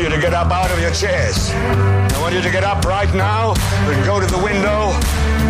You 0.00 0.08
to 0.08 0.20
get 0.20 0.32
up 0.32 0.50
out 0.50 0.70
of 0.70 0.80
your 0.80 0.92
chairs. 0.92 1.50
I 1.52 2.18
want 2.20 2.34
you 2.34 2.40
to 2.40 2.50
get 2.50 2.64
up 2.64 2.84
right 2.84 3.12
now 3.12 3.52
and 3.84 4.04
go 4.06 4.18
to 4.18 4.26
the 4.26 4.38
window, 4.38 4.96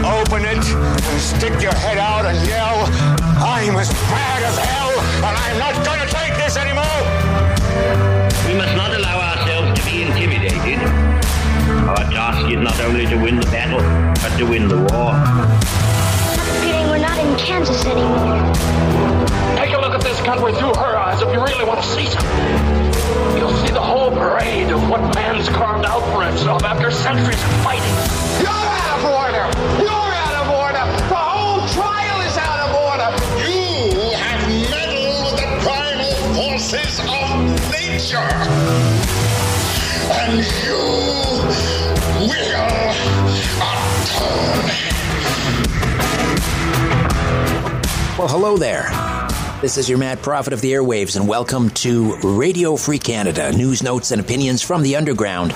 open 0.02 0.42
it, 0.44 0.64
and 0.66 1.20
stick 1.20 1.62
your 1.62 1.74
head 1.74 1.98
out 1.98 2.26
and 2.26 2.36
yell, 2.48 2.82
I'm 3.38 3.76
as 3.76 3.92
mad 4.10 4.42
as 4.42 4.58
hell, 4.58 4.90
and 5.22 5.36
I'm 5.38 5.58
not 5.58 5.74
going 5.86 6.00
to 6.00 6.08
take 6.10 6.34
this 6.34 6.56
anymore. 6.56 7.00
We 8.48 8.58
must 8.58 8.74
not 8.74 8.92
allow 8.92 9.20
ourselves 9.20 9.78
to 9.78 9.86
be 9.86 10.02
intimidated. 10.02 10.82
Our 11.86 12.10
task 12.10 12.50
is 12.50 12.58
not 12.58 12.80
only 12.80 13.06
to 13.06 13.16
win 13.16 13.38
the 13.38 13.46
battle, 13.46 13.80
but 14.22 14.36
to 14.38 14.44
win 14.44 14.66
the 14.66 14.78
war. 14.90 15.14
This 49.60 49.76
is 49.76 49.90
your 49.90 49.98
mad 49.98 50.22
prophet 50.22 50.54
of 50.54 50.62
the 50.62 50.72
airwaves, 50.72 51.16
and 51.16 51.28
welcome 51.28 51.68
to 51.70 52.16
Radio 52.22 52.76
Free 52.76 52.98
Canada 52.98 53.52
news, 53.52 53.82
notes, 53.82 54.10
and 54.10 54.18
opinions 54.18 54.62
from 54.62 54.82
the 54.82 54.96
underground 54.96 55.52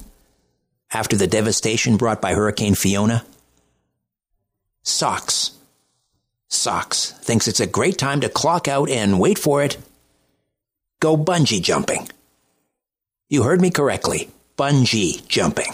after 0.93 1.17
the 1.17 1.26
devastation 1.26 1.96
brought 1.96 2.22
by 2.22 2.32
Hurricane 2.32 2.75
Fiona? 2.75 3.25
Socks. 4.82 5.50
Socks 6.49 7.11
thinks 7.20 7.49
it's 7.49 7.61
a 7.61 7.67
great 7.67 7.99
time 7.99 8.22
to 8.22 8.28
clock 8.28 8.69
out 8.69 8.88
and 8.88 9.20
wait 9.20 9.38
for 9.38 9.62
it. 9.62 9.76
Go 11.00 11.17
bungee 11.17 11.62
jumping. 11.62 12.08
You 13.28 13.43
heard 13.43 13.61
me 13.61 13.70
correctly. 13.70 14.31
Bungee 14.56 15.26
jumping. 15.28 15.73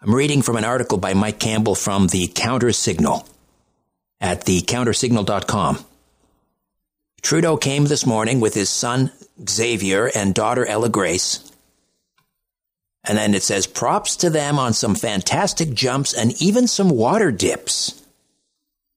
I'm 0.00 0.14
reading 0.14 0.42
from 0.42 0.56
an 0.56 0.64
article 0.64 0.98
by 0.98 1.14
Mike 1.14 1.40
Campbell 1.40 1.74
from 1.74 2.06
the 2.06 2.28
Counter 2.28 2.72
Signal 2.72 3.28
at 4.20 4.44
thecountersignal.com. 4.44 5.84
Trudeau 7.22 7.56
came 7.56 7.86
this 7.86 8.06
morning 8.06 8.40
with 8.40 8.54
his 8.54 8.70
son 8.70 9.12
Xavier 9.48 10.10
and 10.14 10.34
daughter 10.34 10.64
Ella 10.66 10.88
Grace. 10.88 11.44
And 13.04 13.16
then 13.16 13.34
it 13.34 13.42
says 13.42 13.66
props 13.66 14.16
to 14.16 14.30
them 14.30 14.58
on 14.58 14.72
some 14.72 14.94
fantastic 14.94 15.72
jumps 15.72 16.12
and 16.12 16.40
even 16.42 16.66
some 16.66 16.90
water 16.90 17.30
dips. 17.30 18.04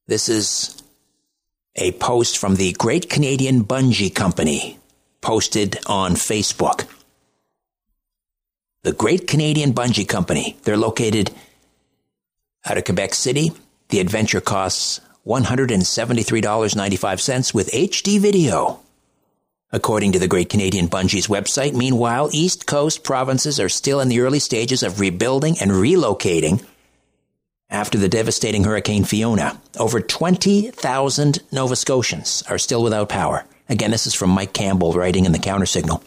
This 0.07 0.27
is 0.27 0.81
a 1.75 1.93
post 1.93 2.37
from 2.37 2.55
the 2.55 2.73
Great 2.73 3.09
Canadian 3.09 3.63
Bungee 3.63 4.13
Company 4.13 4.77
posted 5.21 5.77
on 5.85 6.13
Facebook. 6.13 6.87
The 8.83 8.91
Great 8.91 9.27
Canadian 9.27 9.73
Bungee 9.73 10.07
Company. 10.07 10.57
They're 10.63 10.77
located 10.77 11.31
out 12.65 12.77
of 12.77 12.85
Quebec 12.85 13.13
City. 13.13 13.51
The 13.89 13.99
adventure 13.99 14.41
costs 14.41 14.99
$173.95 15.25 17.53
with 17.53 17.71
HD 17.71 18.19
video. 18.19 18.79
According 19.73 20.11
to 20.11 20.19
the 20.19 20.27
Great 20.27 20.49
Canadian 20.49 20.87
Bungee's 20.87 21.27
website, 21.27 21.73
meanwhile, 21.73 22.29
East 22.33 22.65
Coast 22.65 23.03
provinces 23.03 23.59
are 23.59 23.69
still 23.69 24.01
in 24.01 24.09
the 24.09 24.19
early 24.19 24.39
stages 24.39 24.83
of 24.83 24.99
rebuilding 24.99 25.55
and 25.61 25.71
relocating 25.71 26.65
after 27.69 27.97
the 27.97 28.09
devastating 28.09 28.65
Hurricane 28.65 29.05
Fiona. 29.05 29.61
Over 29.79 30.01
20,000 30.01 31.39
Nova 31.53 31.75
Scotians 31.77 32.43
are 32.49 32.57
still 32.57 32.83
without 32.83 33.07
power. 33.07 33.45
Again, 33.69 33.91
this 33.91 34.07
is 34.07 34.13
from 34.13 34.31
Mike 34.31 34.51
Campbell 34.51 34.91
writing 34.91 35.23
in 35.23 35.31
the 35.31 35.39
Counter 35.39 35.65
Signal. 35.65 36.03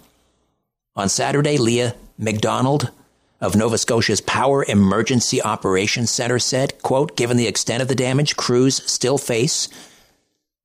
On 0.95 1.09
Saturday, 1.09 1.57
Leah 1.57 1.95
McDonald 2.19 2.91
of 3.41 3.57
Nova 3.57 3.79
Scotia's 3.79 4.21
Power 4.21 4.65
Emergency 4.67 5.43
Operations 5.43 6.11
Center 6.11 6.39
said, 6.39 6.81
quote, 6.83 7.17
given 7.17 7.37
the 7.37 7.47
extent 7.47 7.83
of 7.83 7.89
the 7.89 7.95
damage 7.95 8.37
crews 8.37 8.83
still 8.91 9.19
face, 9.19 9.69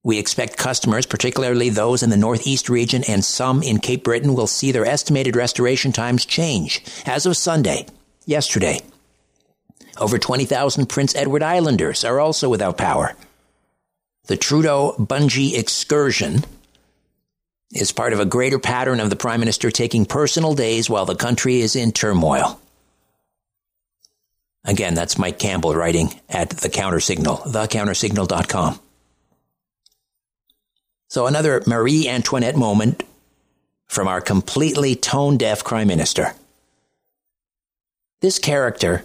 we 0.04 0.18
expect 0.18 0.58
customers, 0.58 1.06
particularly 1.06 1.70
those 1.70 2.04
in 2.04 2.10
the 2.10 2.18
Northeast 2.18 2.70
region 2.70 3.04
and 3.08 3.24
some 3.24 3.62
in 3.62 3.80
Cape 3.80 4.04
Breton, 4.04 4.34
will 4.34 4.48
see 4.48 4.72
their 4.72 4.86
estimated 4.86 5.36
restoration 5.36 5.92
times 5.92 6.26
change. 6.26 6.82
As 7.06 7.26
of 7.26 7.36
Sunday, 7.36 7.86
yesterday, 8.26 8.80
over 9.98 10.18
20,000 10.18 10.88
Prince 10.88 11.16
Edward 11.16 11.44
Islanders 11.44 12.06
are 12.06 12.20
also 12.20 12.48
without 12.48 12.78
power. 12.78 13.16
The 14.28 14.38
Trudeau 14.38 14.96
Bungee 14.98 15.58
excursion 15.58 16.46
is 17.72 17.92
part 17.92 18.14
of 18.14 18.20
a 18.20 18.26
greater 18.26 18.60
pattern 18.60 19.00
of 19.00 19.10
the 19.10 19.16
Prime 19.16 19.40
Minister 19.40 19.72
taking 19.72 20.06
personal 20.06 20.56
days 20.56 20.90
while 20.90 21.06
the 21.06 21.16
country 21.16 21.62
is 21.62 21.76
in 21.76 21.92
turmoil. 21.92 22.60
Again, 24.66 24.94
that's 24.94 25.18
Mike 25.18 25.40
Campbell 25.40 25.76
writing 25.76 26.20
at 26.28 26.50
The 26.50 26.70
Counter 26.70 27.00
Signal, 27.00 27.38
thecountersignal.com. 27.38 28.80
So 31.08 31.26
another 31.26 31.64
Marie 31.66 32.08
Antoinette 32.08 32.56
moment 32.56 33.04
from 33.88 34.08
our 34.08 34.22
completely 34.22 34.96
tone 34.96 35.38
deaf 35.38 35.64
Prime 35.64 35.88
Minister. 35.88 36.34
This 38.22 38.38
character, 38.38 39.04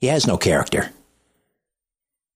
he 0.00 0.08
has 0.08 0.26
no 0.26 0.36
character. 0.36 0.90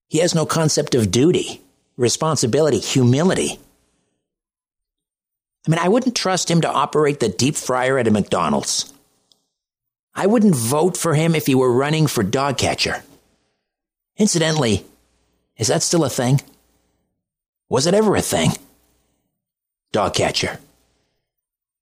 He 0.08 0.18
has 0.18 0.34
no 0.34 0.44
concept 0.46 0.94
of 0.94 1.10
duty, 1.10 1.62
responsibility, 1.96 2.78
humility. 2.78 3.58
I 5.66 5.70
mean, 5.70 5.78
I 5.78 5.88
wouldn't 5.88 6.16
trust 6.16 6.50
him 6.50 6.62
to 6.62 6.70
operate 6.70 7.20
the 7.20 7.28
deep 7.28 7.54
fryer 7.54 7.98
at 7.98 8.06
a 8.06 8.10
McDonald's. 8.10 8.92
I 10.14 10.26
wouldn't 10.26 10.54
vote 10.54 10.96
for 10.96 11.14
him 11.14 11.34
if 11.34 11.46
he 11.46 11.54
were 11.54 11.72
running 11.72 12.06
for 12.06 12.22
dog 12.22 12.58
catcher. 12.58 13.02
Incidentally, 14.16 14.84
is 15.56 15.68
that 15.68 15.82
still 15.82 16.04
a 16.04 16.10
thing? 16.10 16.40
Was 17.68 17.86
it 17.86 17.94
ever 17.94 18.16
a 18.16 18.22
thing? 18.22 18.50
Dog 19.92 20.14
catcher. 20.14 20.58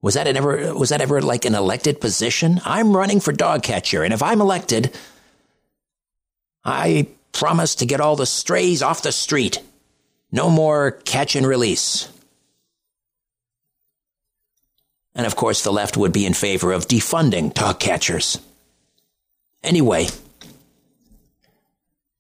Was 0.01 0.15
that 0.15 0.27
ever 0.29 0.75
was 0.75 0.91
that 0.91 1.01
ever 1.01 1.21
like 1.21 1.45
an 1.45 1.55
elected 1.55 2.01
position? 2.01 2.61
I'm 2.65 2.97
running 2.97 3.19
for 3.19 3.33
dog 3.33 3.63
catcher, 3.63 4.05
and 4.05 4.15
if 4.15 4.23
I'm 4.23 4.41
elected, 4.41 4.97
I 6.65 7.09
promise 7.33 7.75
to 7.77 7.87
get 7.87 8.01
all 8.01 8.15
the 8.15 8.27
strays 8.27 8.83
off 8.83 9.03
the 9.03 9.11
street. 9.11 9.61
No 10.31 10.51
more 10.51 10.93
catch 11.05 11.35
and 11.35 11.47
release. 11.47 12.09
And 15.15 15.27
of 15.27 15.37
course, 15.37 15.63
the 15.63 15.73
left 15.73 15.97
would 15.97 16.13
be 16.13 16.27
in 16.27 16.35
favor 16.35 16.73
of 16.73 16.87
defunding 16.87 17.53
dog 17.53 17.81
catchers. 17.81 18.39
Anyway, 19.63 20.09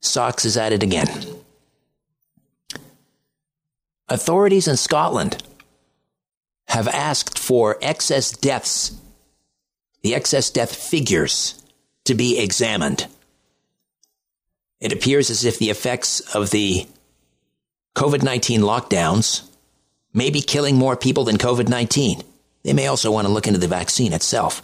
Socks 0.00 0.44
is 0.44 0.56
at 0.56 0.73
it 0.73 0.82
again. 0.82 1.08
Authorities 4.08 4.67
in 4.67 4.76
Scotland 4.76 5.43
have 6.69 6.88
asked 6.88 7.38
for 7.38 7.79
excess 7.82 8.32
deaths, 8.32 8.93
the 10.02 10.14
excess 10.14 10.50
death 10.50 10.75
figures, 10.75 11.62
to 12.05 12.14
be 12.14 12.38
examined. 12.38 13.06
It 14.81 14.93
appears 14.93 15.31
as 15.31 15.44
if 15.44 15.58
the 15.58 15.70
effects 15.70 16.20
of 16.35 16.50
the 16.50 16.87
COVID 17.94 18.23
19 18.23 18.61
lockdowns 18.61 19.43
may 20.14 20.31
be 20.31 20.40
killing 20.40 20.76
more 20.76 20.96
people 20.96 21.25
than 21.25 21.37
COVID 21.37 21.69
19. 21.69 22.23
They 22.62 22.72
may 22.72 22.87
also 22.87 23.10
want 23.10 23.26
to 23.26 23.32
look 23.32 23.46
into 23.46 23.60
the 23.60 23.69
vaccine 23.69 24.12
itself. 24.12 24.62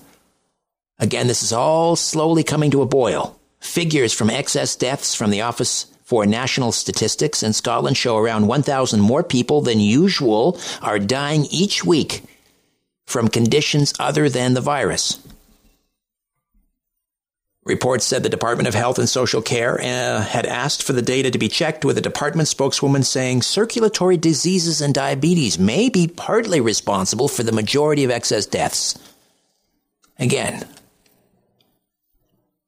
Again, 0.98 1.26
this 1.26 1.42
is 1.42 1.52
all 1.52 1.96
slowly 1.96 2.44
coming 2.44 2.70
to 2.70 2.82
a 2.82 2.86
boil. 2.86 3.38
Figures 3.60 4.12
from 4.12 4.30
excess 4.30 4.76
deaths 4.76 5.14
from 5.14 5.30
the 5.30 5.40
Office 5.40 5.86
for 6.04 6.26
National 6.26 6.70
Statistics 6.70 7.42
in 7.42 7.52
Scotland 7.52 7.96
show 7.96 8.18
around 8.18 8.46
1,000 8.46 9.00
more 9.00 9.22
people 9.22 9.62
than 9.62 9.80
usual 9.80 10.58
are 10.82 10.98
dying 10.98 11.46
each 11.46 11.84
week 11.84 12.22
from 13.06 13.28
conditions 13.28 13.92
other 13.98 14.28
than 14.28 14.54
the 14.54 14.60
virus. 14.60 15.18
Reports 17.64 18.04
said 18.04 18.22
the 18.22 18.28
Department 18.28 18.68
of 18.68 18.74
Health 18.74 18.98
and 18.98 19.08
Social 19.08 19.40
Care 19.40 19.80
uh, 19.80 20.22
had 20.22 20.44
asked 20.44 20.82
for 20.82 20.92
the 20.92 21.00
data 21.00 21.30
to 21.30 21.38
be 21.38 21.48
checked, 21.48 21.84
with 21.84 21.96
a 21.96 22.02
department 22.02 22.48
spokeswoman 22.48 23.02
saying 23.02 23.40
circulatory 23.40 24.18
diseases 24.18 24.82
and 24.82 24.92
diabetes 24.92 25.58
may 25.58 25.88
be 25.88 26.06
partly 26.06 26.60
responsible 26.60 27.26
for 27.26 27.42
the 27.42 27.52
majority 27.52 28.04
of 28.04 28.10
excess 28.10 28.44
deaths. 28.44 28.98
Again, 30.18 30.66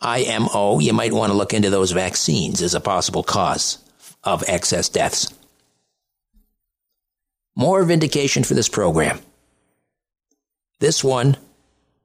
IMO, 0.00 0.78
you 0.78 0.94
might 0.94 1.12
want 1.12 1.30
to 1.30 1.36
look 1.36 1.52
into 1.52 1.68
those 1.68 1.92
vaccines 1.92 2.62
as 2.62 2.74
a 2.74 2.80
possible 2.80 3.22
cause 3.22 3.78
of 4.24 4.44
excess 4.48 4.88
deaths. 4.88 5.32
More 7.54 7.84
vindication 7.84 8.44
for 8.44 8.54
this 8.54 8.68
program. 8.68 9.20
This 10.78 11.04
one 11.04 11.36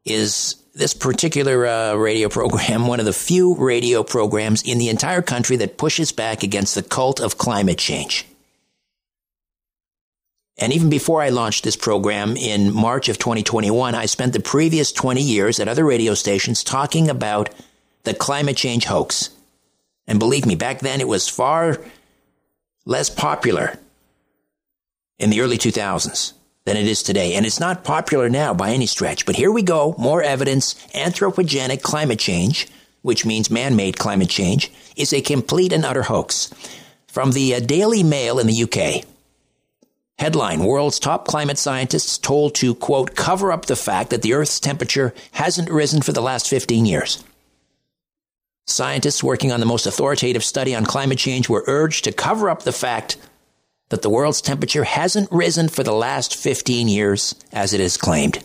is 0.05 0.61
this 0.73 0.93
particular 0.93 1.65
uh, 1.65 1.95
radio 1.95 2.29
program 2.29 2.87
one 2.87 2.99
of 2.99 3.05
the 3.05 3.13
few 3.13 3.55
radio 3.55 4.03
programs 4.03 4.61
in 4.63 4.77
the 4.77 4.89
entire 4.89 5.21
country 5.21 5.57
that 5.57 5.77
pushes 5.77 6.11
back 6.11 6.43
against 6.43 6.75
the 6.75 6.83
cult 6.83 7.19
of 7.19 7.37
climate 7.37 7.77
change. 7.77 8.25
And 10.57 10.71
even 10.73 10.89
before 10.89 11.21
I 11.21 11.29
launched 11.29 11.63
this 11.63 11.75
program 11.75 12.37
in 12.37 12.73
March 12.73 13.09
of 13.09 13.17
2021, 13.17 13.95
I 13.95 14.05
spent 14.05 14.33
the 14.33 14.39
previous 14.39 14.91
20 14.91 15.21
years 15.21 15.59
at 15.59 15.67
other 15.67 15.83
radio 15.83 16.13
stations 16.13 16.63
talking 16.63 17.09
about 17.09 17.49
the 18.03 18.13
climate 18.13 18.57
change 18.57 18.85
hoax. 18.85 19.31
And 20.07 20.19
believe 20.19 20.45
me, 20.45 20.55
back 20.55 20.79
then 20.79 21.01
it 21.01 21.07
was 21.07 21.27
far 21.27 21.79
less 22.85 23.09
popular 23.09 23.77
in 25.17 25.29
the 25.29 25.41
early 25.41 25.57
2000s 25.57 26.33
than 26.65 26.77
it 26.77 26.88
is 26.88 27.03
today. 27.03 27.34
And 27.34 27.46
it's 27.46 27.60
not 27.60 27.84
popular 27.84 28.30
now 28.30 28.53
by 28.53 28.72
any 28.72 28.86
stretch. 28.86 29.25
But 29.25 29.36
here 29.36 29.51
we 29.51 29.63
go. 29.63 29.96
More 29.98 30.22
evidence. 30.22 30.75
Anthropogenic 30.94 31.82
climate 31.82 32.20
change, 32.20 32.68
which 33.01 33.25
means 33.25 33.50
man-made 33.50 33.98
climate 33.98 34.30
change, 34.30 34.72
is 34.96 35.13
a 35.13 35.22
complete 35.22 35.74
and 35.74 35.86
utter 35.86 36.03
hoax. 36.03 36.53
From 37.08 37.32
the 37.32 37.56
uh, 37.56 37.60
Daily 37.60 38.03
Mail 38.03 38.39
in 38.39 38.48
the 38.48 38.63
UK. 38.63 39.06
Headline, 40.18 40.63
world's 40.63 41.00
top 41.00 41.27
climate 41.27 41.58
scientists 41.58 42.20
told 42.20 42.53
to, 42.56 42.75
quote, 42.75 43.15
cover 43.15 43.51
up 43.51 43.65
the 43.65 43.75
fact 43.75 44.12
that 44.12 44.22
the 44.22 44.34
Earth's 44.34 44.60
temperature 44.60 45.15
hasn't 45.32 45.72
risen 45.72 46.03
for 46.03 46.12
the 46.12 46.22
last 46.22 46.48
15 46.48 46.86
years. 46.86 47.24
Scientists 48.68 49.24
working 49.24 49.51
on 49.51 49.60
the 49.60 49.65
most 49.65 49.88
authoritative 49.88 50.44
study 50.44 50.75
on 50.75 50.86
climate 50.86 51.18
change 51.18 51.50
were 51.50 51.63
urged 51.65 52.03
to 52.03 52.12
cover 52.12 52.51
up 52.51 52.62
the 52.62 52.72
fact 52.72 53.18
that 53.91 54.01
the 54.01 54.10
world's 54.10 54.41
temperature 54.41 54.86
hasn't 54.86 55.31
risen 55.31 55.67
for 55.67 55.83
the 55.83 55.91
last 55.91 56.33
15 56.36 56.88
years, 56.88 57.36
as 57.51 57.74
it 57.74 57.81
is 57.81 57.98
claimed. 57.98 58.41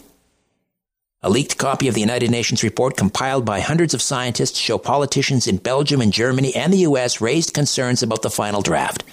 A 1.22 1.30
leaked 1.30 1.56
copy 1.56 1.86
of 1.86 1.94
the 1.94 2.00
United 2.00 2.32
Nations 2.32 2.64
report 2.64 2.96
compiled 2.96 3.44
by 3.44 3.60
hundreds 3.60 3.94
of 3.94 4.02
scientists 4.02 4.58
show 4.58 4.76
politicians 4.76 5.46
in 5.46 5.58
Belgium 5.58 6.00
and 6.00 6.12
Germany 6.12 6.54
and 6.54 6.72
the 6.72 6.86
US 6.88 7.20
raised 7.20 7.54
concerns 7.54 8.02
about 8.02 8.22
the 8.22 8.30
final 8.30 8.60
draft. 8.60 9.04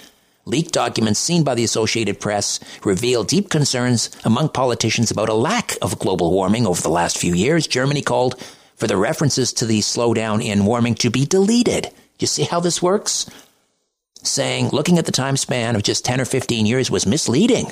Leaked 0.46 0.74
documents 0.74 1.20
seen 1.20 1.44
by 1.44 1.54
the 1.54 1.64
Associated 1.64 2.20
Press 2.20 2.60
reveal 2.84 3.24
deep 3.24 3.52
concerns 3.52 4.10
among 4.26 4.50
politicians 4.50 5.12
about 5.12 5.30
a 5.30 5.36
lack 5.36 5.78
of 5.84 6.00
global 6.00 6.32
warming 6.32 6.66
over 6.66 6.82
the 6.82 6.90
last 6.90 7.18
few 7.18 7.36
years. 7.36 7.68
Germany 7.68 8.02
called 8.02 8.42
for 8.76 8.88
the 8.88 8.98
references 8.98 9.54
to 9.54 9.68
the 9.68 9.80
slowdown 9.80 10.44
in 10.44 10.66
warming 10.66 10.96
to 10.96 11.12
be 11.12 11.26
deleted. 11.26 11.92
You 12.20 12.28
see 12.28 12.44
how 12.44 12.60
this 12.60 12.82
works? 12.82 13.30
Saying 14.24 14.70
looking 14.70 14.98
at 14.98 15.06
the 15.06 15.12
time 15.12 15.38
span 15.38 15.76
of 15.76 15.84
just 15.84 16.06
10 16.06 16.22
or 16.22 16.26
15 16.26 16.66
years 16.66 16.90
was 16.90 17.06
misleading. 17.06 17.72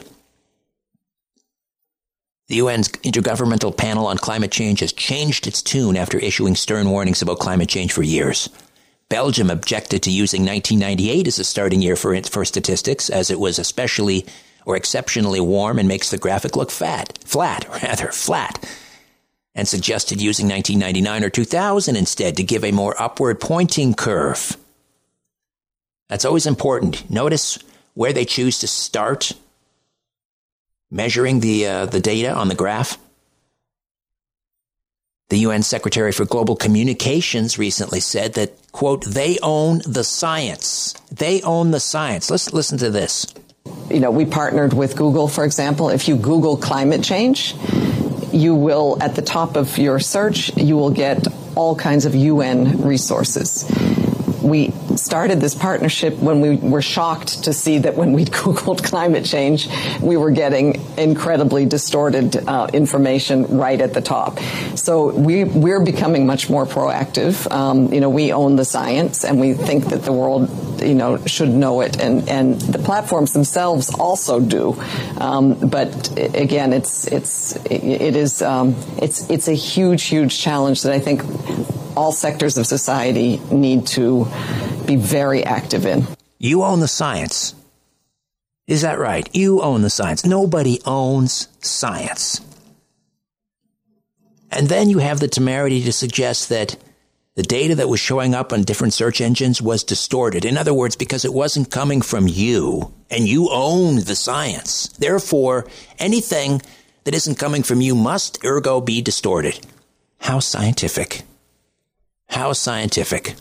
The 2.50 2.60
UN's 2.60 2.90
Intergovernmental 2.90 3.76
Panel 3.76 4.08
on 4.08 4.18
Climate 4.18 4.52
Change 4.52 4.82
has 4.82 4.92
changed 4.92 5.48
its 5.48 5.62
tune 5.62 5.96
after 5.96 6.20
issuing 6.20 6.56
stern 6.56 6.90
warnings 6.90 7.22
about 7.22 7.40
climate 7.40 7.70
change 7.70 7.94
for 7.94 8.04
years. 8.04 8.50
Belgium 9.08 9.50
objected 9.50 10.04
to 10.04 10.12
using 10.12 10.46
1998 10.46 11.28
as 11.28 11.40
a 11.40 11.46
starting 11.46 11.82
year 11.82 11.96
for, 11.96 12.22
for 12.24 12.44
statistics, 12.44 13.10
as 13.10 13.32
it 13.32 13.40
was 13.40 13.58
especially 13.58 14.26
or 14.66 14.76
exceptionally 14.76 15.40
warm 15.40 15.80
and 15.80 15.88
makes 15.88 16.12
the 16.12 16.18
graphic 16.18 16.58
look 16.58 16.72
fat, 16.72 17.18
flat, 17.24 17.66
rather, 17.84 18.12
flat, 18.12 18.70
and 19.56 19.68
suggested 19.68 20.22
using 20.22 20.50
1999 20.50 21.24
or 21.24 21.30
2000 21.30 21.96
instead 21.96 22.36
to 22.36 22.44
give 22.44 22.66
a 22.66 22.72
more 22.72 23.02
upward 23.02 23.40
pointing 23.40 23.94
curve. 23.94 24.58
That's 26.12 26.26
always 26.26 26.46
important. 26.46 27.10
Notice 27.10 27.58
where 27.94 28.12
they 28.12 28.26
choose 28.26 28.60
to 28.60 28.68
start 28.68 29.32
measuring 30.92 31.40
the, 31.40 31.66
uh, 31.66 31.86
the 31.86 32.02
data 32.02 32.34
on 32.34 32.50
the 32.50 32.56
graph. 32.56 32.98
The 35.30 35.38
UN 35.38 35.64
Secretary 35.64 36.12
for 36.12 36.26
Global 36.26 36.58
Communications 36.58 37.58
recently 37.58 38.02
said 38.02 38.34
that, 38.34 38.52
quote, 38.74 39.06
they 39.06 39.40
own 39.42 39.84
the 39.88 40.04
science. 40.04 40.96
They 41.10 41.42
own 41.44 41.72
the 41.72 41.80
science. 41.80 42.30
Let's 42.30 42.52
listen 42.52 42.78
to 42.80 42.90
this. 42.90 43.26
You 43.90 44.02
know, 44.02 44.12
we 44.12 44.26
partnered 44.26 44.74
with 44.74 44.98
Google, 44.98 45.30
for 45.30 45.46
example. 45.46 45.88
If 45.88 46.10
you 46.10 46.18
Google 46.18 46.58
climate 46.58 47.06
change, 47.06 47.56
you 48.34 48.54
will, 48.54 49.02
at 49.02 49.16
the 49.16 49.22
top 49.22 49.56
of 49.56 49.78
your 49.78 50.00
search, 50.00 50.58
you 50.58 50.76
will 50.76 50.92
get 50.92 51.26
all 51.56 51.74
kinds 51.74 52.06
of 52.06 52.14
UN 52.16 52.82
resources 52.82 53.64
we 54.42 54.74
started 55.02 55.42
this 55.42 55.56
partnership 55.56 56.18
when 56.18 56.42
we 56.42 56.56
were 56.56 56.82
shocked 56.82 57.44
to 57.46 57.54
see 57.54 57.80
that 57.80 57.96
when 57.96 58.14
we 58.14 58.26
Googled 58.42 58.84
climate 58.84 59.26
change, 59.26 59.68
we 60.00 60.18
were 60.18 60.32
getting 60.32 60.82
incredibly 60.98 61.66
distorted 61.66 62.36
uh, 62.48 62.68
information 62.74 63.58
right 63.58 63.80
at 63.80 63.94
the 63.94 64.02
top. 64.02 64.40
So 64.76 65.12
we, 65.12 65.44
we're 65.44 65.84
becoming 65.84 66.26
much 66.26 66.50
more 66.50 66.66
proactive. 66.66 67.52
Um, 67.52 67.92
you 67.92 68.00
know, 68.00 68.10
we 68.10 68.32
own 68.32 68.56
the 68.56 68.66
science 68.66 69.26
and 69.26 69.40
we 69.40 69.54
think 69.54 69.86
that 69.86 70.04
the 70.04 70.14
world, 70.14 70.82
you 70.82 70.94
know, 70.94 71.24
should 71.26 71.50
know 71.50 71.82
it. 71.82 72.00
And, 72.00 72.30
and 72.30 72.60
the 72.62 72.80
platforms 72.80 73.34
themselves 73.34 73.94
also 73.94 74.40
do. 74.40 74.80
Um, 75.18 75.56
but 75.56 76.18
again, 76.18 76.74
it's, 76.74 77.08
it's, 77.08 77.56
it 77.66 78.16
is, 78.16 78.42
um, 78.42 78.76
it's, 78.98 79.30
it's 79.30 79.48
a 79.48 79.54
huge, 79.54 80.04
huge 80.04 80.40
challenge 80.40 80.84
that 80.84 80.94
I 80.94 81.00
think 81.00 81.22
all 81.96 82.12
sectors 82.12 82.58
of 82.58 82.68
society 82.68 83.38
need 83.52 83.88
to 83.88 84.26
be 84.86 84.96
very 84.96 85.44
active 85.44 85.86
in. 85.86 86.08
You 86.40 86.64
own 86.64 86.80
the 86.80 86.88
science. 86.88 87.56
Is 88.68 88.82
that 88.82 89.00
right? 89.00 89.30
You 89.36 89.62
own 89.62 89.82
the 89.82 89.90
science. 89.90 90.26
Nobody 90.26 90.80
owns 90.86 91.48
science. 91.60 92.42
And 94.52 94.68
then 94.68 94.90
you 94.90 95.00
have 95.00 95.20
the 95.20 95.28
temerity 95.28 95.84
to 95.84 95.94
suggest 95.94 96.50
that 96.50 96.76
the 97.36 97.44
data 97.44 97.76
that 97.76 97.88
was 97.88 98.00
showing 98.00 98.36
up 98.36 98.52
on 98.52 98.64
different 98.64 98.94
search 98.94 99.22
engines 99.22 99.62
was 99.62 99.84
distorted. 99.84 100.44
In 100.44 100.58
other 100.58 100.74
words, 100.74 100.96
because 100.96 101.24
it 101.24 101.34
wasn't 101.34 101.72
coming 101.72 102.02
from 102.02 102.28
you 102.28 102.94
and 103.10 103.28
you 103.28 103.50
owned 103.50 104.00
the 104.00 104.16
science. 104.16 104.90
Therefore, 105.00 105.66
anything 105.98 106.62
that 107.06 107.16
isn't 107.16 107.40
coming 107.40 107.64
from 107.64 107.82
you 107.82 107.96
must 107.96 108.44
ergo 108.44 108.82
be 108.82 109.02
distorted. 109.02 109.60
How 110.20 110.40
scientific. 110.40 111.24
How 112.32 112.54
scientific. 112.54 113.36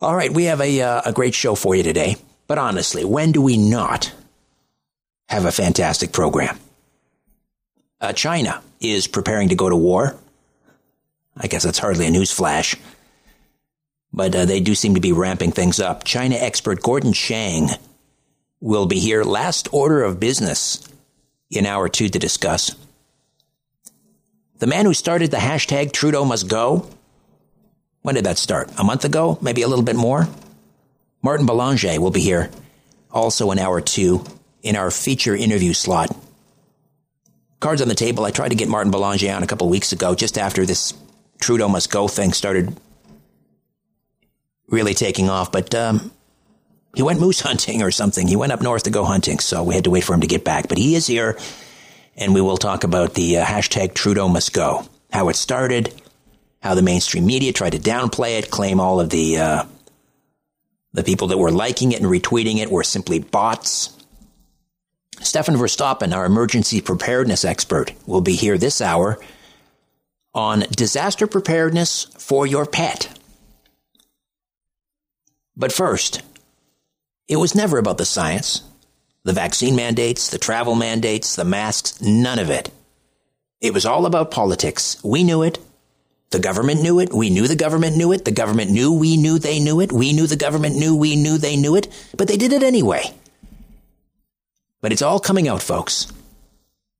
All 0.00 0.14
right, 0.14 0.32
we 0.32 0.44
have 0.44 0.60
a, 0.60 0.82
uh, 0.82 1.02
a 1.06 1.12
great 1.12 1.32
show 1.32 1.54
for 1.54 1.76
you 1.76 1.84
today. 1.84 2.16
But 2.48 2.58
honestly, 2.58 3.04
when 3.04 3.30
do 3.30 3.40
we 3.40 3.56
not 3.56 4.12
have 5.28 5.44
a 5.44 5.52
fantastic 5.52 6.12
program? 6.12 6.58
Uh, 8.00 8.12
China 8.12 8.62
is 8.80 9.06
preparing 9.06 9.50
to 9.50 9.54
go 9.54 9.70
to 9.70 9.76
war. 9.76 10.16
I 11.36 11.46
guess 11.46 11.62
that's 11.62 11.78
hardly 11.78 12.06
a 12.06 12.10
news 12.10 12.32
flash. 12.32 12.74
But 14.12 14.34
uh, 14.34 14.44
they 14.44 14.58
do 14.58 14.74
seem 14.74 14.96
to 14.96 15.00
be 15.00 15.12
ramping 15.12 15.52
things 15.52 15.78
up. 15.78 16.02
China 16.02 16.34
expert 16.34 16.82
Gordon 16.82 17.12
Chang 17.12 17.68
will 18.60 18.86
be 18.86 18.98
here 18.98 19.22
last 19.22 19.68
order 19.72 20.02
of 20.02 20.18
business 20.18 20.86
in 21.48 21.64
hour 21.64 21.88
two 21.88 22.08
to 22.08 22.18
discuss. 22.18 22.74
The 24.58 24.66
man 24.66 24.86
who 24.86 24.94
started 24.94 25.30
the 25.30 25.36
hashtag 25.36 25.92
Trudeau 25.92 26.24
must 26.24 26.48
go. 26.48 26.88
When 28.02 28.14
did 28.14 28.24
that 28.24 28.38
start? 28.38 28.70
A 28.78 28.84
month 28.84 29.04
ago? 29.04 29.38
Maybe 29.42 29.62
a 29.62 29.68
little 29.68 29.84
bit 29.84 29.96
more? 29.96 30.28
Martin 31.22 31.46
Belanger 31.46 32.00
will 32.00 32.10
be 32.10 32.20
here 32.20 32.50
also 33.10 33.50
an 33.50 33.58
hour 33.58 33.80
two 33.80 34.24
in 34.62 34.76
our 34.76 34.90
feature 34.90 35.34
interview 35.34 35.72
slot. 35.72 36.16
Cards 37.60 37.82
on 37.82 37.88
the 37.88 37.94
table. 37.94 38.24
I 38.24 38.30
tried 38.30 38.50
to 38.50 38.54
get 38.54 38.68
Martin 38.68 38.90
Belanger 38.90 39.32
on 39.32 39.42
a 39.42 39.46
couple 39.46 39.68
weeks 39.68 39.92
ago 39.92 40.14
just 40.14 40.38
after 40.38 40.64
this 40.64 40.94
Trudeau 41.40 41.68
must 41.68 41.90
go 41.90 42.08
thing 42.08 42.32
started 42.32 42.78
really 44.68 44.94
taking 44.94 45.28
off, 45.28 45.52
but 45.52 45.74
um, 45.74 46.10
he 46.94 47.02
went 47.02 47.20
moose 47.20 47.40
hunting 47.48 47.82
or 47.82 47.90
something. 47.90 48.26
He 48.26 48.36
went 48.36 48.52
up 48.52 48.62
north 48.62 48.84
to 48.84 48.90
go 48.90 49.04
hunting, 49.04 49.38
so 49.38 49.62
we 49.62 49.74
had 49.74 49.84
to 49.84 49.90
wait 49.90 50.04
for 50.04 50.14
him 50.14 50.22
to 50.22 50.26
get 50.26 50.44
back. 50.44 50.68
But 50.68 50.78
he 50.78 50.94
is 50.94 51.06
here 51.06 51.38
and 52.16 52.34
we 52.34 52.40
will 52.40 52.56
talk 52.56 52.84
about 52.84 53.14
the 53.14 53.38
uh, 53.38 53.44
hashtag 53.44 53.94
Trudeau 53.94 54.28
must 54.28 54.52
go, 54.52 54.86
how 55.12 55.28
it 55.28 55.36
started, 55.36 55.92
how 56.60 56.74
the 56.74 56.82
mainstream 56.82 57.26
media 57.26 57.52
tried 57.52 57.72
to 57.72 57.78
downplay 57.78 58.38
it, 58.38 58.50
claim 58.50 58.80
all 58.80 59.00
of 59.00 59.10
the 59.10 59.38
uh, 59.38 59.64
the 60.92 61.04
people 61.04 61.28
that 61.28 61.38
were 61.38 61.50
liking 61.50 61.92
it 61.92 62.00
and 62.00 62.10
retweeting 62.10 62.56
it 62.58 62.70
were 62.70 62.82
simply 62.82 63.18
bots. 63.18 63.90
Stefan 65.20 65.56
Verstappen, 65.56 66.14
our 66.14 66.24
emergency 66.24 66.80
preparedness 66.80 67.44
expert, 67.44 67.92
will 68.06 68.22
be 68.22 68.34
here 68.34 68.56
this 68.56 68.80
hour 68.80 69.18
on 70.34 70.60
disaster 70.70 71.26
preparedness 71.26 72.04
for 72.18 72.46
your 72.46 72.66
pet. 72.66 73.18
But 75.56 75.72
first, 75.72 76.22
it 77.28 77.36
was 77.36 77.54
never 77.54 77.78
about 77.78 77.98
the 77.98 78.04
science 78.04 78.62
the 79.26 79.32
vaccine 79.32 79.74
mandates, 79.74 80.30
the 80.30 80.38
travel 80.38 80.76
mandates, 80.76 81.34
the 81.34 81.44
masks, 81.44 82.00
none 82.00 82.38
of 82.38 82.48
it. 82.48 82.70
It 83.60 83.74
was 83.74 83.84
all 83.84 84.06
about 84.06 84.30
politics. 84.30 85.02
We 85.02 85.24
knew 85.24 85.42
it. 85.42 85.58
The 86.30 86.38
government 86.38 86.80
knew 86.80 87.00
it. 87.00 87.12
We 87.12 87.28
knew 87.28 87.48
the 87.48 87.56
government 87.56 87.96
knew 87.96 88.12
it. 88.12 88.24
The 88.24 88.30
government 88.30 88.70
knew 88.70 88.92
we 88.92 89.16
knew 89.16 89.40
they 89.40 89.58
knew 89.58 89.80
it. 89.80 89.90
We 89.90 90.12
knew 90.12 90.28
the 90.28 90.36
government 90.36 90.76
knew 90.76 90.94
we 90.94 91.16
knew 91.16 91.38
they 91.38 91.56
knew 91.56 91.74
it. 91.74 91.88
But 92.16 92.28
they 92.28 92.36
did 92.36 92.52
it 92.52 92.62
anyway. 92.62 93.02
But 94.80 94.92
it's 94.92 95.02
all 95.02 95.18
coming 95.18 95.48
out, 95.48 95.60
folks. 95.60 96.06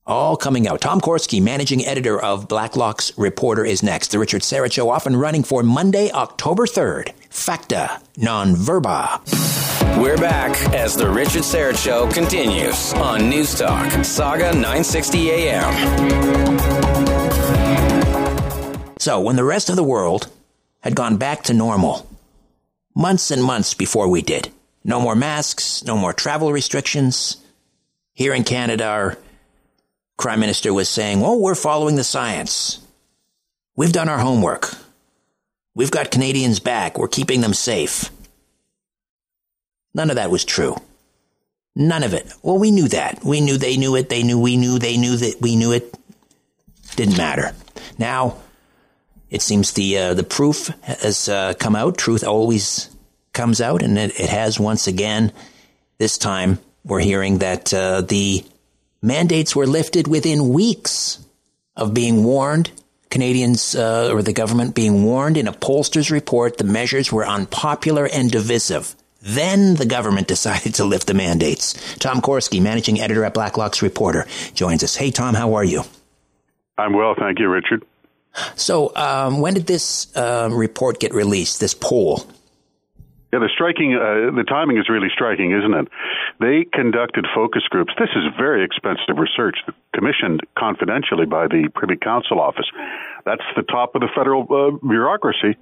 All 0.09 0.37
coming 0.37 0.69
out. 0.69 0.83
Tom 0.83 1.01
Korski, 1.01 1.43
managing 1.43 1.85
editor 1.85 2.23
of 2.23 2.47
Blacklock's 2.47 3.11
Reporter, 3.19 3.65
is 3.65 3.83
next. 3.83 4.13
The 4.13 4.21
Richard 4.21 4.43
Syrett 4.43 4.73
Show 4.73 4.89
off 4.89 5.05
and 5.05 5.21
running 5.21 5.43
for 5.43 5.65
Monday, 5.65 6.13
October 6.13 6.65
3rd. 6.65 7.11
Facta 7.29 8.01
non 8.17 8.55
verba. 8.55 9.21
We're 10.01 10.17
back 10.17 10.57
as 10.73 10.95
The 10.97 11.11
Richard 11.11 11.43
Syrett 11.43 11.77
Show 11.77 12.09
continues 12.13 12.95
on 12.95 13.29
News 13.29 13.59
Talk, 13.59 14.05
Saga 14.05 14.53
960 14.53 15.31
AM. 15.33 16.59
So, 19.01 19.21
when 19.21 19.35
the 19.35 19.43
rest 19.43 19.71
of 19.71 19.75
the 19.75 19.83
world 19.83 20.29
had 20.83 20.95
gone 20.95 21.17
back 21.17 21.43
to 21.45 21.53
normal, 21.53 22.09
months 22.95 23.33
and 23.33 23.43
months 23.43 23.75
before 23.75 24.07
we 24.07 24.23
did, 24.23 24.53
no 24.85 25.01
more 25.01 25.17
masks, 25.17 25.83
no 25.83 25.97
more 25.97 26.13
travel 26.13 26.53
restrictions. 26.53 27.39
Here 28.15 28.33
in 28.33 28.45
Canada, 28.45 28.85
our 28.87 29.19
Prime 30.19 30.41
Minister 30.41 30.73
was 30.73 30.89
saying, 30.89 31.21
well, 31.21 31.39
we're 31.39 31.55
following 31.55 31.97
the 31.97 32.05
science. 32.05 32.81
We've 33.77 33.93
done 33.93 34.09
our 34.09 34.19
homework. 34.19 34.75
We've 35.75 35.91
got 35.91 36.11
Canadians 36.11 36.59
back. 36.59 36.99
We're 36.99 37.09
keeping 37.09 37.43
them 37.43 37.53
safe. 37.53 38.11
None 39.95 40.11
of 40.11 40.17
that 40.17 40.31
was 40.31 40.45
true. 40.45 40.77
None 41.75 42.03
of 42.03 42.15
it. 42.15 42.33
Well, 42.43 42.59
we 42.59 42.71
knew 42.71 42.89
that. 42.89 43.23
We 43.23 43.43
knew 43.43 43.59
they 43.59 43.77
knew 43.77 43.97
it. 43.97 44.09
They 44.09 44.23
knew 44.23 44.41
we 44.41 44.57
knew 44.57 44.79
they 44.79 44.97
knew 44.97 45.17
that 45.17 45.37
we 45.43 45.57
knew 45.57 45.73
it. 45.73 45.95
Didn't 46.97 47.19
matter. 47.19 47.53
Now, 47.99 48.39
it 49.29 49.43
seems 49.43 49.73
the 49.73 49.99
uh, 49.99 50.15
the 50.15 50.25
proof 50.25 50.69
has 50.83 51.29
uh, 51.29 51.53
come 51.59 51.77
out. 51.77 51.99
Truth 51.99 52.25
always 52.25 52.89
comes 53.35 53.61
out, 53.61 53.83
and 53.83 53.99
it, 53.99 54.19
it, 54.19 54.31
has 54.31 54.59
once 54.59 54.87
again. 54.87 55.33
This 55.99 56.17
time, 56.17 56.59
we're 56.85 57.01
hearing 57.01 57.39
that 57.39 57.75
uh, 57.75 58.01
the 58.01 58.45
Mandates 59.07 59.55
were 59.55 59.69
lifted 59.69 60.09
within 60.09 60.49
weeks 60.49 61.25
of 61.77 61.95
being 61.95 62.25
warned. 62.25 62.73
Canadians 63.09 63.77
uh, 63.77 64.11
or 64.13 64.21
the 64.21 64.33
government 64.33 64.75
being 64.75 65.05
warned 65.05 65.37
in 65.37 65.47
a 65.47 65.53
pollster's 65.53 66.11
report 66.11 66.59
the 66.59 66.65
measures 66.65 67.13
were 67.13 67.25
unpopular 67.25 68.09
and 68.13 68.33
divisive. 68.33 68.97
Then 69.23 69.77
the 69.77 69.87
government 69.87 70.27
decided 70.35 70.75
to 70.75 70.85
lift 70.85 71.07
the 71.07 71.15
mandates. 71.15 71.75
Tom 71.99 72.21
Korski, 72.21 72.61
managing 72.61 73.01
editor 73.01 73.25
at 73.25 73.33
Blacklock's 73.33 73.81
Reporter, 73.81 74.27
joins 74.55 74.83
us. 74.83 74.97
Hey, 74.97 75.13
Tom, 75.13 75.37
how 75.37 75.55
are 75.55 75.65
you? 75.65 75.85
I'm 76.77 76.93
well, 76.93 77.15
thank 77.17 77.39
you, 77.39 77.49
Richard. 77.49 77.85
So, 78.57 78.95
um, 78.97 79.41
when 79.41 79.55
did 79.55 79.69
this 79.69 80.15
uh, 80.17 80.49
report 80.51 80.99
get 80.99 81.15
released? 81.15 81.61
This 81.61 81.75
poll? 81.75 82.27
Yeah, 83.33 83.41
the 83.41 83.51
striking, 83.53 83.95
uh, 83.95 84.31
the 84.37 84.45
timing 84.47 84.79
is 84.79 84.89
really 84.89 85.09
striking, 85.13 85.51
isn't 85.51 85.75
it? 85.75 85.89
They 86.39 86.65
conducted 86.73 87.27
focus 87.35 87.63
groups. 87.69 87.93
This 87.99 88.11
is 88.15 88.23
very 88.39 88.65
expensive 88.65 89.19
research 89.19 89.59
commissioned 89.95 90.41
confidentially 90.57 91.27
by 91.27 91.49
the 91.49 91.69
Privy 91.75 91.97
Council 91.97 92.41
office. 92.41 92.71
That's 93.25 93.43
the 93.57 93.63
top 93.63 93.97
of 93.97 94.01
the 94.01 94.09
federal 94.15 94.47
uh, 94.47 94.79
bureaucracy. 94.87 95.59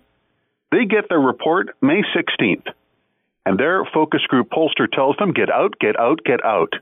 They 0.73 0.85
get 0.85 1.09
their 1.09 1.21
report 1.21 1.69
May 1.81 2.03
16th, 2.15 2.67
and 3.47 3.59
their 3.59 3.85
focus 3.95 4.21
group 4.29 4.51
pollster 4.51 4.91
tells 4.91 5.17
them, 5.17 5.33
get 5.33 5.51
out, 5.51 5.79
get 5.81 5.99
out, 5.99 6.21
get 6.25 6.45
out. 6.45 6.75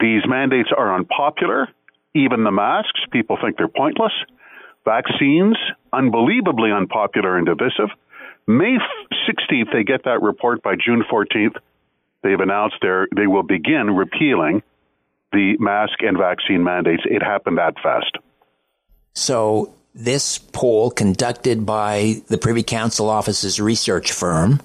These 0.00 0.22
mandates 0.26 0.70
are 0.76 0.94
unpopular. 0.94 1.68
Even 2.14 2.44
the 2.44 2.50
masks, 2.50 3.00
people 3.10 3.36
think 3.42 3.58
they're 3.58 3.68
pointless. 3.68 4.12
Vaccines, 4.84 5.56
unbelievably 5.92 6.70
unpopular 6.72 7.36
and 7.36 7.46
divisive. 7.46 7.90
May 8.48 8.78
16th, 9.28 9.72
they 9.74 9.84
get 9.84 10.04
that 10.04 10.22
report. 10.22 10.62
By 10.62 10.74
June 10.74 11.04
14th, 11.12 11.56
they've 12.22 12.40
announced 12.40 12.76
they 13.14 13.26
will 13.26 13.42
begin 13.42 13.94
repealing 13.94 14.62
the 15.32 15.58
mask 15.58 16.00
and 16.00 16.16
vaccine 16.16 16.64
mandates. 16.64 17.02
It 17.04 17.22
happened 17.22 17.58
that 17.58 17.74
fast. 17.82 18.16
So, 19.12 19.74
this 19.94 20.38
poll 20.38 20.90
conducted 20.90 21.66
by 21.66 22.22
the 22.28 22.38
Privy 22.38 22.62
Council 22.62 23.10
Office's 23.10 23.60
research 23.60 24.12
firm 24.12 24.62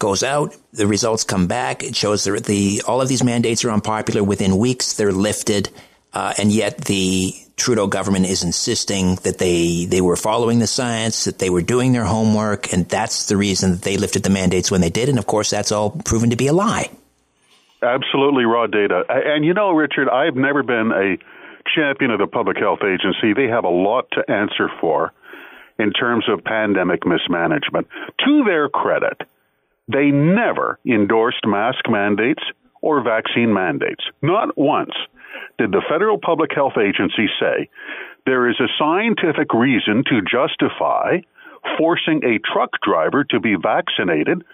goes 0.00 0.24
out. 0.24 0.56
The 0.72 0.88
results 0.88 1.22
come 1.22 1.46
back. 1.46 1.84
It 1.84 1.94
shows 1.94 2.24
that 2.24 2.44
the 2.46 2.82
all 2.88 3.00
of 3.00 3.08
these 3.08 3.22
mandates 3.22 3.64
are 3.64 3.70
unpopular. 3.70 4.24
Within 4.24 4.56
weeks, 4.56 4.94
they're 4.94 5.12
lifted, 5.12 5.70
uh, 6.12 6.34
and 6.38 6.50
yet 6.50 6.86
the 6.86 7.34
Trudeau 7.56 7.86
government 7.86 8.26
is 8.26 8.44
insisting 8.44 9.16
that 9.16 9.38
they 9.38 9.86
they 9.86 10.02
were 10.02 10.16
following 10.16 10.58
the 10.58 10.66
science, 10.66 11.24
that 11.24 11.38
they 11.38 11.48
were 11.48 11.62
doing 11.62 11.92
their 11.92 12.04
homework, 12.04 12.72
and 12.72 12.86
that's 12.88 13.26
the 13.26 13.36
reason 13.36 13.72
that 13.72 13.82
they 13.82 13.96
lifted 13.96 14.22
the 14.22 14.30
mandates 14.30 14.70
when 14.70 14.82
they 14.82 14.90
did. 14.90 15.08
And 15.08 15.18
of 15.18 15.26
course, 15.26 15.50
that's 15.50 15.72
all 15.72 15.90
proven 15.90 16.30
to 16.30 16.36
be 16.36 16.48
a 16.48 16.52
lie. 16.52 16.90
Absolutely 17.82 18.44
raw 18.44 18.66
data. 18.66 19.04
And 19.08 19.44
you 19.44 19.54
know, 19.54 19.70
Richard, 19.70 20.08
I've 20.08 20.36
never 20.36 20.62
been 20.62 20.92
a 20.92 21.16
champion 21.74 22.10
of 22.10 22.18
the 22.18 22.26
Public 22.26 22.58
Health 22.58 22.80
Agency. 22.82 23.32
They 23.34 23.48
have 23.48 23.64
a 23.64 23.70
lot 23.70 24.06
to 24.12 24.30
answer 24.30 24.68
for 24.80 25.12
in 25.78 25.92
terms 25.92 26.24
of 26.28 26.44
pandemic 26.44 27.06
mismanagement. 27.06 27.86
To 28.24 28.44
their 28.44 28.68
credit, 28.68 29.22
they 29.88 30.10
never 30.10 30.78
endorsed 30.86 31.46
mask 31.46 31.88
mandates 31.88 32.42
or 32.80 33.02
vaccine 33.02 33.52
mandates. 33.52 34.04
Not 34.22 34.56
once 34.56 34.92
did 35.58 35.72
the 35.72 35.82
Federal 35.88 36.18
Public 36.18 36.50
Health 36.54 36.76
Agency 36.78 37.28
say 37.40 37.68
there 38.26 38.48
is 38.48 38.60
a 38.60 38.68
scientific 38.78 39.52
reason 39.54 40.04
to 40.08 40.20
justify 40.22 41.18
forcing 41.78 42.22
a 42.24 42.38
truck 42.38 42.70
driver 42.82 43.24
to 43.24 43.40
be 43.40 43.56
vaccinated 43.60 44.44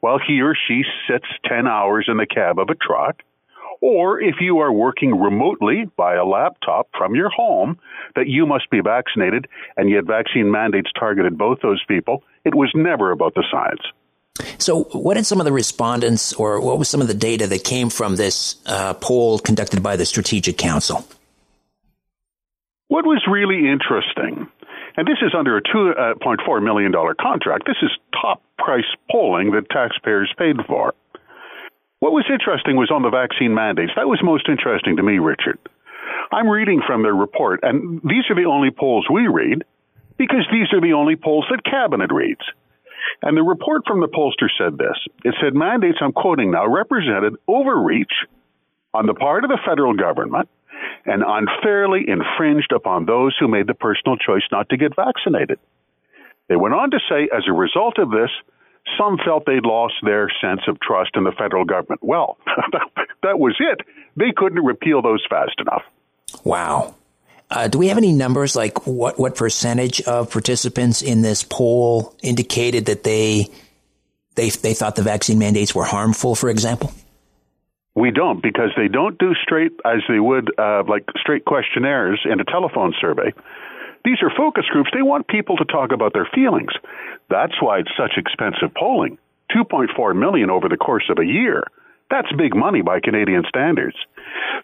while 0.00 0.18
he 0.18 0.40
or 0.40 0.54
she 0.54 0.82
sits 1.08 1.26
10 1.46 1.66
hours 1.66 2.06
in 2.08 2.16
the 2.16 2.26
cab 2.26 2.58
of 2.58 2.68
a 2.70 2.74
truck, 2.74 3.22
or 3.80 4.20
if 4.20 4.36
you 4.40 4.58
are 4.58 4.72
working 4.72 5.20
remotely 5.20 5.84
by 5.96 6.14
a 6.14 6.24
laptop 6.24 6.88
from 6.96 7.14
your 7.14 7.30
home, 7.30 7.78
that 8.14 8.28
you 8.28 8.46
must 8.46 8.70
be 8.70 8.80
vaccinated, 8.80 9.46
and 9.76 9.90
yet 9.90 10.04
vaccine 10.04 10.50
mandates 10.50 10.90
targeted 10.98 11.38
both 11.38 11.58
those 11.62 11.82
people. 11.86 12.22
It 12.44 12.54
was 12.54 12.70
never 12.74 13.10
about 13.10 13.34
the 13.34 13.44
science. 13.50 13.82
So, 14.58 14.84
what 14.92 15.14
did 15.14 15.26
some 15.26 15.40
of 15.40 15.44
the 15.44 15.52
respondents, 15.52 16.32
or 16.32 16.60
what 16.60 16.78
was 16.78 16.88
some 16.88 17.02
of 17.02 17.08
the 17.08 17.14
data 17.14 17.46
that 17.48 17.64
came 17.64 17.90
from 17.90 18.16
this 18.16 18.56
uh, 18.64 18.94
poll 18.94 19.38
conducted 19.38 19.82
by 19.82 19.96
the 19.96 20.06
Strategic 20.06 20.56
Council? 20.56 21.04
What 22.88 23.04
was 23.04 23.22
really 23.30 23.68
interesting, 23.68 24.48
and 24.96 25.06
this 25.06 25.18
is 25.20 25.34
under 25.36 25.56
a 25.56 25.62
$2.4 25.62 26.62
million 26.62 26.92
contract, 27.20 27.66
this 27.66 27.76
is 27.82 27.90
top 28.12 28.42
price 28.58 28.88
polling 29.10 29.52
that 29.52 29.68
taxpayers 29.70 30.32
paid 30.38 30.56
for. 30.66 30.94
What 31.98 32.12
was 32.12 32.24
interesting 32.32 32.76
was 32.76 32.90
on 32.90 33.02
the 33.02 33.10
vaccine 33.10 33.54
mandates. 33.54 33.92
That 33.96 34.08
was 34.08 34.20
most 34.22 34.48
interesting 34.48 34.96
to 34.96 35.02
me, 35.02 35.18
Richard. 35.18 35.58
I'm 36.32 36.48
reading 36.48 36.80
from 36.86 37.02
their 37.02 37.14
report, 37.14 37.60
and 37.62 38.00
these 38.02 38.24
are 38.30 38.34
the 38.34 38.48
only 38.48 38.70
polls 38.70 39.06
we 39.12 39.26
read 39.26 39.64
because 40.18 40.46
these 40.50 40.72
are 40.72 40.80
the 40.80 40.94
only 40.94 41.16
polls 41.16 41.46
that 41.50 41.64
Cabinet 41.64 42.10
reads. 42.12 42.42
And 43.22 43.36
the 43.36 43.42
report 43.42 43.82
from 43.86 44.00
the 44.00 44.08
pollster 44.08 44.48
said 44.58 44.78
this 44.78 44.96
it 45.24 45.34
said 45.40 45.54
mandates, 45.54 45.98
I'm 46.00 46.12
quoting 46.12 46.50
now, 46.50 46.66
represented 46.66 47.34
overreach 47.48 48.12
on 48.94 49.06
the 49.06 49.14
part 49.14 49.44
of 49.44 49.50
the 49.50 49.58
federal 49.66 49.94
government 49.94 50.48
and 51.04 51.22
unfairly 51.26 52.04
infringed 52.06 52.72
upon 52.72 53.06
those 53.06 53.36
who 53.38 53.48
made 53.48 53.66
the 53.66 53.74
personal 53.74 54.16
choice 54.16 54.42
not 54.50 54.68
to 54.70 54.76
get 54.76 54.94
vaccinated. 54.96 55.58
They 56.48 56.56
went 56.56 56.74
on 56.74 56.90
to 56.90 56.98
say, 57.08 57.28
as 57.34 57.44
a 57.48 57.52
result 57.52 57.98
of 57.98 58.10
this, 58.10 58.30
some 58.98 59.16
felt 59.24 59.46
they'd 59.46 59.64
lost 59.64 59.94
their 60.02 60.28
sense 60.40 60.62
of 60.66 60.80
trust 60.80 61.12
in 61.14 61.24
the 61.24 61.32
federal 61.32 61.64
government. 61.64 62.00
Well, 62.02 62.36
that 63.22 63.38
was 63.38 63.56
it. 63.60 63.80
They 64.16 64.32
couldn't 64.36 64.62
repeal 64.64 65.02
those 65.02 65.24
fast 65.30 65.54
enough. 65.60 65.82
Wow. 66.44 66.96
Uh, 67.52 67.68
do 67.68 67.76
we 67.76 67.88
have 67.88 67.98
any 67.98 68.12
numbers 68.12 68.56
like 68.56 68.86
what, 68.86 69.18
what 69.18 69.36
percentage 69.36 70.00
of 70.02 70.30
participants 70.30 71.02
in 71.02 71.20
this 71.20 71.42
poll 71.42 72.16
indicated 72.22 72.86
that 72.86 73.04
they, 73.04 73.50
they, 74.36 74.48
they 74.48 74.72
thought 74.72 74.96
the 74.96 75.02
vaccine 75.02 75.38
mandates 75.38 75.74
were 75.74 75.84
harmful, 75.84 76.34
for 76.34 76.48
example? 76.48 76.94
We 77.94 78.10
don't 78.10 78.42
because 78.42 78.70
they 78.74 78.88
don't 78.88 79.18
do 79.18 79.34
straight 79.42 79.72
as 79.84 80.00
they 80.08 80.18
would 80.18 80.50
uh, 80.58 80.84
like 80.88 81.04
straight 81.20 81.44
questionnaires 81.44 82.24
in 82.24 82.40
a 82.40 82.44
telephone 82.44 82.94
survey. 82.98 83.34
These 84.02 84.22
are 84.22 84.32
focus 84.34 84.64
groups. 84.72 84.88
They 84.94 85.02
want 85.02 85.28
people 85.28 85.58
to 85.58 85.66
talk 85.66 85.92
about 85.92 86.14
their 86.14 86.28
feelings. 86.34 86.72
That's 87.28 87.60
why 87.60 87.80
it's 87.80 87.92
such 87.98 88.12
expensive 88.16 88.74
polling. 88.74 89.18
2.4 89.54 90.18
million 90.18 90.48
over 90.48 90.70
the 90.70 90.78
course 90.78 91.04
of 91.10 91.18
a 91.18 91.26
year. 91.26 91.64
That's 92.10 92.28
big 92.36 92.56
money 92.56 92.80
by 92.80 93.00
Canadian 93.00 93.44
standards. 93.46 93.96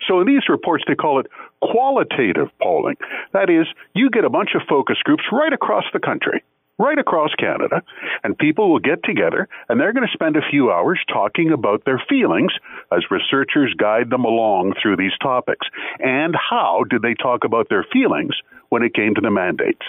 So 0.07 0.21
in 0.21 0.27
these 0.27 0.49
reports, 0.49 0.85
they 0.87 0.95
call 0.95 1.21
it 1.21 1.27
qualitative 1.61 2.49
polling. 2.61 2.97
That 3.33 3.51
is, 3.51 3.67
you 3.95 4.11
get 4.11 4.25
a 4.25 4.31
bunch 4.31 4.51
of 4.55 4.63
focus 4.69 4.99
groups 5.05 5.25
right 5.33 5.53
across 5.53 5.85
the 5.93 6.01
country, 6.01 6.43
right 6.79 6.99
across 6.99 7.31
Canada, 7.39 7.83
and 8.23 8.39
people 8.39 8.71
will 8.71 8.79
get 8.79 9.03
together 9.03 9.49
and 9.69 9.81
they're 9.81 9.93
going 9.93 10.07
to 10.07 10.13
spend 10.13 10.37
a 10.37 10.51
few 10.51 10.71
hours 10.71 10.99
talking 11.13 11.53
about 11.53 11.85
their 11.85 12.03
feelings 12.09 12.53
as 12.93 13.05
researchers 13.11 13.75
guide 13.77 14.11
them 14.11 14.25
along 14.25 14.75
through 14.81 14.97
these 14.97 15.17
topics. 15.21 15.67
And 15.99 16.35
how 16.35 16.85
did 16.89 17.03
they 17.03 17.15
talk 17.15 17.45
about 17.45 17.69
their 17.69 17.87
feelings 17.93 18.35
when 18.69 18.83
it 18.83 18.95
came 18.95 19.15
to 19.15 19.21
the 19.21 19.31
mandates? 19.31 19.83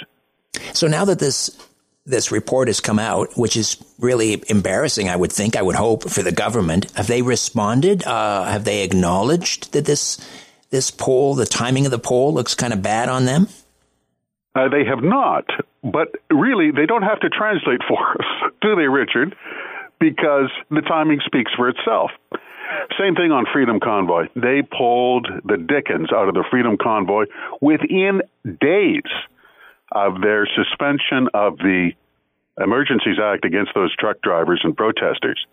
So 0.74 0.88
now 0.88 1.06
that 1.06 1.20
this 1.20 1.50
this 2.06 2.32
report 2.32 2.68
has 2.68 2.80
come 2.80 2.98
out, 2.98 3.38
which 3.38 3.56
is 3.56 3.78
really 4.00 4.44
embarrassing, 4.50 5.10
I 5.10 5.16
would 5.16 5.32
think, 5.32 5.56
I 5.56 5.62
would 5.62 5.76
hope 5.76 6.10
for 6.10 6.24
the 6.24 6.32
government. 6.32 6.90
Have 6.96 7.06
they 7.06 7.22
responded? 7.22 8.04
Uh, 8.04 8.46
have 8.46 8.64
they 8.64 8.84
acknowledged 8.84 9.74
that 9.74 9.86
this 9.86 10.18
this 10.70 10.92
poll, 10.92 11.36
the 11.36 11.46
timing 11.46 11.86
of 11.86 11.92
the 11.92 12.00
poll, 12.00 12.34
looks 12.34 12.56
kind 12.56 12.74
of 12.74 12.82
bad 12.82 13.10
on 13.10 13.26
them? 13.26 13.48
Uh, 14.56 14.68
they 14.70 14.86
have 14.86 15.04
not, 15.04 15.46
but 15.84 16.16
really, 16.30 16.72
they 16.72 16.86
don't 16.86 17.04
have 17.04 17.20
to 17.22 17.30
translate 17.30 17.82
for 17.88 18.12
us, 18.20 18.52
do 18.62 18.76
they, 18.76 18.88
Richard? 18.88 19.36
Because 20.00 20.50
the 20.70 20.82
timing 20.82 21.20
speaks 21.26 21.52
for 21.56 21.70
itself. 21.70 22.12
Same 23.00 23.16
thing 23.16 23.32
on 23.32 23.46
Freedom 23.52 23.80
Convoy. 23.80 24.28
They 24.36 24.62
pulled 24.62 25.28
the 25.44 25.58
Dickens 25.58 26.12
out 26.14 26.28
of 26.28 26.36
the 26.36 26.44
Freedom 26.50 26.78
Convoy 26.78 27.26
within 27.62 28.22
days 28.44 29.10
of 29.92 30.22
their 30.22 30.48
suspension 30.48 31.30
of 31.34 31.58
the 31.58 31.92
Emergencies 32.60 33.18
Act 33.22 33.46
against 33.46 33.72
those 33.74 33.96
truck 33.96 34.22
drivers 34.22 34.62
and 34.64 34.76
protesters. 34.76 35.46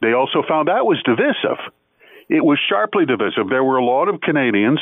They 0.00 0.12
also 0.12 0.42
found 0.46 0.68
that 0.68 0.86
was 0.86 1.02
divisive. 1.04 1.58
It 2.28 2.44
was 2.44 2.58
sharply 2.68 3.04
divisive. 3.04 3.48
There 3.48 3.64
were 3.64 3.76
a 3.76 3.84
lot 3.84 4.08
of 4.08 4.20
Canadians, 4.20 4.80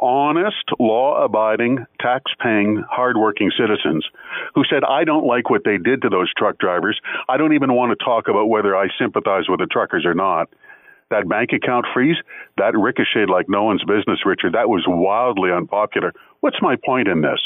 honest, 0.00 0.64
law 0.78 1.24
abiding, 1.24 1.86
tax 2.00 2.30
paying, 2.42 2.84
hardworking 2.90 3.50
citizens, 3.58 4.04
who 4.54 4.64
said, 4.68 4.84
I 4.84 5.04
don't 5.04 5.26
like 5.26 5.48
what 5.48 5.62
they 5.64 5.78
did 5.78 6.02
to 6.02 6.08
those 6.08 6.32
truck 6.36 6.58
drivers. 6.58 7.00
I 7.28 7.36
don't 7.36 7.54
even 7.54 7.72
want 7.72 7.98
to 7.98 8.04
talk 8.04 8.28
about 8.28 8.48
whether 8.48 8.76
I 8.76 8.88
sympathize 8.98 9.44
with 9.48 9.60
the 9.60 9.66
truckers 9.66 10.04
or 10.04 10.14
not. 10.14 10.48
That 11.10 11.28
bank 11.28 11.50
account 11.52 11.86
freeze, 11.94 12.16
that 12.58 12.76
ricocheted 12.76 13.30
like 13.30 13.48
no 13.48 13.64
one's 13.64 13.84
business, 13.84 14.24
Richard. 14.24 14.54
That 14.54 14.68
was 14.68 14.84
wildly 14.86 15.50
unpopular. 15.52 16.12
What's 16.40 16.60
my 16.60 16.76
point 16.76 17.08
in 17.08 17.20
this? 17.20 17.40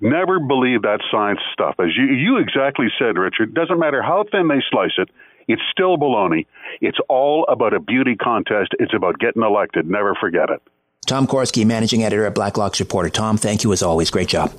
Never 0.00 0.40
believe 0.40 0.82
that 0.82 1.00
science 1.10 1.40
stuff. 1.52 1.76
As 1.78 1.96
you, 1.96 2.06
you 2.06 2.38
exactly 2.38 2.88
said, 2.98 3.16
Richard, 3.16 3.54
doesn't 3.54 3.78
matter 3.78 4.02
how 4.02 4.24
thin 4.30 4.48
they 4.48 4.60
slice 4.70 4.98
it, 4.98 5.08
it's 5.48 5.62
still 5.70 5.96
baloney. 5.96 6.46
It's 6.80 6.98
all 7.08 7.44
about 7.48 7.74
a 7.74 7.80
beauty 7.80 8.16
contest. 8.16 8.72
It's 8.78 8.94
about 8.94 9.18
getting 9.18 9.42
elected. 9.42 9.88
Never 9.88 10.14
forget 10.14 10.50
it. 10.50 10.62
Tom 11.06 11.26
Korski, 11.26 11.66
managing 11.66 12.04
editor 12.04 12.26
at 12.26 12.34
Blacklock's 12.34 12.80
Reporter. 12.80 13.10
Tom, 13.10 13.36
thank 13.36 13.64
you 13.64 13.72
as 13.72 13.82
always. 13.82 14.10
Great 14.10 14.28
job. 14.28 14.52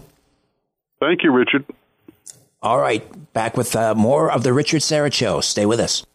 Thank 1.00 1.24
you, 1.24 1.32
Richard. 1.32 1.66
All 2.62 2.80
right, 2.80 3.04
back 3.34 3.58
with 3.58 3.76
uh, 3.76 3.94
more 3.94 4.32
of 4.32 4.44
the 4.44 4.54
Richard 4.54 4.82
Syrett 4.82 5.14
Show. 5.14 5.42
Stay 5.42 5.66
with 5.66 5.80
us. 5.80 6.06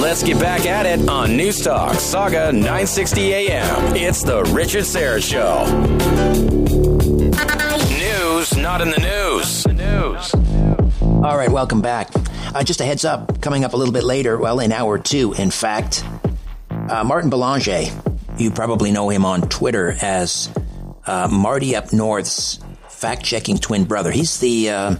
Let's 0.00 0.22
get 0.22 0.38
back 0.38 0.66
at 0.66 0.86
it 0.86 1.08
on 1.08 1.36
News 1.36 1.64
Talk 1.64 1.94
Saga 1.94 2.52
960 2.52 3.32
AM. 3.32 3.96
It's 3.96 4.22
the 4.22 4.44
Richard 4.44 4.84
Syrett 4.84 5.22
Show. 5.22 5.64
News 7.98 8.56
not 8.56 8.80
in 8.80 8.90
the 8.90 8.98
news. 8.98 9.64
the 9.64 9.72
news. 9.72 10.47
All 11.20 11.36
right, 11.36 11.50
welcome 11.50 11.82
back. 11.82 12.10
Uh, 12.54 12.62
just 12.62 12.80
a 12.80 12.84
heads 12.84 13.04
up, 13.04 13.42
coming 13.42 13.64
up 13.64 13.72
a 13.72 13.76
little 13.76 13.92
bit 13.92 14.04
later, 14.04 14.38
well, 14.38 14.60
in 14.60 14.70
hour 14.70 15.00
two, 15.00 15.32
in 15.32 15.50
fact, 15.50 16.04
uh, 16.70 17.02
Martin 17.02 17.28
Belanger, 17.28 17.86
you 18.38 18.52
probably 18.52 18.92
know 18.92 19.08
him 19.08 19.24
on 19.24 19.42
Twitter 19.42 19.96
as 20.00 20.48
uh, 21.08 21.26
Marty 21.26 21.74
Up 21.74 21.92
North's 21.92 22.60
fact 22.88 23.24
checking 23.24 23.58
twin 23.58 23.82
brother. 23.84 24.12
He's 24.12 24.38
the 24.38 24.70
uh, 24.70 24.96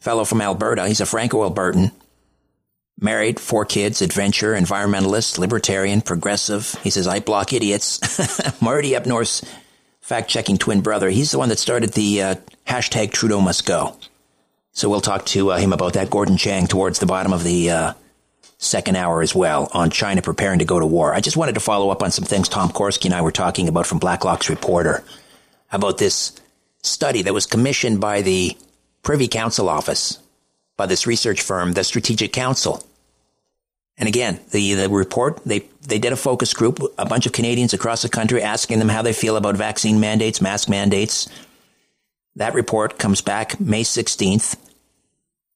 fellow 0.00 0.24
from 0.24 0.40
Alberta. 0.40 0.88
He's 0.88 1.00
a 1.00 1.06
Franco 1.06 1.48
Albertan. 1.48 1.92
Married, 3.00 3.38
four 3.38 3.64
kids, 3.64 4.02
adventure, 4.02 4.52
environmentalist, 4.52 5.38
libertarian, 5.38 6.00
progressive. 6.00 6.74
He 6.82 6.90
says, 6.90 7.06
I 7.06 7.20
block 7.20 7.52
idiots. 7.52 8.60
Marty 8.60 8.96
Up 8.96 9.06
North's 9.06 9.44
fact 10.00 10.28
checking 10.28 10.58
twin 10.58 10.80
brother. 10.80 11.08
He's 11.08 11.30
the 11.30 11.38
one 11.38 11.50
that 11.50 11.60
started 11.60 11.92
the 11.92 12.22
uh, 12.22 12.34
hashtag 12.66 13.12
Trudeau 13.12 13.40
must 13.40 13.64
go. 13.64 13.96
So 14.76 14.90
we'll 14.90 15.00
talk 15.00 15.24
to 15.26 15.52
uh, 15.52 15.56
him 15.56 15.72
about 15.72 15.94
that. 15.94 16.10
Gordon 16.10 16.36
Chang 16.36 16.66
towards 16.66 16.98
the 16.98 17.06
bottom 17.06 17.32
of 17.32 17.42
the 17.42 17.70
uh, 17.70 17.92
second 18.58 18.96
hour 18.96 19.22
as 19.22 19.34
well 19.34 19.70
on 19.72 19.88
China 19.88 20.20
preparing 20.20 20.58
to 20.58 20.66
go 20.66 20.78
to 20.78 20.84
war. 20.84 21.14
I 21.14 21.20
just 21.20 21.34
wanted 21.34 21.54
to 21.54 21.60
follow 21.60 21.88
up 21.88 22.02
on 22.02 22.10
some 22.10 22.26
things 22.26 22.46
Tom 22.46 22.68
Korski 22.68 23.06
and 23.06 23.14
I 23.14 23.22
were 23.22 23.32
talking 23.32 23.68
about 23.68 23.86
from 23.86 23.98
Blacklock's 23.98 24.50
reporter 24.50 25.02
about 25.72 25.96
this 25.96 26.38
study 26.82 27.22
that 27.22 27.32
was 27.32 27.46
commissioned 27.46 28.02
by 28.02 28.20
the 28.20 28.54
Privy 29.02 29.28
Council 29.28 29.70
office 29.70 30.18
by 30.76 30.84
this 30.84 31.06
research 31.06 31.40
firm, 31.40 31.72
the 31.72 31.82
Strategic 31.82 32.34
Council. 32.34 32.84
And 33.96 34.10
again, 34.10 34.40
the, 34.50 34.74
the 34.74 34.90
report, 34.90 35.42
they, 35.46 35.60
they 35.88 35.98
did 35.98 36.12
a 36.12 36.16
focus 36.16 36.52
group, 36.52 36.80
a 36.98 37.06
bunch 37.06 37.24
of 37.24 37.32
Canadians 37.32 37.72
across 37.72 38.02
the 38.02 38.10
country 38.10 38.42
asking 38.42 38.80
them 38.80 38.90
how 38.90 39.00
they 39.00 39.14
feel 39.14 39.38
about 39.38 39.56
vaccine 39.56 40.00
mandates, 40.00 40.42
mask 40.42 40.68
mandates. 40.68 41.30
That 42.34 42.52
report 42.52 42.98
comes 42.98 43.22
back 43.22 43.58
May 43.58 43.82
16th. 43.82 44.56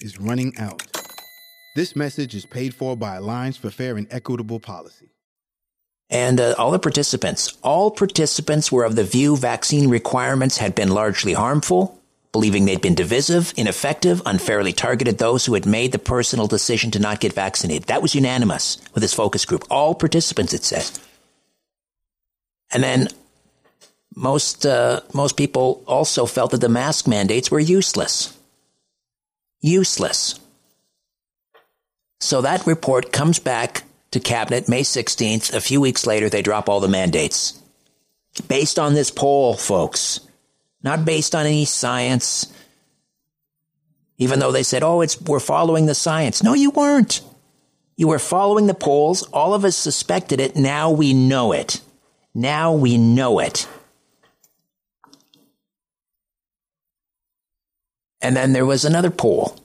is 0.00 0.20
running 0.20 0.56
out. 0.58 0.82
This 1.74 1.94
message 1.94 2.34
is 2.34 2.46
paid 2.46 2.74
for 2.74 2.96
by 2.96 3.16
Alliance 3.16 3.56
for 3.56 3.70
Fair 3.70 3.96
and 3.96 4.06
Equitable 4.10 4.60
Policy. 4.60 5.10
And 6.08 6.40
uh, 6.40 6.54
all 6.56 6.70
the 6.70 6.78
participants, 6.78 7.56
all 7.62 7.90
participants 7.90 8.70
were 8.70 8.84
of 8.84 8.96
the 8.96 9.04
view 9.04 9.36
vaccine 9.36 9.90
requirements 9.90 10.58
had 10.58 10.74
been 10.74 10.90
largely 10.90 11.32
harmful, 11.32 12.00
believing 12.30 12.64
they'd 12.64 12.80
been 12.80 12.94
divisive, 12.94 13.52
ineffective, 13.56 14.22
unfairly 14.24 14.72
targeted 14.72 15.18
those 15.18 15.44
who 15.44 15.54
had 15.54 15.66
made 15.66 15.92
the 15.92 15.98
personal 15.98 16.46
decision 16.46 16.90
to 16.92 16.98
not 16.98 17.20
get 17.20 17.32
vaccinated. 17.32 17.88
That 17.88 18.02
was 18.02 18.14
unanimous 18.14 18.78
with 18.94 19.02
this 19.02 19.14
focus 19.14 19.44
group. 19.44 19.64
All 19.68 19.94
participants, 19.94 20.54
it 20.54 20.62
says. 20.62 21.00
And 22.72 22.82
then 22.82 23.08
most 24.14 24.64
uh, 24.64 25.00
most 25.12 25.36
people 25.36 25.82
also 25.86 26.26
felt 26.26 26.52
that 26.52 26.60
the 26.60 26.68
mask 26.68 27.06
mandates 27.06 27.50
were 27.50 27.60
useless. 27.60 28.35
Useless. 29.66 30.38
So 32.20 32.42
that 32.42 32.68
report 32.68 33.10
comes 33.10 33.40
back 33.40 33.82
to 34.12 34.20
cabinet 34.20 34.68
May 34.68 34.82
16th. 34.82 35.52
A 35.52 35.60
few 35.60 35.80
weeks 35.80 36.06
later, 36.06 36.28
they 36.28 36.40
drop 36.40 36.68
all 36.68 36.78
the 36.78 36.86
mandates. 36.86 37.60
Based 38.46 38.78
on 38.78 38.94
this 38.94 39.10
poll, 39.10 39.54
folks. 39.54 40.20
Not 40.84 41.04
based 41.04 41.34
on 41.34 41.46
any 41.46 41.64
science. 41.64 42.46
Even 44.18 44.38
though 44.38 44.52
they 44.52 44.62
said, 44.62 44.84
oh, 44.84 45.00
it's, 45.00 45.20
we're 45.20 45.40
following 45.40 45.86
the 45.86 45.96
science. 45.96 46.44
No, 46.44 46.54
you 46.54 46.70
weren't. 46.70 47.20
You 47.96 48.06
were 48.06 48.20
following 48.20 48.68
the 48.68 48.74
polls. 48.74 49.24
All 49.32 49.52
of 49.52 49.64
us 49.64 49.76
suspected 49.76 50.38
it. 50.38 50.54
Now 50.54 50.92
we 50.92 51.12
know 51.12 51.50
it. 51.50 51.80
Now 52.32 52.72
we 52.72 52.98
know 52.98 53.40
it. 53.40 53.66
And 58.26 58.36
then 58.36 58.52
there 58.52 58.66
was 58.66 58.84
another 58.84 59.10
poll. 59.10 59.56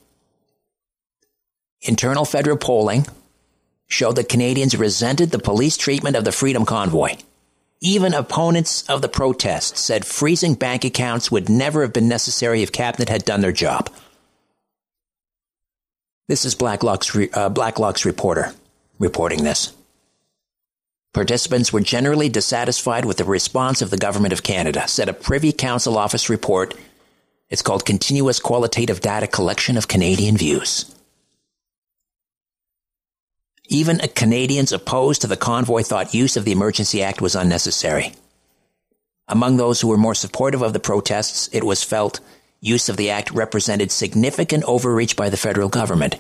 Internal 1.82 2.26
federal 2.26 2.58
polling 2.58 3.08
showed 3.88 4.17
that 4.17 4.30
Canadians 4.30 4.78
resented 4.78 5.32
the 5.32 5.39
police 5.39 5.78
treatment 5.78 6.15
of 6.15 6.26
the 6.26 6.32
Freedom 6.32 6.63
Convoy. 6.63 7.15
Even 7.80 8.13
opponents 8.13 8.88
of 8.88 9.02
the 9.02 9.10
protest 9.10 9.78
said 9.78 10.06
freezing 10.06 10.54
bank 10.54 10.86
accounts 10.86 11.32
would 11.32 11.50
never 11.50 11.82
have 11.82 11.91
been 11.91 12.08
necessary 12.08 12.62
if 12.62 12.71
Cabinet 12.71 13.10
had 13.10 13.26
done 13.26 13.41
their 13.41 13.52
job. 13.52 13.89
This 16.28 16.45
is 16.45 16.54
Blacklock's, 16.54 17.17
uh, 17.34 17.50
Blacklock's 17.50 18.06
reporter 18.06 18.54
reporting 19.00 19.43
this. 19.43 19.74
Participants 21.15 21.74
were 21.74 21.82
generally 21.82 22.30
dissatisfied 22.30 23.06
with 23.06 23.17
the 23.17 23.26
response 23.26 23.82
of 23.82 23.89
the 23.89 23.97
Government 23.97 24.34
of 24.34 24.43
Canada, 24.43 24.88
said 24.88 25.10
a 25.10 25.13
Privy 25.13 25.52
Council 25.52 25.97
Office 25.97 26.30
report. 26.30 26.76
It's 27.51 27.61
called 27.61 27.83
Continuous 27.85 28.39
Qualitative 28.39 29.01
Data 29.01 29.27
Collection 29.27 29.75
of 29.75 29.89
Canadian 29.89 30.37
Views. 30.37 30.85
Even 33.67 33.99
Canadians 34.15 34.71
opposed 34.71 35.21
to 35.21 35.27
the 35.27 35.35
convoy 35.35 35.83
thought 35.83 36.13
use 36.13 36.37
of 36.37 36.45
the 36.45 36.53
Emergency 36.53 37.03
Act 37.03 37.21
was 37.21 37.35
unnecessary. 37.35 38.13
Among 39.27 39.57
those 39.57 39.81
who 39.81 39.89
were 39.89 39.97
more 39.97 40.15
supportive 40.15 40.61
of 40.61 40.71
the 40.71 40.79
protests, 40.79 41.49
it 41.51 41.65
was 41.65 41.83
felt 41.83 42.21
use 42.61 42.87
of 42.87 42.95
the 42.95 43.09
act 43.09 43.31
represented 43.31 43.91
significant 43.91 44.63
overreach 44.63 45.17
by 45.17 45.29
the 45.29 45.37
federal 45.37 45.67
government. 45.67 46.15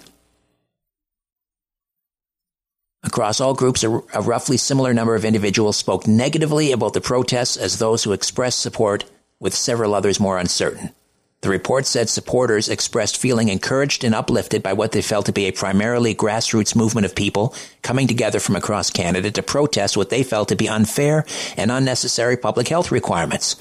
Across 3.03 3.39
all 3.39 3.53
groups, 3.53 3.85
a, 3.85 3.89
a, 4.13 4.21
roughly 4.21 4.57
similar 4.57 4.93
number 4.93 5.15
of 5.15 5.25
individuals 5.25 5.77
spoke 5.77 6.07
negatively 6.07 6.73
about 6.73 6.93
the 6.93 7.01
protests 7.01 7.55
as 7.55 7.79
those 7.79 8.03
who 8.03 8.11
expressed 8.11 8.59
support, 8.59 9.05
with 9.39 9.55
several 9.55 9.95
others 9.95 10.19
more 10.19 10.37
uncertain. 10.37 10.93
The 11.41 11.49
report 11.49 11.87
said 11.87 12.07
supporters 12.07 12.69
expressed 12.69 13.17
feeling 13.17 13.49
encouraged 13.49 14.03
and 14.03 14.13
uplifted 14.13 14.61
by 14.61 14.73
what 14.73 14.91
they 14.91 15.01
felt 15.01 15.25
to 15.25 15.31
be 15.31 15.45
a 15.47 15.51
primarily 15.51 16.13
grassroots 16.13 16.75
movement 16.75 17.05
of 17.05 17.15
people 17.15 17.55
coming 17.81 18.07
together 18.07 18.39
from 18.39 18.55
across 18.55 18.91
Canada 18.91 19.31
to 19.31 19.41
protest 19.41 19.97
what 19.97 20.11
they 20.11 20.21
felt 20.21 20.49
to 20.49 20.55
be 20.55 20.69
unfair 20.69 21.25
and 21.57 21.71
unnecessary 21.71 22.37
public 22.37 22.67
health 22.67 22.91
requirements. 22.91 23.55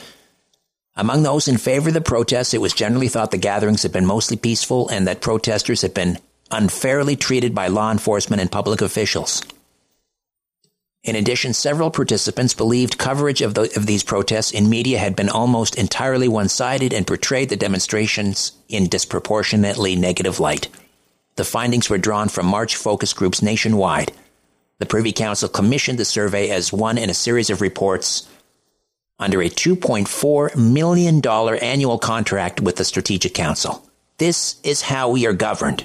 Among 0.94 1.22
those 1.22 1.48
in 1.48 1.56
favor 1.56 1.88
of 1.88 1.94
the 1.94 2.02
protests, 2.02 2.52
it 2.52 2.60
was 2.60 2.74
generally 2.74 3.08
thought 3.08 3.30
the 3.30 3.38
gatherings 3.38 3.82
had 3.82 3.92
been 3.92 4.04
mostly 4.04 4.36
peaceful 4.36 4.90
and 4.90 5.06
that 5.06 5.22
protesters 5.22 5.80
had 5.80 5.94
been 5.94 6.18
unfairly 6.50 7.16
treated 7.16 7.54
by 7.54 7.68
law 7.68 7.90
enforcement 7.90 8.42
and 8.42 8.52
public 8.52 8.82
officials. 8.82 9.42
In 11.02 11.16
addition, 11.16 11.54
several 11.54 11.90
participants 11.90 12.52
believed 12.52 12.98
coverage 12.98 13.40
of, 13.40 13.54
the, 13.54 13.72
of 13.74 13.86
these 13.86 14.02
protests 14.02 14.50
in 14.50 14.68
media 14.68 14.98
had 14.98 15.16
been 15.16 15.30
almost 15.30 15.76
entirely 15.76 16.28
one 16.28 16.48
sided 16.48 16.92
and 16.92 17.06
portrayed 17.06 17.48
the 17.48 17.56
demonstrations 17.56 18.52
in 18.68 18.86
disproportionately 18.86 19.96
negative 19.96 20.40
light. 20.40 20.68
The 21.36 21.44
findings 21.44 21.88
were 21.88 21.96
drawn 21.96 22.28
from 22.28 22.44
March 22.44 22.76
focus 22.76 23.14
groups 23.14 23.40
nationwide. 23.40 24.12
The 24.78 24.86
Privy 24.86 25.12
Council 25.12 25.48
commissioned 25.48 25.98
the 25.98 26.04
survey 26.04 26.50
as 26.50 26.72
one 26.72 26.98
in 26.98 27.08
a 27.08 27.14
series 27.14 27.48
of 27.48 27.62
reports 27.62 28.28
under 29.18 29.40
a 29.40 29.48
$2.4 29.48 30.56
million 30.56 31.26
annual 31.26 31.98
contract 31.98 32.60
with 32.60 32.76
the 32.76 32.84
Strategic 32.84 33.32
Council. 33.32 33.86
This 34.18 34.60
is 34.62 34.82
how 34.82 35.08
we 35.08 35.26
are 35.26 35.32
governed. 35.32 35.84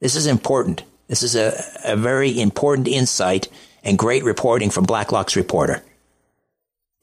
This 0.00 0.14
is 0.14 0.26
important. 0.26 0.82
This 1.08 1.22
is 1.22 1.36
a, 1.36 1.58
a 1.84 1.96
very 1.96 2.38
important 2.38 2.86
insight 2.86 3.48
and 3.86 3.96
great 3.96 4.24
reporting 4.24 4.68
from 4.68 4.84
Blacklock's 4.84 5.36
reporter. 5.36 5.82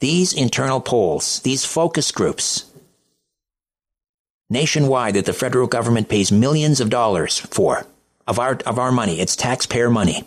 These 0.01 0.33
internal 0.33 0.81
polls, 0.81 1.39
these 1.39 1.63
focus 1.63 2.11
groups, 2.11 2.65
nationwide 4.49 5.15
that 5.15 5.25
the 5.25 5.31
federal 5.33 5.65
government 5.65 6.09
pays 6.09 6.29
millions 6.29 6.81
of 6.81 6.89
dollars 6.89 7.39
for, 7.39 7.87
of 8.27 8.37
our 8.37 8.59
of 8.65 8.77
our 8.77 8.91
money. 8.91 9.21
It's 9.21 9.37
taxpayer 9.37 9.89
money. 9.89 10.25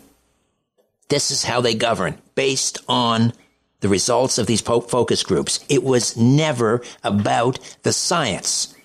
This 1.09 1.29
is 1.29 1.43
how 1.43 1.61
they 1.61 1.75
govern, 1.75 2.17
based 2.33 2.79
on 2.89 3.33
the 3.79 3.87
results 3.87 4.39
of 4.39 4.47
these 4.47 4.59
focus 4.61 5.21
groups. 5.21 5.63
It 5.69 5.83
was 5.83 6.17
never 6.17 6.81
about 7.03 7.59
the 7.83 7.93
science. 7.93 8.75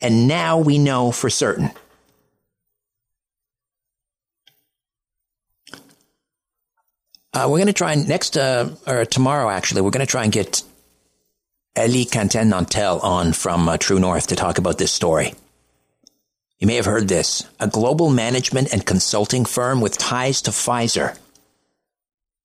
And 0.00 0.26
now 0.26 0.58
we 0.58 0.78
know 0.78 1.12
for 1.12 1.28
certain. 1.28 1.70
Uh, 7.36 7.46
we're 7.50 7.58
going 7.58 7.66
to 7.66 7.72
try 7.74 7.92
and 7.92 8.08
next, 8.08 8.38
uh, 8.38 8.70
or 8.86 9.04
tomorrow 9.04 9.50
actually, 9.50 9.82
we're 9.82 9.90
going 9.90 10.00
to 10.00 10.10
try 10.10 10.24
and 10.24 10.32
get 10.32 10.62
Elie 11.76 12.06
Cantin-Nantel 12.06 13.04
on 13.04 13.34
from 13.34 13.68
uh, 13.68 13.76
True 13.76 13.98
North 13.98 14.28
to 14.28 14.36
talk 14.36 14.56
about 14.56 14.78
this 14.78 14.90
story. 14.90 15.34
You 16.58 16.66
may 16.66 16.76
have 16.76 16.86
heard 16.86 17.08
this. 17.08 17.44
A 17.60 17.68
global 17.68 18.08
management 18.08 18.72
and 18.72 18.86
consulting 18.86 19.44
firm 19.44 19.82
with 19.82 19.98
ties 19.98 20.40
to 20.42 20.50
Pfizer 20.50 21.18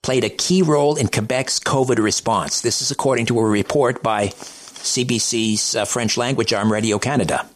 played 0.03 0.25
a 0.25 0.29
key 0.29 0.61
role 0.61 0.97
in 0.97 1.07
Quebec's 1.07 1.61
COVID 1.61 1.97
response. 1.97 2.59
This 2.59 2.81
is 2.81 2.91
according 2.91 3.27
to 3.27 3.39
a 3.39 3.45
report 3.45 4.03
by 4.03 4.27
CBC's 4.27 5.73
uh, 5.73 5.85
French 5.85 6.17
language 6.17 6.51
arm, 6.51 6.69
Radio 6.69 6.99
Canada. 6.99 7.47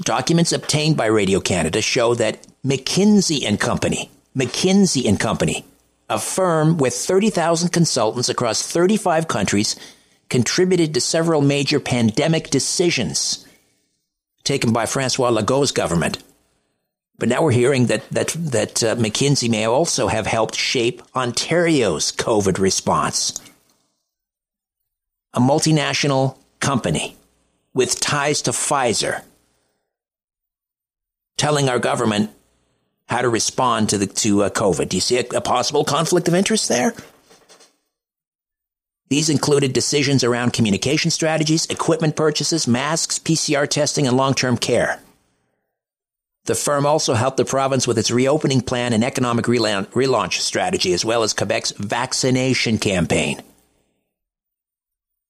Documents 0.00 0.50
obtained 0.50 0.96
by 0.96 1.06
Radio 1.06 1.38
Canada 1.38 1.80
show 1.80 2.16
that 2.16 2.44
McKinsey 2.64 3.46
and 3.46 3.60
Company, 3.60 4.10
McKinsey 4.36 5.08
and 5.08 5.20
Company, 5.20 5.64
a 6.08 6.18
firm 6.18 6.78
with 6.78 6.94
30,000 6.94 7.70
consultants 7.70 8.28
across 8.28 8.62
35 8.62 9.28
countries, 9.28 9.76
contributed 10.28 10.94
to 10.94 11.00
several 11.00 11.40
major 11.40 11.80
pandemic 11.80 12.50
decisions 12.50 13.46
taken 14.44 14.72
by 14.72 14.86
Francois 14.86 15.30
Legault's 15.30 15.72
government. 15.72 16.18
But 17.18 17.28
now 17.28 17.42
we're 17.42 17.52
hearing 17.52 17.86
that 17.86 18.08
that 18.10 18.28
that 18.38 18.84
uh, 18.84 18.94
McKinsey 18.96 19.48
may 19.48 19.66
also 19.66 20.06
have 20.08 20.26
helped 20.26 20.54
shape 20.54 21.02
Ontario's 21.14 22.12
COVID 22.12 22.58
response. 22.58 23.40
A 25.32 25.40
multinational 25.40 26.36
company 26.60 27.16
with 27.74 28.00
ties 28.00 28.42
to 28.42 28.50
Pfizer 28.50 29.22
telling 31.36 31.68
our 31.68 31.78
government 31.78 32.30
how 33.08 33.22
to 33.22 33.28
respond 33.28 33.90
to 33.90 33.98
the 33.98 34.06
to 34.06 34.44
uh, 34.44 34.50
COVID. 34.50 34.88
Do 34.88 34.96
you 34.96 35.00
see 35.00 35.18
a, 35.18 35.24
a 35.36 35.40
possible 35.40 35.84
conflict 35.84 36.28
of 36.28 36.34
interest 36.34 36.68
there? 36.68 36.94
These 39.08 39.30
included 39.30 39.72
decisions 39.72 40.24
around 40.24 40.52
communication 40.52 41.12
strategies, 41.12 41.66
equipment 41.66 42.16
purchases, 42.16 42.66
masks, 42.66 43.18
PCR 43.18 43.68
testing, 43.68 44.06
and 44.06 44.16
long 44.16 44.34
term 44.34 44.56
care. 44.56 45.00
The 46.46 46.54
firm 46.54 46.86
also 46.86 47.14
helped 47.14 47.38
the 47.38 47.44
province 47.44 47.88
with 47.88 47.98
its 47.98 48.10
reopening 48.10 48.60
plan 48.60 48.92
and 48.92 49.02
economic 49.02 49.46
relaunch 49.46 50.34
strategy, 50.34 50.92
as 50.92 51.04
well 51.04 51.24
as 51.24 51.34
Quebec's 51.34 51.72
vaccination 51.72 52.78
campaign. 52.78 53.42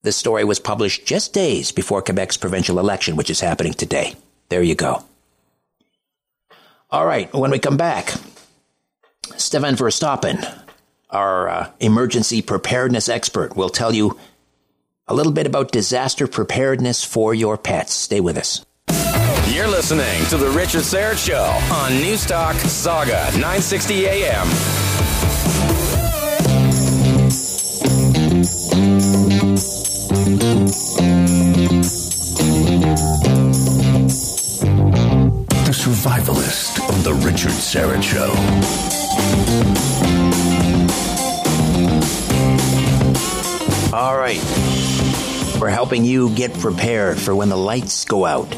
This 0.03 0.17
story 0.17 0.45
was 0.45 0.61
published 0.61 1.07
just 1.07 1.33
days 1.33 1.73
before 1.73 2.03
Quebec's 2.03 2.37
provincial 2.37 2.79
election, 2.79 3.17
which 3.17 3.31
is 3.31 3.41
happening 3.41 3.73
today. 3.73 4.15
There 4.51 4.63
you 4.63 4.75
go. 4.75 5.05
All 6.89 7.05
right, 7.05 7.33
when 7.35 7.51
we 7.51 7.59
come 7.59 7.77
back, 7.77 8.15
Stefan 9.37 9.75
Verstappen, 9.75 10.49
our 11.11 11.49
uh, 11.49 11.71
emergency 11.81 12.43
preparedness 12.43 13.09
expert, 13.09 13.57
will 13.57 13.71
tell 13.71 13.93
you 13.93 14.17
a 15.09 15.15
little 15.15 15.33
bit 15.33 15.47
about 15.49 15.73
disaster 15.73 16.29
preparedness 16.29 17.03
for 17.03 17.35
your 17.35 17.59
pets. 17.59 17.93
Stay 17.93 18.21
with 18.21 18.37
us. 18.37 18.65
You're 19.53 19.67
listening 19.67 20.25
to 20.27 20.37
The 20.37 20.51
Richard 20.51 20.83
Syrett 20.83 21.25
Show 21.25 21.45
on 21.75 21.91
Newstalk 21.93 22.55
Saga 22.55 23.31
960 23.33 24.07
AM. 24.07 24.47
The 35.67 35.73
Survivalist 35.73 36.36
on 36.36 36.36
The 37.07 37.15
Richard 37.15 37.53
Syrett 37.53 38.03
Show. 38.03 38.33
All 43.97 44.19
right. 44.19 44.43
We're 45.61 45.69
helping 45.69 46.05
you 46.05 46.35
get 46.35 46.53
prepared 46.55 47.17
for 47.17 47.37
when 47.37 47.49
the 47.49 47.57
lights 47.57 48.05
go 48.05 48.25
out. 48.25 48.53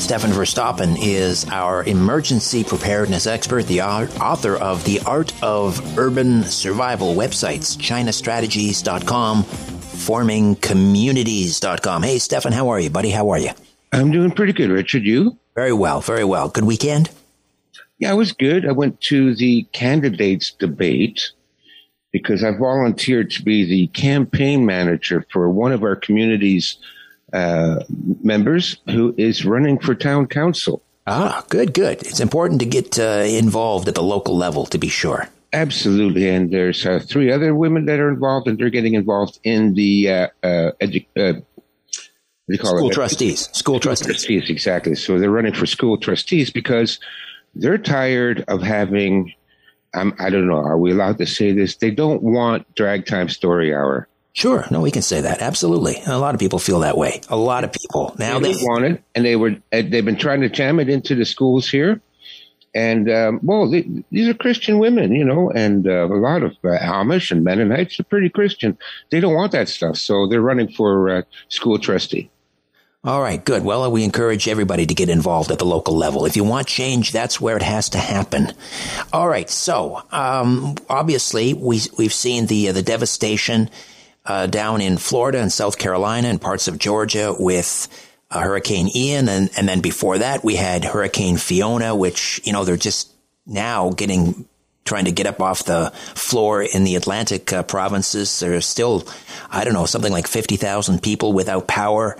Stefan 0.00 0.30
Verstappen 0.30 0.96
is 0.98 1.44
our 1.50 1.84
emergency 1.84 2.64
preparedness 2.64 3.26
expert, 3.26 3.66
the 3.66 3.82
author 3.82 4.56
of 4.56 4.82
The 4.86 5.00
Art 5.00 5.34
of 5.42 5.98
Urban 5.98 6.44
Survival 6.44 7.14
websites, 7.14 7.76
chinastrategies.com, 7.76 9.44
formingcommunities.com. 9.44 12.02
Hey, 12.04 12.18
Stefan, 12.20 12.52
how 12.52 12.70
are 12.70 12.80
you, 12.80 12.88
buddy? 12.88 13.10
How 13.10 13.28
are 13.28 13.38
you? 13.38 13.50
I'm 13.92 14.10
doing 14.10 14.30
pretty 14.30 14.54
good, 14.54 14.70
Richard. 14.70 15.02
You? 15.02 15.36
Very 15.54 15.74
well, 15.74 16.00
very 16.00 16.24
well. 16.24 16.48
Good 16.48 16.64
weekend? 16.64 17.10
Yeah, 18.00 18.12
it 18.12 18.16
was 18.16 18.32
good. 18.32 18.66
I 18.66 18.72
went 18.72 19.00
to 19.02 19.34
the 19.34 19.64
candidates 19.72 20.50
debate 20.50 21.30
because 22.12 22.42
I 22.42 22.56
volunteered 22.56 23.30
to 23.32 23.42
be 23.42 23.64
the 23.64 23.86
campaign 23.88 24.64
manager 24.66 25.24
for 25.30 25.48
one 25.50 25.70
of 25.70 25.82
our 25.82 25.96
community's 25.96 26.78
uh, 27.32 27.84
members 28.22 28.78
who 28.86 29.14
is 29.16 29.44
running 29.44 29.78
for 29.78 29.94
town 29.94 30.26
council. 30.26 30.82
Ah, 31.06 31.44
good, 31.50 31.74
good. 31.74 32.02
It's 32.02 32.20
important 32.20 32.60
to 32.60 32.66
get 32.66 32.98
uh, 32.98 33.22
involved 33.26 33.86
at 33.86 33.94
the 33.94 34.02
local 34.02 34.36
level, 34.36 34.64
to 34.66 34.78
be 34.78 34.88
sure. 34.88 35.28
Absolutely, 35.52 36.28
and 36.28 36.50
there's 36.50 36.86
uh, 36.86 37.00
three 37.00 37.30
other 37.30 37.54
women 37.54 37.84
that 37.86 38.00
are 38.00 38.08
involved, 38.08 38.48
and 38.48 38.58
they're 38.58 38.70
getting 38.70 38.94
involved 38.94 39.38
in 39.44 39.74
the 39.74 40.08
uh, 40.08 40.28
uh, 40.42 40.70
edu- 40.80 41.06
uh, 41.18 41.34
what 41.34 41.44
do 42.48 42.54
you 42.54 42.58
call 42.58 42.76
school 42.76 42.90
it? 42.90 42.94
trustees. 42.94 43.48
School 43.52 43.78
trustees. 43.78 44.06
trustees, 44.06 44.50
exactly. 44.50 44.94
So 44.94 45.18
they're 45.18 45.30
running 45.30 45.54
for 45.54 45.66
school 45.66 45.98
trustees 45.98 46.50
because 46.50 46.98
they're 47.54 47.78
tired 47.78 48.44
of 48.48 48.62
having. 48.62 49.32
Um, 49.92 50.14
I 50.20 50.30
don't 50.30 50.46
know. 50.46 50.54
Are 50.54 50.78
we 50.78 50.92
allowed 50.92 51.18
to 51.18 51.26
say 51.26 51.52
this? 51.52 51.76
They 51.76 51.90
don't 51.90 52.22
want 52.22 52.72
drag 52.76 53.06
time 53.06 53.28
story 53.28 53.74
hour. 53.74 54.06
Sure. 54.32 54.64
No, 54.70 54.80
we 54.80 54.92
can 54.92 55.02
say 55.02 55.20
that. 55.20 55.42
Absolutely. 55.42 56.00
a 56.06 56.18
lot 56.18 56.34
of 56.34 56.40
people 56.40 56.60
feel 56.60 56.80
that 56.80 56.96
way. 56.96 57.20
A 57.28 57.36
lot 57.36 57.64
of 57.64 57.72
people. 57.72 58.14
Now 58.18 58.38
they, 58.38 58.52
they 58.52 58.62
want 58.62 58.84
it, 58.84 59.02
and 59.14 59.24
they 59.24 59.34
were 59.34 59.56
they've 59.72 60.04
been 60.04 60.16
trying 60.16 60.42
to 60.42 60.48
jam 60.48 60.78
it 60.78 60.88
into 60.88 61.14
the 61.14 61.24
schools 61.24 61.68
here. 61.68 62.00
And 62.72 63.10
um, 63.10 63.40
well, 63.42 63.68
they, 63.68 63.88
these 64.12 64.28
are 64.28 64.34
Christian 64.34 64.78
women, 64.78 65.12
you 65.12 65.24
know, 65.24 65.50
and 65.50 65.88
uh, 65.88 66.06
a 66.06 66.14
lot 66.14 66.44
of 66.44 66.52
uh, 66.62 66.78
Amish 66.78 67.32
and 67.32 67.42
Mennonites 67.42 67.98
are 67.98 68.04
pretty 68.04 68.28
Christian. 68.28 68.78
They 69.10 69.18
don't 69.18 69.34
want 69.34 69.50
that 69.52 69.68
stuff, 69.68 69.96
so 69.96 70.28
they're 70.28 70.40
running 70.40 70.70
for 70.70 71.10
uh, 71.10 71.22
school 71.48 71.78
trustee. 71.80 72.30
All 73.02 73.22
right, 73.22 73.42
good. 73.42 73.64
Well, 73.64 73.90
we 73.90 74.04
encourage 74.04 74.46
everybody 74.46 74.84
to 74.84 74.94
get 74.94 75.08
involved 75.08 75.50
at 75.50 75.58
the 75.58 75.64
local 75.64 75.96
level. 75.96 76.26
If 76.26 76.36
you 76.36 76.44
want 76.44 76.66
change, 76.66 77.12
that's 77.12 77.40
where 77.40 77.56
it 77.56 77.62
has 77.62 77.88
to 77.90 77.98
happen. 77.98 78.52
All 79.10 79.26
right, 79.26 79.48
so 79.48 80.02
um, 80.12 80.76
obviously 80.88 81.54
we 81.54 81.80
we've 81.96 82.12
seen 82.12 82.44
the 82.44 82.68
uh, 82.68 82.72
the 82.72 82.82
devastation 82.82 83.70
uh, 84.26 84.46
down 84.46 84.80
in 84.80 84.98
Florida 84.98 85.40
and 85.40 85.52
South 85.52 85.78
Carolina 85.78 86.28
and 86.28 86.40
parts 86.40 86.68
of 86.68 86.78
Georgia 86.78 87.34
with 87.38 87.88
uh, 88.30 88.40
Hurricane 88.40 88.88
Ian. 88.94 89.28
And, 89.28 89.50
and 89.56 89.68
then 89.68 89.80
before 89.80 90.18
that, 90.18 90.44
we 90.44 90.56
had 90.56 90.84
Hurricane 90.84 91.36
Fiona, 91.36 91.94
which, 91.94 92.40
you 92.44 92.52
know, 92.52 92.64
they're 92.64 92.76
just 92.76 93.10
now 93.46 93.90
getting, 93.90 94.46
trying 94.84 95.06
to 95.06 95.12
get 95.12 95.26
up 95.26 95.40
off 95.40 95.64
the 95.64 95.90
floor 96.14 96.62
in 96.62 96.84
the 96.84 96.96
Atlantic 96.96 97.52
uh, 97.52 97.62
provinces. 97.62 98.40
There's 98.40 98.66
still, 98.66 99.08
I 99.50 99.64
don't 99.64 99.74
know, 99.74 99.86
something 99.86 100.12
like 100.12 100.26
50,000 100.26 101.02
people 101.02 101.32
without 101.32 101.66
power. 101.66 102.16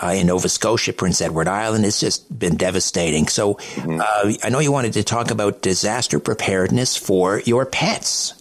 Uh, 0.00 0.12
in 0.12 0.28
Nova 0.28 0.48
Scotia, 0.48 0.92
Prince 0.92 1.20
Edward 1.20 1.48
Island. 1.48 1.84
It's 1.84 1.98
just 1.98 2.38
been 2.38 2.56
devastating. 2.56 3.26
So, 3.26 3.54
mm-hmm. 3.54 4.00
uh, 4.00 4.32
I 4.44 4.48
know 4.48 4.60
you 4.60 4.70
wanted 4.70 4.92
to 4.92 5.02
talk 5.02 5.32
about 5.32 5.60
disaster 5.60 6.20
preparedness 6.20 6.96
for 6.96 7.40
your 7.40 7.66
pets. 7.66 8.34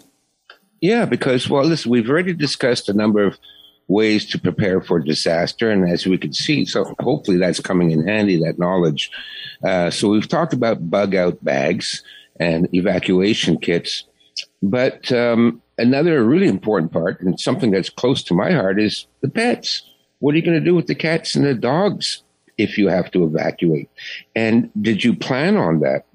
Yeah, 0.82 1.06
because, 1.06 1.50
well, 1.50 1.63
listen, 1.65 1.89
we've 1.89 2.10
already 2.10 2.34
discussed 2.34 2.89
a 2.89 2.93
number 2.93 3.24
of 3.24 3.39
ways 3.88 4.26
to 4.28 4.39
prepare 4.39 4.82
for 4.82 5.00
disaster. 5.00 5.72
And 5.72 5.89
as 5.89 6.06
we 6.06 6.20
can 6.20 6.32
see, 6.32 6.65
so 6.65 6.93
hopefully 7.00 7.38
that's 7.38 7.60
coming 7.60 7.89
in 7.89 8.08
handy, 8.08 8.38
that 8.43 8.60
knowledge. 8.60 9.10
Uh, 9.63 9.89
so 9.89 10.10
we've 10.10 10.28
talked 10.28 10.54
about 10.54 10.89
bug 10.91 11.15
out 11.15 11.43
bags 11.43 12.04
and 12.39 12.72
evacuation 12.76 13.58
kits. 13.58 14.04
But 14.62 15.12
um, 15.12 15.62
another 15.78 16.24
really 16.24 16.48
important 16.48 16.91
part, 16.91 17.22
and 17.22 17.39
something 17.39 17.72
that's 17.72 17.89
close 17.89 18.22
to 18.24 18.36
my 18.36 18.52
heart, 18.52 18.80
is 18.80 19.08
the 19.22 19.30
pets. 19.30 19.82
What 20.19 20.34
are 20.34 20.38
you 20.38 20.43
going 20.43 20.60
to 20.60 20.65
do 20.65 20.75
with 20.75 20.88
the 20.88 20.95
cats 20.95 21.36
and 21.36 21.45
the 21.45 21.53
dogs 21.53 22.23
if 22.58 22.77
you 22.77 22.88
have 22.88 23.12
to 23.12 23.23
evacuate? 23.23 23.89
And 24.36 24.71
did 24.80 25.03
you 25.03 25.15
plan 25.15 25.58
on 25.58 25.80
that? 25.82 26.06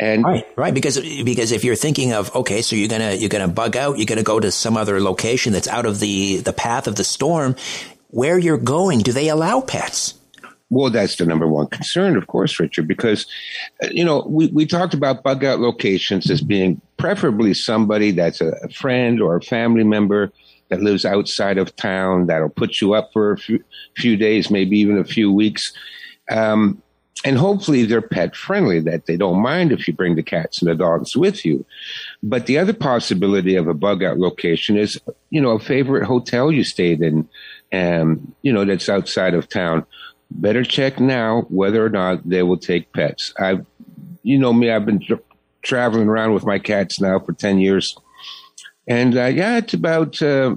And 0.00 0.24
right, 0.24 0.44
right, 0.56 0.74
because 0.74 0.98
because 1.22 1.52
if 1.52 1.62
you're 1.62 1.76
thinking 1.76 2.12
of 2.12 2.34
okay, 2.34 2.62
so 2.62 2.74
you're 2.74 2.88
gonna 2.88 3.12
you're 3.12 3.28
gonna 3.28 3.46
bug 3.46 3.76
out, 3.76 3.96
you're 3.96 4.06
gonna 4.06 4.24
go 4.24 4.40
to 4.40 4.50
some 4.50 4.76
other 4.76 5.00
location 5.00 5.52
that's 5.52 5.68
out 5.68 5.86
of 5.86 6.00
the 6.00 6.38
the 6.38 6.52
path 6.52 6.88
of 6.88 6.96
the 6.96 7.04
storm. 7.04 7.54
Where 8.08 8.36
you're 8.36 8.58
going, 8.58 9.00
do 9.00 9.12
they 9.12 9.28
allow 9.28 9.60
pets? 9.60 10.14
Well, 10.70 10.90
that's 10.90 11.16
the 11.16 11.26
number 11.26 11.46
one 11.46 11.68
concern, 11.68 12.16
of 12.16 12.26
course, 12.26 12.58
Richard, 12.58 12.88
because, 12.88 13.26
uh, 13.82 13.88
you 13.92 14.04
know, 14.04 14.24
we, 14.26 14.48
we 14.48 14.66
talked 14.66 14.94
about 14.94 15.22
bug 15.22 15.44
out 15.44 15.60
locations 15.60 16.28
as 16.30 16.40
being 16.40 16.80
preferably 16.96 17.54
somebody 17.54 18.10
that's 18.10 18.40
a 18.40 18.68
friend 18.70 19.20
or 19.20 19.36
a 19.36 19.42
family 19.42 19.84
member 19.84 20.32
that 20.68 20.82
lives 20.82 21.04
outside 21.04 21.58
of 21.58 21.74
town 21.76 22.26
that'll 22.26 22.48
put 22.48 22.80
you 22.80 22.94
up 22.94 23.10
for 23.12 23.32
a 23.32 23.38
few, 23.38 23.62
few 23.96 24.16
days, 24.16 24.50
maybe 24.50 24.78
even 24.78 24.98
a 24.98 25.04
few 25.04 25.32
weeks. 25.32 25.72
Um, 26.30 26.82
and 27.24 27.38
hopefully 27.38 27.84
they're 27.84 28.02
pet 28.02 28.36
friendly, 28.36 28.80
that 28.80 29.06
they 29.06 29.16
don't 29.16 29.40
mind 29.40 29.72
if 29.72 29.88
you 29.88 29.94
bring 29.94 30.14
the 30.14 30.22
cats 30.22 30.60
and 30.60 30.70
the 30.70 30.74
dogs 30.74 31.16
with 31.16 31.44
you. 31.44 31.64
But 32.22 32.46
the 32.46 32.58
other 32.58 32.74
possibility 32.74 33.56
of 33.56 33.66
a 33.66 33.74
bug 33.74 34.02
out 34.02 34.18
location 34.18 34.76
is, 34.76 35.00
you 35.30 35.40
know, 35.40 35.52
a 35.52 35.58
favorite 35.58 36.04
hotel 36.04 36.52
you 36.52 36.64
stayed 36.64 37.00
in, 37.00 37.26
um, 37.72 38.34
you 38.42 38.52
know, 38.52 38.64
that's 38.64 38.90
outside 38.90 39.32
of 39.32 39.48
town. 39.48 39.86
Better 40.30 40.64
check 40.64 41.00
now 41.00 41.42
whether 41.48 41.84
or 41.84 41.90
not 41.90 42.28
they 42.28 42.42
will 42.42 42.58
take 42.58 42.92
pets. 42.92 43.32
I, 43.38 43.60
you 44.22 44.38
know 44.38 44.52
me, 44.52 44.70
I've 44.70 44.86
been 44.86 45.00
tra- 45.00 45.20
traveling 45.62 46.08
around 46.08 46.34
with 46.34 46.44
my 46.44 46.58
cats 46.58 47.00
now 47.00 47.20
for 47.20 47.32
10 47.32 47.58
years. 47.58 47.96
And 48.86 49.16
uh, 49.16 49.26
yeah, 49.26 49.58
it's 49.58 49.74
about 49.74 50.20
uh, 50.20 50.54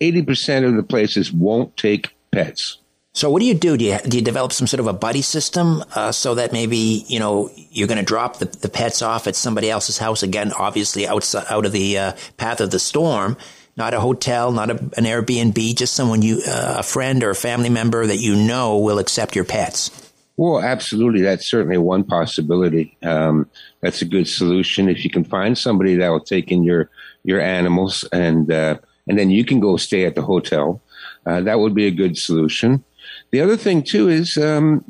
80% 0.00 0.66
of 0.66 0.74
the 0.74 0.82
places 0.82 1.32
won't 1.32 1.76
take 1.76 2.14
pets. 2.30 2.78
So 3.12 3.30
what 3.30 3.40
do 3.40 3.46
you 3.46 3.54
do? 3.54 3.76
Do 3.76 3.84
you, 3.84 3.98
do 3.98 4.16
you 4.18 4.22
develop 4.22 4.52
some 4.52 4.66
sort 4.66 4.80
of 4.80 4.86
a 4.86 4.92
buddy 4.92 5.22
system 5.22 5.82
uh, 5.94 6.12
so 6.12 6.36
that 6.36 6.52
maybe 6.52 7.04
you 7.08 7.18
know 7.18 7.50
you're 7.70 7.88
going 7.88 7.98
to 7.98 8.04
drop 8.04 8.38
the, 8.38 8.44
the 8.44 8.68
pets 8.68 9.02
off 9.02 9.26
at 9.26 9.34
somebody 9.34 9.70
else's 9.70 9.98
house 9.98 10.22
again, 10.22 10.52
obviously 10.52 11.06
outside 11.06 11.46
out 11.50 11.66
of 11.66 11.72
the 11.72 11.98
uh, 11.98 12.12
path 12.36 12.60
of 12.60 12.70
the 12.70 12.78
storm, 12.78 13.36
not 13.76 13.92
a 13.92 14.00
hotel, 14.00 14.52
not 14.52 14.70
a, 14.70 14.74
an 14.74 15.04
Airbnb, 15.04 15.74
just 15.76 15.94
someone 15.94 16.22
you 16.22 16.42
uh, 16.46 16.76
a 16.78 16.82
friend 16.84 17.24
or 17.24 17.30
a 17.30 17.34
family 17.34 17.70
member 17.70 18.06
that 18.06 18.18
you 18.18 18.36
know 18.36 18.78
will 18.78 19.00
accept 19.00 19.34
your 19.34 19.44
pets. 19.44 20.12
Well, 20.36 20.60
absolutely. 20.60 21.22
That's 21.22 21.44
certainly 21.44 21.78
one 21.78 22.04
possibility. 22.04 22.96
Um, 23.02 23.50
that's 23.80 24.02
a 24.02 24.06
good 24.06 24.26
solution 24.26 24.88
if 24.88 25.04
you 25.04 25.10
can 25.10 25.24
find 25.24 25.56
somebody 25.56 25.94
that 25.96 26.08
will 26.08 26.20
take 26.20 26.50
in 26.50 26.62
your 26.62 26.90
your 27.24 27.40
animals 27.40 28.04
and 28.12 28.50
uh, 28.52 28.76
and 29.06 29.18
then 29.18 29.30
you 29.30 29.44
can 29.44 29.60
go 29.60 29.76
stay 29.76 30.04
at 30.04 30.14
the 30.14 30.22
hotel. 30.22 30.80
Uh, 31.26 31.40
that 31.40 31.58
would 31.58 31.74
be 31.74 31.86
a 31.86 31.90
good 31.90 32.16
solution. 32.16 32.84
The 33.30 33.40
other 33.40 33.56
thing 33.56 33.82
too 33.82 34.08
is 34.08 34.36
um, 34.36 34.84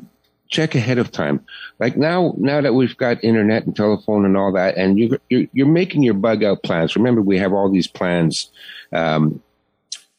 check 0.49 0.75
ahead 0.75 0.97
of 0.97 1.11
time. 1.11 1.45
Like 1.79 1.95
now, 1.97 2.33
now 2.37 2.61
that 2.61 2.73
we've 2.73 2.95
got 2.97 3.23
internet 3.23 3.65
and 3.65 3.75
telephone 3.75 4.25
and 4.25 4.35
all 4.35 4.51
that, 4.53 4.77
and 4.77 4.99
you, 4.99 5.17
you're, 5.29 5.45
you're 5.53 5.67
making 5.67 6.03
your 6.03 6.13
bug 6.13 6.43
out 6.43 6.63
plans. 6.63 6.95
Remember, 6.95 7.21
we 7.21 7.37
have 7.37 7.53
all 7.53 7.69
these 7.69 7.87
plans. 7.87 8.51
Um, 8.91 9.41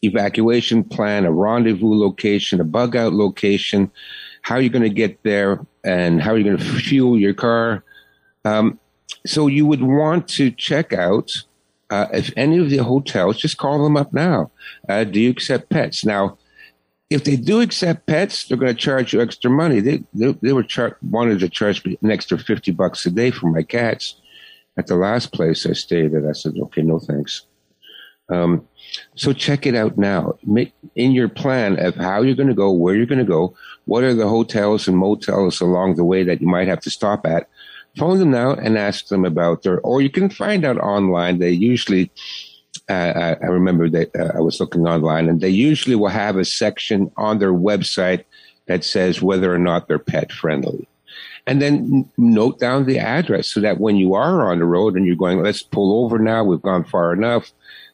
evacuation 0.02 0.82
plan, 0.82 1.26
a 1.26 1.32
rendezvous 1.32 1.94
location, 1.94 2.60
a 2.60 2.64
bug 2.64 2.96
out 2.96 3.12
location, 3.12 3.90
how 4.42 4.54
are 4.54 4.60
you're 4.60 4.70
going 4.70 4.82
to 4.82 4.88
get 4.88 5.22
there, 5.22 5.60
and 5.84 6.22
how 6.22 6.32
are 6.32 6.38
you're 6.38 6.56
going 6.56 6.58
to 6.58 6.80
fuel 6.80 7.18
your 7.18 7.34
car. 7.34 7.84
Um, 8.44 8.78
so 9.26 9.46
you 9.46 9.66
would 9.66 9.82
want 9.82 10.28
to 10.28 10.50
check 10.50 10.92
out 10.92 11.30
uh, 11.90 12.06
if 12.12 12.32
any 12.36 12.58
of 12.58 12.70
the 12.70 12.78
hotels. 12.78 13.38
Just 13.38 13.58
call 13.58 13.82
them 13.82 13.96
up 13.96 14.12
now. 14.12 14.50
Uh, 14.88 15.04
do 15.04 15.20
you 15.20 15.30
accept 15.30 15.70
pets? 15.70 16.04
Now, 16.04 16.38
if 17.10 17.24
they 17.24 17.36
do 17.36 17.60
accept 17.60 18.06
pets, 18.06 18.44
they're 18.44 18.56
going 18.56 18.74
to 18.74 18.80
charge 18.80 19.12
you 19.12 19.20
extra 19.20 19.50
money. 19.50 19.80
They 19.80 20.04
they, 20.14 20.32
they 20.40 20.52
were 20.52 20.62
char- 20.62 20.96
wanted 21.02 21.40
to 21.40 21.48
charge 21.48 21.84
me 21.84 21.98
an 22.02 22.10
extra 22.10 22.38
fifty 22.38 22.70
bucks 22.70 23.04
a 23.04 23.10
day 23.10 23.30
for 23.30 23.50
my 23.50 23.62
cats. 23.62 24.14
At 24.78 24.86
the 24.86 24.96
last 24.96 25.32
place 25.32 25.66
I 25.66 25.72
stayed 25.72 26.14
at, 26.14 26.24
I 26.24 26.32
said, 26.32 26.54
"Okay, 26.56 26.82
no 26.82 27.00
thanks." 27.00 27.46
Um, 28.28 28.66
so 29.16 29.32
check 29.32 29.66
it 29.66 29.74
out 29.74 29.98
now. 29.98 30.38
In 30.94 31.12
your 31.12 31.28
plan 31.28 31.84
of 31.84 31.96
how 31.96 32.22
you're 32.22 32.36
going 32.36 32.48
to 32.48 32.54
go, 32.54 32.70
where 32.70 32.94
you're 32.94 33.06
going 33.06 33.18
to 33.18 33.24
go, 33.24 33.56
what 33.86 34.04
are 34.04 34.14
the 34.14 34.28
hotels 34.28 34.86
and 34.86 34.96
motels 34.96 35.60
along 35.60 35.96
the 35.96 36.04
way 36.04 36.22
that 36.22 36.40
you 36.40 36.46
might 36.46 36.68
have 36.68 36.80
to 36.82 36.90
stop 36.90 37.26
at. 37.26 37.48
Phone 37.96 38.18
them 38.18 38.30
now 38.30 38.52
and 38.52 38.78
ask 38.78 39.08
them 39.08 39.24
about 39.24 39.62
their, 39.62 39.80
or 39.80 40.00
you 40.00 40.10
can 40.10 40.30
find 40.30 40.64
out 40.64 40.78
online. 40.78 41.38
They 41.38 41.50
usually 41.50 42.10
uh, 42.88 43.36
I, 43.40 43.46
remember 43.46 43.88
that 43.90 44.10
uh, 44.16 44.36
I 44.36 44.40
was 44.40 44.58
looking 44.60 44.86
online, 44.86 45.28
and 45.28 45.40
they 45.40 45.48
usually 45.48 45.94
will 45.94 46.08
have 46.08 46.36
a 46.36 46.44
section 46.44 47.10
on 47.16 47.38
their 47.38 47.52
website 47.52 48.24
that 48.66 48.84
says 48.84 49.22
whether 49.22 49.54
or 49.54 49.58
not 49.58 49.88
they're 49.88 49.98
pet 49.98 50.32
friendly. 50.32 50.88
And 51.46 51.62
then 51.62 52.08
note 52.16 52.58
down 52.58 52.86
the 52.86 52.98
address 52.98 53.48
so 53.48 53.60
that 53.60 53.80
when 53.80 53.96
you 53.96 54.14
are 54.14 54.50
on 54.50 54.58
the 54.58 54.64
road 54.64 54.94
and 54.94 55.06
you're 55.06 55.16
going, 55.16 55.42
let's 55.42 55.62
pull 55.62 56.04
over 56.04 56.18
now, 56.18 56.44
we've 56.44 56.62
gone 56.62 56.84
far 56.84 57.12
enough, 57.12 57.52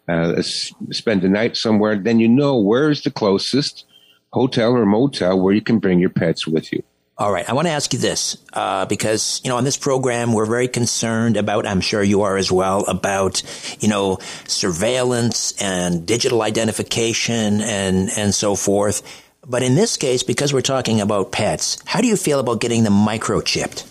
uh, 0.09 0.32
let's 0.37 0.72
spend 0.90 1.22
the 1.22 1.28
night 1.28 1.56
somewhere, 1.56 1.96
then 1.96 2.18
you 2.18 2.28
know 2.28 2.59
where's 2.59 3.02
the 3.02 3.11
closest 3.11 3.85
hotel 4.32 4.72
or 4.72 4.85
motel 4.85 5.40
where 5.40 5.54
you 5.54 5.62
can 5.62 5.78
bring 5.78 5.98
your 5.98 6.11
pets 6.11 6.46
with 6.46 6.72
you. 6.72 6.82
All 7.18 7.33
right. 7.33 7.48
I 7.48 7.55
want 7.55 7.66
to 7.66 7.72
ask 7.72 7.94
you 7.94 7.98
this, 7.98 8.37
uh, 8.52 8.85
because, 8.85 9.40
you 9.42 9.48
know, 9.48 9.57
on 9.57 9.64
this 9.64 9.79
program, 9.79 10.35
we're 10.35 10.44
very 10.44 10.68
concerned 10.68 11.38
about, 11.38 11.66
I'm 11.66 11.81
sure 11.81 12.02
you 12.02 12.22
are 12.22 12.37
as 12.37 12.52
well, 12.52 12.85
about, 12.85 13.42
you 13.81 13.88
know, 13.88 14.18
surveillance 14.46 15.55
and 15.59 16.07
digital 16.07 16.42
identification 16.42 17.62
and, 17.62 18.11
and 18.18 18.35
so 18.35 18.55
forth. 18.55 19.02
But 19.46 19.62
in 19.62 19.76
this 19.76 19.96
case, 19.96 20.24
because 20.24 20.52
we're 20.52 20.61
talking 20.61 21.00
about 21.00 21.33
pets, 21.33 21.79
how 21.87 22.02
do 22.02 22.07
you 22.07 22.16
feel 22.16 22.38
about 22.38 22.61
getting 22.61 22.85
them 22.85 22.92
microchipped? 22.92 23.87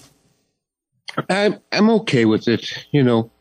I'm, 1.27 1.59
I'm 1.71 1.89
okay 2.01 2.25
with 2.25 2.47
it. 2.47 2.85
You 2.91 3.01
know, 3.01 3.31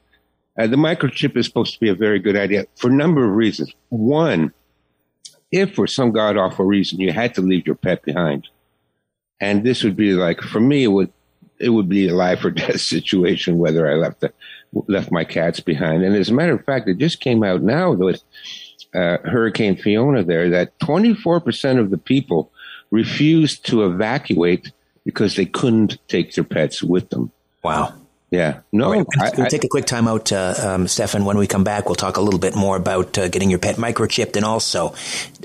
uh, 0.58 0.66
the 0.66 0.76
microchip 0.76 1.36
is 1.36 1.44
supposed 1.44 1.74
to 1.74 1.80
be 1.80 1.90
a 1.90 1.94
very 1.94 2.20
good 2.20 2.36
idea 2.36 2.68
for 2.76 2.88
a 2.88 2.94
number 2.94 3.22
of 3.22 3.32
reasons. 3.32 3.74
One, 3.90 4.54
if 5.52 5.74
for 5.74 5.86
some 5.86 6.10
god 6.10 6.38
awful 6.38 6.64
reason 6.64 7.00
you 7.00 7.12
had 7.12 7.34
to 7.34 7.42
leave 7.42 7.66
your 7.66 7.76
pet 7.76 8.02
behind, 8.02 8.48
and 9.40 9.64
this 9.64 9.82
would 9.82 9.96
be 9.96 10.12
like 10.12 10.40
for 10.40 10.60
me, 10.60 10.84
it 10.84 10.88
would 10.88 11.12
it 11.58 11.70
would 11.70 11.88
be 11.88 12.08
a 12.08 12.14
life 12.14 12.44
or 12.44 12.50
death 12.52 12.80
situation 12.80 13.58
whether 13.58 13.90
I 13.90 13.94
left 13.94 14.20
the 14.20 14.32
left 14.88 15.12
my 15.12 15.24
cats 15.24 15.60
behind. 15.60 16.02
And 16.02 16.16
as 16.16 16.30
a 16.30 16.34
matter 16.34 16.54
of 16.54 16.64
fact, 16.64 16.88
it 16.88 16.98
just 16.98 17.20
came 17.20 17.44
out 17.44 17.62
now 17.62 17.92
with 17.92 18.22
uh, 18.94 19.18
Hurricane 19.24 19.76
Fiona 19.76 20.24
there 20.24 20.50
that 20.50 20.78
24% 20.80 21.78
of 21.78 21.90
the 21.90 21.98
people 21.98 22.50
refused 22.90 23.66
to 23.66 23.84
evacuate 23.84 24.72
because 25.04 25.36
they 25.36 25.46
couldn't 25.46 25.98
take 26.08 26.34
their 26.34 26.44
pets 26.44 26.82
with 26.82 27.10
them. 27.10 27.30
Wow. 27.62 27.94
Yeah. 28.30 28.60
No, 28.72 28.90
right, 28.90 29.06
we'll, 29.16 29.30
we'll 29.36 29.46
take 29.46 29.62
a 29.62 29.68
quick 29.68 29.84
time 29.84 30.08
out, 30.08 30.32
uh, 30.32 30.54
um, 30.58 30.88
Stefan. 30.88 31.24
When 31.24 31.38
we 31.38 31.46
come 31.46 31.62
back, 31.62 31.86
we'll 31.86 31.94
talk 31.94 32.16
a 32.16 32.20
little 32.20 32.40
bit 32.40 32.56
more 32.56 32.76
about 32.76 33.16
uh, 33.16 33.28
getting 33.28 33.48
your 33.48 33.60
pet 33.60 33.76
microchipped 33.76 34.34
and 34.34 34.44
also 34.44 34.94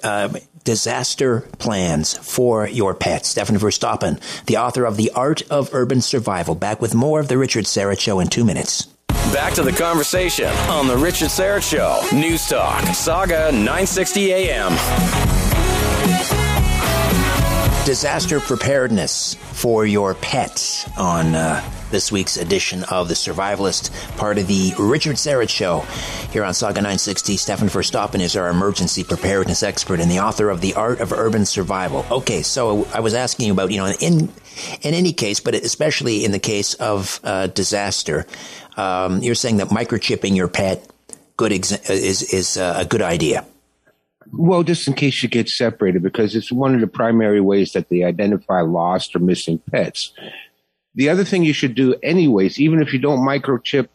uh, 0.01 0.29
disaster 0.63 1.41
plans 1.57 2.17
for 2.17 2.67
your 2.67 2.93
pet. 2.93 3.25
Stefan 3.25 3.57
Verstappen, 3.57 4.19
the 4.45 4.57
author 4.57 4.85
of 4.85 4.97
The 4.97 5.11
Art 5.15 5.41
of 5.49 5.73
Urban 5.73 6.01
Survival, 6.01 6.55
back 6.55 6.81
with 6.81 6.95
more 6.95 7.19
of 7.19 7.27
The 7.27 7.37
Richard 7.37 7.65
Syrett 7.65 7.99
Show 7.99 8.19
in 8.19 8.27
two 8.27 8.45
minutes. 8.45 8.87
Back 9.33 9.53
to 9.53 9.63
the 9.63 9.71
conversation 9.71 10.47
on 10.69 10.87
The 10.87 10.97
Richard 10.97 11.29
Syrett 11.29 11.61
Show. 11.61 12.01
News 12.15 12.47
Talk, 12.47 12.81
Sauga 12.85 13.51
960 13.51 14.33
AM. 14.33 14.71
Disaster 17.85 18.39
preparedness 18.39 19.33
for 19.33 19.85
your 19.85 20.13
pets 20.13 20.87
on 20.97 21.33
uh, 21.33 21.61
this 21.91 22.11
week's 22.11 22.37
edition 22.37 22.83
of 22.85 23.07
The 23.07 23.13
Survivalist, 23.13 23.91
part 24.17 24.37
of 24.37 24.47
the 24.47 24.73
Richard 24.77 25.15
Syrett 25.15 25.49
Show. 25.49 25.81
Here 26.31 26.43
on 26.43 26.53
Sauga 26.53 26.75
960, 26.75 27.37
Stefan 27.37 27.67
Verstappen 27.67 28.19
is 28.19 28.35
our 28.35 28.49
emergency 28.49 29.03
preparedness 29.03 29.63
expert 29.63 29.99
and 29.99 30.09
the 30.09 30.19
author 30.19 30.49
of 30.49 30.61
The 30.61 30.73
Art 30.75 30.99
of 30.99 31.11
Urban 31.11 31.45
Survival. 31.45 32.05
Okay, 32.11 32.41
so 32.41 32.85
I 32.93 32.99
was 32.99 33.13
asking 33.13 33.47
you 33.47 33.53
about, 33.53 33.71
you 33.71 33.77
know, 33.77 33.93
in, 33.99 34.31
in 34.81 34.93
any 34.93 35.13
case, 35.13 35.39
but 35.39 35.55
especially 35.55 36.25
in 36.25 36.31
the 36.31 36.39
case 36.39 36.75
of 36.75 37.19
uh, 37.23 37.47
disaster, 37.47 38.25
um, 38.77 39.21
you're 39.21 39.35
saying 39.35 39.57
that 39.57 39.69
microchipping 39.69 40.35
your 40.35 40.47
pet 40.47 40.87
good 41.37 41.51
exa- 41.51 41.89
is, 41.89 42.21
is 42.33 42.57
uh, 42.57 42.75
a 42.77 42.85
good 42.85 43.01
idea. 43.01 43.45
Well, 44.31 44.63
just 44.63 44.87
in 44.87 44.93
case 44.93 45.23
you 45.23 45.29
get 45.29 45.49
separated, 45.49 46.03
because 46.03 46.35
it's 46.35 46.51
one 46.51 46.75
of 46.75 46.81
the 46.81 46.87
primary 46.87 47.41
ways 47.41 47.73
that 47.73 47.89
they 47.89 48.03
identify 48.03 48.61
lost 48.61 49.15
or 49.15 49.19
missing 49.19 49.59
pets. 49.71 50.13
The 50.95 51.09
other 51.09 51.23
thing 51.23 51.43
you 51.43 51.53
should 51.53 51.75
do, 51.75 51.95
anyways, 52.01 52.59
even 52.59 52.81
if 52.81 52.93
you 52.93 52.99
don't 52.99 53.19
microchip, 53.19 53.87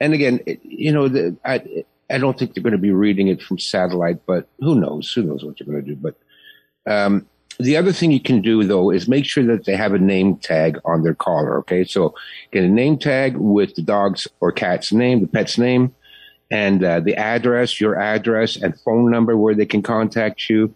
and 0.00 0.12
again, 0.12 0.40
you 0.62 0.92
know, 0.92 1.08
the, 1.08 1.36
I, 1.44 1.84
I 2.10 2.18
don't 2.18 2.38
think 2.38 2.54
they're 2.54 2.62
going 2.62 2.72
to 2.72 2.78
be 2.78 2.90
reading 2.90 3.28
it 3.28 3.40
from 3.40 3.58
satellite, 3.58 4.26
but 4.26 4.48
who 4.58 4.74
knows? 4.74 5.12
Who 5.12 5.22
knows 5.22 5.44
what 5.44 5.56
they're 5.58 5.66
going 5.66 5.84
to 5.84 5.94
do? 5.94 5.96
But 5.96 6.16
um, 6.90 7.26
the 7.58 7.76
other 7.76 7.92
thing 7.92 8.10
you 8.10 8.20
can 8.20 8.42
do 8.42 8.64
though 8.64 8.90
is 8.90 9.08
make 9.08 9.24
sure 9.24 9.44
that 9.44 9.64
they 9.64 9.76
have 9.76 9.94
a 9.94 9.98
name 9.98 10.36
tag 10.36 10.78
on 10.84 11.02
their 11.02 11.14
collar. 11.14 11.58
Okay, 11.58 11.84
so 11.84 12.14
get 12.50 12.64
a 12.64 12.68
name 12.68 12.98
tag 12.98 13.36
with 13.36 13.74
the 13.74 13.82
dog's 13.82 14.26
or 14.40 14.52
cat's 14.52 14.92
name, 14.92 15.20
the 15.20 15.28
pet's 15.28 15.58
name, 15.58 15.94
and 16.52 16.84
uh, 16.84 17.00
the 17.00 17.16
address, 17.16 17.80
your 17.80 17.98
address, 17.98 18.56
and 18.56 18.78
phone 18.82 19.10
number 19.10 19.38
where 19.38 19.54
they 19.54 19.64
can 19.64 19.82
contact 19.82 20.50
you. 20.50 20.72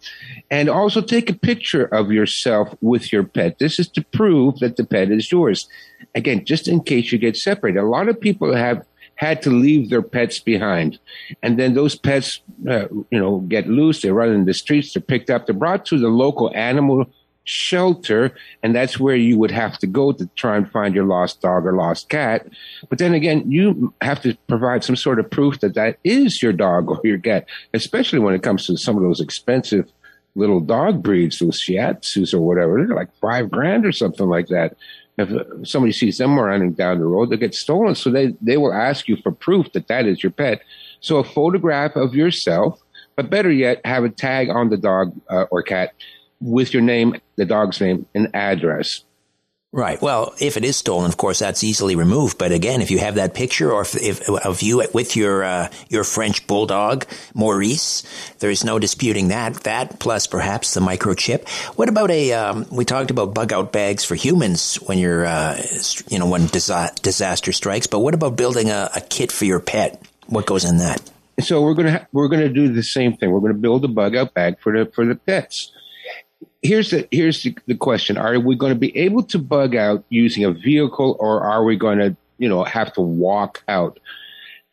And 0.51 0.71
also 0.71 1.03
take 1.03 1.29
a 1.29 1.35
picture 1.35 1.85
of 1.85 2.11
yourself 2.11 2.75
with 2.81 3.13
your 3.13 3.25
pet. 3.25 3.59
This 3.59 3.79
is 3.79 3.87
to 3.89 4.03
prove 4.03 4.59
that 4.61 4.77
the 4.77 4.87
pet 4.87 5.11
is 5.11 5.31
yours. 5.31 5.69
Again, 6.15 6.47
just 6.47 6.67
in 6.67 6.83
case 6.83 7.13
you 7.13 7.19
get 7.19 7.37
separated. 7.37 7.79
A 7.79 7.83
lot 7.83 8.09
of 8.09 8.19
people 8.19 8.57
have 8.57 8.87
had 9.17 9.43
to 9.43 9.51
leave 9.51 9.91
their 9.91 10.03
pets 10.03 10.39
behind. 10.39 10.99
And 11.43 11.59
then 11.59 11.75
those 11.75 11.95
pets, 11.95 12.41
uh, 12.69 12.89
you 13.11 13.19
know, 13.19 13.41
get 13.41 13.69
loose. 13.69 14.01
They 14.01 14.11
run 14.11 14.31
in 14.31 14.47
the 14.47 14.55
streets. 14.55 14.95
They're 14.95 15.03
picked 15.03 15.29
up. 15.29 15.45
They're 15.45 15.55
brought 15.55 15.85
to 15.87 15.99
the 15.99 16.09
local 16.09 16.51
animal 16.55 17.07
shelter, 17.47 18.37
and 18.63 18.75
that's 18.75 19.01
where 19.01 19.17
you 19.17 19.39
would 19.39 19.53
have 19.53 19.79
to 19.79 19.87
go 19.87 20.13
to 20.13 20.29
try 20.35 20.57
and 20.57 20.71
find 20.71 20.95
your 20.95 21.05
lost 21.05 21.41
dog 21.41 21.65
or 21.65 21.73
lost 21.73 22.09
cat. 22.09 22.47
But 22.91 22.99
then 22.99 23.15
again, 23.15 23.51
you 23.51 23.95
have 24.03 24.21
to 24.23 24.37
provide 24.49 24.85
some 24.85 24.97
sort 24.97 25.19
of 25.21 25.31
proof 25.31 25.61
that 25.61 25.75
that 25.75 25.99
is 26.05 26.43
your 26.43 26.53
dog 26.53 26.91
or 26.91 27.01
your 27.05 27.19
cat, 27.19 27.47
especially 27.73 28.19
when 28.19 28.35
it 28.35 28.43
comes 28.43 28.67
to 28.67 28.77
some 28.77 28.97
of 28.97 29.03
those 29.03 29.21
expensive 29.21 29.91
little 30.35 30.61
dog 30.61 31.03
breeds, 31.03 31.39
those 31.39 31.61
Shih 31.61 31.77
Tzus 31.77 32.35
or 32.35 32.41
whatever. 32.41 32.85
They're 32.85 32.97
like 32.97 33.17
five 33.21 33.51
grand 33.51 33.87
or 33.87 33.93
something 33.93 34.29
like 34.29 34.49
that. 34.49 34.77
If 35.17 35.67
somebody 35.67 35.93
sees 35.93 36.19
them 36.19 36.39
running 36.39 36.73
down 36.73 36.99
the 36.99 37.07
road, 37.07 37.31
they 37.31 37.39
get 37.39 37.55
stolen. 37.55 37.95
So 37.95 38.11
they, 38.11 38.35
they 38.43 38.59
will 38.59 38.75
ask 38.75 39.09
you 39.09 39.17
for 39.23 39.33
proof 39.33 39.73
that 39.73 39.87
that 39.87 40.05
is 40.05 40.23
your 40.23 40.33
pet. 40.33 40.63
So 41.01 41.17
a 41.19 41.25
photograph 41.25 41.97
of 41.97 42.15
yourself, 42.15 42.83
but 43.15 43.31
better 43.31 43.51
yet, 43.51 43.81
have 43.87 44.05
a 44.05 44.11
tag 44.11 44.51
on 44.51 44.69
the 44.69 44.77
dog 44.77 45.19
uh, 45.31 45.45
or 45.51 45.63
cat 45.63 45.93
with 46.41 46.73
your 46.73 46.83
name, 46.83 47.17
the 47.37 47.45
dog's 47.45 47.81
name, 47.81 48.07
and 48.15 48.35
address. 48.35 49.05
Right. 49.77 50.01
Well, 50.01 50.35
if 50.41 50.57
it 50.57 50.65
is 50.65 50.79
stolen, 50.79 51.05
of 51.05 51.19
course, 51.19 51.41
that's 51.41 51.63
easily 51.63 51.97
removed. 51.97 52.39
But 52.39 52.51
again, 52.51 52.81
if 52.81 52.91
you 52.91 52.99
have 52.99 53.17
that 53.17 53.35
picture 53.35 53.71
or 53.71 53.83
if, 53.83 53.95
if 53.95 54.27
of 54.27 54.63
you 54.63 54.83
with 54.95 55.17
your 55.17 55.45
uh, 55.45 55.69
your 55.91 56.03
French 56.03 56.47
bulldog 56.47 57.05
Maurice, 57.35 58.03
there 58.39 58.49
is 58.49 58.65
no 58.65 58.79
disputing 58.79 59.29
that. 59.29 59.55
That 59.65 59.99
plus 59.99 60.27
perhaps 60.27 60.73
the 60.73 60.81
microchip. 60.81 61.47
What 61.77 61.91
about 61.91 62.11
a? 62.11 62.33
Um, 62.33 62.67
we 62.71 62.87
talked 62.87 63.11
about 63.11 63.35
bug 63.35 63.53
out 63.53 63.71
bags 63.71 64.03
for 64.03 64.15
humans 64.15 64.77
when 64.77 64.97
you're, 64.97 65.27
uh, 65.27 65.61
you 66.09 66.19
know, 66.19 66.27
when 66.27 66.47
disa- 66.47 66.93
disaster 67.03 67.53
strikes. 67.53 67.87
But 67.87 67.99
what 67.99 68.15
about 68.15 68.35
building 68.35 68.71
a, 68.71 68.89
a 68.97 69.03
kit 69.03 69.31
for 69.31 69.45
your 69.45 69.61
pet? 69.61 70.01
What 70.27 70.47
goes 70.47 70.65
in 70.65 70.79
that? 70.79 71.03
So 71.41 71.61
we're 71.61 71.75
gonna 71.75 71.93
ha- 71.93 72.07
we're 72.13 72.29
gonna 72.29 72.49
do 72.49 72.73
the 72.73 72.83
same 72.83 73.19
thing. 73.19 73.31
We're 73.31 73.41
gonna 73.41 73.53
build 73.53 73.85
a 73.85 73.89
bug 73.89 74.17
out 74.17 74.33
bag 74.33 74.59
for 74.59 74.73
the 74.73 74.91
for 74.91 75.05
the 75.05 75.17
pets 75.17 75.71
here's 76.63 76.91
the 76.91 77.09
here's 77.11 77.43
the, 77.43 77.57
the, 77.67 77.75
question: 77.75 78.17
Are 78.17 78.39
we 78.39 78.57
going 78.57 78.73
to 78.73 78.79
be 78.79 78.97
able 78.97 79.23
to 79.25 79.39
bug 79.39 79.75
out 79.75 80.05
using 80.09 80.45
a 80.45 80.51
vehicle, 80.51 81.17
or 81.19 81.43
are 81.43 81.65
we 81.65 81.77
going 81.77 81.99
to, 81.99 82.17
you 82.39 82.49
know, 82.49 82.65
have 82.65 82.93
to 82.95 83.01
walk 83.01 83.63
out? 83.69 83.99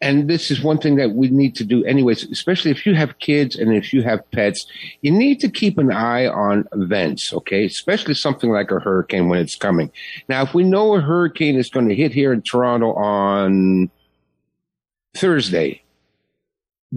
And 0.02 0.30
this 0.30 0.52
is 0.52 0.62
one 0.62 0.80
thing 0.80 0.98
that 0.98 1.12
we 1.12 1.30
need 1.30 1.56
to 1.56 1.64
do, 1.64 1.86
anyways. 1.86 2.30
Especially 2.30 2.72
if 2.72 2.86
you 2.86 2.94
have 2.96 3.20
kids 3.20 3.56
and 3.56 3.74
if 3.74 3.94
you 3.94 4.02
have 4.04 4.30
pets, 4.32 4.66
you 5.02 5.12
need 5.12 5.40
to 5.40 5.50
keep 5.50 5.78
an 5.78 5.92
eye 5.92 6.28
on 6.28 6.68
events. 6.74 7.32
Okay, 7.32 7.66
especially 7.66 8.14
something 8.14 8.52
like 8.52 8.72
a 8.72 8.80
hurricane 8.80 9.30
when 9.30 9.40
it's 9.40 9.56
coming. 9.56 9.92
Now, 10.28 10.44
if 10.44 10.54
we 10.54 10.64
know 10.64 10.96
a 10.96 11.02
hurricane 11.02 11.56
is 11.58 11.70
going 11.70 11.88
to 11.88 11.96
hit 11.96 12.12
here 12.12 12.34
in 12.34 12.42
Toronto 12.42 12.94
on 12.94 13.90
Thursday, 15.16 15.84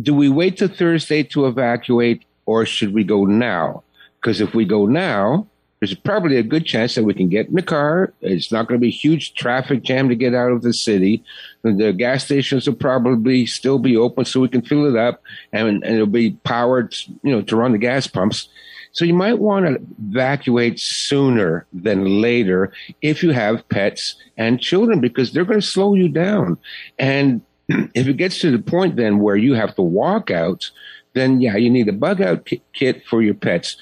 do 0.01 0.14
we 0.14 0.29
wait 0.29 0.59
till 0.59 0.69
Thursday 0.69 1.23
to 1.23 1.47
evacuate, 1.47 2.25
or 2.45 2.67
should 2.67 2.93
we 2.93 3.05
go 3.05 3.25
now? 3.25 3.85
Because 4.21 4.41
if 4.41 4.55
we 4.55 4.64
go 4.64 4.87
now, 4.87 5.47
there's 5.81 5.95
probably 5.95 6.37
a 6.37 6.43
good 6.43 6.64
chance 6.64 6.95
that 6.95 7.05
we 7.05 7.12
can 7.12 7.29
get 7.29 7.49
in 7.49 7.55
the 7.55 7.62
car. 7.62 8.14
It's 8.23 8.51
not 8.51 8.67
going 8.67 8.81
to 8.81 8.83
be 8.83 8.89
a 8.89 8.91
huge 8.91 9.35
traffic 9.35 9.83
jam 9.83 10.09
to 10.09 10.14
get 10.14 10.35
out 10.35 10.51
of 10.51 10.62
the 10.62 10.73
city. 10.73 11.23
The 11.62 11.93
gas 11.93 12.25
stations 12.25 12.67
will 12.67 12.77
probably 12.77 13.45
still 13.45 13.79
be 13.79 13.97
open 13.97 14.25
so 14.25 14.41
we 14.41 14.49
can 14.49 14.62
fill 14.62 14.87
it 14.87 14.97
up 14.97 15.23
and, 15.53 15.69
and 15.69 15.85
it'll 15.85 16.07
be 16.07 16.33
powered, 16.45 16.95
you 17.23 17.31
know, 17.31 17.43
to 17.43 17.57
run 17.57 17.73
the 17.73 17.79
gas 17.79 18.07
pumps. 18.07 18.49
So 18.93 19.05
you 19.05 19.12
might 19.12 19.39
want 19.39 19.67
to 19.67 19.79
evacuate 20.09 20.81
sooner 20.81 21.67
than 21.75 22.23
later 22.23 22.73
if 23.03 23.23
you 23.23 23.33
have 23.33 23.69
pets 23.69 24.17
and 24.39 24.59
children 24.59 25.03
because 25.03 25.33
they're 25.33 25.45
going 25.45 25.61
to 25.61 25.67
slow 25.67 25.95
you 25.95 26.09
down. 26.09 26.57
And 26.99 27.43
if 27.69 28.07
it 28.09 28.17
gets 28.17 28.39
to 28.41 28.51
the 28.51 28.59
point 28.59 28.97
then 28.97 29.19
where 29.19 29.37
you 29.37 29.53
have 29.53 29.75
to 29.75 29.83
walk 29.83 30.31
out, 30.31 30.71
then 31.12 31.43
yeah, 31.43 31.57
you 31.57 31.69
need 31.69 31.89
a 31.89 31.93
bug 31.93 32.23
out 32.23 32.49
kit 32.73 33.03
for 33.07 33.21
your 33.21 33.35
pets. 33.35 33.77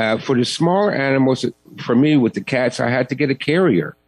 Uh, 0.00 0.16
for 0.16 0.34
the 0.34 0.46
smaller 0.46 0.92
animals, 0.92 1.44
for 1.76 1.94
me 1.94 2.16
with 2.16 2.32
the 2.32 2.40
cats, 2.40 2.80
I 2.80 2.88
had 2.88 3.10
to 3.10 3.14
get 3.14 3.28
a 3.28 3.34
carrier. 3.34 3.98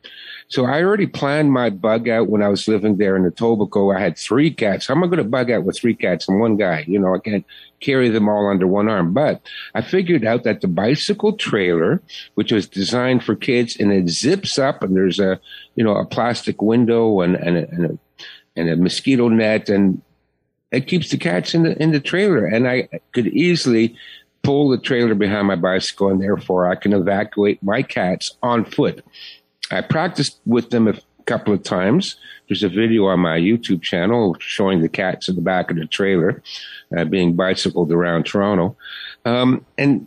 So 0.49 0.65
I 0.65 0.83
already 0.83 1.07
planned 1.07 1.53
my 1.53 1.69
bug 1.69 2.09
out 2.09 2.31
when 2.31 2.43
I 2.43 2.49
was 2.49 2.67
living 2.67 2.97
there 2.97 3.15
in 3.15 3.31
Etobicoke. 3.31 3.95
I 3.95 4.01
had 4.01 4.17
three 4.17 4.51
cats. 4.51 4.87
How 4.87 4.95
am 4.95 5.05
I 5.05 5.07
going 5.07 5.19
to 5.19 5.25
bug 5.25 5.51
out 5.51 5.65
with 5.65 5.79
three 5.79 5.95
cats 5.95 6.27
and 6.27 6.41
one 6.41 6.57
guy? 6.57 6.87
You 6.89 6.99
know, 6.99 7.15
I 7.15 7.19
can't 7.19 7.45
carry 7.81 8.09
them 8.09 8.27
all 8.27 8.49
under 8.49 8.67
one 8.67 8.89
arm. 8.89 9.13
But 9.13 9.47
I 9.75 9.83
figured 9.83 10.25
out 10.25 10.45
that 10.45 10.63
the 10.63 10.67
bicycle 10.67 11.35
trailer, 11.35 12.01
which 12.37 12.53
was 12.53 12.67
designed 12.67 13.23
for 13.23 13.37
kids, 13.37 13.77
and 13.79 13.93
it 13.93 14.09
zips 14.09 14.59
up, 14.59 14.83
and 14.83 14.97
there's 14.97 15.21
a 15.21 15.39
you 15.75 15.85
know 15.85 15.97
a 15.97 16.07
plastic 16.07 16.63
window 16.63 17.21
and 17.21 17.37
and 17.37 17.59
a, 17.59 17.69
and 17.69 17.85
a, 17.85 17.99
and 18.57 18.71
a 18.71 18.77
mosquito 18.77 19.29
net, 19.29 19.69
and 19.69 20.01
it 20.71 20.87
keeps 20.87 21.11
the 21.11 21.19
cats 21.19 21.55
in 21.55 21.65
the 21.65 21.83
in 21.83 21.93
the 21.93 22.01
trailer. 22.01 22.47
And 22.47 22.67
I 22.67 22.89
could 23.13 23.27
easily 23.27 23.95
pull 24.43 24.69
the 24.69 24.79
trailer 24.79 25.15
behind 25.15 25.47
my 25.47 25.57
bicycle, 25.57 26.09
and 26.09 26.21
therefore 26.21 26.69
I 26.69 26.75
can 26.75 26.93
evacuate 26.93 27.63
my 27.63 27.83
cats 27.83 28.37
on 28.43 28.65
foot. 28.65 29.05
I 29.71 29.81
practiced 29.81 30.41
with 30.45 30.71
them 30.71 30.89
a 30.89 30.95
couple 31.25 31.55
of 31.55 31.63
times. 31.63 32.17
There's 32.49 32.63
a 32.63 32.69
video 32.69 33.07
on 33.07 33.21
my 33.21 33.39
YouTube 33.39 33.83
channel 33.83 34.37
showing 34.41 34.83
the 34.83 34.89
cats 34.89 35.29
in 35.29 35.37
the 35.37 35.43
back 35.43 35.71
of 35.71 35.77
the 35.77 35.87
trailer 35.87 36.43
uh, 36.97 37.05
being 37.05 37.35
bicycled 37.35 37.93
around 37.93 38.27
Toronto. 38.27 38.77
Um, 39.25 39.65
and 39.79 40.07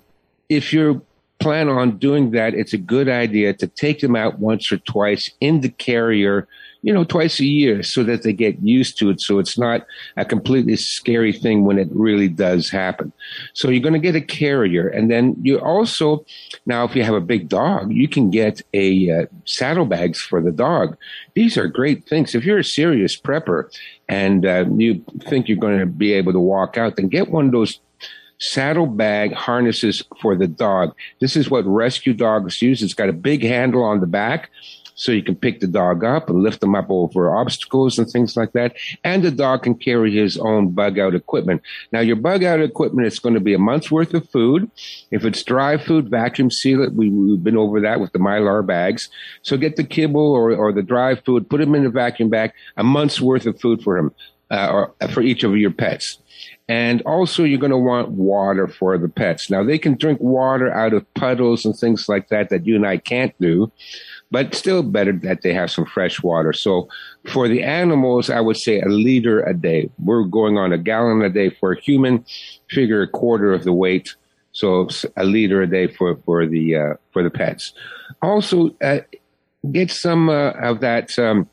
if 0.50 0.74
you 0.74 1.02
plan 1.40 1.70
on 1.70 1.98
doing 1.98 2.32
that, 2.32 2.54
it's 2.54 2.74
a 2.74 2.78
good 2.78 3.10
idea 3.10 3.54
to 3.54 3.68
take 3.68 4.02
them 4.02 4.16
out 4.16 4.40
once 4.40 4.72
or 4.72 4.78
twice 4.78 5.32
in 5.40 5.62
the 5.62 5.70
carrier 5.70 6.48
you 6.86 6.94
know, 6.94 7.04
twice 7.04 7.40
a 7.40 7.46
year 7.46 7.82
so 7.82 8.04
that 8.04 8.22
they 8.22 8.32
get 8.32 8.62
used 8.62 9.00
to 9.00 9.10
it. 9.10 9.20
So 9.20 9.40
it's 9.40 9.58
not 9.58 9.88
a 10.18 10.24
completely 10.24 10.76
scary 10.76 11.34
thing 11.34 11.66
when 11.66 11.80
it 11.80 11.88
really 11.92 12.28
does 12.28 12.70
happen. 12.70 13.12
So 13.54 13.70
you're 13.70 13.82
going 13.82 13.94
to 13.94 14.00
get 14.00 14.16
a 14.16 14.22
carrier. 14.22 14.88
And 14.88 15.10
then 15.10 15.36
you 15.42 15.60
also, 15.60 16.24
now, 16.68 16.86
if 16.86 16.96
you 16.96 17.04
have 17.04 17.16
a 17.16 17.22
big 17.22 17.50
dog, 17.50 17.92
you 17.92 18.08
can 18.08 18.30
get 18.30 18.62
a 18.76 19.10
uh, 19.10 19.26
saddlebags 19.46 20.22
for 20.22 20.44
the 20.44 20.52
dog. 20.52 20.96
These 21.34 21.58
are 21.58 21.68
great 21.68 22.08
things. 22.08 22.36
If 22.36 22.46
you're 22.46 22.60
a 22.60 22.64
serious 22.64 23.20
prepper 23.20 23.76
and 24.08 24.46
uh, 24.46 24.66
you 24.78 25.04
think 25.22 25.48
you're 25.48 25.58
going 25.58 25.80
to 25.80 25.88
be 25.88 26.14
able 26.14 26.34
to 26.34 26.40
walk 26.40 26.78
out, 26.78 26.98
then 26.98 27.08
get 27.08 27.32
one 27.32 27.48
of 27.48 27.52
those 27.52 27.80
saddlebag 28.38 29.34
harnesses 29.34 30.04
for 30.22 30.36
the 30.36 30.48
dog. 30.48 30.94
This 31.20 31.36
is 31.36 31.50
what 31.50 31.66
rescue 31.66 32.14
dogs 32.14 32.62
use. 32.62 32.84
It's 32.84 32.94
got 32.94 33.10
a 33.10 33.14
big 33.14 33.42
handle 33.42 33.82
on 33.82 34.02
the 34.02 34.08
back 34.08 34.52
so 34.96 35.12
you 35.12 35.22
can 35.22 35.36
pick 35.36 35.60
the 35.60 35.68
dog 35.68 36.04
up 36.04 36.30
and 36.30 36.42
lift 36.42 36.62
them 36.62 36.74
up 36.74 36.88
over 36.90 37.36
obstacles 37.36 38.00
and 38.00 38.10
things 38.10 38.36
like 38.36 38.54
that. 38.54 38.76
And 39.04 39.24
the 39.24 39.32
dog 39.32 39.64
can 39.64 39.76
carry 39.76 40.12
his 40.12 40.38
own 40.38 40.72
bug 40.72 40.98
out 40.98 41.14
equipment. 41.14 41.62
Now, 41.92 42.00
your 42.00 42.16
bug 42.16 42.44
out 42.44 42.62
equipment 42.62 43.08
is 43.08 43.20
going 43.20 43.36
to 43.36 43.42
be 43.42 43.54
a 43.54 43.60
month's 43.60 43.92
worth 43.92 44.14
of 44.14 44.28
food. 44.30 44.72
If 45.12 45.26
it's 45.26 45.44
dry 45.44 45.78
food, 45.78 46.10
vacuum 46.10 46.50
seal 46.50 46.82
it. 46.82 46.94
We, 46.94 47.08
have 47.32 47.44
been 47.44 47.58
over 47.58 47.82
that 47.82 48.00
with 48.00 48.14
the 48.14 48.20
mylar 48.20 48.66
bags. 48.66 49.10
So 49.42 49.58
get 49.58 49.76
the 49.76 49.84
kibble 49.84 50.32
or, 50.32 50.56
or 50.56 50.72
the 50.72 50.82
dry 50.82 51.16
food, 51.16 51.50
put 51.50 51.60
them 51.60 51.76
in 51.76 51.84
the 51.84 51.90
vacuum 51.90 52.30
bag, 52.30 52.54
a 52.78 52.84
month's 52.84 53.20
worth 53.20 53.46
of 53.46 53.60
food 53.60 53.84
for 53.84 53.98
him. 53.98 54.14
Uh, 54.52 54.70
or 55.02 55.08
for 55.10 55.24
each 55.24 55.44
of 55.44 55.58
your 55.58 55.72
pets. 55.72 56.20
And 56.68 57.02
also, 57.02 57.44
you're 57.44 57.60
going 57.60 57.72
to 57.72 57.78
want 57.80 58.10
water 58.10 58.68
for 58.68 58.96
the 58.96 59.10
pets. 59.10 59.50
Now, 59.50 59.64
they 59.64 59.80
can 59.80 59.96
drink 59.96 60.20
water 60.20 60.72
out 60.72 60.94
of 60.94 61.12
puddles 61.16 61.66
and 61.66 61.76
things 61.76 62.08
like 62.08 62.30
that 62.30 62.50
that 62.50 62.68
you 62.68 62.76
and 62.76 62.86
I 62.86 62.98
can't 62.98 63.34
do 63.40 63.72
but 64.32 64.56
still 64.56 64.84
better 64.84 65.12
that 65.12 65.42
they 65.42 65.54
have 65.54 65.72
some 65.72 65.86
fresh 65.86 66.22
water. 66.22 66.54
So 66.54 66.90
for 67.32 67.48
the 67.48 67.64
animals, 67.64 68.30
I 68.30 68.42
would 68.42 68.58
say 68.58 68.82
a 68.82 68.88
liter 68.88 69.42
a 69.42 69.54
day. 69.54 69.90
We're 70.04 70.24
going 70.24 70.58
on 70.58 70.74
a 70.74 70.78
gallon 70.78 71.22
a 71.22 71.30
day 71.30 71.50
for 71.50 71.74
a 71.74 71.80
human, 71.80 72.26
figure 72.70 73.02
a 73.02 73.08
quarter 73.08 73.54
of 73.54 73.64
the 73.64 73.74
weight. 73.74 74.16
So 74.52 74.88
a 75.18 75.26
liter 75.26 75.62
a 75.62 75.68
day 75.68 75.88
for, 75.88 76.16
for 76.26 76.46
the, 76.46 76.76
uh, 76.76 76.94
for 77.12 77.24
the 77.24 77.30
pets. 77.30 77.74
Also, 78.22 78.76
uh, 78.82 79.00
get 79.72 79.92
some 79.92 80.30
uh, 80.30 80.52
of 80.52 80.80
that 80.80 81.18
um, 81.20 81.50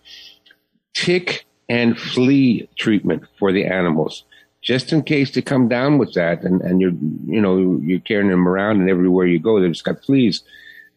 tick 0.95 1.47
and 1.69 1.99
flea 1.99 2.69
treatment 2.77 3.25
for 3.39 3.53
the 3.53 3.65
animals 3.65 4.25
just 4.63 4.93
in 4.93 5.03
case 5.03 5.33
they 5.33 5.43
come 5.43 5.69
down 5.69 5.99
with 5.99 6.15
that 6.15 6.43
and, 6.43 6.61
and 6.63 6.81
you're 6.81 6.93
you 7.27 7.41
know 7.41 7.81
you're 7.83 8.01
carrying 8.01 8.31
them 8.31 8.47
around 8.47 8.81
and 8.81 8.89
everywhere 8.89 9.27
you 9.27 9.39
go 9.39 9.61
they've 9.61 9.83
got 9.83 10.03
fleas 10.05 10.43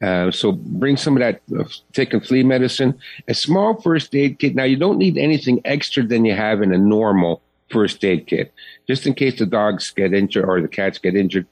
uh, 0.01 0.31
so 0.31 0.51
bring 0.51 0.97
some 0.97 1.15
of 1.15 1.21
that 1.21 1.41
uh, 1.57 1.63
and 2.11 2.25
flea 2.25 2.43
medicine, 2.43 2.97
a 3.27 3.33
small 3.33 3.79
first 3.81 4.13
aid 4.13 4.39
kit. 4.39 4.55
Now 4.55 4.63
you 4.65 4.77
don't 4.77 4.97
need 4.97 5.17
anything 5.17 5.61
extra 5.65 6.03
than 6.03 6.25
you 6.25 6.33
have 6.33 6.61
in 6.61 6.73
a 6.73 6.77
normal 6.77 7.41
first 7.69 8.03
aid 8.03 8.27
kit, 8.27 8.53
just 8.87 9.07
in 9.07 9.13
case 9.13 9.39
the 9.39 9.45
dogs 9.45 9.91
get 9.91 10.13
injured 10.13 10.45
or 10.45 10.61
the 10.61 10.67
cats 10.67 10.97
get 10.97 11.15
injured, 11.15 11.47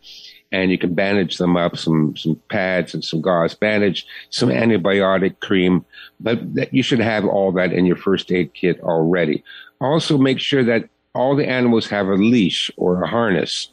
and 0.52 0.72
you 0.72 0.78
can 0.78 0.94
bandage 0.94 1.38
them 1.38 1.56
up, 1.56 1.78
some 1.78 2.16
some 2.18 2.40
pads 2.50 2.94
and 2.94 3.04
some 3.04 3.22
gauze 3.22 3.56
bandage, 3.56 4.06
some 4.30 4.50
antibiotic 4.50 5.40
cream, 5.40 5.86
but 6.20 6.56
that 6.56 6.74
you 6.74 6.84
should 6.84 7.00
have 7.00 7.26
all 7.26 7.52
that 7.54 7.74
in 7.74 7.86
your 7.86 7.98
first 7.98 8.32
aid 8.32 8.54
kit 8.54 8.80
already. 8.82 9.44
Also, 9.80 10.18
make 10.18 10.40
sure 10.40 10.64
that 10.64 10.90
all 11.16 11.36
the 11.36 11.48
animals 11.48 11.88
have 11.88 12.08
a 12.08 12.16
leash 12.16 12.72
or 12.78 13.04
a 13.04 13.08
harness 13.08 13.73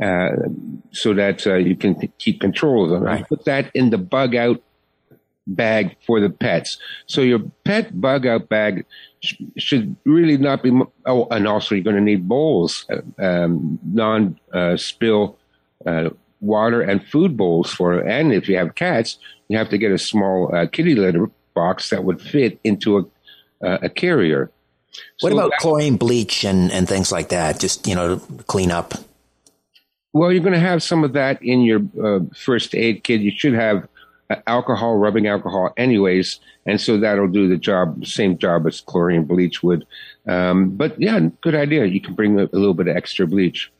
so 0.00 1.14
that 1.14 1.46
uh, 1.46 1.54
you 1.54 1.76
can 1.76 1.94
keep 2.18 2.40
control 2.40 2.84
of 2.84 2.90
them. 2.90 3.02
Right. 3.02 3.28
Put 3.28 3.44
that 3.44 3.70
in 3.74 3.90
the 3.90 3.98
bug 3.98 4.34
out 4.34 4.62
bag 5.46 5.96
for 6.06 6.20
the 6.20 6.30
pets. 6.30 6.78
So 7.06 7.20
your 7.20 7.40
pet 7.64 8.00
bug 8.00 8.26
out 8.26 8.48
bag 8.48 8.84
sh- 9.20 9.34
should 9.58 9.96
really 10.04 10.36
not 10.36 10.62
be. 10.62 10.70
Oh, 11.06 11.26
and 11.30 11.46
also 11.46 11.74
you're 11.74 11.84
going 11.84 11.96
to 11.96 12.02
need 12.02 12.28
bowls, 12.28 12.86
uh, 12.90 13.24
um, 13.24 13.78
non 13.84 14.38
uh, 14.52 14.76
spill 14.76 15.38
uh, 15.86 16.10
water 16.40 16.80
and 16.80 17.04
food 17.06 17.36
bowls 17.36 17.72
for. 17.72 17.98
And 17.98 18.32
if 18.32 18.48
you 18.48 18.56
have 18.56 18.74
cats, 18.74 19.18
you 19.48 19.58
have 19.58 19.68
to 19.70 19.78
get 19.78 19.92
a 19.92 19.98
small 19.98 20.54
uh, 20.54 20.66
kitty 20.66 20.94
litter 20.94 21.30
box 21.54 21.90
that 21.90 22.04
would 22.04 22.20
fit 22.20 22.58
into 22.64 22.98
a, 22.98 23.66
uh, 23.66 23.78
a 23.82 23.88
carrier. 23.88 24.50
What 25.20 25.30
so 25.30 25.38
about 25.38 25.50
that, 25.50 25.60
chlorine 25.60 25.96
bleach 25.96 26.44
and, 26.44 26.70
and 26.70 26.88
things 26.88 27.10
like 27.10 27.30
that? 27.30 27.58
Just, 27.58 27.86
you 27.86 27.94
know, 27.94 28.18
clean 28.46 28.70
up? 28.70 28.94
Well, 30.12 30.30
you're 30.30 30.42
going 30.42 30.52
to 30.52 30.60
have 30.60 30.82
some 30.82 31.04
of 31.04 31.14
that 31.14 31.42
in 31.42 31.62
your 31.62 31.80
uh, 32.02 32.20
first 32.34 32.74
aid 32.74 33.02
kit. 33.02 33.20
You 33.22 33.30
should 33.30 33.54
have 33.54 33.88
uh, 34.28 34.36
alcohol, 34.46 34.96
rubbing 34.96 35.26
alcohol, 35.26 35.72
anyways, 35.76 36.40
and 36.66 36.80
so 36.80 36.98
that'll 36.98 37.28
do 37.28 37.48
the 37.48 37.56
job, 37.56 38.06
same 38.06 38.36
job 38.38 38.66
as 38.66 38.80
chlorine 38.82 39.24
bleach 39.24 39.62
would. 39.62 39.86
Um, 40.26 40.70
but 40.70 41.00
yeah, 41.00 41.18
good 41.40 41.54
idea. 41.54 41.86
You 41.86 42.00
can 42.00 42.14
bring 42.14 42.38
a, 42.38 42.44
a 42.44 42.56
little 42.56 42.74
bit 42.74 42.88
of 42.88 42.96
extra 42.96 43.26
bleach. 43.26 43.72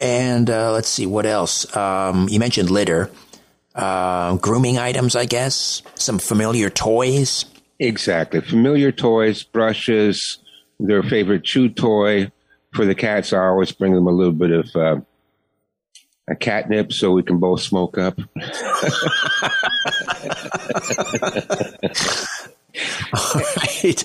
And 0.00 0.50
uh, 0.50 0.72
let's 0.72 0.88
see 0.88 1.06
what 1.06 1.24
else. 1.24 1.74
Um, 1.76 2.28
you 2.28 2.38
mentioned 2.38 2.70
litter, 2.70 3.10
uh, 3.74 4.36
grooming 4.36 4.78
items, 4.78 5.16
I 5.16 5.24
guess. 5.24 5.82
Some 5.94 6.18
familiar 6.18 6.68
toys. 6.68 7.46
Exactly, 7.78 8.40
familiar 8.40 8.90
toys, 8.92 9.42
brushes, 9.42 10.38
their 10.80 11.02
favorite 11.02 11.44
chew 11.44 11.68
toy. 11.68 12.30
For 12.72 12.84
the 12.84 12.94
cats, 12.94 13.32
I 13.32 13.38
always 13.38 13.72
bring 13.72 13.94
them 13.94 14.06
a 14.06 14.10
little 14.10 14.34
bit 14.34 14.50
of 14.50 14.76
uh, 14.76 15.00
a 16.28 16.34
catnip 16.34 16.92
so 16.92 17.12
we 17.12 17.22
can 17.22 17.38
both 17.38 17.60
smoke 17.60 17.98
up. 17.98 18.18
All 23.14 23.40
right. 23.56 24.04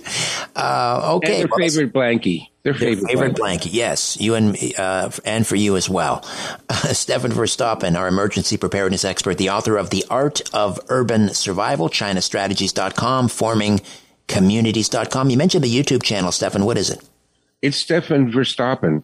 Uh, 0.56 1.16
okay. 1.16 1.42
And 1.42 1.50
their 1.50 1.58
favorite 1.70 1.94
blankie. 1.94 2.48
Their 2.64 2.74
favorite, 2.74 3.08
favorite 3.08 3.34
blankie. 3.34 3.64
blankie. 3.64 3.74
Yes, 3.74 4.18
you 4.20 4.36
and 4.36 4.56
uh, 4.78 5.10
and 5.26 5.46
for 5.46 5.56
you 5.56 5.76
as 5.76 5.90
well. 5.90 6.24
Uh, 6.70 6.76
Stefan 6.94 7.32
Verstappen, 7.32 7.98
our 7.98 8.08
emergency 8.08 8.56
preparedness 8.58 9.04
expert, 9.04 9.38
the 9.38 9.50
author 9.50 9.78
of 9.78 9.90
The 9.90 10.06
Art 10.10 10.42
of 10.54 10.80
Urban 10.90 11.34
Survival, 11.34 11.90
ChinaStrategies.com, 11.90 13.30
Forming 13.30 13.82
Communities.com. 14.28 15.30
You 15.30 15.38
mentioned 15.38 15.64
the 15.64 15.76
YouTube 15.76 16.04
channel, 16.04 16.32
Stefan. 16.32 16.64
What 16.66 16.78
is 16.78 16.90
it? 16.90 17.02
It's 17.62 17.78
Stefan 17.78 18.32
Verstappen. 18.32 19.04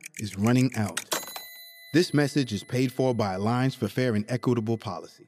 is 0.21 0.37
running 0.37 0.71
out. 0.75 1.03
This 1.93 2.13
message 2.13 2.53
is 2.53 2.63
paid 2.63 2.91
for 2.93 3.13
by 3.13 3.33
Alliance 3.33 3.75
for 3.75 3.89
Fair 3.89 4.15
and 4.15 4.23
Equitable 4.29 4.77
Policy. 4.77 5.27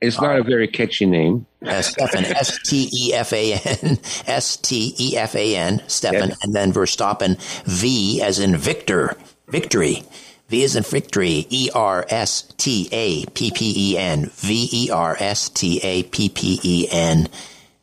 it's 0.00 0.20
not 0.20 0.38
a 0.38 0.42
very 0.42 0.68
catchy 0.68 1.06
name. 1.06 1.46
Uh, 1.66 1.82
Stefan, 1.82 2.24
S 2.24 2.58
T 2.64 2.88
E 2.92 3.12
F 3.12 3.32
A 3.32 3.54
N, 3.54 3.98
S 4.26 4.56
T 4.56 4.94
E 4.98 5.16
F 5.16 5.34
A 5.34 5.56
N, 5.56 5.82
Stefan, 5.86 6.30
yes. 6.30 6.38
and 6.42 6.54
then 6.54 6.72
Verstappen, 6.72 7.36
V 7.64 8.22
as 8.22 8.38
in 8.38 8.56
Victor, 8.56 9.16
victory. 9.48 10.02
V 10.48 10.62
as 10.62 10.76
in 10.76 10.82
victory, 10.82 11.46
E 11.50 11.70
R 11.74 12.06
S 12.08 12.42
T 12.56 12.88
A 12.92 13.26
P 13.26 13.50
P 13.50 13.74
E 13.76 13.98
N, 13.98 14.30
V 14.34 14.68
E 14.72 14.90
R 14.90 15.16
S 15.18 15.48
T 15.48 15.80
A 15.82 16.04
P 16.04 16.28
P 16.28 16.60
E 16.62 16.88
N. 16.90 17.28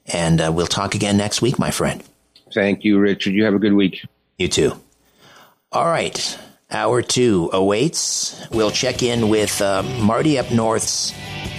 And 0.07 0.41
uh, 0.41 0.51
we'll 0.53 0.67
talk 0.67 0.95
again 0.95 1.17
next 1.17 1.41
week, 1.41 1.59
my 1.59 1.71
friend. 1.71 2.03
Thank 2.53 2.83
you, 2.83 2.99
Richard. 2.99 3.33
You 3.33 3.45
have 3.45 3.53
a 3.53 3.59
good 3.59 3.73
week. 3.73 4.05
You 4.37 4.47
too. 4.47 4.73
All 5.73 5.85
right. 5.85 6.37
Hour 6.69 7.01
two 7.01 7.49
awaits. 7.53 8.45
We'll 8.51 8.71
check 8.71 9.03
in 9.03 9.29
with 9.29 9.61
uh, 9.61 9.83
Marty 10.01 10.37
up 10.37 10.51
north's 10.51 11.11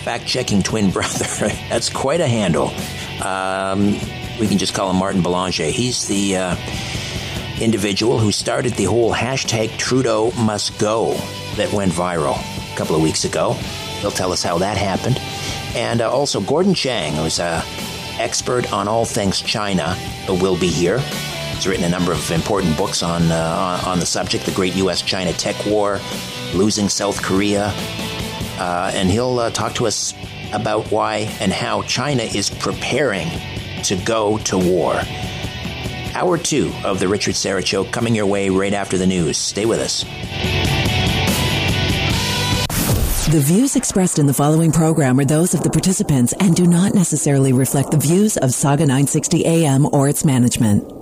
fact 0.05 0.27
checking 0.27 0.63
twin 0.63 0.91
brother. 0.93 1.49
That's 1.71 1.89
quite 1.89 2.21
a 2.21 2.29
handle. 2.29 2.69
Um, 3.25 3.93
we 4.39 4.49
can 4.49 4.59
just 4.59 4.75
call 4.75 4.91
him 4.91 4.97
Martin 4.97 5.23
Belanger. 5.23 5.65
He's 5.65 6.09
the 6.09 6.37
uh, 6.37 6.57
individual 7.59 8.19
who 8.19 8.33
started 8.33 8.75
the 8.75 8.85
whole 8.85 9.15
hashtag 9.15 9.79
Trudeau 9.79 10.31
must 10.33 10.79
go 10.79 11.15
that 11.57 11.73
went 11.73 11.93
viral 11.93 12.37
a 12.71 12.77
couple 12.77 12.95
of 12.95 13.01
weeks 13.01 13.25
ago. 13.25 13.53
He'll 14.01 14.11
tell 14.11 14.31
us 14.31 14.43
how 14.43 14.59
that 14.59 14.77
happened. 14.77 15.19
And 15.75 16.03
uh, 16.03 16.13
also 16.13 16.43
Gordon 16.43 16.75
Chang, 16.75 17.15
who's 17.15 17.41
an 17.41 17.63
expert 18.19 18.75
on 18.75 18.89
all 18.89 19.07
things 19.07 19.41
China, 19.41 19.97
but 20.27 20.43
will 20.43 20.59
be 20.59 20.69
here. 20.69 21.01
He's 21.55 21.67
written 21.67 21.85
a 21.85 21.89
number 21.89 22.13
of 22.13 22.31
important 22.31 22.77
books 22.77 23.03
on, 23.03 23.31
uh, 23.31 23.83
on 23.87 24.01
the 24.01 24.07
subject 24.07 24.45
the 24.45 24.53
Great 24.53 24.75
U.S. 24.77 25.03
China 25.03 25.33
Tech 25.33 25.65
War, 25.67 26.01
Losing 26.55 26.89
South 26.89 27.23
Korea, 27.23 27.73
uh, 28.59 28.91
and 28.95 29.11
he'll 29.11 29.39
uh, 29.39 29.51
talk 29.51 29.75
to 29.75 29.87
us 29.87 30.15
about 30.53 30.91
why 30.91 31.29
and 31.41 31.53
how 31.53 31.83
China 31.83 32.23
is 32.23 32.51
preparing 32.51 33.29
to 33.85 33.97
go 33.97 34.39
to 34.39 34.59
war. 34.59 35.01
Hour 36.15 36.37
two 36.37 36.73
of 36.85 37.01
The 37.01 37.09
Richard 37.09 37.35
Syrett 37.35 37.67
Show 37.67 37.85
coming 37.85 38.15
your 38.15 38.27
way 38.27 38.51
right 38.51 38.75
after 38.75 38.99
the 38.99 39.07
news. 39.07 39.39
Stay 39.39 39.65
with 39.65 39.81
us. 39.81 40.05
The 43.33 43.41
views 43.41 43.77
expressed 43.77 44.19
in 44.19 44.27
the 44.27 44.35
following 44.35 44.73
program 44.73 45.19
are 45.19 45.25
those 45.25 45.55
of 45.55 45.63
the 45.63 45.71
participants 45.71 46.35
and 46.39 46.55
do 46.55 46.67
not 46.67 46.93
necessarily 46.93 47.55
reflect 47.55 47.91
the 47.91 47.97
views 47.97 48.37
of 48.37 48.51
Sauga 48.51 48.81
960 48.81 49.47
AM 49.47 49.87
or 49.95 50.07
its 50.07 50.23
management. 50.23 51.02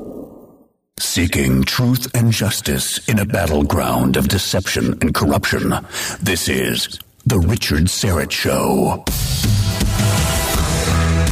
Seeking 1.01 1.63
truth 1.65 2.15
and 2.15 2.31
justice 2.31 3.09
in 3.09 3.19
a 3.19 3.25
battleground 3.25 4.19
of 4.19 4.29
deception 4.29 4.99
and 5.01 5.15
corruption. 5.15 5.73
This 6.21 6.47
is 6.47 6.99
The 7.25 7.39
Richard 7.39 7.85
Syrett 7.85 8.31
Show. 8.31 9.03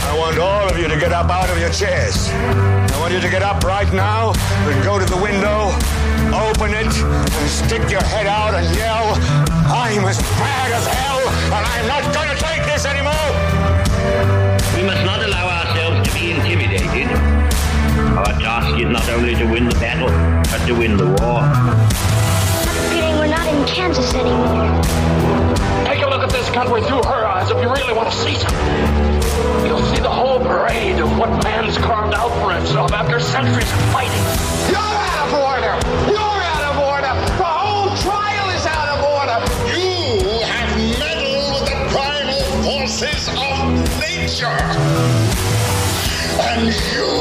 I 0.08 0.16
want 0.18 0.38
all 0.38 0.70
of 0.70 0.78
you 0.78 0.88
to 0.88 0.98
get 0.98 1.12
up 1.12 1.30
out 1.30 1.50
of 1.50 1.60
your 1.60 1.68
chairs. 1.70 2.30
I 2.32 2.96
want 2.98 3.12
you 3.12 3.20
to 3.20 3.28
get 3.28 3.42
up 3.42 3.62
right 3.62 3.92
now 3.92 4.32
and 4.32 4.82
go 4.84 4.98
to 4.98 5.04
the 5.04 5.20
window, 5.20 5.68
open 6.32 6.72
it, 6.72 6.88
and 6.88 7.50
stick 7.50 7.90
your 7.90 8.02
head 8.02 8.26
out 8.26 8.54
and 8.54 8.74
yell, 8.74 9.14
I'm 9.68 10.02
as 10.06 10.18
bad 10.18 10.72
as 10.72 10.86
hell, 10.86 11.20
and 11.52 11.66
I'm 11.66 11.86
not 11.86 12.14
going 12.14 12.28
to 12.34 12.42
take 12.42 12.64
this 12.64 12.86
anymore. 12.86 13.28
We 14.74 14.82
must 14.88 15.04
not 15.04 15.22
allow 15.22 15.46
ourselves 15.46 16.08
to 16.08 16.14
be 16.14 16.30
intimidated. 16.32 17.27
Our 18.18 18.34
task 18.40 18.74
is 18.80 18.88
not 18.90 19.08
only 19.10 19.36
to 19.36 19.44
win 19.44 19.68
the 19.68 19.76
battle, 19.76 20.10
but 20.50 20.66
to 20.66 20.72
win 20.74 20.96
the 20.96 21.06
war. 21.06 21.38
I'm 21.38 22.90
feeling 22.90 23.14
we're 23.14 23.28
not 23.28 23.46
in 23.46 23.64
Kansas 23.64 24.12
anymore. 24.12 24.82
Take 25.86 26.02
a 26.02 26.08
look 26.10 26.22
at 26.26 26.30
this 26.30 26.50
country 26.50 26.82
through 26.82 27.04
her 27.04 27.24
eyes 27.24 27.48
if 27.48 27.62
you 27.62 27.70
really 27.70 27.92
want 27.94 28.10
to 28.10 28.16
see 28.18 28.34
something. 28.34 28.58
You'll 29.64 29.86
see 29.94 30.02
the 30.02 30.10
whole 30.10 30.40
parade 30.40 30.98
of 30.98 31.16
what 31.16 31.30
man's 31.44 31.78
carved 31.78 32.12
out 32.12 32.34
for 32.42 32.50
himself 32.52 32.90
after 32.90 33.20
centuries 33.20 33.70
of 33.70 33.78
fighting. 33.94 34.24
You're 34.66 34.82
out 34.82 35.20
of 35.22 35.38
order! 35.38 35.78
You're 36.10 36.42
out 36.42 36.74
of 36.74 36.76
order! 36.90 37.14
The 37.38 37.46
whole 37.46 37.94
trial 38.02 38.50
is 38.50 38.66
out 38.66 38.98
of 38.98 39.06
order! 39.14 39.38
You 39.78 40.42
have 40.42 40.74
meddled 40.98 41.54
with 41.54 41.70
the 41.70 41.78
primal 41.94 42.42
forces 42.66 43.30
of 43.30 43.78
nature! 44.02 44.58
And 46.50 46.66
you 46.66 47.18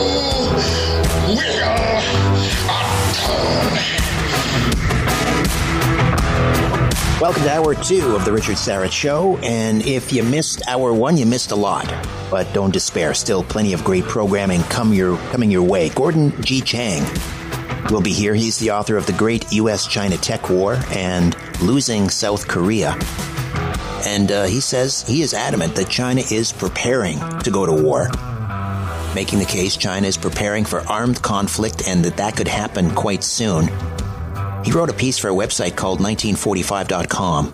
Welcome 7.19 7.43
to 7.43 7.51
hour 7.51 7.75
two 7.75 8.15
of 8.15 8.23
the 8.23 8.31
Richard 8.31 8.55
Syrett 8.55 8.93
Show. 8.93 9.37
And 9.39 9.85
if 9.85 10.13
you 10.13 10.23
missed 10.23 10.65
hour 10.69 10.93
one, 10.93 11.17
you 11.17 11.25
missed 11.25 11.51
a 11.51 11.55
lot. 11.55 11.85
But 12.31 12.53
don't 12.53 12.71
despair. 12.71 13.13
Still 13.13 13.43
plenty 13.43 13.73
of 13.73 13.83
great 13.83 14.05
programming 14.05 14.61
come 14.63 14.93
your, 14.93 15.17
coming 15.31 15.51
your 15.51 15.63
way. 15.63 15.89
Gordon 15.89 16.31
G. 16.41 16.61
Chang 16.61 17.03
will 17.91 17.99
be 18.01 18.13
here. 18.13 18.33
He's 18.33 18.57
the 18.57 18.71
author 18.71 18.95
of 18.95 19.05
The 19.05 19.11
Great 19.11 19.51
U.S. 19.51 19.85
China 19.85 20.15
Tech 20.15 20.49
War 20.49 20.79
and 20.91 21.35
Losing 21.59 22.09
South 22.09 22.47
Korea. 22.47 22.97
And 24.05 24.31
uh, 24.31 24.45
he 24.45 24.61
says 24.61 25.01
he 25.01 25.23
is 25.23 25.33
adamant 25.33 25.75
that 25.75 25.89
China 25.89 26.21
is 26.31 26.53
preparing 26.53 27.19
to 27.39 27.51
go 27.51 27.65
to 27.65 27.73
war 27.73 28.09
making 29.17 29.39
the 29.39 29.45
case 29.45 29.75
China 29.75 30.05
is 30.05 30.15
preparing 30.15 30.63
for 30.63 30.81
armed 30.81 31.19
conflict 31.23 31.87
and 31.87 32.05
that 32.05 32.17
that 32.17 32.37
could 32.37 32.47
happen 32.47 32.93
quite 32.93 33.23
soon. 33.23 33.63
He 34.63 34.71
wrote 34.71 34.91
a 34.91 34.93
piece 34.93 35.17
for 35.17 35.27
a 35.27 35.33
website 35.33 35.75
called 35.75 35.97
1945.com. 35.97 37.51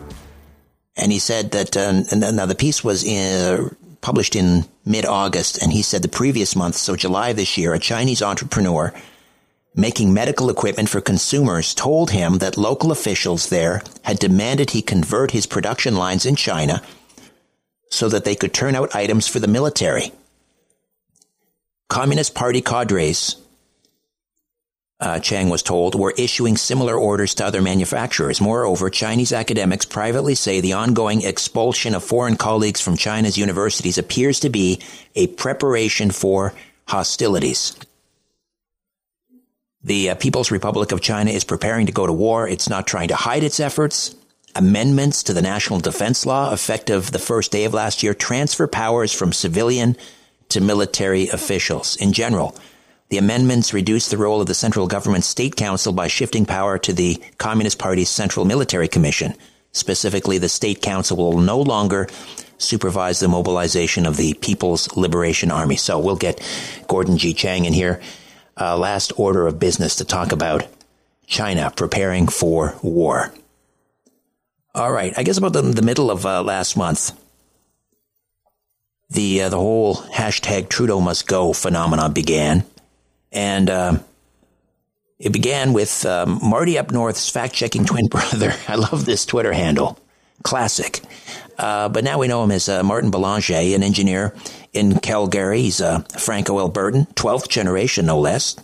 And 0.97 1.09
he 1.09 1.19
said 1.19 1.51
that, 1.51 1.77
uh, 1.77 2.03
now 2.13 2.47
the 2.47 2.53
piece 2.53 2.83
was 2.83 3.05
in, 3.05 3.29
uh, 3.47 3.69
published 4.01 4.35
in 4.35 4.65
mid 4.85 5.05
August, 5.05 5.63
and 5.63 5.71
he 5.71 5.83
said 5.83 6.01
the 6.01 6.09
previous 6.09 6.53
month, 6.53 6.75
so 6.75 6.97
July 6.97 7.31
this 7.31 7.57
year, 7.57 7.73
a 7.73 7.79
Chinese 7.79 8.21
entrepreneur 8.21 8.93
making 9.73 10.13
medical 10.13 10.49
equipment 10.49 10.89
for 10.89 10.99
consumers 10.99 11.73
told 11.73 12.11
him 12.11 12.39
that 12.39 12.57
local 12.57 12.91
officials 12.91 13.47
there 13.47 13.81
had 14.01 14.19
demanded 14.19 14.71
he 14.71 14.81
convert 14.81 15.31
his 15.31 15.45
production 15.45 15.95
lines 15.95 16.25
in 16.25 16.35
China 16.35 16.83
so 17.89 18.09
that 18.09 18.25
they 18.25 18.35
could 18.35 18.53
turn 18.53 18.75
out 18.75 18.93
items 18.93 19.29
for 19.29 19.39
the 19.39 19.47
military. 19.47 20.11
Communist 21.89 22.33
Party 22.33 22.61
cadres, 22.61 23.35
uh, 24.99 25.19
Chang 25.19 25.49
was 25.49 25.61
told, 25.61 25.95
were 25.95 26.13
issuing 26.17 26.55
similar 26.55 26.95
orders 26.95 27.35
to 27.35 27.45
other 27.45 27.61
manufacturers. 27.61 28.39
Moreover, 28.39 28.89
Chinese 28.89 29.33
academics 29.33 29.85
privately 29.85 30.33
say 30.33 30.61
the 30.61 30.73
ongoing 30.73 31.23
expulsion 31.23 31.93
of 31.93 32.03
foreign 32.03 32.37
colleagues 32.37 32.79
from 32.79 32.95
China's 32.95 33.37
universities 33.37 33.97
appears 33.97 34.39
to 34.39 34.49
be 34.49 34.81
a 35.13 35.27
preparation 35.27 36.09
for 36.09 36.53
hostilities. 36.87 37.75
The 39.83 40.11
uh, 40.11 40.15
People's 40.15 40.51
Republic 40.51 40.93
of 40.93 41.01
China 41.01 41.31
is 41.31 41.43
preparing 41.43 41.87
to 41.87 41.91
go 41.91 42.07
to 42.07 42.13
war. 42.13 42.47
It's 42.47 42.69
not 42.69 42.87
trying 42.87 43.09
to 43.09 43.15
hide 43.15 43.43
its 43.43 43.59
efforts. 43.59 44.15
Amendments 44.55 45.23
to 45.23 45.33
the 45.33 45.41
National 45.41 45.79
Defense 45.79 46.25
Law, 46.25 46.53
effective 46.53 47.11
the 47.11 47.19
first 47.19 47.51
day 47.51 47.65
of 47.65 47.73
last 47.73 48.03
year, 48.03 48.13
transfer 48.13 48.67
powers 48.67 49.11
from 49.11 49.33
civilian 49.33 49.97
to 50.53 50.61
military 50.61 51.27
officials. 51.27 51.95
In 51.97 52.13
general, 52.13 52.55
the 53.09 53.17
amendments 53.17 53.73
reduce 53.73 54.09
the 54.09 54.17
role 54.17 54.41
of 54.41 54.47
the 54.47 54.55
central 54.55 54.87
government 54.87 55.23
state 55.23 55.55
council 55.55 55.93
by 55.93 56.07
shifting 56.07 56.45
power 56.45 56.79
to 56.79 56.93
the 56.93 57.21
Communist 57.37 57.77
Party's 57.77 58.09
Central 58.09 58.45
Military 58.45 58.87
Commission. 58.87 59.35
Specifically, 59.71 60.37
the 60.37 60.49
state 60.49 60.81
council 60.81 61.17
will 61.17 61.39
no 61.39 61.59
longer 61.59 62.07
supervise 62.57 63.19
the 63.19 63.27
mobilization 63.27 64.05
of 64.05 64.17
the 64.17 64.33
People's 64.35 64.95
Liberation 64.95 65.51
Army. 65.51 65.75
So 65.75 65.99
we'll 65.99 66.15
get 66.15 66.41
Gordon 66.87 67.17
G. 67.17 67.33
Chang 67.33 67.65
in 67.65 67.73
here 67.73 68.01
uh, 68.59 68.77
last 68.77 69.13
order 69.17 69.47
of 69.47 69.59
business 69.59 69.97
to 69.97 70.05
talk 70.05 70.31
about 70.31 70.67
China 71.25 71.71
preparing 71.75 72.27
for 72.27 72.75
war. 72.81 73.33
All 74.75 74.91
right, 74.91 75.13
I 75.17 75.23
guess 75.23 75.37
about 75.37 75.53
the, 75.53 75.61
the 75.61 75.81
middle 75.81 76.09
of 76.09 76.25
uh, 76.25 76.41
last 76.41 76.75
month, 76.75 77.11
the 79.13 79.43
uh, 79.43 79.49
the 79.49 79.57
whole 79.57 79.95
hashtag 79.95 80.69
Trudeau 80.69 80.99
must 80.99 81.27
go 81.27 81.53
phenomenon 81.53 82.13
began, 82.13 82.63
and 83.31 83.69
uh, 83.69 83.99
it 85.19 85.31
began 85.31 85.73
with 85.73 86.05
um, 86.05 86.39
Marty 86.43 86.77
up 86.77 86.91
north's 86.91 87.29
fact 87.29 87.53
checking 87.53 87.85
twin 87.85 88.07
brother. 88.09 88.53
I 88.67 88.75
love 88.75 89.05
this 89.05 89.25
Twitter 89.25 89.53
handle, 89.53 89.97
classic. 90.43 91.01
Uh, 91.57 91.87
but 91.87 92.03
now 92.03 92.17
we 92.17 92.27
know 92.27 92.43
him 92.43 92.51
as 92.51 92.67
uh, 92.67 92.81
Martin 92.81 93.11
Belanger, 93.11 93.53
an 93.53 93.83
engineer 93.83 94.33
in 94.73 94.99
Calgary. 94.99 95.61
He's 95.61 95.81
a 95.81 96.01
Franco 96.17 96.57
Albertan, 96.57 97.13
12th 97.13 97.47
generation, 97.47 98.07
no 98.07 98.19
less. 98.19 98.55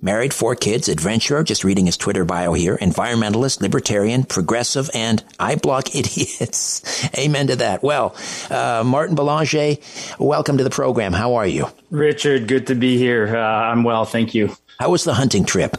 Married, 0.00 0.32
four 0.32 0.54
kids, 0.54 0.88
adventurer, 0.88 1.42
just 1.42 1.64
reading 1.64 1.86
his 1.86 1.96
Twitter 1.96 2.24
bio 2.24 2.52
here, 2.52 2.76
environmentalist, 2.76 3.60
libertarian, 3.60 4.22
progressive, 4.22 4.88
and 4.94 5.24
I 5.40 5.56
block 5.56 5.92
idiots. 5.96 7.04
Amen 7.18 7.48
to 7.48 7.56
that. 7.56 7.82
Well, 7.82 8.14
uh, 8.48 8.84
Martin 8.86 9.16
Belanger, 9.16 9.74
welcome 10.20 10.56
to 10.58 10.62
the 10.62 10.70
program. 10.70 11.12
How 11.12 11.34
are 11.34 11.48
you? 11.48 11.66
Richard, 11.90 12.46
good 12.46 12.68
to 12.68 12.76
be 12.76 12.96
here. 12.96 13.36
Uh, 13.36 13.40
I'm 13.40 13.82
well, 13.82 14.04
thank 14.04 14.36
you. 14.36 14.54
How 14.78 14.90
was 14.90 15.02
the 15.02 15.14
hunting 15.14 15.44
trip? 15.44 15.76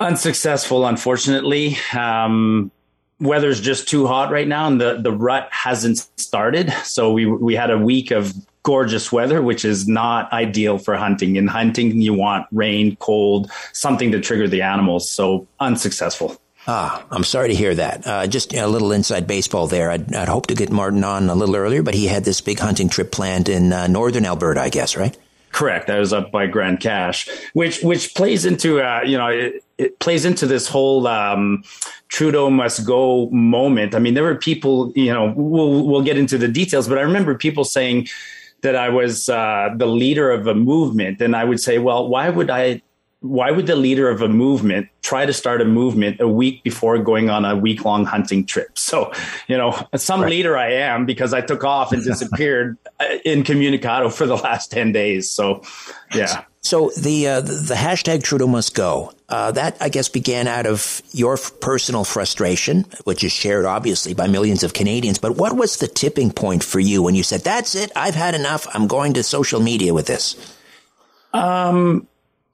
Unsuccessful, 0.00 0.84
unfortunately. 0.84 1.76
Um, 1.96 2.72
weather's 3.20 3.60
just 3.60 3.88
too 3.88 4.08
hot 4.08 4.32
right 4.32 4.48
now 4.48 4.66
and 4.66 4.80
the, 4.80 5.00
the 5.00 5.12
rut 5.12 5.46
hasn't 5.52 5.98
started. 6.16 6.72
So 6.82 7.12
we, 7.12 7.26
we 7.26 7.54
had 7.54 7.70
a 7.70 7.78
week 7.78 8.10
of 8.10 8.34
gorgeous 8.62 9.10
weather, 9.10 9.42
which 9.42 9.64
is 9.64 9.88
not 9.88 10.32
ideal 10.32 10.78
for 10.78 10.96
hunting. 10.96 11.36
In 11.36 11.46
hunting, 11.46 12.00
you 12.00 12.14
want 12.14 12.46
rain, 12.52 12.96
cold, 12.96 13.50
something 13.72 14.12
to 14.12 14.20
trigger 14.20 14.48
the 14.48 14.62
animals. 14.62 15.10
So 15.10 15.46
unsuccessful. 15.60 16.36
Ah, 16.66 17.04
I'm 17.10 17.24
sorry 17.24 17.48
to 17.48 17.54
hear 17.54 17.74
that. 17.74 18.06
Uh, 18.06 18.26
just 18.28 18.54
a 18.54 18.68
little 18.68 18.92
inside 18.92 19.26
baseball 19.26 19.66
there. 19.66 19.90
I'd, 19.90 20.14
I'd 20.14 20.28
hoped 20.28 20.48
to 20.50 20.54
get 20.54 20.70
Martin 20.70 21.02
on 21.02 21.28
a 21.28 21.34
little 21.34 21.56
earlier, 21.56 21.82
but 21.82 21.94
he 21.94 22.06
had 22.06 22.24
this 22.24 22.40
big 22.40 22.60
hunting 22.60 22.88
trip 22.88 23.10
planned 23.10 23.48
in 23.48 23.72
uh, 23.72 23.88
northern 23.88 24.24
Alberta, 24.24 24.60
I 24.60 24.68
guess, 24.68 24.96
right? 24.96 25.16
Correct. 25.50 25.88
That 25.88 25.98
was 25.98 26.12
up 26.12 26.30
by 26.30 26.46
Grande 26.46 26.80
Cache, 26.80 27.28
which 27.52 27.82
which 27.82 28.14
plays 28.14 28.46
into 28.46 28.80
uh, 28.80 29.02
you 29.04 29.18
know 29.18 29.26
it, 29.26 29.62
it, 29.76 29.98
plays 29.98 30.24
into 30.24 30.46
this 30.46 30.66
whole 30.66 31.06
um, 31.06 31.62
Trudeau 32.08 32.48
must 32.48 32.86
go 32.86 33.28
moment. 33.30 33.94
I 33.94 33.98
mean, 33.98 34.14
there 34.14 34.22
were 34.22 34.34
people 34.34 34.92
you 34.96 35.12
know 35.12 35.34
we'll 35.36 35.86
we'll 35.86 36.02
get 36.02 36.16
into 36.16 36.38
the 36.38 36.48
details, 36.48 36.88
but 36.88 36.96
I 36.96 37.02
remember 37.02 37.34
people 37.34 37.64
saying 37.64 38.08
that 38.62 38.76
I 38.76 38.88
was 38.88 39.28
uh, 39.28 39.70
the 39.76 39.86
leader 39.86 40.30
of 40.30 40.46
a 40.46 40.54
movement, 40.54 41.20
and 41.20 41.36
I 41.36 41.44
would 41.44 41.60
say, 41.60 41.78
well, 41.78 42.08
why 42.08 42.30
would 42.30 42.50
I? 42.50 42.82
Why 43.22 43.50
would 43.50 43.66
the 43.66 43.76
leader 43.76 44.10
of 44.10 44.20
a 44.20 44.28
movement 44.28 44.88
try 45.00 45.26
to 45.26 45.32
start 45.32 45.60
a 45.60 45.64
movement 45.64 46.20
a 46.20 46.28
week 46.28 46.62
before 46.62 46.98
going 46.98 47.30
on 47.30 47.44
a 47.44 47.56
week 47.56 47.84
long 47.84 48.04
hunting 48.04 48.44
trip? 48.44 48.76
So, 48.78 49.12
you 49.48 49.56
know, 49.56 49.86
some 49.96 50.22
right. 50.22 50.30
leader 50.30 50.56
I 50.58 50.72
am 50.72 51.06
because 51.06 51.32
I 51.32 51.40
took 51.40 51.64
off 51.64 51.92
and 51.92 52.04
disappeared 52.04 52.76
uh, 53.00 53.04
incommunicado 53.24 54.10
for 54.10 54.26
the 54.26 54.36
last 54.36 54.70
10 54.72 54.92
days. 54.92 55.30
So, 55.30 55.62
yeah. 56.14 56.44
So 56.62 56.90
the 56.96 57.26
uh, 57.26 57.40
the 57.40 57.74
hashtag 57.74 58.22
Trudeau 58.22 58.46
must 58.46 58.74
go. 58.74 59.12
Uh, 59.28 59.50
that 59.50 59.76
I 59.80 59.88
guess 59.88 60.08
began 60.08 60.46
out 60.46 60.64
of 60.64 61.02
your 61.10 61.36
personal 61.36 62.04
frustration, 62.04 62.86
which 63.02 63.24
is 63.24 63.32
shared 63.32 63.64
obviously 63.64 64.14
by 64.14 64.28
millions 64.28 64.62
of 64.62 64.72
Canadians. 64.72 65.18
But 65.18 65.36
what 65.36 65.56
was 65.56 65.78
the 65.78 65.88
tipping 65.88 66.30
point 66.30 66.62
for 66.62 66.78
you 66.78 67.02
when 67.02 67.16
you 67.16 67.24
said, 67.24 67.40
"That's 67.40 67.74
it, 67.74 67.90
I've 67.96 68.14
had 68.14 68.36
enough. 68.36 68.68
I'm 68.72 68.86
going 68.86 69.14
to 69.14 69.24
social 69.24 69.58
media 69.58 69.92
with 69.92 70.06
this"? 70.06 70.56
Um, 71.32 72.06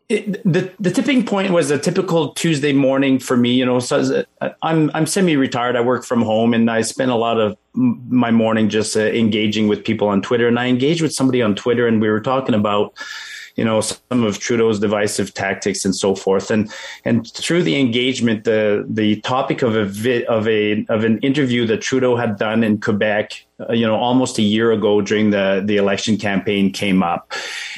it, 0.09 0.43
the 0.51 0.73
the 0.81 0.91
tipping 0.91 1.25
point 1.25 1.53
was 1.53 1.71
a 1.71 1.79
typical 1.79 2.33
Tuesday 2.33 2.73
morning 2.73 3.19
for 3.19 3.37
me. 3.37 3.53
You 3.53 3.67
know, 3.67 3.79
so 3.79 4.25
I'm 4.63 4.91
I'm 4.95 5.07
semi 5.07 5.37
retired. 5.37 5.77
I 5.77 5.81
work 5.83 6.05
from 6.05 6.23
home, 6.23 6.55
and 6.55 6.71
I 6.71 6.81
spend 6.81 7.11
a 7.11 7.17
lot 7.17 7.39
of 7.39 7.57
my 7.75 8.31
morning 8.31 8.71
just 8.71 8.97
uh, 8.97 9.01
engaging 9.01 9.69
with 9.69 9.85
people 9.85 10.09
on 10.09 10.23
Twitter. 10.23 10.49
And 10.49 10.59
I 10.59 10.67
engaged 10.67 11.03
with 11.03 11.13
somebody 11.13 11.43
on 11.43 11.55
Twitter, 11.55 11.87
and 11.87 12.01
we 12.01 12.09
were 12.09 12.21
talking 12.21 12.55
about 12.55 12.95
you 13.57 13.65
know 13.65 13.83
some 13.83 14.23
of 14.25 14.39
Trudeau's 14.39 14.81
divisive 14.81 15.35
tactics 15.35 15.85
and 15.85 15.95
so 15.95 16.15
forth. 16.15 16.51
And 16.51 16.73
and 17.05 17.31
through 17.31 17.65
the 17.65 17.79
engagement, 17.79 18.45
the 18.45 18.87
the 18.89 19.21
topic 19.21 19.61
of 19.61 19.77
a 19.77 19.85
vi- 19.85 20.25
of 20.25 20.49
a 20.49 20.87
of 20.89 21.05
an 21.05 21.19
interview 21.19 21.67
that 21.67 21.83
Trudeau 21.83 22.17
had 22.17 22.39
done 22.39 22.65
in 22.65 22.81
Quebec, 22.81 23.33
uh, 23.33 23.48
you 23.71 23.87
know, 23.87 23.97
almost 23.97 24.39
a 24.39 24.43
year 24.43 24.71
ago 24.73 25.01
during 25.01 25.31
the 25.31 25.63
the 25.65 25.77
election 25.77 26.17
campaign 26.17 26.73
came 26.73 27.03
up. 27.03 27.33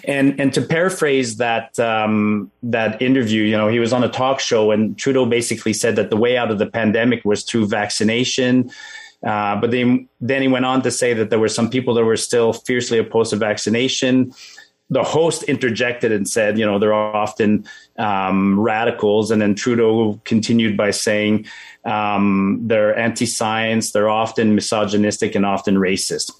And 0.04 0.38
and 0.40 0.52
to 0.54 0.62
paraphrase 0.62 1.36
that 1.38 1.78
um, 1.78 2.50
that 2.62 3.00
interview, 3.00 3.42
you 3.42 3.56
know, 3.56 3.68
he 3.68 3.78
was 3.78 3.92
on 3.92 4.04
a 4.04 4.08
talk 4.08 4.40
show 4.40 4.70
and 4.70 4.96
Trudeau 4.98 5.26
basically 5.26 5.72
said 5.72 5.96
that 5.96 6.10
the 6.10 6.16
way 6.16 6.36
out 6.36 6.50
of 6.50 6.58
the 6.58 6.66
pandemic 6.66 7.24
was 7.24 7.44
through 7.44 7.68
vaccination. 7.68 8.70
Uh, 9.26 9.54
but 9.60 9.70
then, 9.70 10.08
then 10.22 10.40
he 10.40 10.48
went 10.48 10.64
on 10.64 10.80
to 10.80 10.90
say 10.90 11.12
that 11.12 11.28
there 11.28 11.38
were 11.38 11.48
some 11.48 11.68
people 11.68 11.92
that 11.92 12.04
were 12.04 12.16
still 12.16 12.54
fiercely 12.54 12.96
opposed 12.96 13.30
to 13.30 13.36
vaccination 13.36 14.32
the 14.90 15.04
host 15.04 15.44
interjected 15.44 16.10
and 16.10 16.28
said, 16.28 16.58
you 16.58 16.66
know, 16.66 16.78
they're 16.78 16.92
often 16.92 17.64
um, 17.98 18.58
radicals. 18.58 19.30
And 19.30 19.40
then 19.40 19.54
Trudeau 19.54 20.20
continued 20.24 20.76
by 20.76 20.90
saying 20.90 21.46
um, 21.84 22.60
they're 22.62 22.96
anti-science, 22.98 23.92
they're 23.92 24.10
often 24.10 24.54
misogynistic 24.54 25.34
and 25.34 25.46
often 25.46 25.76
racist. 25.76 26.32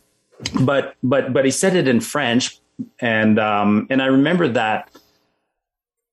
But 0.63 0.95
but 1.03 1.33
but 1.33 1.45
he 1.45 1.51
said 1.51 1.77
it 1.77 1.87
in 1.87 2.01
French, 2.01 2.59
and 2.99 3.39
um, 3.39 3.87
and 3.91 4.01
I 4.01 4.07
remember 4.07 4.49
that 4.49 4.91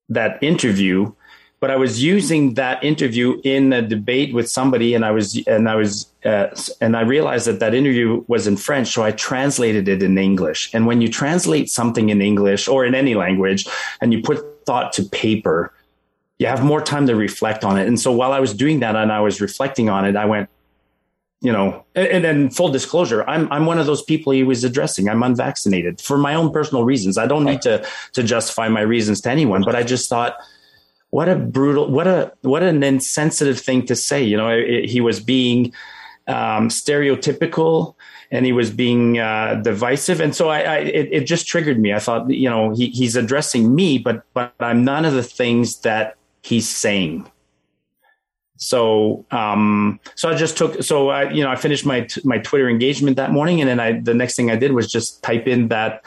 that 0.10 0.38
interview 0.44 1.14
but 1.60 1.72
I 1.72 1.76
was 1.76 2.04
using 2.04 2.54
that 2.54 2.84
interview 2.84 3.42
in 3.44 3.74
a 3.74 3.82
debate 3.82 4.34
with 4.34 4.50
somebody, 4.50 4.94
and 4.94 5.04
I 5.04 5.12
was 5.12 5.42
and 5.48 5.68
I 5.68 5.76
was 5.76 6.08
uh, 6.24 6.48
and 6.82 6.96
I 6.96 7.02
realized 7.02 7.48
that 7.48 7.60
that 7.60 7.74
interview 7.74 8.24
was 8.28 8.46
in 8.46 8.58
French, 8.58 8.90
so 8.90 9.04
I 9.04 9.12
translated 9.12 9.88
it 9.88 10.04
in 10.04 10.18
English. 10.18 10.70
And 10.74 10.86
when 10.86 11.02
you 11.02 11.10
translate 11.10 11.70
something 11.70 12.10
in 12.10 12.22
English 12.22 12.68
or 12.68 12.86
in 12.86 12.94
any 12.94 13.16
language, 13.16 13.68
and 14.02 14.14
you 14.14 14.22
put 14.22 14.66
thought 14.66 14.94
to 14.94 15.04
paper, 15.04 15.74
you 16.38 16.46
have 16.46 16.64
more 16.64 16.82
time 16.82 17.08
to 17.08 17.16
reflect 17.16 17.64
on 17.64 17.80
it. 17.80 17.88
And 17.88 18.00
so 18.00 18.12
while 18.12 18.34
I 18.34 18.40
was 18.40 18.54
doing 18.54 18.80
that 18.82 18.96
and 18.96 19.12
I 19.12 19.22
was 19.22 19.42
reflecting 19.42 19.90
on 19.90 20.06
it, 20.06 20.16
I 20.16 20.26
went, 20.26 20.50
you 21.42 21.52
know, 21.52 21.86
and 21.96 22.24
then 22.24 22.52
full 22.52 22.70
disclosure, 22.70 23.28
I'm 23.28 23.52
I'm 23.52 23.66
one 23.66 23.80
of 23.80 23.88
those 23.88 24.04
people 24.04 24.32
he 24.32 24.44
was 24.44 24.64
addressing. 24.64 25.10
I'm 25.10 25.24
unvaccinated 25.24 26.02
for 26.02 26.20
my 26.20 26.36
own 26.36 26.52
personal 26.52 26.84
reasons. 26.84 27.18
I 27.18 27.26
don't 27.26 27.46
need 27.46 27.64
to 27.64 27.84
to 28.14 28.22
justify 28.22 28.70
my 28.70 28.82
reasons 28.82 29.22
to 29.22 29.32
anyone, 29.32 29.64
but 29.64 29.76
I 29.76 29.82
just 29.82 30.08
thought 30.08 30.36
what 31.10 31.30
a 31.30 31.36
brutal, 31.36 31.90
what 31.90 32.08
a 32.08 32.34
what 32.42 32.64
an 32.64 32.84
insensitive 32.84 33.60
thing 33.60 33.86
to 33.86 33.96
say. 33.96 34.24
You 34.24 34.38
know, 34.38 34.50
it, 34.50 34.90
he 34.90 35.02
was 35.02 35.20
being 35.20 35.74
um, 36.28 36.70
stereotypical 36.70 37.96
and 38.32 38.46
he 38.46 38.52
was 38.52 38.70
being 38.70 39.20
uh, 39.20 39.56
divisive. 39.64 40.20
And 40.20 40.36
so 40.36 40.50
I, 40.50 40.60
I 40.62 40.78
it, 40.80 41.10
it, 41.12 41.22
just 41.22 41.48
triggered 41.48 41.80
me. 41.80 41.94
I 41.94 42.00
thought, 42.00 42.30
you 42.30 42.50
know, 42.50 42.76
he, 42.76 42.90
he's 42.90 43.16
addressing 43.16 43.74
me, 43.74 43.98
but 43.98 44.24
but 44.34 44.54
I'm 44.60 44.84
none 44.84 45.06
of 45.06 45.14
the 45.14 45.24
things 45.24 45.80
that 45.82 46.18
he's 46.42 46.68
saying. 46.68 47.30
So 48.58 49.26
um, 49.32 50.00
so 50.16 50.30
I 50.30 50.36
just 50.36 50.58
took 50.58 50.84
so 50.84 51.10
I 51.10 51.30
you 51.30 51.44
know 51.44 51.50
I 51.50 51.56
finished 51.56 51.86
my 51.86 52.08
my 52.24 52.40
Twitter 52.40 52.68
engagement 52.68 53.16
that 53.18 53.32
morning, 53.32 53.62
and 53.62 53.70
then 53.70 53.80
I 53.80 54.00
the 54.00 54.14
next 54.14 54.36
thing 54.36 54.52
I 54.52 54.56
did 54.56 54.74
was 54.74 54.92
just 54.92 55.24
type 55.24 55.48
in 55.48 55.70
that 55.70 56.04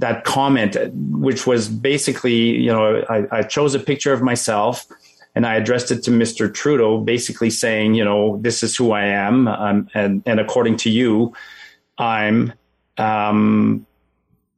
that 0.00 0.24
comment, 0.24 0.76
which 0.92 1.46
was 1.46 1.68
basically 1.68 2.34
you 2.34 2.72
know 2.72 3.04
I, 3.08 3.26
I 3.30 3.42
chose 3.42 3.74
a 3.74 3.80
picture 3.80 4.12
of 4.12 4.22
myself 4.22 4.86
and 5.34 5.46
I 5.46 5.54
addressed 5.54 5.90
it 5.90 6.02
to 6.04 6.10
Mr. 6.10 6.52
Trudeau, 6.52 6.98
basically 6.98 7.50
saying, 7.50 7.94
you 7.94 8.04
know, 8.04 8.38
this 8.38 8.62
is 8.62 8.76
who 8.76 8.92
I 8.92 9.04
am, 9.04 9.46
um, 9.46 9.88
and 9.94 10.22
and 10.26 10.40
according 10.40 10.76
to 10.78 10.90
you, 10.90 11.32
I'm 11.98 12.52
um, 12.98 13.86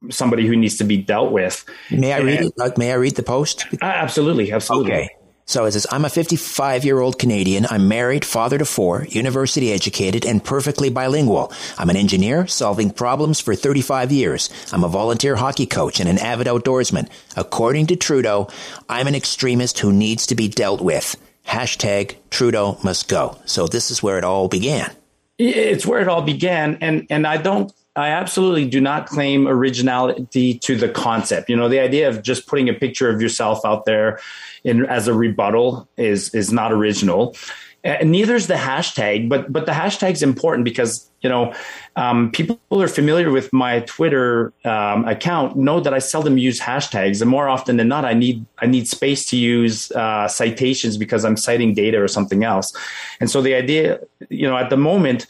somebody 0.09 0.47
who 0.47 0.55
needs 0.55 0.77
to 0.77 0.83
be 0.83 0.97
dealt 0.97 1.31
with. 1.31 1.65
May 1.91 2.13
I 2.13 2.19
read 2.19 2.39
and, 2.39 2.51
it? 2.57 2.77
May 2.77 2.91
I 2.91 2.95
read 2.95 3.15
the 3.15 3.23
post? 3.23 3.67
Absolutely, 3.81 4.51
absolutely. 4.51 4.93
Okay. 4.93 5.09
So 5.45 5.65
it 5.65 5.73
says, 5.73 5.85
I'm 5.91 6.05
a 6.05 6.09
55 6.09 6.85
year 6.85 6.99
old 6.99 7.19
Canadian. 7.19 7.65
I'm 7.69 7.87
married, 7.87 8.25
father 8.25 8.57
to 8.57 8.65
four, 8.65 9.05
university 9.09 9.71
educated, 9.71 10.25
and 10.25 10.43
perfectly 10.43 10.89
bilingual. 10.89 11.51
I'm 11.77 11.89
an 11.89 11.97
engineer 11.97 12.47
solving 12.47 12.91
problems 12.91 13.39
for 13.39 13.55
35 13.55 14.11
years. 14.11 14.49
I'm 14.71 14.83
a 14.83 14.89
volunteer 14.89 15.35
hockey 15.35 15.65
coach 15.65 15.99
and 15.99 16.09
an 16.09 16.17
avid 16.17 16.47
outdoorsman. 16.47 17.09
According 17.35 17.87
to 17.87 17.95
Trudeau, 17.95 18.47
I'm 18.87 19.07
an 19.07 19.15
extremist 19.15 19.79
who 19.79 19.91
needs 19.91 20.27
to 20.27 20.35
be 20.35 20.47
dealt 20.47 20.81
with. 20.81 21.15
Hashtag 21.47 22.15
Trudeau 22.29 22.77
must 22.83 23.09
go. 23.09 23.37
So 23.45 23.67
this 23.67 23.91
is 23.91 24.01
where 24.01 24.17
it 24.17 24.23
all 24.23 24.47
began. 24.47 24.91
It's 25.37 25.85
where 25.85 25.99
it 25.99 26.07
all 26.07 26.21
began. 26.21 26.77
And, 26.79 27.07
and 27.09 27.27
I 27.27 27.37
don't 27.37 27.73
I 27.95 28.09
absolutely 28.09 28.67
do 28.67 28.81
not 28.81 29.07
claim 29.07 29.47
originality 29.47 30.57
to 30.59 30.75
the 30.75 30.89
concept. 30.89 31.49
You 31.49 31.55
know, 31.55 31.69
the 31.69 31.79
idea 31.79 32.09
of 32.09 32.23
just 32.23 32.47
putting 32.47 32.67
a 32.67 32.73
picture 32.73 33.09
of 33.09 33.21
yourself 33.21 33.63
out 33.65 33.85
there 33.85 34.19
in, 34.63 34.85
as 34.85 35.07
a 35.07 35.13
rebuttal 35.13 35.87
is 35.97 36.33
is 36.33 36.51
not 36.51 36.71
original. 36.71 37.35
And 37.83 38.11
neither 38.11 38.33
is 38.33 38.47
the 38.47 38.55
hashtag, 38.55 39.29
but 39.29 39.51
but 39.51 39.65
the 39.65 39.73
hashtag 39.73 40.13
is 40.13 40.23
important 40.23 40.63
because 40.63 41.07
you 41.21 41.29
know 41.29 41.53
um, 41.95 42.31
people 42.31 42.59
who 42.69 42.81
are 42.81 42.87
familiar 42.87 43.29
with 43.29 43.51
my 43.51 43.81
Twitter 43.81 44.53
um, 44.63 45.05
account 45.05 45.57
know 45.57 45.79
that 45.81 45.93
I 45.93 45.99
seldom 45.99 46.37
use 46.37 46.59
hashtags, 46.61 47.21
and 47.21 47.29
more 47.29 47.47
often 47.47 47.77
than 47.77 47.89
not, 47.89 48.05
I 48.05 48.13
need 48.13 48.43
I 48.59 48.65
need 48.65 48.87
space 48.87 49.25
to 49.27 49.37
use 49.37 49.91
uh, 49.91 50.27
citations 50.29 50.97
because 50.97 51.25
I'm 51.25 51.37
citing 51.37 51.75
data 51.75 52.01
or 52.01 52.07
something 52.07 52.43
else. 52.43 52.73
And 53.19 53.29
so 53.29 53.41
the 53.41 53.53
idea, 53.53 53.99
you 54.29 54.47
know, 54.49 54.57
at 54.57 54.69
the 54.69 54.77
moment 54.77 55.27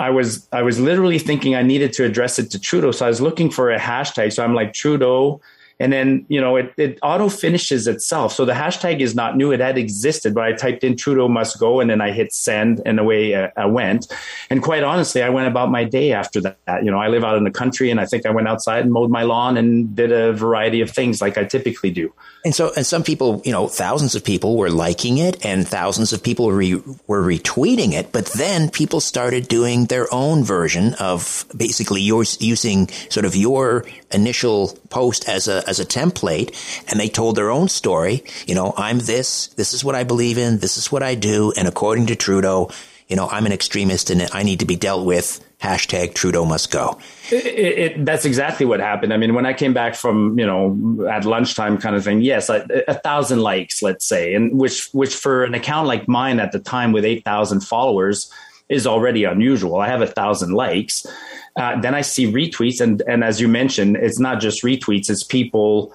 I 0.00 0.08
was 0.08 0.48
I 0.50 0.62
was 0.62 0.80
literally 0.80 1.18
thinking 1.18 1.54
I 1.54 1.62
needed 1.62 1.92
to 1.94 2.04
address 2.04 2.38
it 2.38 2.50
to 2.52 2.58
Trudeau. 2.58 2.90
So 2.90 3.04
I 3.04 3.08
was 3.08 3.20
looking 3.20 3.50
for 3.50 3.70
a 3.70 3.78
hashtag. 3.78 4.32
So 4.32 4.42
I'm 4.42 4.54
like 4.54 4.72
Trudeau, 4.72 5.42
and 5.80 5.92
then 5.92 6.26
you 6.28 6.40
know 6.40 6.56
it, 6.56 6.72
it 6.76 6.98
auto 7.02 7.28
finishes 7.28 7.88
itself. 7.88 8.32
So 8.32 8.44
the 8.44 8.52
hashtag 8.52 9.00
is 9.00 9.14
not 9.14 9.36
new; 9.36 9.50
it 9.50 9.60
had 9.60 9.78
existed. 9.78 10.34
But 10.34 10.44
I 10.44 10.52
typed 10.52 10.84
in 10.84 10.96
Trudeau 10.96 11.26
must 11.28 11.58
go, 11.58 11.80
and 11.80 11.90
then 11.90 12.00
I 12.00 12.12
hit 12.12 12.32
send, 12.32 12.82
and 12.84 13.00
away 13.00 13.34
I, 13.34 13.50
I 13.56 13.66
went. 13.66 14.06
And 14.50 14.62
quite 14.62 14.84
honestly, 14.84 15.22
I 15.22 15.30
went 15.30 15.48
about 15.48 15.70
my 15.70 15.84
day 15.84 16.12
after 16.12 16.40
that. 16.42 16.84
You 16.84 16.90
know, 16.90 16.98
I 16.98 17.08
live 17.08 17.24
out 17.24 17.36
in 17.38 17.44
the 17.44 17.50
country, 17.50 17.90
and 17.90 17.98
I 17.98 18.06
think 18.06 18.26
I 18.26 18.30
went 18.30 18.46
outside 18.46 18.84
and 18.84 18.92
mowed 18.92 19.10
my 19.10 19.22
lawn 19.22 19.56
and 19.56 19.96
did 19.96 20.12
a 20.12 20.32
variety 20.32 20.82
of 20.82 20.90
things 20.90 21.20
like 21.20 21.38
I 21.38 21.44
typically 21.44 21.90
do. 21.90 22.12
And 22.44 22.54
so, 22.54 22.72
and 22.74 22.86
some 22.86 23.02
people, 23.02 23.42
you 23.44 23.52
know, 23.52 23.68
thousands 23.68 24.14
of 24.14 24.24
people 24.24 24.56
were 24.56 24.70
liking 24.70 25.18
it 25.18 25.44
and 25.44 25.68
thousands 25.68 26.12
of 26.12 26.22
people 26.22 26.50
re- 26.52 26.82
were 27.06 27.22
retweeting 27.22 27.92
it. 27.92 28.12
But 28.12 28.26
then 28.26 28.70
people 28.70 29.00
started 29.00 29.46
doing 29.46 29.86
their 29.86 30.12
own 30.12 30.42
version 30.42 30.94
of 30.94 31.44
basically 31.54 32.00
yours 32.00 32.38
using 32.40 32.88
sort 33.10 33.26
of 33.26 33.36
your 33.36 33.84
initial 34.10 34.78
post 34.88 35.28
as 35.28 35.48
a, 35.48 35.62
as 35.70 35.80
a 35.80 35.86
template. 35.86 36.52
And 36.90 37.00
they 37.00 37.08
told 37.08 37.36
their 37.36 37.50
own 37.50 37.68
story. 37.68 38.24
You 38.46 38.54
know, 38.54 38.74
I'm 38.76 38.98
this, 38.98 39.46
this 39.48 39.72
is 39.72 39.82
what 39.82 39.94
I 39.94 40.04
believe 40.04 40.36
in, 40.36 40.58
this 40.58 40.76
is 40.76 40.92
what 40.92 41.02
I 41.02 41.14
do. 41.14 41.52
And 41.56 41.66
according 41.66 42.06
to 42.06 42.16
Trudeau, 42.16 42.70
you 43.08 43.16
know, 43.16 43.28
I'm 43.28 43.46
an 43.46 43.52
extremist 43.52 44.10
and 44.10 44.28
I 44.32 44.42
need 44.42 44.60
to 44.60 44.66
be 44.66 44.76
dealt 44.76 45.06
with 45.06 45.40
hashtag 45.60 46.14
Trudeau 46.14 46.44
must 46.44 46.70
go. 46.70 46.98
It, 47.30 47.44
it, 47.44 48.04
that's 48.04 48.24
exactly 48.24 48.66
what 48.66 48.80
happened. 48.80 49.12
I 49.12 49.16
mean, 49.16 49.34
when 49.34 49.46
I 49.46 49.52
came 49.52 49.74
back 49.74 49.94
from 49.94 50.38
you 50.38 50.46
know 50.46 51.08
at 51.08 51.24
lunchtime 51.24 51.78
kind 51.78 51.96
of 51.96 52.04
thing, 52.04 52.22
yes, 52.22 52.48
a, 52.48 52.66
a 52.88 52.94
thousand 52.94 53.40
likes, 53.40 53.82
let's 53.82 54.04
say, 54.04 54.34
and 54.34 54.58
which 54.58 54.88
which 54.92 55.14
for 55.14 55.44
an 55.44 55.54
account 55.54 55.86
like 55.86 56.08
mine 56.08 56.40
at 56.40 56.52
the 56.52 56.60
time 56.60 56.92
with 56.92 57.04
eight 57.04 57.24
thousand 57.24 57.60
followers 57.60 58.32
is 58.68 58.86
already 58.86 59.24
unusual. 59.24 59.76
I 59.76 59.88
have 59.88 60.02
a 60.02 60.06
thousand 60.06 60.52
likes. 60.52 61.06
Uh, 61.60 61.78
then 61.78 61.94
I 61.94 62.00
see 62.00 62.26
retweets, 62.26 62.80
and 62.80 63.02
and 63.06 63.22
as 63.22 63.38
you 63.38 63.46
mentioned, 63.46 63.96
it's 63.96 64.18
not 64.18 64.40
just 64.40 64.62
retweets; 64.62 65.10
it's 65.10 65.22
people 65.22 65.94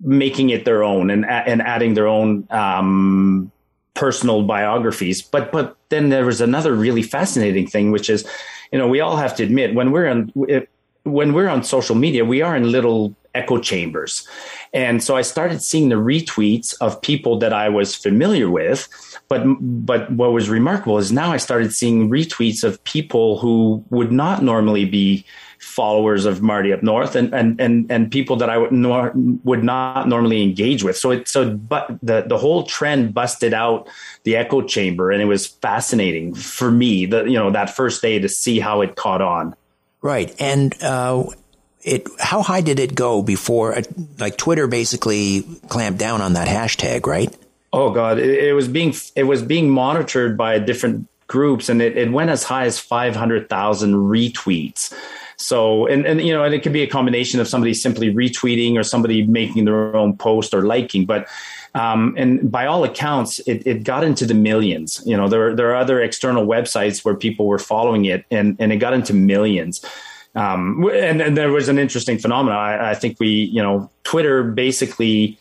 making 0.00 0.50
it 0.50 0.64
their 0.64 0.84
own 0.84 1.10
and 1.10 1.26
and 1.26 1.60
adding 1.60 1.94
their 1.94 2.06
own 2.06 2.46
um, 2.50 3.50
personal 3.94 4.44
biographies. 4.44 5.20
But 5.20 5.50
but 5.50 5.76
then 5.88 6.10
there 6.10 6.24
was 6.24 6.40
another 6.40 6.74
really 6.74 7.02
fascinating 7.02 7.66
thing, 7.66 7.90
which 7.90 8.08
is, 8.08 8.24
you 8.70 8.78
know, 8.78 8.86
we 8.86 9.00
all 9.00 9.16
have 9.16 9.34
to 9.36 9.42
admit 9.42 9.74
when 9.74 9.90
we're 9.90 10.06
on 10.06 10.32
when 11.02 11.32
we're 11.32 11.48
on 11.48 11.64
social 11.64 11.96
media, 11.96 12.24
we 12.24 12.40
are 12.40 12.56
in 12.56 12.70
little 12.70 13.16
echo 13.34 13.58
chambers. 13.58 14.28
And 14.72 15.02
so 15.02 15.16
I 15.16 15.22
started 15.22 15.62
seeing 15.62 15.88
the 15.88 15.96
retweets 15.96 16.74
of 16.80 17.00
people 17.02 17.38
that 17.40 17.52
I 17.52 17.68
was 17.68 17.94
familiar 17.94 18.50
with. 18.50 18.88
But 19.28 19.44
but 19.60 20.10
what 20.12 20.32
was 20.32 20.48
remarkable 20.48 20.98
is 20.98 21.10
now 21.10 21.32
I 21.32 21.38
started 21.38 21.74
seeing 21.74 22.08
retweets 22.08 22.62
of 22.62 22.82
people 22.84 23.38
who 23.38 23.84
would 23.90 24.12
not 24.12 24.42
normally 24.42 24.84
be 24.84 25.24
followers 25.58 26.26
of 26.26 26.42
Marty 26.42 26.72
up 26.72 26.82
north 26.82 27.16
and 27.16 27.34
and 27.34 27.60
and 27.60 27.90
and 27.90 28.10
people 28.10 28.36
that 28.36 28.48
I 28.48 28.58
would 28.58 28.72
nor, 28.72 29.12
would 29.44 29.64
not 29.64 30.08
normally 30.08 30.42
engage 30.42 30.84
with. 30.84 30.96
So 30.96 31.10
it 31.10 31.28
so 31.28 31.50
but 31.50 31.98
the 32.02 32.24
the 32.26 32.38
whole 32.38 32.62
trend 32.62 33.14
busted 33.14 33.52
out 33.52 33.88
the 34.24 34.36
echo 34.36 34.62
chamber 34.62 35.10
and 35.10 35.20
it 35.20 35.26
was 35.26 35.46
fascinating 35.46 36.34
for 36.34 36.70
me 36.70 37.06
the 37.06 37.24
you 37.24 37.34
know 37.34 37.50
that 37.50 37.70
first 37.70 38.02
day 38.02 38.18
to 38.18 38.28
see 38.28 38.60
how 38.60 38.80
it 38.80 38.96
caught 38.96 39.22
on. 39.22 39.54
Right. 40.02 40.34
And 40.38 40.80
uh 40.82 41.24
it 41.82 42.06
how 42.20 42.42
high 42.42 42.60
did 42.60 42.78
it 42.78 42.94
go 42.94 43.22
before 43.22 43.76
uh, 43.76 43.82
like 44.18 44.36
Twitter 44.36 44.66
basically 44.66 45.42
clamped 45.68 45.98
down 45.98 46.20
on 46.20 46.34
that 46.34 46.48
hashtag, 46.48 47.06
right? 47.06 47.34
Oh 47.76 47.90
god, 47.90 48.18
it, 48.18 48.44
it 48.44 48.52
was 48.54 48.68
being 48.68 48.94
it 49.14 49.24
was 49.24 49.42
being 49.42 49.68
monitored 49.68 50.36
by 50.36 50.58
different 50.58 51.06
groups 51.26 51.68
and 51.68 51.82
it, 51.82 51.96
it 51.96 52.10
went 52.10 52.30
as 52.30 52.42
high 52.42 52.64
as 52.64 52.78
500,000 52.78 53.94
retweets. 53.94 54.94
So, 55.36 55.86
and, 55.86 56.06
and, 56.06 56.20
you 56.22 56.32
know, 56.32 56.44
and 56.44 56.54
it 56.54 56.62
could 56.62 56.72
be 56.72 56.82
a 56.82 56.86
combination 56.86 57.40
of 57.40 57.48
somebody 57.48 57.74
simply 57.74 58.14
retweeting 58.14 58.78
or 58.78 58.82
somebody 58.82 59.26
making 59.26 59.66
their 59.66 59.94
own 59.94 60.16
post 60.16 60.54
or 60.54 60.62
liking, 60.62 61.04
but, 61.04 61.28
um, 61.74 62.14
and 62.16 62.50
by 62.50 62.64
all 62.64 62.84
accounts, 62.84 63.38
it, 63.40 63.66
it 63.66 63.84
got 63.84 64.02
into 64.02 64.24
the 64.24 64.32
millions. 64.32 65.02
You 65.04 65.14
know, 65.14 65.28
there, 65.28 65.54
there 65.54 65.70
are 65.72 65.76
other 65.76 66.00
external 66.00 66.46
websites 66.46 67.04
where 67.04 67.14
people 67.14 67.46
were 67.46 67.58
following 67.58 68.06
it 68.06 68.24
and, 68.30 68.56
and 68.58 68.72
it 68.72 68.76
got 68.76 68.94
into 68.94 69.12
millions. 69.12 69.84
Um, 70.34 70.88
and, 70.94 71.20
and 71.20 71.36
there 71.36 71.52
was 71.52 71.68
an 71.68 71.78
interesting 71.78 72.18
phenomenon. 72.18 72.58
I, 72.58 72.92
I 72.92 72.94
think 72.94 73.20
we, 73.20 73.28
you 73.28 73.62
know, 73.62 73.90
Twitter 74.04 74.42
basically, 74.42 75.38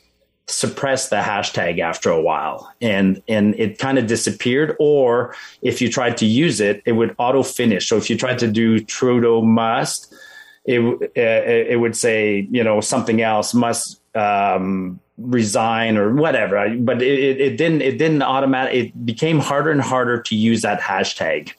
suppress 0.47 1.09
the 1.09 1.15
hashtag 1.15 1.79
after 1.79 2.09
a 2.11 2.21
while 2.21 2.71
and 2.79 3.21
and 3.27 3.55
it 3.59 3.79
kind 3.79 3.97
of 3.97 4.05
disappeared 4.05 4.75
or 4.79 5.33
if 5.63 5.81
you 5.81 5.89
tried 5.89 6.15
to 6.15 6.25
use 6.25 6.61
it 6.61 6.83
it 6.85 6.91
would 6.91 7.15
auto 7.17 7.41
finish 7.41 7.89
so 7.89 7.97
if 7.97 8.11
you 8.11 8.17
tried 8.17 8.37
to 8.37 8.47
do 8.47 8.79
trudeau 8.79 9.41
must 9.41 10.13
it 10.65 10.79
uh, 11.17 11.71
it 11.71 11.79
would 11.79 11.95
say 11.95 12.47
you 12.51 12.63
know 12.63 12.79
something 12.79 13.21
else 13.21 13.55
must 13.55 13.99
um, 14.15 14.99
resign 15.17 15.97
or 15.97 16.13
whatever. 16.13 16.75
But 16.77 17.01
it, 17.01 17.39
it 17.39 17.57
didn't 17.57 17.81
it 17.81 17.97
didn't 17.97 18.21
automatic 18.21 18.73
it 18.73 19.05
became 19.05 19.39
harder 19.39 19.71
and 19.71 19.81
harder 19.81 20.21
to 20.21 20.35
use 20.35 20.61
that 20.61 20.81
hashtag 20.81 21.53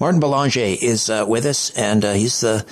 martin 0.00 0.20
belanger 0.20 0.60
is 0.60 1.10
uh, 1.10 1.24
with 1.26 1.46
us 1.46 1.70
and 1.70 2.04
uh, 2.04 2.12
he's 2.12 2.40
the 2.40 2.64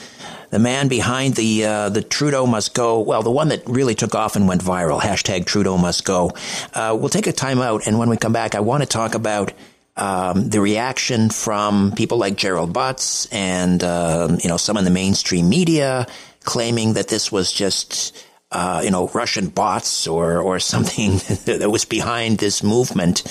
the 0.54 0.60
man 0.60 0.86
behind 0.86 1.34
the 1.34 1.64
uh, 1.64 1.88
the 1.88 2.00
Trudeau 2.00 2.46
must 2.46 2.74
go. 2.74 3.00
Well, 3.00 3.24
the 3.24 3.30
one 3.30 3.48
that 3.48 3.66
really 3.66 3.96
took 3.96 4.14
off 4.14 4.36
and 4.36 4.46
went 4.46 4.62
viral. 4.62 5.00
Hashtag 5.00 5.46
Trudeau 5.46 5.76
must 5.76 6.04
go. 6.04 6.30
Uh, 6.72 6.96
we'll 6.96 7.08
take 7.08 7.26
a 7.26 7.32
time 7.32 7.60
out, 7.60 7.88
and 7.88 7.98
when 7.98 8.08
we 8.08 8.16
come 8.16 8.32
back, 8.32 8.54
I 8.54 8.60
want 8.60 8.82
to 8.84 8.88
talk 8.88 9.16
about. 9.16 9.52
Um, 9.96 10.48
the 10.48 10.60
reaction 10.60 11.30
from 11.30 11.92
people 11.92 12.18
like 12.18 12.34
Gerald 12.34 12.72
Butts 12.72 13.26
and 13.26 13.80
uh, 13.80 14.36
you 14.42 14.48
know 14.48 14.56
some 14.56 14.76
in 14.76 14.84
the 14.84 14.90
mainstream 14.90 15.48
media 15.48 16.08
claiming 16.42 16.94
that 16.94 17.06
this 17.06 17.30
was 17.30 17.52
just 17.52 18.16
uh, 18.55 18.80
you 18.84 18.90
know 18.90 19.09
Russian 19.09 19.48
bots 19.48 20.07
or 20.07 20.38
or 20.38 20.59
something 20.59 21.11
that 21.44 21.68
was 21.70 21.84
behind 21.84 22.38
this 22.38 22.62
movement, 22.62 23.22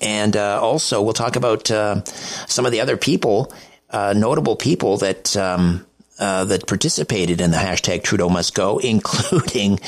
and 0.00 0.36
uh, 0.36 0.60
also 0.62 1.02
we'll 1.02 1.14
talk 1.14 1.36
about 1.36 1.70
uh, 1.70 2.04
some 2.04 2.66
of 2.66 2.72
the 2.72 2.80
other 2.80 2.96
people, 2.96 3.52
uh, 3.90 4.14
notable 4.16 4.56
people 4.56 4.98
that 4.98 5.36
um, 5.36 5.86
uh, 6.18 6.44
that 6.44 6.66
participated 6.66 7.40
in 7.40 7.50
the 7.50 7.56
hashtag 7.56 8.02
Trudeau 8.02 8.28
must 8.28 8.54
go, 8.54 8.78
including 8.82 9.78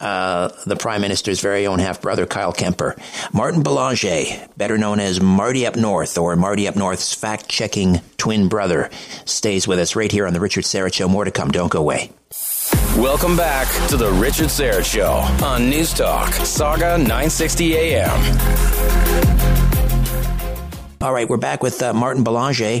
uh, 0.00 0.50
the 0.66 0.76
Prime 0.76 1.00
Minister's 1.00 1.40
very 1.40 1.66
own 1.66 1.78
half 1.78 2.00
brother, 2.00 2.26
Kyle 2.26 2.52
Kemper. 2.52 2.94
Martin 3.32 3.62
Belanger, 3.62 4.48
better 4.56 4.78
known 4.78 5.00
as 5.00 5.20
Marty 5.20 5.66
Up 5.66 5.76
North, 5.76 6.18
or 6.18 6.36
Marty 6.36 6.68
Up 6.68 6.76
North's 6.76 7.14
fact 7.14 7.48
checking 7.48 8.00
twin 8.18 8.48
brother, 8.48 8.90
stays 9.24 9.66
with 9.66 9.78
us 9.78 9.96
right 9.96 10.12
here 10.12 10.26
on 10.26 10.32
The 10.32 10.40
Richard 10.40 10.64
Syrett 10.64 10.94
Show. 10.94 11.08
More 11.08 11.24
to 11.24 11.30
come. 11.30 11.50
Don't 11.50 11.72
go 11.72 11.80
away. 11.80 12.12
Welcome 12.96 13.36
back 13.36 13.68
to 13.88 13.96
The 13.96 14.10
Richard 14.10 14.48
Syrett 14.48 14.84
Show 14.84 15.12
on 15.44 15.70
News 15.70 15.92
Talk, 15.92 16.30
Sauga 16.30 16.98
960 16.98 17.76
AM. 17.76 18.10
All 21.00 21.12
right, 21.12 21.28
we're 21.28 21.36
back 21.36 21.62
with 21.62 21.82
uh, 21.82 21.92
Martin 21.92 22.24
Belanger 22.24 22.80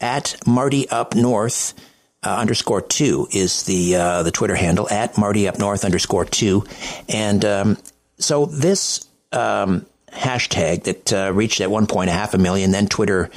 at 0.00 0.36
Marty 0.46 0.88
Up 0.88 1.14
North 1.14 1.74
uh, 2.22 2.36
underscore 2.36 2.80
two 2.80 3.28
is 3.32 3.64
the 3.64 3.96
uh, 3.96 4.22
the 4.22 4.30
Twitter 4.30 4.54
handle 4.54 4.88
at 4.88 5.16
Marty 5.16 5.46
Up 5.48 5.58
North 5.58 5.84
underscore 5.84 6.24
two, 6.24 6.64
and 7.08 7.44
um, 7.44 7.78
so 8.18 8.46
this 8.46 9.06
um, 9.32 9.86
hashtag 10.12 10.84
that 10.84 11.12
uh, 11.12 11.32
reached 11.32 11.60
at 11.60 11.70
one 11.70 11.86
point 11.86 12.10
a 12.10 12.12
half 12.12 12.34
a 12.34 12.38
million, 12.38 12.70
then 12.70 12.86
Twitter 12.88 13.30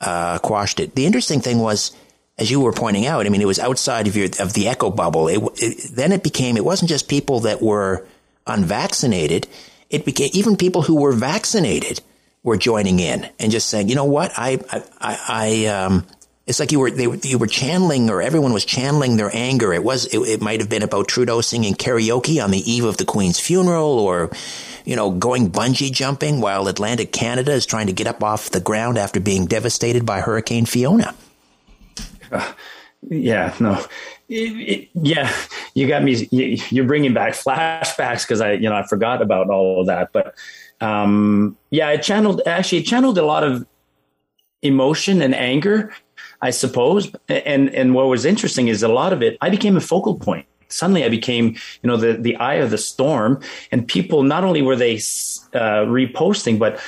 uh, 0.00 0.38
quashed 0.38 0.80
it. 0.80 0.94
The 0.94 1.06
interesting 1.06 1.40
thing 1.40 1.58
was, 1.58 1.96
as 2.38 2.50
you 2.50 2.60
were 2.60 2.72
pointing 2.72 3.06
out, 3.06 3.26
I 3.26 3.28
mean, 3.28 3.40
it 3.40 3.46
was 3.46 3.58
outside 3.58 4.06
of 4.08 4.16
your 4.16 4.28
of 4.40 4.54
the 4.54 4.68
echo 4.68 4.90
bubble. 4.90 5.28
It, 5.28 5.40
it, 5.56 5.90
then 5.94 6.12
it 6.12 6.22
became 6.22 6.56
it 6.56 6.64
wasn't 6.64 6.88
just 6.88 7.08
people 7.08 7.40
that 7.40 7.62
were 7.62 8.06
unvaccinated; 8.46 9.46
it 9.90 10.04
became 10.04 10.30
even 10.32 10.56
people 10.56 10.82
who 10.82 10.96
were 11.00 11.12
vaccinated 11.12 12.00
were 12.42 12.56
joining 12.56 12.98
in 12.98 13.28
and 13.38 13.50
just 13.50 13.68
saying, 13.68 13.88
you 13.88 13.94
know 13.94 14.04
what, 14.04 14.32
I 14.36 14.58
I 14.70 14.82
I, 15.00 15.18
I 15.28 15.66
um, 15.66 16.06
it's 16.46 16.60
like 16.60 16.72
you 16.72 16.80
were 16.80 16.90
they, 16.90 17.06
you 17.22 17.38
were 17.38 17.46
channeling, 17.46 18.10
or 18.10 18.20
everyone 18.20 18.52
was 18.52 18.64
channeling 18.64 19.16
their 19.16 19.30
anger. 19.32 19.72
It 19.72 19.84
was 19.84 20.06
it, 20.06 20.18
it 20.18 20.42
might 20.42 20.60
have 20.60 20.68
been 20.68 20.82
about 20.82 21.08
Trudeau 21.08 21.40
singing 21.40 21.74
karaoke 21.74 22.42
on 22.42 22.50
the 22.50 22.70
eve 22.70 22.84
of 22.84 22.96
the 22.96 23.04
Queen's 23.04 23.38
funeral, 23.38 23.98
or 24.00 24.30
you 24.84 24.96
know 24.96 25.12
going 25.12 25.50
bungee 25.50 25.92
jumping 25.92 26.40
while 26.40 26.66
Atlantic 26.66 27.12
Canada 27.12 27.52
is 27.52 27.64
trying 27.64 27.86
to 27.86 27.92
get 27.92 28.08
up 28.08 28.22
off 28.24 28.50
the 28.50 28.60
ground 28.60 28.98
after 28.98 29.20
being 29.20 29.46
devastated 29.46 30.04
by 30.04 30.20
Hurricane 30.20 30.66
Fiona. 30.66 31.14
Uh, 32.30 32.52
yeah, 33.10 33.54
no, 33.60 33.84
it, 34.28 34.34
it, 34.34 34.88
yeah, 34.94 35.30
you 35.74 35.86
got 35.86 36.02
me. 36.02 36.28
You're 36.30 36.86
bringing 36.86 37.12
back 37.12 37.34
flashbacks 37.34 38.26
because 38.26 38.40
I, 38.40 38.52
you 38.52 38.68
know, 38.68 38.76
I 38.76 38.86
forgot 38.86 39.20
about 39.20 39.50
all 39.50 39.80
of 39.80 39.86
that. 39.88 40.10
But 40.12 40.34
um, 40.80 41.56
yeah, 41.70 41.90
it 41.90 42.02
channeled 42.02 42.40
actually 42.46 42.78
it 42.78 42.84
channeled 42.84 43.18
a 43.18 43.24
lot 43.24 43.44
of 43.44 43.66
emotion 44.62 45.20
and 45.20 45.34
anger 45.34 45.92
I 46.44 46.50
suppose. 46.50 47.10
And 47.28 47.74
and 47.74 47.94
what 47.94 48.08
was 48.08 48.26
interesting 48.26 48.68
is 48.68 48.82
a 48.82 48.88
lot 48.88 49.14
of 49.14 49.22
it. 49.22 49.38
I 49.40 49.48
became 49.48 49.78
a 49.78 49.80
focal 49.80 50.14
point. 50.16 50.46
Suddenly, 50.68 51.02
I 51.02 51.08
became 51.08 51.56
you 51.82 51.88
know 51.88 51.96
the 51.96 52.12
the 52.14 52.36
eye 52.36 52.56
of 52.56 52.70
the 52.70 52.76
storm, 52.76 53.40
and 53.72 53.88
people 53.88 54.22
not 54.22 54.44
only 54.44 54.60
were 54.60 54.76
they 54.76 54.96
uh, 55.54 55.86
reposting, 55.88 56.58
but 56.58 56.78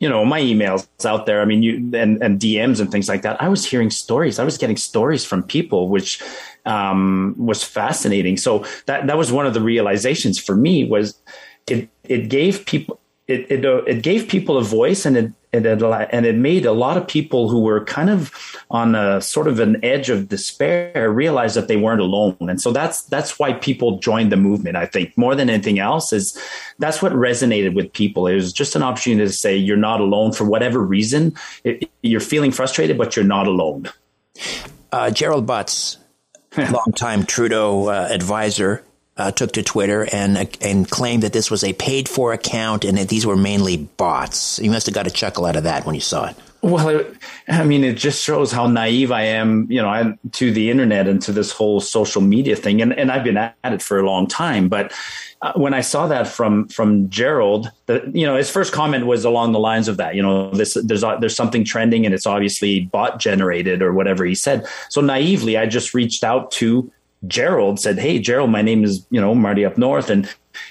you 0.00 0.08
know 0.08 0.24
my 0.24 0.40
emails 0.40 0.86
out 1.04 1.26
there. 1.26 1.40
I 1.40 1.44
mean, 1.44 1.62
you 1.62 1.74
and 1.94 2.22
and 2.22 2.40
DMs 2.40 2.80
and 2.80 2.90
things 2.90 3.08
like 3.08 3.22
that. 3.22 3.40
I 3.40 3.48
was 3.48 3.64
hearing 3.64 3.90
stories. 3.90 4.38
I 4.38 4.44
was 4.44 4.58
getting 4.58 4.76
stories 4.76 5.24
from 5.24 5.42
people, 5.42 5.88
which 5.88 6.22
um, 6.66 7.34
was 7.38 7.62
fascinating. 7.62 8.36
So 8.36 8.64
that 8.86 9.06
that 9.06 9.16
was 9.16 9.30
one 9.30 9.46
of 9.46 9.54
the 9.54 9.60
realizations 9.60 10.38
for 10.38 10.56
me 10.56 10.84
was 10.84 11.18
it 11.68 11.88
it 12.04 12.28
gave 12.28 12.66
people 12.66 13.00
it 13.26 13.50
it, 13.50 13.64
uh, 13.64 13.82
it 13.84 14.02
gave 14.02 14.28
people 14.28 14.58
a 14.58 14.62
voice 14.62 15.06
and 15.06 15.16
it 15.16 15.32
and 15.54 15.66
it, 15.66 15.82
and 16.10 16.26
it 16.26 16.34
made 16.34 16.66
a 16.66 16.72
lot 16.72 16.96
of 16.96 17.06
people 17.06 17.48
who 17.48 17.60
were 17.60 17.84
kind 17.84 18.10
of 18.10 18.32
on 18.70 18.94
a 18.94 19.20
sort 19.20 19.46
of 19.46 19.60
an 19.60 19.82
edge 19.84 20.10
of 20.10 20.28
despair 20.28 21.10
realize 21.12 21.54
that 21.54 21.68
they 21.68 21.76
weren't 21.76 22.00
alone. 22.00 22.36
And 22.40 22.60
so 22.60 22.72
that's 22.72 23.02
that's 23.02 23.38
why 23.38 23.52
people 23.52 23.98
joined 23.98 24.32
the 24.32 24.36
movement 24.36 24.76
i 24.76 24.86
think. 24.86 25.16
More 25.16 25.34
than 25.34 25.48
anything 25.48 25.78
else 25.78 26.12
is 26.12 26.38
that's 26.78 27.00
what 27.00 27.12
resonated 27.12 27.74
with 27.74 27.92
people. 27.92 28.26
It 28.26 28.34
was 28.34 28.52
just 28.52 28.74
an 28.74 28.82
opportunity 28.82 29.26
to 29.26 29.32
say 29.32 29.56
you're 29.56 29.76
not 29.76 30.00
alone. 30.00 30.32
For 30.32 30.44
whatever 30.44 30.80
reason 30.80 31.34
it, 31.62 31.88
you're 32.02 32.20
feeling 32.20 32.50
frustrated 32.50 32.98
but 32.98 33.16
you're 33.16 33.24
not 33.24 33.46
alone. 33.46 33.88
Uh, 34.92 35.10
gerald 35.10 35.46
butts 35.46 35.98
longtime 36.56 37.24
trudeau 37.24 37.88
uh, 37.88 38.08
advisor 38.10 38.84
uh, 39.16 39.30
took 39.30 39.52
to 39.52 39.62
Twitter 39.62 40.08
and 40.12 40.56
and 40.60 40.90
claimed 40.90 41.22
that 41.22 41.32
this 41.32 41.50
was 41.50 41.62
a 41.62 41.72
paid 41.72 42.08
for 42.08 42.32
account 42.32 42.84
and 42.84 42.98
that 42.98 43.08
these 43.08 43.26
were 43.26 43.36
mainly 43.36 43.76
bots. 43.76 44.58
You 44.58 44.70
must 44.70 44.86
have 44.86 44.94
got 44.94 45.06
a 45.06 45.10
chuckle 45.10 45.46
out 45.46 45.56
of 45.56 45.64
that 45.64 45.86
when 45.86 45.94
you 45.94 46.00
saw 46.00 46.26
it. 46.26 46.36
Well, 46.62 47.04
I 47.46 47.62
mean, 47.62 47.84
it 47.84 47.98
just 47.98 48.24
shows 48.24 48.50
how 48.50 48.66
naive 48.66 49.12
I 49.12 49.20
am, 49.22 49.70
you 49.70 49.82
know, 49.82 50.16
to 50.32 50.50
the 50.50 50.70
internet 50.70 51.06
and 51.06 51.20
to 51.22 51.32
this 51.32 51.52
whole 51.52 51.78
social 51.78 52.22
media 52.22 52.56
thing. 52.56 52.80
And 52.80 52.92
and 52.98 53.12
I've 53.12 53.24
been 53.24 53.36
at 53.36 53.54
it 53.64 53.82
for 53.82 53.98
a 53.98 54.06
long 54.06 54.26
time, 54.26 54.68
but 54.68 54.92
uh, 55.42 55.52
when 55.56 55.74
I 55.74 55.82
saw 55.82 56.06
that 56.06 56.26
from 56.26 56.68
from 56.68 57.10
Gerald, 57.10 57.70
the, 57.84 58.10
you 58.14 58.26
know, 58.26 58.34
his 58.36 58.50
first 58.50 58.72
comment 58.72 59.04
was 59.04 59.26
along 59.26 59.52
the 59.52 59.58
lines 59.58 59.88
of 59.88 59.98
that. 59.98 60.14
You 60.14 60.22
know, 60.22 60.50
this 60.52 60.72
there's 60.82 61.02
there's 61.20 61.36
something 61.36 61.66
trending 61.66 62.06
and 62.06 62.14
it's 62.14 62.26
obviously 62.26 62.86
bot 62.86 63.20
generated 63.20 63.82
or 63.82 63.92
whatever 63.92 64.24
he 64.24 64.34
said. 64.34 64.66
So 64.88 65.02
naively, 65.02 65.58
I 65.58 65.66
just 65.66 65.92
reached 65.92 66.24
out 66.24 66.50
to 66.52 66.90
Gerald 67.26 67.80
said, 67.80 67.98
"Hey, 67.98 68.18
Gerald, 68.18 68.50
my 68.50 68.62
name 68.62 68.84
is 68.84 69.06
you 69.10 69.20
know 69.20 69.34
Marty 69.34 69.64
up 69.64 69.78
north, 69.78 70.10
and 70.10 70.28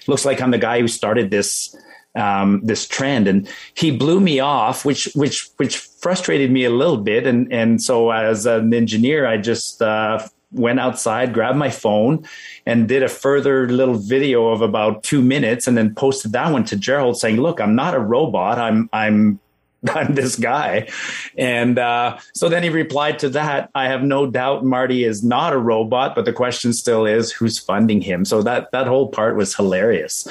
looks 0.08 0.26
like 0.26 0.41
I'm 0.41 0.51
the 0.51 0.58
guy 0.58 0.80
who 0.80 0.88
started 0.88 1.32
this 1.32 1.76
um, 2.16 2.62
this 2.64 2.88
trend." 2.88 3.28
And 3.28 3.49
he 3.76 3.95
blew 3.95 4.20
me 4.20 4.39
off, 4.39 4.86
which 4.86 5.06
which 5.16 5.49
which 5.58 5.78
frustrated 5.78 6.51
me 6.51 6.66
a 6.66 6.70
little 6.70 6.97
bit. 6.97 7.28
And 7.28 7.51
and 7.51 7.82
so 7.82 8.12
as 8.12 8.45
an 8.45 8.74
engineer, 8.74 9.26
I 9.26 9.38
just 9.38 9.82
uh, 9.82 10.28
went 10.51 10.80
outside, 10.80 11.34
grabbed 11.34 11.58
my 11.58 11.70
phone, 11.70 12.26
and 12.66 12.88
did 12.88 13.04
a 13.04 13.10
further 13.10 13.68
little 13.70 13.95
video 13.95 14.49
of 14.49 14.62
about 14.62 15.04
two 15.04 15.22
minutes, 15.22 15.68
and 15.68 15.78
then 15.78 15.95
posted 15.95 16.32
that 16.34 16.51
one 16.51 16.66
to 16.66 16.76
Gerald, 16.76 17.18
saying, 17.18 17.38
"Look, 17.38 17.60
I'm 17.60 17.76
not 17.76 17.95
a 17.95 17.99
robot. 17.99 18.60
I'm 18.60 18.89
I'm 18.93 19.39
I'm 19.89 20.15
this 20.15 20.36
guy. 20.36 20.89
And 21.38 21.77
uh, 21.77 22.17
so 22.34 22.49
then 22.49 22.63
he 22.63 22.69
replied 22.69 23.19
to 23.19 23.29
that. 23.29 23.69
I 23.75 23.88
have 23.88 24.03
no 24.03 24.25
doubt 24.25 24.63
Marty 24.63 25.03
is 25.03 25.23
not 25.23 25.53
a 25.53 25.57
robot, 25.57 26.15
but 26.15 26.25
the 26.25 26.34
question 26.34 26.73
still 26.73 27.05
is 27.05 27.31
who's 27.31 27.59
funding 27.59 28.01
him. 28.01 28.25
So 28.25 28.41
that 28.43 28.71
that 28.71 28.88
whole 28.88 29.09
part 29.09 29.36
was 29.36 29.55
hilarious. 29.55 30.27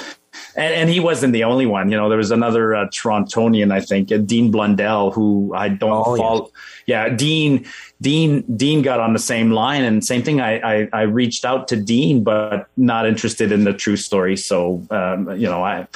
And, 0.57 0.75
and 0.75 0.91
he 0.91 1.01
wasn't 1.01 1.33
the 1.33 1.45
only 1.45 1.67
one. 1.67 1.91
You 1.91 1.97
know, 1.97 2.09
there 2.09 2.19
was 2.19 2.31
another 2.31 2.75
uh, 2.75 2.87
Torontonian, 2.87 3.73
I 3.73 3.81
think, 3.81 4.11
uh, 4.11 4.19
Dean 4.19 4.51
Blundell, 4.51 5.11
who 5.11 5.53
I 5.55 5.69
don't 5.69 6.05
oh, 6.07 6.17
follow. 6.17 6.51
Yeah. 6.87 7.07
yeah, 7.07 7.15
Dean, 7.15 7.67
Dean, 8.01 8.43
Dean 8.57 8.83
got 8.83 9.01
on 9.01 9.13
the 9.13 9.19
same 9.19 9.51
line, 9.51 9.85
and 9.85 10.05
same 10.05 10.23
thing. 10.23 10.41
I, 10.41 10.61
I, 10.61 10.89
I 10.93 11.03
reached 11.03 11.45
out 11.45 11.69
to 11.69 11.77
Dean, 11.77 12.25
but 12.25 12.69
not 12.77 13.07
interested 13.07 13.53
in 13.53 13.65
the 13.65 13.73
true 13.73 13.97
story. 13.97 14.37
So, 14.37 14.87
um, 14.91 15.31
you 15.39 15.47
know, 15.47 15.63
I. 15.63 15.87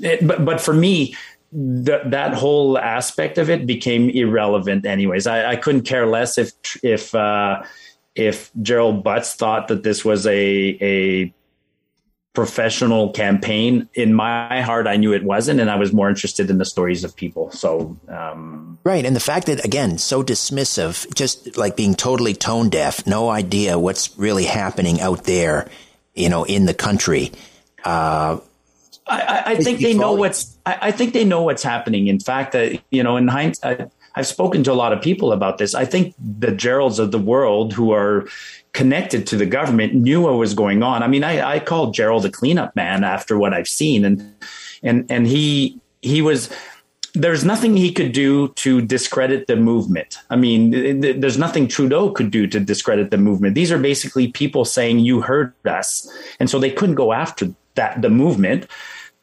It, 0.00 0.26
but 0.26 0.44
but 0.44 0.60
for 0.60 0.74
me, 0.74 1.14
that 1.52 2.10
that 2.10 2.34
whole 2.34 2.78
aspect 2.78 3.38
of 3.38 3.48
it 3.50 3.66
became 3.66 4.10
irrelevant 4.10 4.84
anyways. 4.84 5.26
I, 5.26 5.52
I 5.52 5.56
couldn't 5.56 5.82
care 5.82 6.06
less 6.06 6.38
if 6.38 6.52
if 6.82 7.14
uh, 7.14 7.62
if 8.14 8.50
gerald 8.62 9.04
butts 9.04 9.34
thought 9.34 9.68
that 9.68 9.82
this 9.82 10.04
was 10.04 10.26
a 10.26 10.78
a 10.80 11.32
professional 12.34 13.12
campaign. 13.12 13.88
In 13.94 14.12
my 14.12 14.60
heart 14.60 14.86
i 14.86 14.96
knew 14.96 15.12
it 15.12 15.24
wasn't 15.24 15.60
and 15.60 15.70
i 15.70 15.76
was 15.76 15.92
more 15.92 16.08
interested 16.08 16.50
in 16.50 16.58
the 16.58 16.64
stories 16.64 17.04
of 17.04 17.14
people. 17.16 17.50
So 17.52 17.96
um, 18.08 18.78
right 18.84 19.04
and 19.04 19.14
the 19.14 19.20
fact 19.20 19.46
that 19.46 19.64
again 19.64 19.98
so 19.98 20.22
dismissive 20.22 21.12
just 21.14 21.56
like 21.56 21.76
being 21.76 21.94
totally 21.94 22.34
tone 22.34 22.68
deaf 22.68 23.06
no 23.06 23.30
idea 23.30 23.78
what's 23.78 24.16
really 24.18 24.44
happening 24.44 25.00
out 25.00 25.24
there 25.24 25.68
you 26.14 26.28
know 26.28 26.44
in 26.44 26.66
the 26.66 26.74
country 26.74 27.32
uh, 27.84 28.38
I, 29.08 29.42
I 29.46 29.56
think 29.56 29.80
they 29.80 29.94
know 29.94 30.12
what's. 30.12 30.58
I, 30.66 30.78
I, 30.82 30.90
think 30.90 31.12
they 31.12 31.24
know 31.24 31.42
what's 31.42 31.62
happening. 31.62 32.08
In 32.08 32.18
fact, 32.18 32.54
uh, 32.54 32.70
you 32.90 33.02
know, 33.02 33.16
in 33.16 33.28
hindsight, 33.28 33.88
I've 34.16 34.26
spoken 34.26 34.64
to 34.64 34.72
a 34.72 34.74
lot 34.74 34.92
of 34.92 35.00
people 35.00 35.32
about 35.32 35.58
this. 35.58 35.74
I 35.74 35.84
think 35.84 36.14
the 36.18 36.48
Geralds 36.48 36.98
of 36.98 37.12
the 37.12 37.18
world 37.18 37.72
who 37.72 37.92
are 37.92 38.26
connected 38.72 39.26
to 39.28 39.36
the 39.36 39.46
government 39.46 39.94
knew 39.94 40.22
what 40.22 40.34
was 40.34 40.54
going 40.54 40.82
on. 40.82 41.02
I 41.02 41.08
mean, 41.08 41.22
I, 41.22 41.54
I 41.54 41.60
called 41.60 41.94
Gerald 41.94 42.26
a 42.26 42.30
cleanup 42.30 42.74
man 42.74 43.04
after 43.04 43.38
what 43.38 43.54
I've 43.54 43.68
seen, 43.68 44.04
and 44.04 44.34
and 44.82 45.06
and 45.08 45.26
he 45.26 45.80
he 46.02 46.20
was 46.20 46.50
there's 47.14 47.44
nothing 47.44 47.76
he 47.76 47.92
could 47.92 48.12
do 48.12 48.48
to 48.48 48.82
discredit 48.82 49.46
the 49.46 49.56
movement. 49.56 50.18
I 50.28 50.36
mean, 50.36 51.00
there's 51.00 51.38
nothing 51.38 51.66
Trudeau 51.66 52.10
could 52.10 52.30
do 52.30 52.46
to 52.48 52.60
discredit 52.60 53.10
the 53.10 53.16
movement. 53.16 53.54
These 53.54 53.72
are 53.72 53.78
basically 53.78 54.28
people 54.28 54.66
saying 54.66 54.98
you 54.98 55.22
heard 55.22 55.54
us, 55.64 56.10
and 56.40 56.50
so 56.50 56.58
they 56.58 56.70
couldn't 56.70 56.96
go 56.96 57.12
after 57.12 57.54
that 57.76 58.02
the 58.02 58.10
movement. 58.10 58.66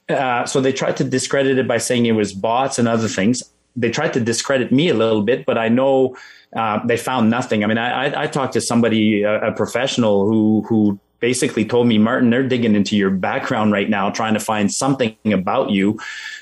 Uh, 0.09 0.45
so 0.45 0.59
they 0.59 0.73
tried 0.73 0.97
to 0.97 1.03
discredit 1.03 1.57
it 1.57 1.67
by 1.67 1.77
saying 1.77 2.05
it 2.05 2.11
was 2.11 2.33
bots 2.33 2.77
and 2.77 2.87
other 2.87 3.07
things. 3.07 3.43
They 3.75 3.89
tried 3.89 4.13
to 4.13 4.19
discredit 4.19 4.71
me 4.71 4.89
a 4.89 4.93
little 4.93 5.23
bit, 5.23 5.45
but 5.45 5.57
I 5.57 5.69
know 5.69 6.15
uh, 6.55 6.85
they 6.85 6.97
found 6.97 7.29
nothing. 7.29 7.63
I 7.63 7.67
mean, 7.67 7.77
I, 7.77 8.07
I, 8.07 8.23
I 8.23 8.27
talked 8.27 8.53
to 8.53 8.61
somebody, 8.61 9.23
a, 9.23 9.47
a, 9.47 9.51
professional, 9.51 10.25
who 10.27 10.63
who 10.67 10.99
basically 11.19 11.65
told 11.65 11.87
me, 11.87 11.97
Martin, 11.97 12.29
they're 12.29 12.47
digging 12.47 12.75
into 12.75 12.95
your 12.95 13.09
background 13.09 13.71
right 13.71 13.89
now, 13.89 14.11
trying 14.11 14.35
to 14.35 14.39
find 14.39 14.71
something 14.71 15.15
about 15.25 15.71
you 15.71 15.99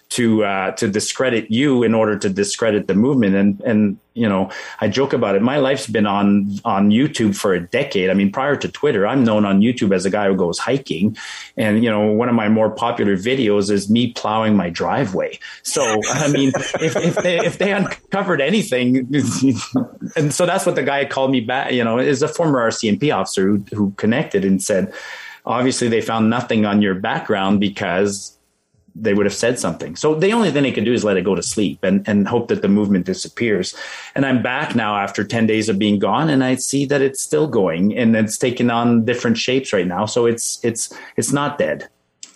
to 0.10 0.44
uh, 0.44 0.72
to 0.72 0.90
discredit 0.90 1.50
you 1.50 1.84
in 1.84 1.94
order 1.94 2.18
to 2.18 2.30
discredit 2.30 2.88
the 2.88 2.96
movement. 2.96 3.36
And 3.36 3.62
and 3.62 3.98
you 4.14 4.28
know, 4.28 4.52
I 4.82 4.90
joke 4.90 5.14
about 5.14 5.36
it. 5.36 5.42
My 5.42 5.58
life's 5.58 5.88
been 5.88 6.06
on 6.06 6.60
on 6.66 6.90
YouTube 6.90 7.36
for 7.36 7.54
a 7.54 7.60
decade. 7.60 8.10
I 8.10 8.14
mean, 8.14 8.32
prior 8.32 8.56
to 8.58 8.68
Twitter, 8.68 9.08
I'm 9.08 9.24
known 9.24 9.46
on 9.46 9.62
YouTube 9.62 9.96
as 9.96 10.06
a 10.06 10.10
guy 10.10 10.28
who 10.28 10.36
goes 10.36 10.60
hiking. 10.60 11.16
And 11.56 11.84
you 11.84 11.90
know, 11.90 12.12
one 12.12 12.28
of 12.28 12.36
my 12.36 12.50
more 12.50 12.70
popular 12.70 13.16
videos 13.16 13.72
is 13.72 13.90
me 13.90 14.12
plowing 14.12 14.56
my 14.56 14.70
driveway. 14.70 15.40
So 15.64 16.02
I 16.10 16.28
mean, 16.30 16.52
if, 16.56 16.96
if 16.98 17.16
they 17.16 17.40
if 17.40 17.58
they 17.58 17.72
uncovered 17.72 18.42
anything, 18.42 18.98
and 20.16 20.34
so 20.34 20.46
that's 20.46 20.66
what 20.66 20.76
the 20.76 20.84
guy 20.84 21.06
called 21.06 21.32
me 21.32 21.40
back. 21.40 21.72
You 21.72 21.84
know, 21.84 21.98
is 21.98 22.22
a 22.22 22.28
former 22.28 22.70
RCMP 22.70 23.16
officer 23.16 23.48
who 23.48 23.64
who 23.74 23.92
connected 23.92 24.44
and 24.44 24.62
said 24.62 24.94
obviously 25.46 25.88
they 25.88 26.02
found 26.02 26.30
nothing 26.30 26.66
on 26.66 26.82
your 26.82 26.96
background 26.96 27.60
because 27.60 28.38
they 28.96 29.14
would 29.14 29.26
have 29.26 29.34
said 29.34 29.60
something. 29.60 29.96
So 29.96 30.16
the 30.16 30.34
only 30.34 30.52
thing 30.52 30.64
they 30.64 30.72
could 30.72 30.86
do 30.86 30.94
is 30.94 31.04
let 31.04 31.18
it 31.18 31.24
go 31.24 31.36
to 31.36 31.44
sleep 31.44 31.84
and, 31.84 32.08
and 32.08 32.28
hope 32.28 32.50
that 32.50 32.62
the 32.62 32.68
movement 32.68 33.06
disappears. 33.06 33.76
And 34.16 34.26
I'm 34.26 34.44
back 34.44 34.76
now 34.76 34.98
after 34.98 35.24
10 35.24 35.48
days 35.48 35.70
of 35.70 35.80
being 35.80 36.00
gone 36.00 36.30
and 36.30 36.44
I 36.44 36.56
see 36.56 36.86
that 36.86 37.02
it's 37.02 37.22
still 37.22 37.48
going 37.48 37.98
and 37.98 38.16
it's 38.16 38.38
taking 38.38 38.70
on 38.70 39.06
different 39.06 39.38
shapes 39.38 39.74
right 39.74 39.88
now. 39.88 40.06
So 40.06 40.26
it's, 40.26 40.64
it's, 40.64 40.94
it's 41.18 41.32
not 41.32 41.58
dead. 41.58 41.90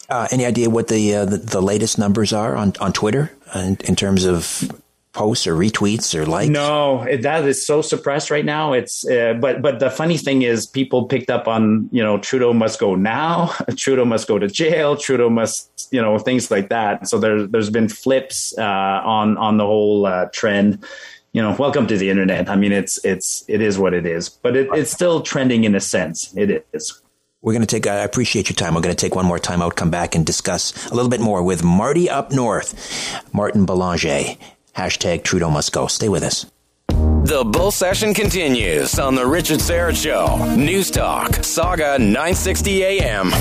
Uh, 0.07 0.27
any 0.31 0.45
idea 0.45 0.69
what 0.69 0.87
the, 0.87 1.15
uh, 1.15 1.25
the, 1.25 1.37
the 1.37 1.61
latest 1.61 1.97
numbers 1.97 2.31
are 2.31 2.55
on 2.55 2.73
on 2.79 2.93
Twitter 2.93 3.31
in, 3.55 3.75
in 3.85 3.95
terms 3.95 4.23
of 4.23 4.71
posts 5.15 5.47
or 5.47 5.55
retweets 5.55 6.13
or 6.13 6.25
likes? 6.25 6.49
No, 6.49 7.01
it, 7.03 7.23
that 7.23 7.45
is 7.45 7.65
so 7.65 7.81
suppressed 7.81 8.29
right 8.29 8.45
now. 8.45 8.73
It's 8.73 9.07
uh, 9.07 9.33
but 9.39 9.61
but 9.61 9.79
the 9.79 9.89
funny 9.89 10.17
thing 10.17 10.43
is, 10.43 10.67
people 10.67 11.05
picked 11.05 11.29
up 11.29 11.47
on 11.47 11.89
you 11.91 12.03
know 12.03 12.19
Trudeau 12.19 12.53
must 12.53 12.79
go 12.79 12.95
now, 12.95 13.53
Trudeau 13.75 14.05
must 14.05 14.27
go 14.27 14.37
to 14.37 14.47
jail, 14.47 14.95
Trudeau 14.95 15.29
must 15.29 15.87
you 15.91 16.01
know 16.01 16.19
things 16.19 16.51
like 16.51 16.69
that. 16.69 17.07
So 17.07 17.17
there 17.17 17.47
there's 17.47 17.71
been 17.71 17.89
flips 17.89 18.55
uh, 18.57 18.61
on 18.61 19.37
on 19.37 19.57
the 19.57 19.65
whole 19.65 20.05
uh, 20.05 20.25
trend. 20.31 20.85
You 21.33 21.41
know, 21.41 21.55
welcome 21.57 21.87
to 21.87 21.97
the 21.97 22.09
internet. 22.09 22.49
I 22.49 22.55
mean, 22.55 22.71
it's 22.71 23.03
it's 23.03 23.43
it 23.47 23.61
is 23.61 23.79
what 23.79 23.93
it 23.93 24.05
is, 24.05 24.29
but 24.29 24.55
it, 24.55 24.69
it's 24.73 24.91
still 24.91 25.21
trending 25.21 25.63
in 25.63 25.75
a 25.75 25.81
sense. 25.81 26.33
It 26.37 26.65
is. 26.73 27.01
We're 27.41 27.53
going 27.53 27.61
to 27.61 27.67
take, 27.67 27.85
I 27.85 27.97
appreciate 27.97 28.49
your 28.49 28.55
time. 28.55 28.73
We're 28.73 28.81
going 28.81 28.95
to 28.95 28.99
take 28.99 29.13
one 29.13 29.27
more 29.27 29.37
time 29.37 29.61
out, 29.61 29.75
come 29.75 29.91
back 29.91 30.15
and 30.15 30.25
discuss 30.25 30.87
a 30.87 30.95
little 30.95 31.11
bit 31.11 31.21
more 31.21 31.43
with 31.43 31.63
Marty 31.63 32.09
up 32.09 32.31
north, 32.31 33.23
Martin 33.35 33.67
Belanger. 33.67 34.35
Hashtag 34.75 35.23
Trudeau 35.23 35.49
must 35.49 35.71
go. 35.71 35.87
Stay 35.87 36.09
with 36.09 36.23
us. 36.23 36.45
The 36.87 37.43
bull 37.43 37.71
session 37.71 38.13
continues 38.13 38.99
on 38.99 39.15
the 39.15 39.25
Richard 39.25 39.59
Syrett 39.59 39.95
Show. 39.95 40.55
News 40.55 40.91
Talk, 40.91 41.31
Sauga 41.31 41.97
960 41.97 42.83
AM. 42.83 43.33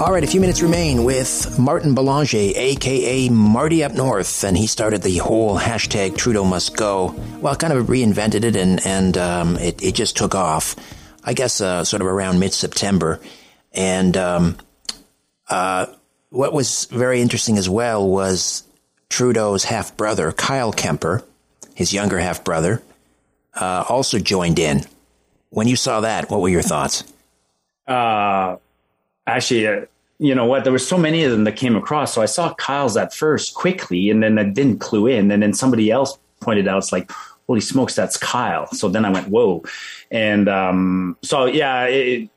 All 0.00 0.12
right, 0.12 0.22
a 0.22 0.26
few 0.26 0.40
minutes 0.40 0.62
remain 0.62 1.04
with 1.04 1.58
Martin 1.58 1.94
Belanger, 1.94 2.52
aka 2.54 3.28
Marty 3.30 3.82
Up 3.82 3.92
North, 3.92 4.44
and 4.44 4.56
he 4.56 4.66
started 4.66 5.02
the 5.02 5.18
whole 5.18 5.58
hashtag 5.58 6.16
Trudeau 6.18 6.44
must 6.44 6.76
go. 6.76 7.14
Well, 7.40 7.56
kind 7.56 7.72
of 7.72 7.86
reinvented 7.86 8.44
it, 8.44 8.56
and 8.56 8.84
and 8.86 9.16
um, 9.16 9.56
it 9.56 9.82
it 9.82 9.94
just 9.94 10.16
took 10.16 10.34
off. 10.34 10.76
I 11.24 11.32
guess 11.32 11.60
uh, 11.60 11.82
sort 11.84 12.02
of 12.02 12.08
around 12.08 12.40
mid 12.40 12.52
September, 12.52 13.20
and 13.72 14.16
um, 14.18 14.56
uh, 15.48 15.86
what 16.28 16.52
was 16.52 16.84
very 16.86 17.22
interesting 17.22 17.56
as 17.56 17.68
well 17.68 18.06
was 18.06 18.65
Trudeau's 19.08 19.64
half 19.64 19.96
brother, 19.96 20.32
Kyle 20.32 20.72
Kemper, 20.72 21.24
his 21.74 21.92
younger 21.92 22.18
half 22.18 22.44
brother, 22.44 22.82
uh, 23.54 23.84
also 23.88 24.18
joined 24.18 24.58
in. 24.58 24.84
When 25.50 25.68
you 25.68 25.76
saw 25.76 26.00
that, 26.00 26.30
what 26.30 26.40
were 26.40 26.48
your 26.48 26.62
thoughts? 26.62 27.04
Uh, 27.86 28.56
actually, 29.26 29.66
uh, 29.66 29.86
you 30.18 30.34
know 30.34 30.46
what? 30.46 30.64
There 30.64 30.72
were 30.72 30.78
so 30.78 30.98
many 30.98 31.24
of 31.24 31.30
them 31.30 31.44
that 31.44 31.56
came 31.56 31.76
across. 31.76 32.14
So 32.14 32.22
I 32.22 32.26
saw 32.26 32.54
Kyle's 32.54 32.96
at 32.96 33.14
first 33.14 33.54
quickly, 33.54 34.10
and 34.10 34.22
then 34.22 34.38
I 34.38 34.44
didn't 34.44 34.78
clue 34.78 35.06
in. 35.06 35.30
And 35.30 35.42
then 35.42 35.52
somebody 35.52 35.90
else 35.90 36.18
pointed 36.40 36.68
out, 36.68 36.78
it's 36.78 36.92
like, 36.92 37.10
holy 37.46 37.60
smokes, 37.60 37.94
that's 37.94 38.16
Kyle. 38.16 38.66
So 38.72 38.88
then 38.88 39.04
I 39.04 39.10
went, 39.10 39.28
whoa. 39.28 39.62
And 40.10 40.48
um, 40.48 41.16
so, 41.22 41.46
yeah, 41.46 41.84
it, 41.84 42.28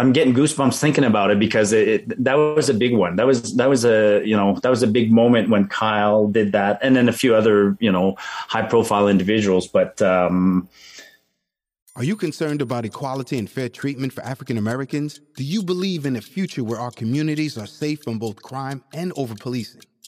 I'm 0.00 0.12
getting 0.12 0.32
goosebumps 0.32 0.80
thinking 0.80 1.04
about 1.04 1.30
it 1.30 1.38
because 1.38 1.74
it, 1.74 1.88
it, 1.88 2.24
that 2.24 2.34
was 2.34 2.70
a 2.70 2.74
big 2.74 2.94
one. 2.94 3.16
That 3.16 3.26
was 3.26 3.54
that 3.56 3.68
was 3.68 3.84
a 3.84 4.22
you 4.24 4.34
know 4.34 4.58
that 4.62 4.70
was 4.70 4.82
a 4.82 4.86
big 4.86 5.12
moment 5.12 5.50
when 5.50 5.68
Kyle 5.68 6.26
did 6.26 6.52
that, 6.52 6.78
and 6.82 6.96
then 6.96 7.06
a 7.06 7.12
few 7.12 7.34
other 7.34 7.76
you 7.80 7.92
know 7.92 8.16
high 8.18 8.62
profile 8.62 9.08
individuals. 9.08 9.68
But 9.68 10.00
um, 10.00 10.70
are 11.96 12.04
you 12.04 12.16
concerned 12.16 12.62
about 12.62 12.86
equality 12.86 13.36
and 13.36 13.50
fair 13.50 13.68
treatment 13.68 14.14
for 14.14 14.22
African 14.22 14.56
Americans? 14.56 15.20
Do 15.36 15.44
you 15.44 15.62
believe 15.62 16.06
in 16.06 16.16
a 16.16 16.22
future 16.22 16.64
where 16.64 16.80
our 16.80 16.92
communities 16.92 17.58
are 17.58 17.66
safe 17.66 18.02
from 18.02 18.18
both 18.18 18.40
crime 18.40 18.82
and 18.94 19.12
over 19.16 19.34
policing? 19.34 19.82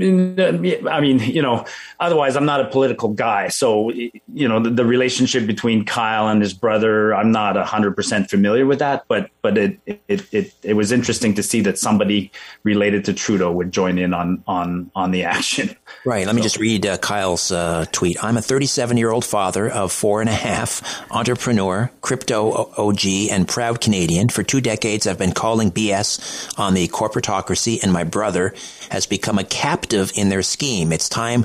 I 0.00 1.00
mean, 1.00 1.18
you 1.20 1.42
know, 1.42 1.64
otherwise 2.00 2.36
I'm 2.36 2.44
not 2.44 2.60
a 2.60 2.66
political 2.66 3.10
guy. 3.10 3.48
So, 3.48 3.90
you 3.90 4.48
know, 4.48 4.60
the, 4.60 4.70
the 4.70 4.84
relationship 4.84 5.46
between 5.46 5.84
Kyle 5.84 6.28
and 6.28 6.42
his 6.42 6.52
brother, 6.52 7.14
I'm 7.14 7.30
not 7.30 7.56
hundred 7.64 7.94
percent 7.96 8.30
familiar 8.30 8.66
with 8.66 8.80
that, 8.80 9.04
but, 9.08 9.30
but 9.42 9.56
it, 9.56 9.78
it, 9.86 10.34
it, 10.34 10.54
it 10.62 10.72
was 10.74 10.92
interesting 10.92 11.34
to 11.34 11.42
see 11.42 11.60
that 11.62 11.78
somebody 11.78 12.30
related 12.62 13.04
to 13.06 13.12
Trudeau 13.12 13.52
would 13.52 13.72
join 13.72 13.98
in 13.98 14.12
on, 14.12 14.42
on, 14.46 14.90
on 14.94 15.10
the 15.10 15.24
action. 15.24 15.74
Right. 16.04 16.26
Let 16.26 16.32
so. 16.32 16.36
me 16.36 16.42
just 16.42 16.58
read 16.58 16.86
uh, 16.86 16.98
Kyle's 16.98 17.50
uh, 17.50 17.86
tweet. 17.92 18.22
I'm 18.22 18.36
a 18.36 18.42
37 18.42 18.96
year 18.96 19.10
old 19.10 19.24
father 19.24 19.68
of 19.70 19.92
four 19.92 20.20
and 20.20 20.28
a 20.28 20.34
half, 20.34 20.82
entrepreneur, 21.10 21.90
crypto 22.00 22.70
OG, 22.76 23.06
and 23.30 23.48
proud 23.48 23.80
Canadian. 23.80 24.28
For 24.28 24.42
two 24.42 24.60
decades, 24.60 25.06
I've 25.06 25.18
been 25.18 25.32
calling 25.32 25.70
BS 25.70 26.58
on 26.58 26.74
the 26.74 26.88
corporatocracy, 26.88 27.82
and 27.82 27.92
my 27.92 28.04
brother 28.04 28.54
has 28.90 29.06
become 29.06 29.38
a 29.38 29.44
in 29.92 30.30
their 30.30 30.42
scheme. 30.42 30.92
It's 30.92 31.08
time 31.08 31.44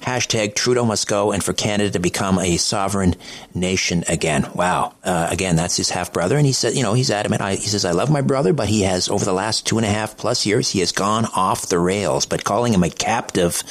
Hashtag 0.00 0.54
Trudeau 0.54 0.84
must 0.84 1.08
go 1.08 1.32
and 1.32 1.42
for 1.42 1.52
Canada 1.52 1.90
to 1.90 1.98
become 1.98 2.38
a 2.38 2.56
sovereign 2.56 3.16
nation 3.54 4.04
again. 4.08 4.48
Wow. 4.54 4.94
Uh, 5.02 5.28
again, 5.30 5.56
that's 5.56 5.76
his 5.76 5.90
half 5.90 6.12
brother. 6.12 6.36
And 6.36 6.46
he 6.46 6.52
said, 6.52 6.74
you 6.74 6.82
know, 6.82 6.94
he's 6.94 7.10
adamant. 7.10 7.42
I, 7.42 7.56
he 7.56 7.66
says, 7.66 7.84
I 7.84 7.92
love 7.92 8.10
my 8.10 8.20
brother, 8.20 8.52
but 8.52 8.68
he 8.68 8.82
has, 8.82 9.08
over 9.08 9.24
the 9.24 9.32
last 9.32 9.66
two 9.66 9.76
and 9.76 9.84
a 9.84 9.90
half 9.90 10.16
plus 10.16 10.46
years, 10.46 10.70
he 10.70 10.80
has 10.80 10.92
gone 10.92 11.26
off 11.36 11.68
the 11.68 11.78
rails. 11.78 12.26
But 12.26 12.44
calling 12.44 12.72
him 12.72 12.84
a 12.84 12.90
captive, 12.90 13.62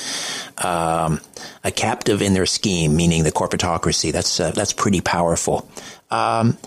um, 0.58 1.22
a 1.64 1.72
captive 1.72 2.22
in 2.22 2.34
their 2.34 2.46
scheme, 2.46 2.96
meaning 2.96 3.24
the 3.24 3.32
corporatocracy, 3.32 4.12
that's, 4.12 4.40
uh, 4.40 4.52
that's 4.52 4.74
pretty 4.74 5.02
powerful. 5.02 5.70
Um, 6.12 6.58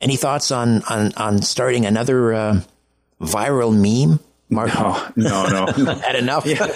any 0.00 0.16
thoughts 0.16 0.50
on, 0.50 0.82
on, 0.84 1.12
on 1.16 1.42
starting 1.42 1.86
another, 1.86 2.32
uh, 2.32 2.60
viral 3.20 3.72
meme 3.72 4.18
Mark? 4.52 4.74
No, 4.74 5.10
no, 5.16 5.64
no. 5.64 5.94
had 6.06 6.14
enough. 6.14 6.44
yeah. 6.44 6.66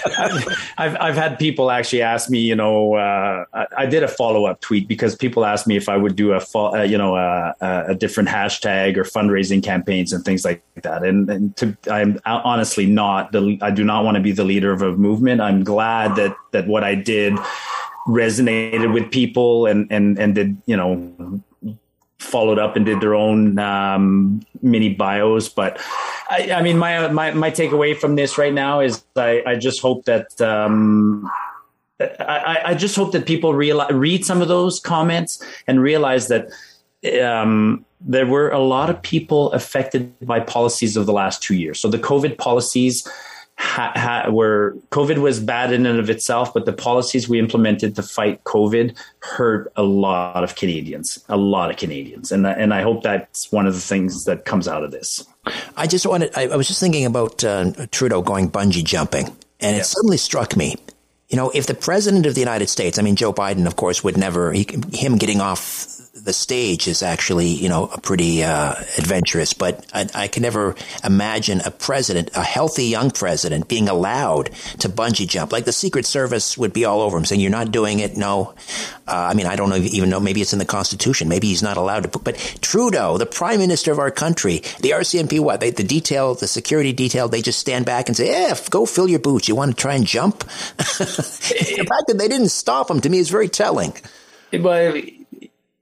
I've, 0.79 0.97
I've 0.97 1.15
had 1.15 1.39
people 1.39 1.71
actually 1.71 2.03
ask 2.03 2.31
me, 2.31 2.41
you 2.41 2.57
know, 2.57 2.95
uh, 2.95 3.45
I, 3.53 3.67
I, 3.77 3.87
did 3.87 4.03
a 4.03 4.09
follow 4.09 4.47
up 4.47 4.61
tweet 4.63 4.89
because 4.89 5.15
people 5.15 5.45
asked 5.45 5.67
me 5.67 5.77
if 5.77 5.89
I 5.89 5.97
would 5.97 6.17
do 6.17 6.33
a, 6.33 6.41
uh, 6.55 6.83
you 6.83 6.97
know, 6.97 7.17
a, 7.17 7.55
a, 7.61 7.95
different 7.95 8.31
hashtag 8.31 8.97
or 8.97 9.05
fundraising 9.05 9.63
campaigns 9.63 10.13
and 10.13 10.25
things 10.25 10.45
like 10.45 10.63
that. 10.83 11.05
And, 11.05 11.29
and 11.29 11.57
to, 11.59 11.77
I'm 11.91 12.19
honestly 12.25 12.87
not 12.87 13.33
the, 13.33 13.59
I 13.61 13.71
do 13.71 13.85
not 13.85 14.05
want 14.05 14.17
to 14.17 14.23
be 14.23 14.33
the 14.33 14.45
leader 14.45 14.73
of 14.73 14.81
a 14.81 14.93
movement. 14.93 15.43
I'm 15.43 15.63
glad 15.63 16.17
that, 16.17 16.35
that 16.53 16.67
what 16.67 16.83
I 16.83 16.95
did 16.95 17.35
resonated 18.09 18.93
with 18.95 19.11
people 19.11 19.67
and, 19.67 19.87
and, 19.93 20.19
and 20.19 20.35
did, 20.35 20.57
you 20.65 20.77
know, 20.77 21.43
followed 22.19 22.59
up 22.59 22.77
and 22.77 22.87
did 22.87 23.01
their 23.01 23.15
own 23.15 23.59
um, 23.59 24.41
mini 24.63 24.95
bios. 24.95 25.49
But 25.49 25.81
I, 26.31 26.51
I, 26.53 26.63
mean, 26.63 26.79
my, 26.79 27.09
my 27.09 27.33
my 27.33 27.51
takeaway 27.51 27.97
from 27.97 28.17
this 28.17 28.39
right 28.39 28.53
now 28.53 28.81
is 28.81 29.05
I, 29.17 29.43
I 29.47 29.57
just 29.57 29.81
hope 29.81 30.05
that 30.07 30.41
um, 30.41 31.31
I, 32.01 32.63
I, 32.67 32.75
just 32.75 32.97
hope 32.97 33.13
that 33.13 33.27
people 33.27 33.55
realize, 33.55 33.93
read 33.93 34.25
some 34.25 34.43
of 34.43 34.49
those 34.49 34.81
comments 34.81 35.43
and 35.67 35.81
realize 35.81 36.29
that 36.29 36.49
um, 37.23 37.85
there 38.01 38.27
were 38.27 38.51
a 38.51 38.59
lot 38.59 38.91
of 38.91 39.01
people 39.01 39.53
affected 39.53 40.15
by 40.27 40.41
policies 40.41 40.97
of 40.97 41.07
the 41.07 41.13
last 41.13 41.43
two 41.43 41.55
years. 41.55 41.81
So 41.81 41.89
the 41.89 41.99
COVID 41.99 42.39
policies 42.39 43.09
ha, 43.59 43.93
ha, 43.95 44.31
where 44.31 44.73
COVID 44.91 45.19
was 45.19 45.41
bad 45.41 45.73
in 45.73 45.87
and 45.87 45.99
of 45.99 46.11
itself, 46.11 46.53
but 46.53 46.67
the 46.67 46.73
policies 46.73 47.29
we 47.29 47.39
implemented 47.39 47.97
to 47.97 48.03
fight 48.03 48.45
COVID 48.45 48.97
hurt 49.21 49.73
a 49.77 49.83
lot 49.83 50.45
of 50.45 50.55
Canadians, 50.57 51.25
a 51.29 51.37
lot 51.37 51.71
of 51.71 51.77
Canadians, 51.77 52.33
and 52.33 52.47
and 52.47 52.73
I 52.73 52.83
hope 52.83 53.03
that's 53.03 53.51
one 53.51 53.67
of 53.67 53.75
the 53.75 53.81
things 53.81 54.25
that 54.25 54.45
comes 54.45 54.69
out 54.69 54.83
of 54.83 54.91
this. 54.91 55.25
I 55.77 55.87
just 55.87 56.07
wanted. 56.07 56.31
I, 56.37 56.49
I 56.49 56.57
was 56.57 56.69
just 56.69 56.81
thinking 56.81 57.07
about 57.07 57.43
uh, 57.45 57.73
Trudeau 57.91 58.23
going 58.23 58.51
bungee 58.51 58.85
jumping, 58.85 59.35
and 59.61 59.77
it 59.77 59.87
suddenly 59.87 60.19
struck 60.19 60.57
me. 60.57 60.77
You 61.29 61.37
know, 61.37 61.51
if 61.51 61.67
the 61.67 61.75
president 61.75 62.27
of 62.27 62.35
the 62.35 62.41
United 62.41 62.69
States, 62.69 62.99
I 62.99 63.03
mean, 63.03 63.17
Joe 63.17 63.33
Biden, 63.33 63.67
of 63.67 63.75
course, 63.75 64.05
would 64.05 64.17
never, 64.17 64.53
he, 64.53 64.65
him 64.93 65.17
getting 65.17 65.41
off 65.41 65.96
the 66.17 66.33
stage 66.33 66.89
is 66.89 67.03
actually, 67.03 67.49
you 67.49 67.69
know, 67.69 67.89
pretty 68.03 68.43
uh, 68.43 68.75
adventurous. 68.97 69.53
But 69.53 69.87
I, 69.93 70.09
I, 70.15 70.29
can 70.29 70.43
never 70.43 70.75
imagine 71.05 71.61
a 71.65 71.71
president, 71.71 72.31
a 72.35 72.43
healthy 72.43 72.87
young 72.87 73.11
president, 73.11 73.69
being 73.69 73.89
allowed 73.89 74.47
to 74.81 74.89
bungee 74.89 75.29
jump. 75.29 75.53
Like 75.53 75.67
the 75.67 75.73
Secret 75.73 76.07
Service 76.07 76.57
would 76.57 76.73
be 76.73 76.85
all 76.85 77.03
over 77.03 77.19
him, 77.19 77.25
saying, 77.25 77.41
"You're 77.41 77.51
not 77.51 77.71
doing 77.71 78.01
it." 78.01 78.17
No, 78.17 78.55
uh, 79.07 79.29
I 79.31 79.35
mean, 79.35 79.47
I 79.47 79.57
don't 79.57 79.73
even 79.73 80.09
know. 80.09 80.19
Maybe 80.19 80.41
it's 80.41 80.53
in 80.53 80.59
the 80.59 80.65
Constitution. 80.65 81.29
Maybe 81.29 81.49
he's 81.49 81.63
not 81.63 81.77
allowed 81.77 82.11
to. 82.11 82.19
But 82.19 82.37
Trudeau, 82.63 83.19
the 83.19 83.27
Prime 83.27 83.59
Minister 83.59 83.93
of 83.93 83.99
our 83.99 84.11
country, 84.11 84.63
the 84.81 84.91
RCMP, 84.91 85.39
what 85.41 85.61
they, 85.61 85.71
the 85.71 85.85
detail, 85.85 86.35
the 86.35 86.49
security 86.49 86.93
detail, 86.93 87.29
they 87.29 87.43
just 87.43 87.59
stand 87.59 87.85
back 87.85 88.09
and 88.09 88.17
say, 88.17 88.31
"Yeah, 88.31 88.57
go 88.71 88.87
fill 88.87 89.09
your 89.09 89.21
boots. 89.21 89.49
You 89.49 89.55
want 89.55 89.77
to 89.77 89.81
try 89.81 89.95
and 89.95 90.07
jump." 90.07 90.39
the 90.79 91.87
fact 91.89 92.07
that 92.09 92.17
they 92.17 92.29
didn't 92.29 92.49
stop 92.49 92.91
him 92.91 93.01
to 93.03 93.11
me 93.11 93.19
is 93.19 93.29
very 93.29 93.49
telling. 93.49 93.93
Well, 94.53 94.95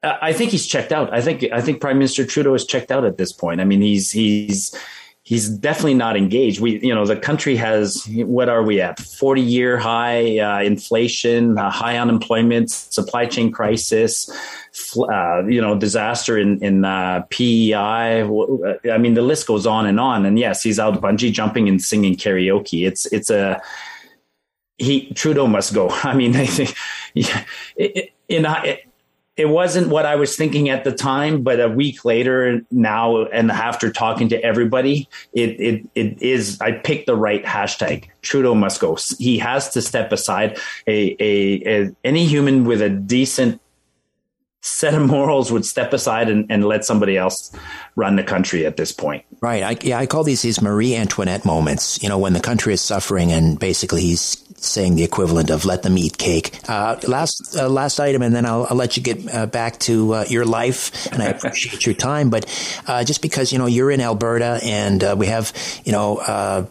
I 0.05 0.33
think 0.33 0.51
he's 0.51 0.67
checked 0.67 0.93
out. 0.93 1.13
I 1.13 1.21
think 1.21 1.45
I 1.53 1.61
think 1.61 1.81
Prime 1.81 1.99
Minister 1.99 2.25
Trudeau 2.27 2.55
is 2.55 2.65
checked 2.65 2.91
out 2.91 3.05
at 3.05 3.17
this 3.17 3.33
point. 3.33 3.61
I 3.61 3.65
mean, 3.65 3.81
he's 3.81 4.11
he's 4.11 4.75
he's 5.23 5.49
definitely 5.49 5.95
not 5.95 6.17
engaged. 6.17 6.61
We, 6.61 6.79
you 6.81 6.95
know, 6.95 7.07
the 7.07 7.17
country 7.17 7.57
has 7.57 8.07
what 8.11 8.49
are 8.49 8.63
we 8.63 8.81
at? 8.81 9.01
Forty 9.01 9.41
year 9.41 9.79
high 9.79 10.39
uh, 10.39 10.63
inflation, 10.63 11.59
uh, 11.59 11.71
high 11.71 11.97
unemployment, 11.97 12.71
supply 12.71 13.27
chain 13.27 13.51
crisis, 13.51 14.31
uh, 14.99 15.45
you 15.47 15.61
know, 15.61 15.77
disaster 15.77 16.39
in 16.39 16.63
in 16.63 16.85
uh, 16.85 17.23
PEI. 17.31 18.23
I 18.23 18.99
mean, 18.99 19.15
the 19.15 19.23
list 19.23 19.47
goes 19.47 19.67
on 19.67 19.87
and 19.87 19.99
on. 19.99 20.27
And 20.27 20.39
yes, 20.39 20.63
he's 20.63 20.79
out 20.79 21.01
bungee 21.01 21.33
jumping 21.33 21.69
and 21.69 21.83
singing 21.83 22.17
karaoke. 22.17 22.87
It's 22.87 23.07
it's 23.07 23.31
a 23.31 23.61
he 24.77 25.13
Trudeau 25.15 25.47
must 25.47 25.73
go. 25.75 25.89
I 26.05 26.15
mean, 26.15 26.37
I 26.37 26.47
think 26.47 26.75
yeah, 27.15 27.45
it, 27.77 28.13
in. 28.29 28.47
It, 28.47 28.87
it 29.37 29.47
wasn't 29.47 29.89
what 29.89 30.07
I 30.07 30.15
was 30.15 30.37
thinking 30.37 30.69
at 30.69 30.85
the 30.85 30.93
time, 30.93 31.43
but 31.43 31.61
a 31.61 31.69
week 31.69 32.05
later 32.05 32.63
now, 32.71 33.25
and 33.25 33.51
after 33.51 33.91
talking 33.91 34.29
to 34.29 34.43
everybody, 34.43 35.09
it 35.33 35.61
it 35.61 35.89
it 35.95 36.23
is. 36.23 36.61
I 36.61 36.73
picked 36.73 37.07
the 37.07 37.17
right 37.17 37.45
hashtag. 37.45 38.09
Trudeau 38.23 38.55
must 38.55 38.81
go. 38.81 38.97
He 39.19 39.39
has 39.39 39.71
to 39.71 39.83
step 39.83 40.13
aside. 40.13 40.59
A 40.87 41.17
a, 41.19 41.85
a 41.85 41.97
any 42.05 42.27
human 42.27 42.65
with 42.65 42.81
a 42.81 42.89
decent 42.89 43.61
set 44.61 44.95
of 44.95 45.03
morals 45.07 45.51
would 45.51 45.65
step 45.65 45.93
aside 45.93 46.29
and, 46.29 46.47
and 46.49 46.65
let 46.65 46.85
somebody 46.85 47.17
else 47.17 47.53
run 47.97 48.17
the 48.17 48.25
country 48.25 48.65
at 48.65 48.77
this 48.77 48.93
point. 48.93 49.25
Right. 49.41 49.63
I, 49.63 49.77
yeah, 49.83 49.99
I 49.99 50.07
call 50.07 50.25
these 50.25 50.43
these 50.43 50.63
Marie 50.63 50.95
Antoinette 50.95 51.45
moments. 51.45 52.03
You 52.03 52.09
know, 52.09 52.19
when 52.19 52.33
the 52.35 52.41
country 52.41 52.73
is 52.73 52.81
suffering, 52.81 53.33
and 53.33 53.59
basically 53.59 54.03
he's 54.03 54.44
saying 54.65 54.97
the 54.97 55.05
equivalent 55.05 55.51
of 55.51 55.65
"let 55.65 55.83
them 55.83 55.99
eat 55.99 56.19
cake." 56.19 56.59
Uh, 56.69 56.97
last 57.07 57.57
uh, 57.57 57.69
last 57.69 58.01
item, 58.01 58.23
and 58.23 58.35
then 58.35 58.47
I'll, 58.47 58.67
I'll 58.71 58.77
let 58.77 58.97
you 58.97 59.03
get 59.03 59.35
uh, 59.35 59.47
back 59.47 59.79
to 59.81 60.15
uh, 60.15 60.25
your 60.29 60.45
life. 60.45 61.07
And 61.13 61.23
I 61.23 61.27
appreciate 61.27 61.87
your 61.87 61.95
time, 61.95 62.31
but 62.31 62.47
uh, 62.87 63.05
just 63.05 63.23
because 63.23 63.53
you 63.53 63.59
know 63.59 63.67
you're 63.67 63.91
in 63.91 64.01
Alberta, 64.01 64.61
and 64.63 65.03
uh, 65.03 65.15
we 65.19 65.27
have 65.27 65.53
you 65.85 65.93
know 65.93 66.67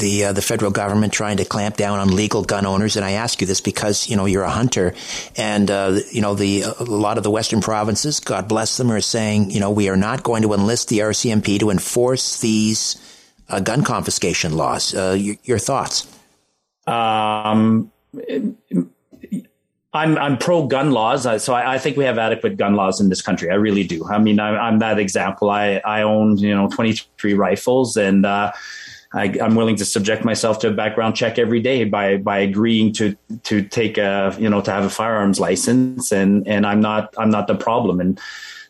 the 0.00 0.26
uh, 0.26 0.32
the 0.32 0.42
federal 0.42 0.70
government 0.70 1.12
trying 1.12 1.36
to 1.36 1.44
clamp 1.44 1.76
down 1.76 1.98
on 1.98 2.14
legal 2.14 2.42
gun 2.42 2.66
owners. 2.66 2.96
And 2.96 3.04
I 3.04 3.12
ask 3.12 3.40
you 3.40 3.46
this 3.46 3.60
because 3.60 4.08
you 4.08 4.16
know 4.16 4.26
you're 4.26 4.42
a 4.42 4.50
hunter, 4.50 4.94
and 5.36 5.70
uh, 5.70 6.00
you 6.12 6.20
know 6.20 6.34
the 6.34 6.62
a 6.62 6.84
lot 6.84 7.16
of 7.16 7.24
the 7.24 7.30
western 7.30 7.60
provinces, 7.60 8.20
God 8.20 8.48
bless 8.48 8.76
them, 8.76 8.90
are 8.90 9.00
saying 9.00 9.50
you 9.50 9.60
know 9.60 9.70
we 9.70 9.88
are 9.88 9.96
not 9.96 10.22
going 10.22 10.42
to 10.42 10.52
enlist 10.52 10.88
the 10.88 11.00
RCMP 11.00 11.60
to 11.60 11.70
enforce 11.70 12.40
these 12.40 12.96
uh, 13.48 13.60
gun 13.60 13.84
confiscation 13.84 14.56
laws. 14.56 14.92
Your, 14.92 15.36
your, 15.44 15.58
thoughts? 15.58 16.06
Um. 16.88 17.92
I'm 19.92 20.18
I'm 20.18 20.36
pro 20.36 20.66
gun 20.66 20.90
laws, 20.90 21.22
so 21.42 21.54
I, 21.54 21.74
I, 21.74 21.78
think 21.78 21.96
we 21.96 22.04
have 22.04 22.18
adequate 22.18 22.58
gun 22.58 22.74
laws 22.74 23.00
in 23.00 23.08
this 23.08 23.22
country. 23.22 23.50
I 23.50 23.54
really 23.54 23.84
do. 23.84 24.04
I 24.06 24.18
mean, 24.18 24.38
I'm, 24.38 24.54
I'm 24.54 24.78
that 24.80 24.98
example. 24.98 25.48
I 25.48 25.80
I 25.84 26.02
own 26.02 26.36
you 26.36 26.54
know 26.54 26.68
23 26.68 27.32
rifles, 27.32 27.96
and 27.96 28.26
uh, 28.26 28.52
I, 29.14 29.24
am 29.40 29.54
willing 29.54 29.76
to 29.76 29.86
subject 29.86 30.24
myself 30.24 30.58
to 30.60 30.68
a 30.68 30.72
background 30.72 31.16
check 31.16 31.38
every 31.38 31.60
day 31.60 31.84
by 31.84 32.18
by 32.18 32.38
agreeing 32.40 32.92
to 32.94 33.16
to 33.44 33.62
take 33.62 33.96
a 33.96 34.36
you 34.38 34.50
know 34.50 34.60
to 34.60 34.70
have 34.70 34.84
a 34.84 34.90
firearms 34.90 35.40
license, 35.40 36.12
and 36.12 36.46
and 36.46 36.66
I'm 36.66 36.80
not 36.80 37.14
I'm 37.16 37.30
not 37.30 37.46
the 37.46 37.56
problem. 37.56 37.98
And 38.00 38.20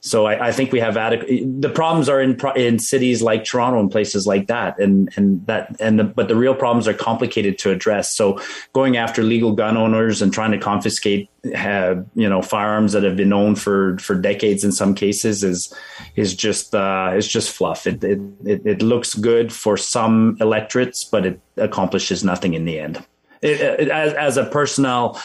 so 0.01 0.27
I, 0.27 0.49
I, 0.49 0.53
think 0.53 0.73
we 0.73 0.81
have 0.81 0.97
adequate. 0.97 1.61
The 1.61 1.69
problems 1.69 2.09
are 2.09 2.21
in 2.21 2.39
in 2.57 2.79
cities 2.79 3.23
like 3.23 3.45
Toronto 3.45 3.81
and 3.81 3.91
places 3.91 4.27
like 4.27 4.47
that, 4.47 4.79
and 4.79 5.13
and 5.17 5.45
that 5.47 5.77
and 5.81 5.99
the, 5.99 6.05
but 6.05 6.29
the 6.29 6.37
real 6.37 6.55
problems 6.55 6.87
are 6.87 6.95
complicated 6.95 7.59
to 7.61 7.71
address. 7.71 8.15
So 8.15 8.41
going 8.73 8.97
after 8.97 9.23
legal 9.23 9.53
gun 9.53 9.77
owners 9.77 10.23
and 10.23 10.33
trying 10.33 10.53
to 10.53 10.59
confiscate, 10.59 11.29
uh, 11.55 11.97
you 12.15 12.29
know, 12.29 12.43
firearms 12.43 12.93
that 12.93 13.03
have 13.03 13.17
been 13.17 13.33
owned 13.33 13.61
for 13.61 13.99
for 13.99 14.15
decades 14.15 14.63
in 14.65 14.73
some 14.73 14.95
cases 14.95 15.43
is 15.43 15.73
is 16.17 16.35
just 16.35 16.75
uh, 16.75 17.13
is 17.17 17.27
just 17.27 17.51
fluff. 17.51 17.87
It, 17.87 18.03
it 18.05 18.21
it 18.45 18.63
it 18.65 18.83
looks 18.83 19.15
good 19.15 19.53
for 19.53 19.77
some 19.77 20.37
electorates, 20.41 21.05
but 21.05 21.27
it 21.27 21.41
accomplishes 21.57 22.23
nothing 22.23 22.55
in 22.55 22.65
the 22.65 22.79
end 22.79 23.05
as, 23.43 24.15
as 24.15 24.37
a 24.37 24.45
personnel, 24.45 25.21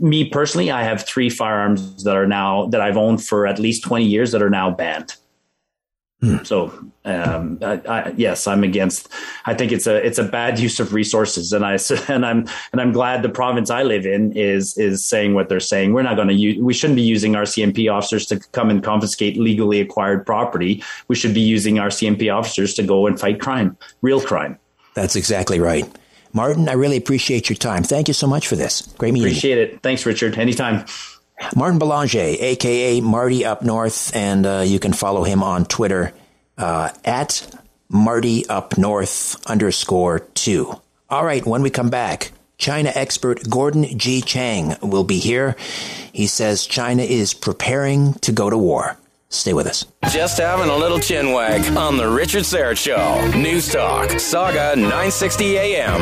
me 0.00 0.28
personally, 0.28 0.70
I 0.70 0.82
have 0.82 1.06
three 1.06 1.30
firearms 1.30 2.04
that 2.04 2.16
are 2.16 2.26
now 2.26 2.66
that 2.66 2.80
I've 2.80 2.96
owned 2.96 3.24
for 3.24 3.46
at 3.46 3.58
least 3.58 3.84
twenty 3.84 4.06
years 4.06 4.32
that 4.32 4.42
are 4.42 4.50
now 4.50 4.70
banned. 4.70 5.14
Hmm. 6.20 6.38
So 6.42 6.72
um, 7.04 7.58
I, 7.62 7.80
I, 7.88 8.14
yes, 8.16 8.48
I'm 8.48 8.64
against. 8.64 9.08
I 9.46 9.54
think 9.54 9.70
it's 9.70 9.86
a 9.86 10.04
it's 10.04 10.18
a 10.18 10.24
bad 10.24 10.58
use 10.58 10.80
of 10.80 10.92
resources, 10.92 11.52
and 11.52 11.64
I 11.64 11.78
and 12.08 12.26
I'm 12.26 12.48
and 12.72 12.80
I'm 12.80 12.92
glad 12.92 13.22
the 13.22 13.28
province 13.28 13.70
I 13.70 13.84
live 13.84 14.04
in 14.04 14.32
is 14.36 14.76
is 14.76 15.06
saying 15.06 15.34
what 15.34 15.48
they're 15.48 15.60
saying. 15.60 15.92
We're 15.92 16.02
not 16.02 16.16
going 16.16 16.28
to 16.28 16.34
use. 16.34 16.58
We 16.58 16.74
shouldn't 16.74 16.96
be 16.96 17.02
using 17.02 17.34
RCMP 17.34 17.92
officers 17.92 18.26
to 18.26 18.40
come 18.50 18.68
and 18.68 18.82
confiscate 18.82 19.38
legally 19.38 19.80
acquired 19.80 20.26
property. 20.26 20.82
We 21.06 21.14
should 21.14 21.34
be 21.34 21.40
using 21.40 21.76
RCMP 21.76 22.34
officers 22.34 22.74
to 22.74 22.82
go 22.82 23.06
and 23.06 23.18
fight 23.18 23.40
crime, 23.40 23.76
real 24.02 24.20
crime. 24.20 24.58
That's 24.94 25.14
exactly 25.14 25.60
right. 25.60 25.88
Martin, 26.32 26.68
I 26.68 26.72
really 26.72 26.96
appreciate 26.96 27.48
your 27.48 27.56
time. 27.56 27.82
Thank 27.82 28.08
you 28.08 28.14
so 28.14 28.26
much 28.26 28.48
for 28.48 28.56
this. 28.56 28.82
Great 28.98 29.12
meeting. 29.12 29.28
Appreciate 29.28 29.58
it. 29.58 29.82
Thanks, 29.82 30.04
Richard. 30.06 30.38
Anytime. 30.38 30.84
Martin 31.54 31.78
Belanger, 31.78 32.18
aka 32.18 33.00
Marty 33.00 33.44
Up 33.44 33.62
North, 33.62 34.14
and 34.14 34.44
uh, 34.44 34.64
you 34.66 34.78
can 34.80 34.92
follow 34.92 35.22
him 35.24 35.42
on 35.42 35.64
Twitter 35.64 36.12
uh, 36.56 36.90
at 37.04 37.48
Marty 37.88 38.46
Up 38.48 38.76
North 38.76 39.36
underscore 39.46 40.20
two. 40.20 40.74
All 41.08 41.24
right, 41.24 41.46
when 41.46 41.62
we 41.62 41.70
come 41.70 41.90
back, 41.90 42.32
China 42.58 42.90
expert 42.94 43.48
Gordon 43.48 43.98
G. 43.98 44.20
Chang 44.20 44.76
will 44.82 45.04
be 45.04 45.18
here. 45.18 45.56
He 46.12 46.26
says 46.26 46.66
China 46.66 47.02
is 47.02 47.32
preparing 47.34 48.14
to 48.14 48.32
go 48.32 48.50
to 48.50 48.58
war. 48.58 48.98
Stay 49.30 49.52
with 49.52 49.66
us. 49.66 49.84
Just 50.10 50.38
having 50.38 50.70
a 50.70 50.76
little 50.76 50.98
chin 50.98 51.32
wag 51.32 51.76
on 51.76 51.98
the 51.98 52.08
Richard 52.08 52.44
Syrett 52.44 52.78
Show. 52.78 53.38
News 53.38 53.70
Talk, 53.70 54.08
Sauga 54.10 54.74
960 54.74 55.58
AM. 55.58 56.00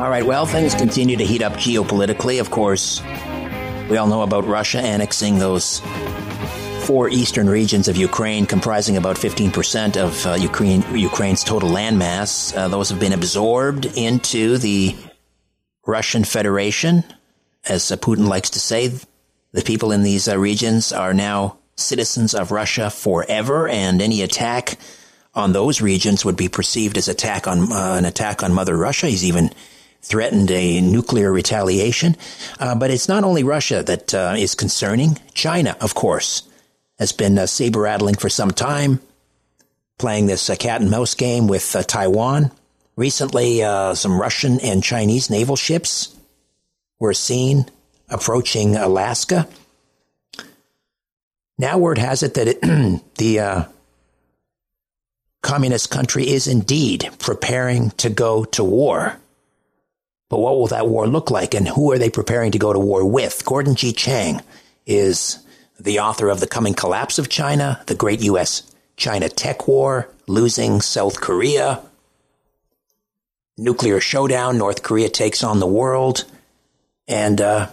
All 0.00 0.10
right, 0.10 0.26
well, 0.26 0.44
things 0.44 0.74
continue 0.74 1.16
to 1.16 1.24
heat 1.24 1.40
up 1.40 1.52
geopolitically. 1.54 2.40
Of 2.40 2.50
course, 2.50 3.00
we 3.88 3.96
all 3.96 4.08
know 4.08 4.22
about 4.22 4.44
Russia 4.44 4.80
annexing 4.80 5.38
those 5.38 5.80
four 6.84 7.08
eastern 7.08 7.48
regions 7.48 7.86
of 7.86 7.96
Ukraine, 7.96 8.44
comprising 8.44 8.96
about 8.96 9.16
15% 9.16 9.96
of 9.96 10.26
uh, 10.26 10.34
Ukraine, 10.34 10.84
Ukraine's 10.96 11.44
total 11.44 11.70
landmass. 11.70 12.54
Uh, 12.56 12.66
those 12.66 12.90
have 12.90 12.98
been 12.98 13.12
absorbed 13.12 13.86
into 13.96 14.58
the 14.58 14.96
Russian 15.86 16.24
Federation 16.24 17.04
as 17.66 17.84
Putin 17.84 18.28
likes 18.28 18.50
to 18.50 18.60
say, 18.60 18.92
the 19.52 19.62
people 19.62 19.92
in 19.92 20.02
these 20.02 20.28
uh, 20.28 20.36
regions 20.36 20.92
are 20.92 21.14
now 21.14 21.58
citizens 21.76 22.34
of 22.34 22.50
Russia 22.50 22.90
forever, 22.90 23.68
and 23.68 24.02
any 24.02 24.22
attack 24.22 24.78
on 25.34 25.52
those 25.52 25.80
regions 25.80 26.24
would 26.24 26.36
be 26.36 26.48
perceived 26.48 26.96
as 26.96 27.08
attack 27.08 27.46
on 27.46 27.72
uh, 27.72 27.94
an 27.94 28.04
attack 28.04 28.42
on 28.42 28.52
Mother 28.52 28.76
Russia. 28.76 29.06
He's 29.06 29.24
even 29.24 29.50
threatened 30.02 30.50
a 30.50 30.80
nuclear 30.80 31.32
retaliation. 31.32 32.16
Uh, 32.60 32.74
but 32.74 32.90
it's 32.90 33.08
not 33.08 33.24
only 33.24 33.42
Russia 33.42 33.82
that 33.82 34.12
uh, 34.12 34.34
is 34.36 34.54
concerning. 34.54 35.18
China, 35.32 35.76
of 35.80 35.94
course, 35.94 36.42
has 36.98 37.12
been 37.12 37.38
uh, 37.38 37.46
saber 37.46 37.80
rattling 37.80 38.14
for 38.14 38.28
some 38.28 38.50
time, 38.50 39.00
playing 39.98 40.26
this 40.26 40.50
uh, 40.50 40.56
cat 40.56 40.80
and 40.80 40.90
mouse 40.90 41.14
game 41.14 41.48
with 41.48 41.74
Taiwan. 41.86 42.50
Recently, 42.96 43.58
some 43.94 44.20
Russian 44.20 44.60
and 44.60 44.84
Chinese 44.84 45.28
naval 45.28 45.56
ships 45.56 46.13
were 46.98 47.14
seen 47.14 47.66
approaching 48.08 48.76
Alaska. 48.76 49.48
Now, 51.58 51.78
word 51.78 51.98
has 51.98 52.22
it 52.22 52.34
that 52.34 52.48
it, 52.48 52.60
the 53.16 53.40
uh, 53.40 53.64
communist 55.42 55.90
country 55.90 56.28
is 56.28 56.46
indeed 56.46 57.08
preparing 57.18 57.90
to 57.90 58.10
go 58.10 58.44
to 58.44 58.64
war. 58.64 59.16
But 60.28 60.40
what 60.40 60.56
will 60.56 60.66
that 60.68 60.88
war 60.88 61.06
look 61.06 61.30
like, 61.30 61.54
and 61.54 61.68
who 61.68 61.92
are 61.92 61.98
they 61.98 62.10
preparing 62.10 62.52
to 62.52 62.58
go 62.58 62.72
to 62.72 62.78
war 62.78 63.04
with? 63.04 63.44
Gordon 63.44 63.76
G. 63.76 63.92
Chang 63.92 64.40
is 64.86 65.38
the 65.78 66.00
author 66.00 66.28
of 66.28 66.40
The 66.40 66.46
Coming 66.46 66.74
Collapse 66.74 67.18
of 67.18 67.28
China, 67.28 67.82
The 67.86 67.94
Great 67.94 68.20
U.S. 68.22 68.62
China 68.96 69.28
Tech 69.28 69.68
War, 69.68 70.08
Losing 70.26 70.80
South 70.80 71.20
Korea, 71.20 71.82
Nuclear 73.56 74.00
Showdown, 74.00 74.58
North 74.58 74.82
Korea 74.82 75.08
Takes 75.08 75.44
on 75.44 75.60
the 75.60 75.66
World, 75.66 76.24
and 77.06 77.40
uh, 77.40 77.68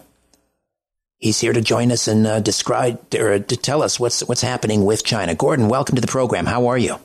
he's 1.17 1.39
here 1.39 1.53
to 1.53 1.61
join 1.61 1.91
us 1.91 2.07
and 2.07 2.27
uh, 2.27 2.39
describe 2.39 2.99
or 3.15 3.39
to 3.39 3.57
tell 3.57 3.81
us 3.81 3.99
what's 3.99 4.21
what's 4.23 4.41
happening 4.41 4.85
with 4.85 5.03
China. 5.03 5.35
Gordon, 5.35 5.69
welcome 5.69 5.95
to 5.95 6.01
the 6.01 6.07
program. 6.07 6.45
How 6.45 6.67
are 6.67 6.77
you? 6.77 6.97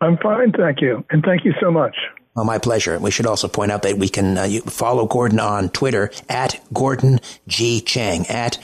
I'm 0.00 0.18
fine, 0.18 0.52
thank 0.52 0.80
you, 0.80 1.04
and 1.10 1.22
thank 1.24 1.44
you 1.44 1.54
so 1.60 1.70
much. 1.70 1.96
Well, 2.34 2.44
my 2.44 2.58
pleasure. 2.58 2.98
We 2.98 3.12
should 3.12 3.26
also 3.26 3.46
point 3.46 3.70
out 3.70 3.82
that 3.82 3.96
we 3.96 4.08
can 4.08 4.36
uh, 4.36 4.48
follow 4.66 5.06
Gordon 5.06 5.38
on 5.38 5.68
Twitter 5.68 6.10
at 6.28 6.60
Gordon 6.72 7.20
G 7.46 7.80
Chang 7.80 8.26
at 8.26 8.58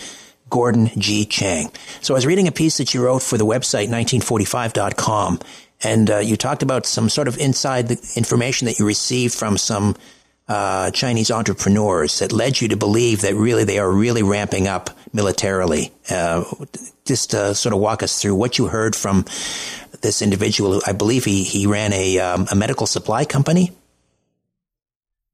Gordon 0.48 0.90
G 0.98 1.24
Chang. 1.24 1.70
So 2.00 2.14
I 2.14 2.16
was 2.16 2.26
reading 2.26 2.48
a 2.48 2.52
piece 2.52 2.78
that 2.78 2.92
you 2.92 3.04
wrote 3.04 3.22
for 3.22 3.38
the 3.38 3.46
website 3.46 3.88
1945.com, 3.88 5.38
and 5.84 6.10
uh, 6.10 6.18
you 6.18 6.36
talked 6.36 6.64
about 6.64 6.84
some 6.84 7.08
sort 7.08 7.28
of 7.28 7.38
inside 7.38 7.90
information 8.16 8.66
that 8.66 8.80
you 8.80 8.86
received 8.86 9.34
from 9.34 9.56
some 9.56 9.94
uh, 10.50 10.90
Chinese 10.90 11.30
entrepreneurs 11.30 12.18
that 12.18 12.32
led 12.32 12.60
you 12.60 12.66
to 12.68 12.76
believe 12.76 13.20
that 13.20 13.36
really 13.36 13.62
they 13.62 13.78
are 13.78 13.90
really 13.90 14.24
ramping 14.24 14.66
up 14.66 14.90
militarily. 15.12 15.92
Uh, 16.10 16.42
just 17.04 17.34
uh, 17.34 17.54
sort 17.54 17.72
of 17.72 17.78
walk 17.78 18.02
us 18.02 18.20
through 18.20 18.34
what 18.34 18.58
you 18.58 18.66
heard 18.66 18.96
from 18.96 19.24
this 20.02 20.20
individual. 20.20 20.80
I 20.84 20.92
believe 20.92 21.24
he 21.24 21.44
he 21.44 21.68
ran 21.68 21.92
a 21.92 22.18
um, 22.18 22.46
a 22.50 22.56
medical 22.56 22.86
supply 22.88 23.24
company. 23.24 23.70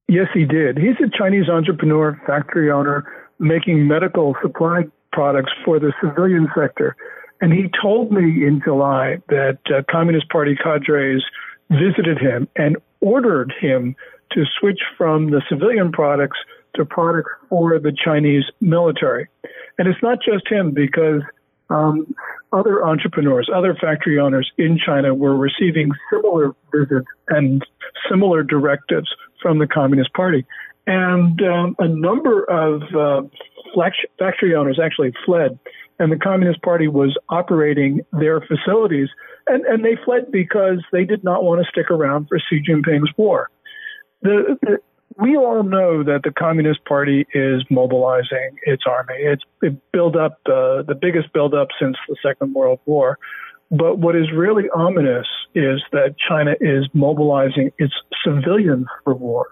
Yes, 0.06 0.28
he 0.34 0.44
did. 0.44 0.76
He's 0.76 0.96
a 1.02 1.08
Chinese 1.16 1.48
entrepreneur, 1.48 2.20
factory 2.26 2.70
owner, 2.70 3.10
making 3.38 3.88
medical 3.88 4.36
supply 4.42 4.82
products 5.12 5.52
for 5.64 5.80
the 5.80 5.94
civilian 6.00 6.46
sector. 6.54 6.94
And 7.40 7.52
he 7.52 7.70
told 7.82 8.12
me 8.12 8.46
in 8.46 8.60
July 8.62 9.22
that 9.28 9.58
uh, 9.70 9.82
Communist 9.90 10.28
Party 10.28 10.56
cadres 10.62 11.24
visited 11.70 12.18
him 12.18 12.48
and 12.54 12.76
ordered 13.00 13.52
him 13.58 13.96
to 14.32 14.44
switch 14.58 14.80
from 14.96 15.30
the 15.30 15.42
civilian 15.48 15.92
products 15.92 16.38
to 16.74 16.84
products 16.84 17.30
for 17.48 17.78
the 17.78 17.92
Chinese 18.04 18.44
military. 18.60 19.28
And 19.78 19.88
it's 19.88 20.02
not 20.02 20.18
just 20.22 20.48
him 20.48 20.72
because 20.72 21.22
um, 21.70 22.14
other 22.52 22.84
entrepreneurs, 22.84 23.48
other 23.54 23.74
factory 23.74 24.18
owners 24.18 24.50
in 24.56 24.78
China 24.84 25.14
were 25.14 25.36
receiving 25.36 25.90
similar 26.12 26.54
visits 26.72 27.06
and 27.28 27.64
similar 28.08 28.42
directives 28.42 29.08
from 29.42 29.58
the 29.58 29.66
Communist 29.66 30.12
Party. 30.14 30.46
And 30.86 31.40
um, 31.42 31.76
a 31.78 31.88
number 31.88 32.44
of 32.44 32.82
uh, 32.94 33.22
factory 34.18 34.54
owners 34.54 34.78
actually 34.82 35.12
fled, 35.24 35.58
and 35.98 36.12
the 36.12 36.16
Communist 36.16 36.62
Party 36.62 36.88
was 36.88 37.16
operating 37.28 38.00
their 38.12 38.40
facilities. 38.40 39.08
And, 39.48 39.64
and 39.64 39.84
they 39.84 39.96
fled 40.04 40.30
because 40.30 40.84
they 40.92 41.04
did 41.04 41.24
not 41.24 41.42
want 41.42 41.62
to 41.62 41.68
stick 41.70 41.90
around 41.90 42.28
for 42.28 42.38
Xi 42.38 42.62
Jinping's 42.62 43.10
war. 43.16 43.50
The, 44.26 44.58
the, 44.60 44.78
we 45.18 45.36
all 45.36 45.62
know 45.62 46.02
that 46.02 46.22
the 46.24 46.32
Communist 46.32 46.84
Party 46.84 47.26
is 47.32 47.62
mobilizing 47.70 48.58
its 48.64 48.82
army. 48.88 49.14
It's 49.18 49.42
it 49.62 49.76
built 49.92 50.16
up 50.16 50.40
uh, 50.46 50.82
the 50.82 50.98
biggest 51.00 51.32
buildup 51.32 51.68
since 51.80 51.96
the 52.08 52.16
Second 52.22 52.52
World 52.52 52.80
War. 52.86 53.18
But 53.70 53.98
what 53.98 54.16
is 54.16 54.26
really 54.34 54.64
ominous 54.74 55.26
is 55.54 55.80
that 55.92 56.16
China 56.28 56.54
is 56.60 56.88
mobilizing 56.92 57.70
its 57.78 57.94
civilians 58.24 58.86
for 59.04 59.14
war. 59.14 59.46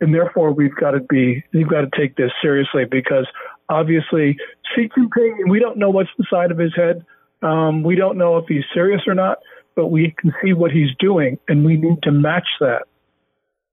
And 0.00 0.14
therefore, 0.14 0.52
we've 0.52 0.74
got 0.76 0.92
to 0.92 1.00
be, 1.00 1.44
we've 1.52 1.68
got 1.68 1.80
to 1.80 1.90
take 1.98 2.16
this 2.16 2.30
seriously 2.40 2.84
because 2.88 3.26
obviously 3.68 4.36
Xi 4.74 4.88
Jinping, 4.96 5.50
we 5.50 5.58
don't 5.58 5.76
know 5.76 5.90
what's 5.90 6.08
inside 6.18 6.52
of 6.52 6.58
his 6.58 6.74
head. 6.76 7.04
Um, 7.42 7.82
we 7.82 7.96
don't 7.96 8.16
know 8.16 8.36
if 8.36 8.46
he's 8.46 8.64
serious 8.72 9.02
or 9.08 9.14
not, 9.14 9.38
but 9.74 9.88
we 9.88 10.14
can 10.18 10.32
see 10.42 10.52
what 10.52 10.70
he's 10.70 10.90
doing, 10.98 11.38
and 11.48 11.64
we 11.64 11.76
need 11.76 12.02
to 12.04 12.12
match 12.12 12.48
that. 12.60 12.82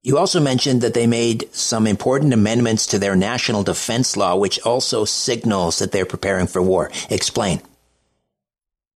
You 0.07 0.17
also 0.17 0.39
mentioned 0.39 0.79
that 0.83 0.93
they 0.93 1.05
made 1.05 1.53
some 1.53 1.85
important 1.85 2.31
amendments 2.31 2.85
to 2.87 2.97
their 2.97 3.13
national 3.13 3.63
defense 3.63 4.15
law, 4.15 4.37
which 4.37 4.57
also 4.61 5.03
signals 5.03 5.79
that 5.79 5.91
they're 5.91 6.05
preparing 6.05 6.47
for 6.47 6.61
war. 6.61 6.89
Explain. 7.09 7.59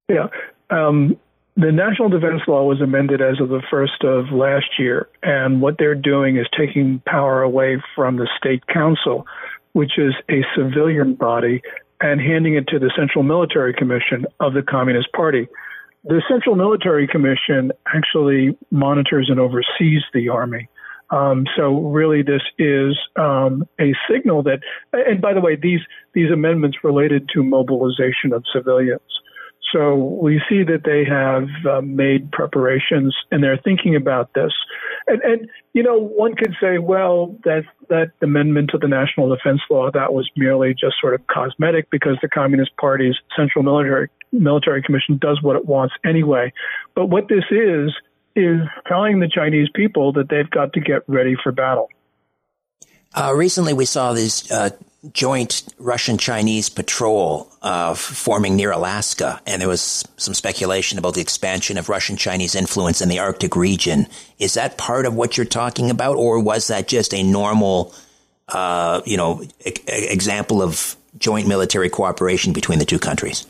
Yeah. 0.08 0.28
Um, 0.70 1.18
the 1.58 1.74
national 1.74 2.08
defense 2.08 2.44
law 2.48 2.64
was 2.64 2.80
amended 2.80 3.22
as 3.22 3.42
of 3.42 3.50
the 3.50 3.62
first 3.70 4.06
of 4.06 4.32
last 4.32 4.80
year, 4.80 5.10
and 5.22 5.62
what 5.62 5.76
they're 5.78 5.96
doing 5.96 6.38
is 6.38 6.48
taking 6.58 7.02
power 7.06 7.42
away 7.42 7.84
from 7.94 8.16
the 8.16 8.30
state 8.38 8.66
council, 8.68 9.28
which 9.74 9.98
is 9.98 10.14
a 10.30 10.46
civilian 10.56 11.16
body, 11.16 11.62
and 12.00 12.22
handing 12.22 12.56
it 12.56 12.70
to 12.70 12.80
the 12.80 12.90
Central 12.98 13.26
Military 13.26 13.74
Commission 13.74 14.28
of 14.40 14.54
the 14.54 14.62
Communist 14.62 15.12
Party. 15.12 15.50
The 16.06 16.22
Central 16.32 16.56
Military 16.56 17.06
Commission 17.06 17.74
actually 17.94 18.58
monitors 18.72 19.28
and 19.30 19.42
oversees 19.42 20.04
the 20.14 20.30
army. 20.30 20.70
Um, 21.12 21.46
so 21.58 21.80
really, 21.80 22.24
this 22.24 22.42
is 22.58 22.98
um, 23.18 23.68
a 23.80 23.94
signal 24.10 24.44
that, 24.44 24.60
and 24.94 25.22
by 25.22 25.34
the 25.34 25.42
way, 25.42 25.56
these 25.56 25.82
these 26.14 26.32
amendments 26.32 26.78
related 26.84 27.30
to 27.34 27.44
mobilization 27.44 28.34
of 28.34 28.44
civilians. 28.54 29.02
So 29.72 29.96
we 29.96 30.42
see 30.50 30.64
that 30.64 30.84
they 30.84 31.06
have 31.06 31.48
uh, 31.66 31.82
made 31.82 32.32
preparations 32.32 33.16
and 33.32 33.42
they're 33.44 33.60
thinking 33.64 33.96
about 33.96 34.34
this. 34.34 34.52
And, 35.08 35.22
and, 35.22 35.50
you 35.74 35.82
know, 35.82 35.98
one 35.98 36.36
could 36.36 36.54
say, 36.60 36.78
well, 36.78 37.38
that 37.46 37.64
that 37.90 38.12
amendment 38.22 38.72
to 38.72 38.78
the 38.78 38.88
National 38.88 39.34
Defense 39.34 39.62
Law 39.70 39.90
that 39.92 40.14
was 40.14 40.30
merely 40.36 40.74
just 40.74 40.96
sort 41.00 41.14
of 41.14 41.26
cosmetic 41.28 41.90
because 41.90 42.18
the 42.22 42.28
Communist 42.28 42.72
Party's 42.78 43.16
Central 43.36 43.64
Military 43.64 44.10
Military 44.34 44.82
Commission 44.82 45.18
does 45.22 45.42
what 45.42 45.56
it 45.56 45.66
wants 45.66 45.94
anyway. 46.06 46.52
But 46.96 47.08
what 47.08 47.28
this 47.30 47.46
is 47.50 47.94
is 48.36 48.62
telling 48.88 49.20
the 49.20 49.28
Chinese 49.28 49.70
people 49.74 50.14
that 50.14 50.30
they've 50.30 50.50
got 50.50 50.74
to 50.74 50.80
get 50.80 51.04
ready 51.08 51.36
for 51.42 51.52
battle. 51.52 51.90
Uh, 53.14 53.34
recently, 53.36 53.74
we 53.74 53.86
saw 53.86 54.14
this 54.14 54.50
uh, 54.52 54.70
joint 55.12 55.64
Russian 55.80 56.18
Chinese 56.18 56.70
patrol 56.70 57.52
uh, 57.62 57.94
forming 57.94 58.56
near 58.56 58.72
Alaska, 58.72 59.42
and 59.46 59.62
there 59.62 59.68
was 59.68 60.06
some 60.18 60.34
speculation 60.34 60.98
about 60.98 61.16
the 61.16 61.22
expansion 61.22 61.78
of 61.78 61.90
Russian 61.90 62.18
Chinese 62.18 62.56
influence 62.56 63.02
in 63.02 63.10
the 63.10 63.20
Arctic 63.20 63.56
region. 63.56 64.08
Is 64.40 64.54
that 64.54 64.78
part 64.78 65.06
of 65.06 65.16
what 65.16 65.38
you're 65.38 65.46
talking 65.46 65.90
about, 65.90 66.16
or 66.16 66.40
was 66.40 66.68
that 66.68 66.88
just 66.88 67.14
a 67.14 67.24
normal, 67.24 67.94
uh, 68.48 69.02
you 69.06 69.18
know, 69.18 69.44
e- 69.66 69.74
example 69.88 70.62
of 70.62 70.96
joint 71.18 71.48
military 71.48 71.90
cooperation 71.90 72.54
between 72.54 72.80
the 72.80 72.86
two 72.86 73.00
countries? 73.00 73.46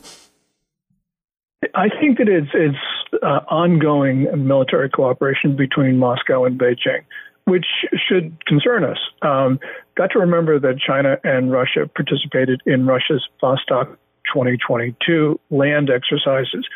I 1.74 1.88
think 1.88 2.18
that 2.18 2.28
it's 2.28 2.50
it's 2.54 2.76
uh, 3.22 3.40
ongoing 3.48 4.28
military 4.46 4.88
cooperation 4.88 5.56
between 5.56 5.98
Moscow 5.98 6.44
and 6.44 6.58
Beijing, 6.58 7.04
which 7.44 7.66
should 8.08 8.44
concern 8.46 8.84
us. 8.84 8.98
Um, 9.22 9.58
got 9.96 10.10
to 10.12 10.18
remember 10.18 10.58
that 10.58 10.78
China 10.78 11.18
and 11.24 11.52
Russia 11.52 11.88
participated 11.94 12.62
in 12.66 12.86
Russia's 12.86 13.26
Vostok 13.42 13.96
2022 14.32 15.38
land 15.50 15.90
exercises. 15.90 16.66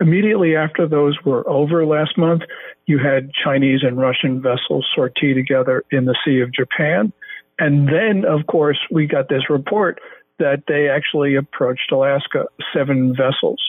Immediately 0.00 0.56
after 0.56 0.88
those 0.88 1.16
were 1.24 1.48
over 1.48 1.86
last 1.86 2.18
month, 2.18 2.42
you 2.86 2.98
had 2.98 3.30
Chinese 3.32 3.80
and 3.82 3.96
Russian 3.96 4.42
vessels 4.42 4.86
sortie 4.94 5.34
together 5.34 5.84
in 5.90 6.04
the 6.06 6.16
Sea 6.24 6.40
of 6.40 6.52
Japan. 6.52 7.12
And 7.58 7.86
then, 7.88 8.24
of 8.24 8.46
course, 8.48 8.78
we 8.90 9.06
got 9.06 9.28
this 9.28 9.48
report 9.48 10.00
that 10.38 10.64
they 10.66 10.88
actually 10.88 11.36
approached 11.36 11.92
Alaska, 11.92 12.46
seven 12.74 13.14
vessels. 13.16 13.62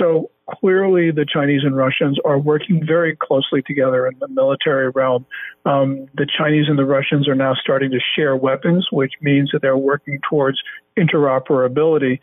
So 0.00 0.30
clearly, 0.48 1.10
the 1.10 1.26
Chinese 1.30 1.60
and 1.62 1.76
Russians 1.76 2.18
are 2.24 2.38
working 2.38 2.84
very 2.84 3.14
closely 3.14 3.62
together 3.62 4.06
in 4.06 4.18
the 4.18 4.28
military 4.28 4.88
realm. 4.88 5.26
Um, 5.66 6.08
the 6.14 6.26
Chinese 6.26 6.66
and 6.68 6.78
the 6.78 6.86
Russians 6.86 7.28
are 7.28 7.34
now 7.34 7.54
starting 7.54 7.90
to 7.90 7.98
share 8.16 8.34
weapons, 8.34 8.88
which 8.90 9.12
means 9.20 9.50
that 9.52 9.60
they're 9.60 9.76
working 9.76 10.18
towards 10.28 10.58
interoperability. 10.98 12.18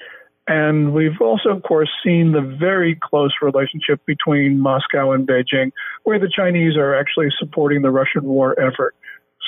And 0.48 0.94
we've 0.94 1.22
also, 1.22 1.50
of 1.50 1.62
course, 1.64 1.90
seen 2.04 2.32
the 2.32 2.42
very 2.42 2.96
close 2.96 3.34
relationship 3.42 4.04
between 4.06 4.60
Moscow 4.60 5.12
and 5.12 5.28
Beijing, 5.28 5.72
where 6.04 6.20
the 6.20 6.32
Chinese 6.34 6.78
are 6.78 6.96
actually 6.96 7.28
supporting 7.38 7.82
the 7.82 7.92
Russian 7.92 8.24
war 8.24 8.60
effort. 8.60 8.96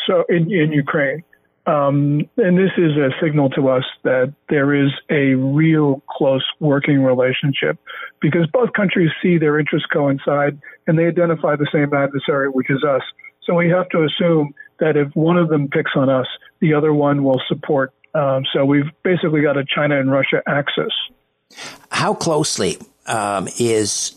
So 0.06 0.26
in, 0.30 0.52
in 0.52 0.72
Ukraine. 0.72 1.24
Um, 1.66 2.28
and 2.38 2.58
this 2.58 2.72
is 2.78 2.98
a 2.98 3.10
signal 3.22 3.50
to 3.52 3.70
us 3.70 3.84
that 4.04 4.34
there 4.50 4.74
is 4.74 4.92
a 5.10 5.36
real 5.36 6.02
close 6.10 6.46
working 6.60 7.04
relationship 7.04 7.78
because 8.22 8.48
both 8.52 8.74
countries 8.74 9.12
see 9.22 9.38
their 9.38 9.60
interests 9.60 9.88
coincide 9.92 10.60
and 10.88 10.98
they 10.98 11.06
identify 11.06 11.56
the 11.56 11.68
same 11.72 11.94
adversary, 11.94 12.50
which 12.50 12.70
is 12.70 12.84
us. 12.84 13.04
So 13.44 13.54
we 13.56 13.70
have 13.70 13.88
to 13.90 14.04
assume 14.04 14.54
that 14.80 14.98
if 14.98 15.16
one 15.16 15.38
of 15.38 15.50
them 15.50 15.68
picks 15.68 15.92
on 15.96 16.10
us, 16.10 16.28
the 16.60 16.74
other 16.74 16.94
one 16.94 17.24
will 17.24 17.42
support 17.48 17.94
Um, 18.14 18.44
so 18.54 18.66
we've 18.66 18.90
basically 19.04 19.42
got 19.42 19.58
a 19.58 19.64
China 19.64 20.00
and 20.00 20.12
Russia 20.12 20.42
axis. 20.48 20.92
How 21.92 22.14
closely 22.14 22.78
um, 23.06 23.48
is 23.60 24.16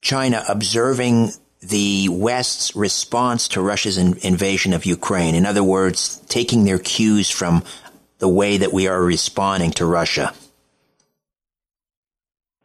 China 0.00 0.44
observing 0.48 1.32
the 1.60 2.08
West's 2.10 2.76
response 2.76 3.48
to 3.48 3.60
Russia's 3.60 3.98
in- 3.98 4.18
invasion 4.22 4.72
of 4.72 4.84
Ukraine? 4.84 5.34
In 5.34 5.46
other 5.46 5.64
words, 5.64 6.22
taking 6.28 6.64
their 6.64 6.78
cues 6.78 7.30
from 7.30 7.62
the 8.18 8.28
way 8.28 8.56
that 8.56 8.72
we 8.72 8.88
are 8.88 9.02
responding 9.02 9.70
to 9.72 9.86
Russia? 9.86 10.32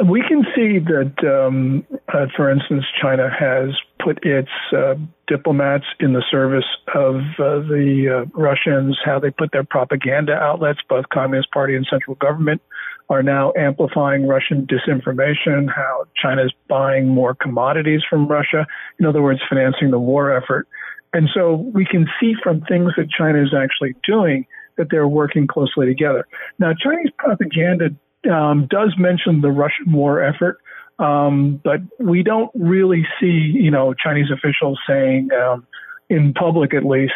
We 0.04 0.24
can 0.28 0.44
see 0.56 0.80
that, 0.80 1.14
um, 1.24 1.86
uh, 2.12 2.26
for 2.36 2.50
instance, 2.50 2.86
China 3.02 3.30
has 3.30 3.70
put 4.04 4.24
its 4.24 4.50
uh, 4.76 4.96
diplomats 5.28 5.86
in 6.00 6.14
the 6.14 6.24
service 6.30 6.66
of 6.96 7.16
uh, 7.40 7.60
the 7.68 8.26
uh, 8.26 8.40
Russians, 8.40 8.98
how 9.04 9.20
they 9.20 9.32
put 9.32 9.52
their 9.52 9.64
propaganda 9.64 10.34
outlets, 10.34 10.80
both 10.88 11.06
Communist 11.10 11.52
Party 11.52 11.76
and 11.76 11.86
central 11.90 12.16
government, 12.16 12.62
are 13.10 13.22
now 13.22 13.52
amplifying 13.58 14.28
Russian 14.28 14.66
disinformation, 14.68 15.68
how 15.74 16.06
China 16.16 16.46
is 16.46 16.54
buying 16.70 17.08
more 17.08 17.36
commodities 17.36 18.02
from 18.10 18.28
Russia, 18.28 18.66
in 19.00 19.06
other 19.06 19.22
words, 19.22 19.42
financing 19.50 19.92
the 19.92 20.00
war 20.00 20.36
effort. 20.36 20.68
And 21.14 21.30
so 21.34 21.56
we 21.56 21.86
can 21.86 22.08
see 22.20 22.34
from 22.42 22.62
things 22.62 22.92
that 22.96 23.10
China 23.10 23.42
is 23.42 23.54
actually 23.54 23.96
doing 24.08 24.46
that 24.78 24.88
they're 24.90 25.08
working 25.08 25.46
closely 25.46 25.86
together. 25.86 26.26
Now, 26.58 26.72
Chinese 26.74 27.12
propaganda 27.18 27.90
um, 28.32 28.68
does 28.70 28.94
mention 28.98 29.42
the 29.42 29.52
Russian 29.52 29.92
war 29.92 30.24
effort, 30.24 30.60
um, 31.02 31.60
but 31.64 31.82
we 32.00 32.22
don't 32.22 32.52
really 32.54 33.06
see, 33.20 33.52
you 33.56 33.72
know, 33.72 33.94
Chinese 33.94 34.30
officials 34.32 34.80
saying, 34.88 35.30
um, 35.34 35.66
in 36.10 36.34
public 36.34 36.76
at 36.76 36.86
least, 36.86 37.14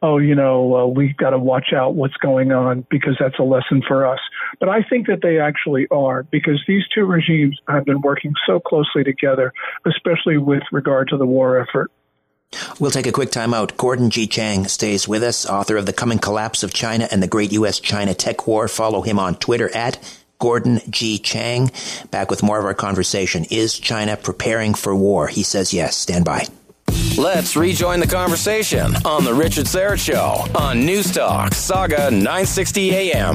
oh, 0.00 0.16
you 0.16 0.34
know, 0.34 0.76
uh, 0.76 0.86
we 0.86 1.12
got 1.18 1.30
to 1.30 1.38
watch 1.38 1.72
out 1.74 1.94
what's 1.94 2.16
going 2.16 2.52
on 2.52 2.86
because 2.88 3.16
that's 3.20 3.38
a 3.38 3.42
lesson 3.42 3.82
for 3.86 4.06
us. 4.06 4.20
But 4.60 4.70
I 4.70 4.82
think 4.82 5.08
that 5.08 5.20
they 5.22 5.38
actually 5.38 5.86
are 5.90 6.22
because 6.22 6.62
these 6.66 6.84
two 6.94 7.04
regimes 7.04 7.58
have 7.68 7.84
been 7.84 8.00
working 8.00 8.32
so 8.46 8.60
closely 8.60 9.04
together, 9.04 9.52
especially 9.84 10.38
with 10.38 10.62
regard 10.72 11.08
to 11.08 11.18
the 11.18 11.26
war 11.26 11.60
effort. 11.60 11.90
We'll 12.80 12.90
take 12.90 13.06
a 13.06 13.12
quick 13.12 13.30
time 13.30 13.52
out. 13.52 13.76
Gordon 13.76 14.08
G. 14.08 14.26
Chang 14.26 14.66
stays 14.68 15.06
with 15.06 15.22
us, 15.22 15.44
author 15.44 15.76
of 15.76 15.84
The 15.84 15.92
Coming 15.92 16.18
Collapse 16.18 16.62
of 16.62 16.72
China 16.72 17.06
and 17.10 17.22
the 17.22 17.28
Great 17.28 17.52
U.S. 17.52 17.78
China 17.78 18.14
Tech 18.14 18.46
War. 18.46 18.68
Follow 18.68 19.02
him 19.02 19.18
on 19.18 19.34
Twitter 19.34 19.74
at 19.76 19.98
Gordon 20.38 20.80
G. 20.88 21.18
Chang. 21.18 21.70
Back 22.10 22.30
with 22.30 22.42
more 22.42 22.58
of 22.58 22.64
our 22.64 22.74
conversation. 22.74 23.44
Is 23.50 23.78
China 23.78 24.16
preparing 24.16 24.74
for 24.74 24.94
war? 24.94 25.28
He 25.28 25.42
says 25.42 25.72
yes. 25.72 25.96
Stand 25.96 26.24
by. 26.24 26.46
Let's 27.16 27.56
rejoin 27.56 28.00
the 28.00 28.06
conversation 28.06 28.94
on 29.04 29.24
The 29.24 29.34
Richard 29.34 29.66
Syrett 29.66 29.98
Show 29.98 30.46
on 30.58 30.86
News 30.86 31.12
Talk, 31.12 31.50
Sauga 31.50 32.10
960 32.12 32.94
AM. 32.94 33.34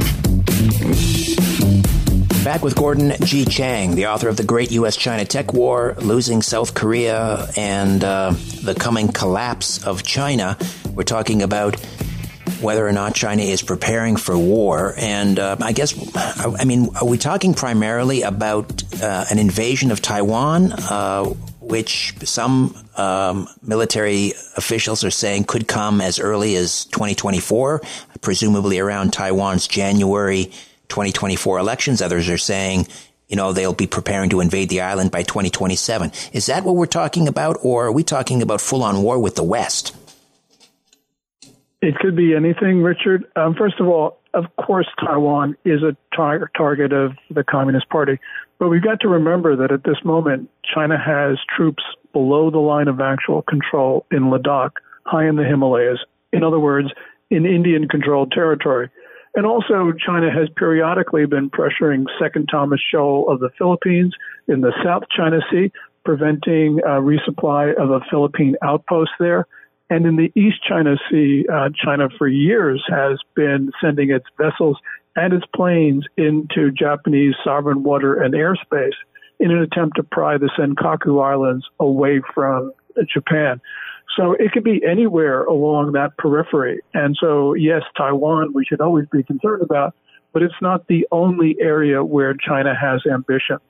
Back 2.43 2.61
with 2.61 2.75
Gordon 2.75 3.13
G. 3.21 3.45
Chang, 3.45 3.95
the 3.95 4.07
author 4.07 4.27
of 4.27 4.35
The 4.37 4.43
Great 4.43 4.71
U.S. 4.71 4.97
China 4.97 5.23
Tech 5.23 5.53
War, 5.53 5.95
Losing 5.99 6.41
South 6.41 6.73
Korea, 6.73 7.47
and 7.55 8.03
uh, 8.03 8.33
The 8.63 8.75
Coming 8.75 9.09
Collapse 9.09 9.85
of 9.85 10.03
China. 10.03 10.57
We're 10.93 11.03
talking 11.03 11.41
about 11.41 11.75
whether 12.63 12.87
or 12.87 12.91
not 12.91 13.13
China 13.13 13.43
is 13.43 13.61
preparing 13.61 14.15
for 14.15 14.37
war. 14.37 14.93
And 14.97 15.37
uh, 15.37 15.57
I 15.61 15.73
guess, 15.73 15.93
I 16.15 16.65
mean, 16.65 16.89
are 16.95 17.05
we 17.05 17.17
talking 17.17 17.53
primarily 17.53 18.21
about 18.21 18.83
uh, 19.01 19.25
an 19.29 19.37
invasion 19.37 19.91
of 19.91 20.01
Taiwan? 20.01 20.71
Uh, 20.71 21.33
which 21.63 22.13
some 22.25 22.75
um, 22.97 23.47
military 23.61 24.33
officials 24.57 25.03
are 25.03 25.11
saying 25.11 25.45
could 25.45 25.67
come 25.67 26.01
as 26.01 26.19
early 26.19 26.55
as 26.55 26.85
2024, 26.85 27.81
presumably 28.21 28.79
around 28.79 29.13
Taiwan's 29.13 29.65
January 29.67 30.45
2024 30.89 31.59
elections. 31.59 32.01
Others 32.01 32.29
are 32.29 32.37
saying, 32.37 32.87
you 33.29 33.37
know, 33.37 33.53
they'll 33.53 33.73
be 33.73 33.87
preparing 33.87 34.29
to 34.31 34.41
invade 34.41 34.69
the 34.69 34.81
island 34.81 35.09
by 35.09 35.23
2027. 35.23 36.11
Is 36.33 36.47
that 36.47 36.63
what 36.63 36.75
we're 36.75 36.85
talking 36.85 37.27
about, 37.27 37.57
or 37.63 37.87
are 37.87 37.91
we 37.91 38.03
talking 38.03 38.41
about 38.41 38.61
full 38.61 38.83
on 38.83 39.01
war 39.01 39.17
with 39.17 39.35
the 39.35 39.43
West? 39.43 39.95
It 41.83 41.99
could 41.99 42.15
be 42.15 42.33
anything, 42.33 42.81
Richard. 42.81 43.25
Um, 43.35 43.55
first 43.55 43.81
of 43.81 43.89
all, 43.89 44.17
of 44.33 44.45
course, 44.55 44.87
Taiwan 45.01 45.57
is 45.65 45.83
a 45.83 45.97
tar- 46.15 46.49
target 46.55 46.93
of 46.93 47.11
the 47.29 47.43
Communist 47.43 47.89
Party. 47.89 48.19
But 48.57 48.69
we've 48.69 48.81
got 48.81 49.01
to 49.01 49.09
remember 49.09 49.57
that 49.57 49.69
at 49.69 49.83
this 49.83 49.97
moment, 50.05 50.49
China 50.63 50.97
has 50.97 51.39
troops 51.53 51.83
below 52.13 52.49
the 52.49 52.59
line 52.59 52.87
of 52.87 53.01
actual 53.01 53.41
control 53.41 54.05
in 54.11 54.29
Ladakh, 54.31 54.71
high 55.05 55.27
in 55.27 55.35
the 55.35 55.43
Himalayas. 55.43 55.99
In 56.31 56.41
other 56.41 56.57
words, 56.57 56.87
in 57.29 57.45
Indian 57.45 57.89
controlled 57.89 58.31
territory. 58.31 58.89
And 59.35 59.45
also, 59.45 59.91
China 59.91 60.31
has 60.31 60.47
periodically 60.55 61.25
been 61.25 61.49
pressuring 61.49 62.05
Second 62.17 62.47
Thomas 62.49 62.79
Shoal 62.79 63.29
of 63.29 63.41
the 63.41 63.49
Philippines 63.57 64.15
in 64.47 64.61
the 64.61 64.71
South 64.85 65.03
China 65.13 65.39
Sea, 65.51 65.69
preventing 66.05 66.79
a 66.85 67.01
resupply 67.01 67.75
of 67.75 67.91
a 67.91 67.99
Philippine 68.09 68.55
outpost 68.63 69.11
there. 69.19 69.47
And 69.89 70.05
in 70.05 70.15
the 70.15 70.31
East 70.35 70.63
China 70.67 70.95
Sea, 71.09 71.45
uh, 71.51 71.69
China 71.75 72.07
for 72.17 72.27
years 72.27 72.83
has 72.89 73.19
been 73.35 73.71
sending 73.81 74.11
its 74.11 74.25
vessels 74.37 74.77
and 75.15 75.33
its 75.33 75.45
planes 75.55 76.05
into 76.17 76.71
Japanese 76.71 77.35
sovereign 77.43 77.83
water 77.83 78.15
and 78.15 78.33
airspace 78.33 78.95
in 79.39 79.51
an 79.51 79.59
attempt 79.59 79.97
to 79.97 80.03
pry 80.03 80.37
the 80.37 80.49
Senkaku 80.57 81.23
Islands 81.23 81.65
away 81.79 82.21
from 82.33 82.71
Japan. 83.13 83.61
So 84.17 84.33
it 84.33 84.51
could 84.51 84.63
be 84.63 84.81
anywhere 84.85 85.43
along 85.43 85.93
that 85.93 86.17
periphery. 86.17 86.79
And 86.93 87.17
so, 87.19 87.53
yes, 87.53 87.81
Taiwan 87.97 88.53
we 88.53 88.65
should 88.65 88.81
always 88.81 89.07
be 89.11 89.23
concerned 89.23 89.63
about, 89.63 89.95
but 90.33 90.43
it's 90.43 90.53
not 90.61 90.87
the 90.87 91.07
only 91.11 91.55
area 91.59 92.03
where 92.03 92.33
China 92.35 92.73
has 92.79 93.01
ambitions. 93.11 93.61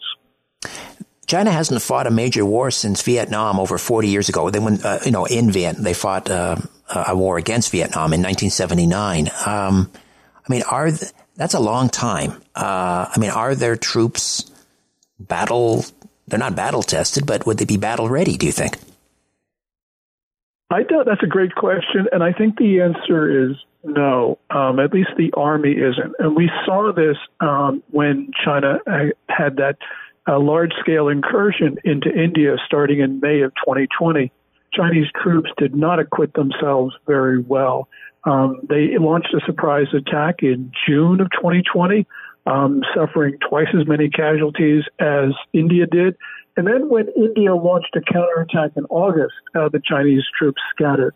China 1.33 1.49
hasn't 1.49 1.81
fought 1.81 2.05
a 2.05 2.11
major 2.11 2.45
war 2.45 2.69
since 2.69 3.01
Vietnam 3.01 3.59
over 3.59 3.79
40 3.79 4.07
years 4.07 4.29
ago. 4.29 4.51
Then, 4.51 4.65
when 4.65 4.85
uh, 4.85 4.99
you 5.03 5.09
know, 5.09 5.25
in 5.25 5.49
Vietnam, 5.49 5.83
they 5.83 5.95
fought 5.95 6.29
uh, 6.29 6.57
a 6.87 7.15
war 7.15 7.39
against 7.39 7.71
Vietnam 7.71 8.13
in 8.13 8.21
1979. 8.21 9.31
Um, 9.43 9.89
I 10.47 10.53
mean, 10.53 10.61
are 10.69 10.91
th- 10.91 11.11
that's 11.35 11.55
a 11.55 11.59
long 11.59 11.89
time. 11.89 12.39
Uh, 12.53 13.09
I 13.09 13.17
mean, 13.17 13.31
are 13.31 13.55
their 13.55 13.75
troops 13.75 14.51
battle? 15.19 15.83
They're 16.27 16.37
not 16.37 16.55
battle 16.55 16.83
tested, 16.83 17.25
but 17.25 17.47
would 17.47 17.57
they 17.57 17.65
be 17.65 17.77
battle 17.77 18.07
ready? 18.07 18.37
Do 18.37 18.45
you 18.45 18.51
think? 18.51 18.77
I 20.69 20.83
don't. 20.83 21.07
That's 21.07 21.23
a 21.23 21.27
great 21.27 21.55
question, 21.55 22.09
and 22.11 22.21
I 22.21 22.33
think 22.33 22.57
the 22.57 22.81
answer 22.81 23.49
is 23.49 23.57
no. 23.83 24.37
Um, 24.51 24.79
at 24.79 24.93
least 24.93 25.09
the 25.17 25.33
army 25.35 25.71
isn't, 25.71 26.13
and 26.19 26.35
we 26.35 26.51
saw 26.63 26.93
this 26.93 27.17
um, 27.39 27.81
when 27.89 28.29
China 28.45 28.77
uh, 28.85 29.05
had 29.29 29.55
that 29.55 29.77
uh, 30.27 30.39
large-scale 30.39 31.09
incursion 31.09 31.77
into 31.83 32.09
India 32.09 32.55
starting 32.65 32.99
in 32.99 33.19
May 33.19 33.41
of 33.41 33.51
2020. 33.65 34.31
Chinese 34.73 35.07
troops 35.21 35.49
did 35.57 35.75
not 35.75 35.99
acquit 35.99 36.33
themselves 36.33 36.95
very 37.05 37.39
well. 37.39 37.87
Um, 38.25 38.61
they 38.67 38.97
launched 38.97 39.33
a 39.33 39.45
surprise 39.45 39.87
attack 39.93 40.41
in 40.41 40.71
June 40.87 41.19
of 41.19 41.29
2020, 41.31 42.07
um, 42.45 42.81
suffering 42.95 43.37
twice 43.47 43.67
as 43.79 43.87
many 43.87 44.09
casualties 44.09 44.83
as 44.99 45.31
India 45.51 45.85
did. 45.85 46.15
And 46.55 46.67
then 46.67 46.89
when 46.89 47.07
India 47.15 47.55
launched 47.55 47.95
a 47.95 48.01
counterattack 48.01 48.71
in 48.75 48.85
August, 48.85 49.33
uh, 49.55 49.69
the 49.69 49.81
Chinese 49.83 50.23
troops 50.37 50.61
scattered. 50.73 51.15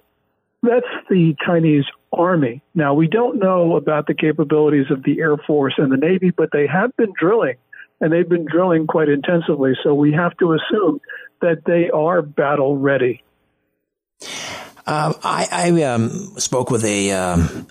That's 0.63 0.87
the 1.09 1.35
Chinese 1.45 1.85
army. 2.11 2.61
Now, 2.73 2.93
we 2.93 3.07
don't 3.07 3.37
know 3.37 3.75
about 3.75 4.07
the 4.07 4.15
capabilities 4.15 4.87
of 4.89 5.03
the 5.03 5.19
Air 5.19 5.37
Force 5.37 5.75
and 5.77 5.91
the 5.91 5.97
Navy, 5.97 6.31
but 6.35 6.49
they 6.51 6.65
have 6.65 6.95
been 6.97 7.13
drilling, 7.17 7.55
and 7.99 8.11
they've 8.11 8.27
been 8.27 8.45
drilling 8.45 8.87
quite 8.87 9.09
intensively. 9.09 9.73
So 9.83 9.93
we 9.93 10.13
have 10.13 10.35
to 10.37 10.53
assume 10.53 11.01
that 11.41 11.63
they 11.65 11.89
are 11.89 12.21
battle 12.21 12.77
ready. 12.77 13.23
Uh, 14.85 15.13
I, 15.23 15.47
I 15.51 15.83
um, 15.83 16.09
spoke 16.37 16.71
with 16.71 16.85
a, 16.85 17.11
um, 17.11 17.67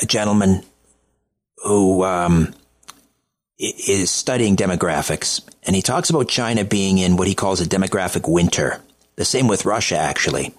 a 0.00 0.06
gentleman 0.06 0.62
who 1.64 2.04
um, 2.04 2.54
is 3.58 4.10
studying 4.10 4.56
demographics, 4.56 5.42
and 5.64 5.74
he 5.74 5.82
talks 5.82 6.10
about 6.10 6.28
China 6.28 6.64
being 6.64 6.98
in 6.98 7.16
what 7.16 7.26
he 7.26 7.34
calls 7.34 7.60
a 7.60 7.64
demographic 7.64 8.30
winter. 8.30 8.80
The 9.16 9.24
same 9.24 9.48
with 9.48 9.64
Russia, 9.64 9.98
actually. 9.98 10.54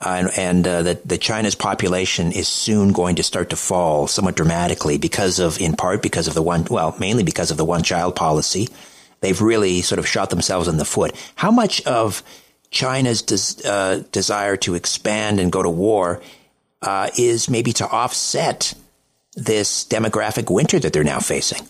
Uh, 0.00 0.08
and, 0.10 0.30
and 0.36 0.68
uh, 0.68 0.82
that, 0.82 1.08
that 1.08 1.20
China's 1.20 1.56
population 1.56 2.30
is 2.30 2.46
soon 2.46 2.92
going 2.92 3.16
to 3.16 3.22
start 3.22 3.50
to 3.50 3.56
fall 3.56 4.06
somewhat 4.06 4.36
dramatically 4.36 4.96
because 4.96 5.40
of, 5.40 5.60
in 5.60 5.74
part, 5.74 6.02
because 6.02 6.28
of 6.28 6.34
the 6.34 6.42
one, 6.42 6.64
well, 6.70 6.94
mainly 7.00 7.24
because 7.24 7.50
of 7.50 7.56
the 7.56 7.64
one 7.64 7.82
child 7.82 8.14
policy. 8.14 8.68
They've 9.20 9.40
really 9.40 9.82
sort 9.82 9.98
of 9.98 10.06
shot 10.06 10.30
themselves 10.30 10.68
in 10.68 10.76
the 10.76 10.84
foot. 10.84 11.16
How 11.34 11.50
much 11.50 11.84
of 11.84 12.22
China's 12.70 13.22
des- 13.22 13.68
uh, 13.68 14.02
desire 14.12 14.56
to 14.58 14.74
expand 14.74 15.40
and 15.40 15.50
go 15.50 15.62
to 15.62 15.70
war 15.70 16.22
uh, 16.82 17.10
is 17.18 17.50
maybe 17.50 17.72
to 17.72 17.88
offset 17.88 18.74
this 19.34 19.84
demographic 19.84 20.52
winter 20.52 20.78
that 20.78 20.92
they're 20.92 21.04
now 21.04 21.20
facing. 21.20 21.66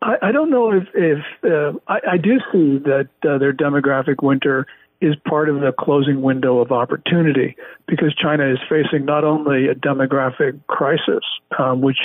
I, 0.00 0.16
I 0.22 0.32
don't 0.32 0.50
know 0.50 0.72
if, 0.72 0.88
if 0.94 1.18
uh, 1.44 1.78
I, 1.86 2.12
I, 2.12 2.16
do 2.16 2.38
see 2.50 2.78
that 2.78 3.08
uh, 3.28 3.38
their 3.38 3.52
demographic 3.52 4.22
winter 4.22 4.66
is 5.02 5.16
part 5.28 5.48
of 5.48 5.56
the 5.56 5.72
closing 5.78 6.22
window 6.22 6.60
of 6.60 6.70
opportunity 6.70 7.56
because 7.88 8.14
China 8.14 8.50
is 8.50 8.58
facing 8.68 9.04
not 9.04 9.24
only 9.24 9.66
a 9.66 9.74
demographic 9.74 10.58
crisis, 10.68 11.24
um, 11.58 11.80
which 11.80 11.98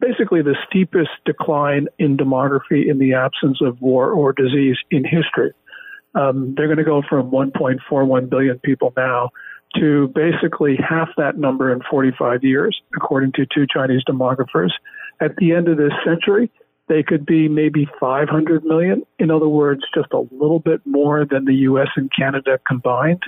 basically 0.00 0.42
the 0.42 0.56
steepest 0.66 1.10
decline 1.26 1.88
in 1.98 2.16
demography 2.16 2.88
in 2.90 2.98
the 2.98 3.12
absence 3.12 3.58
of 3.60 3.80
war 3.80 4.10
or 4.12 4.32
disease 4.32 4.76
in 4.90 5.04
history. 5.04 5.52
Um, 6.14 6.54
they're 6.56 6.66
going 6.66 6.78
to 6.78 6.84
go 6.84 7.02
from 7.08 7.30
1.41 7.30 8.30
billion 8.30 8.58
people 8.60 8.92
now 8.96 9.30
to 9.76 10.08
basically 10.14 10.76
half 10.76 11.10
that 11.18 11.36
number 11.36 11.70
in 11.70 11.80
45 11.90 12.42
years, 12.42 12.80
according 12.96 13.32
to 13.32 13.46
two 13.54 13.66
Chinese 13.72 14.02
demographers. 14.08 14.70
At 15.20 15.36
the 15.36 15.52
end 15.52 15.68
of 15.68 15.76
this 15.76 15.92
century, 16.04 16.50
they 16.88 17.02
could 17.02 17.26
be 17.26 17.48
maybe 17.48 17.86
500 18.00 18.64
million. 18.64 19.04
In 19.18 19.30
other 19.30 19.48
words, 19.48 19.82
just 19.94 20.12
a 20.12 20.20
little 20.30 20.58
bit 20.58 20.80
more 20.84 21.24
than 21.24 21.44
the 21.44 21.54
U.S. 21.54 21.88
and 21.96 22.10
Canada 22.16 22.58
combined. 22.66 23.22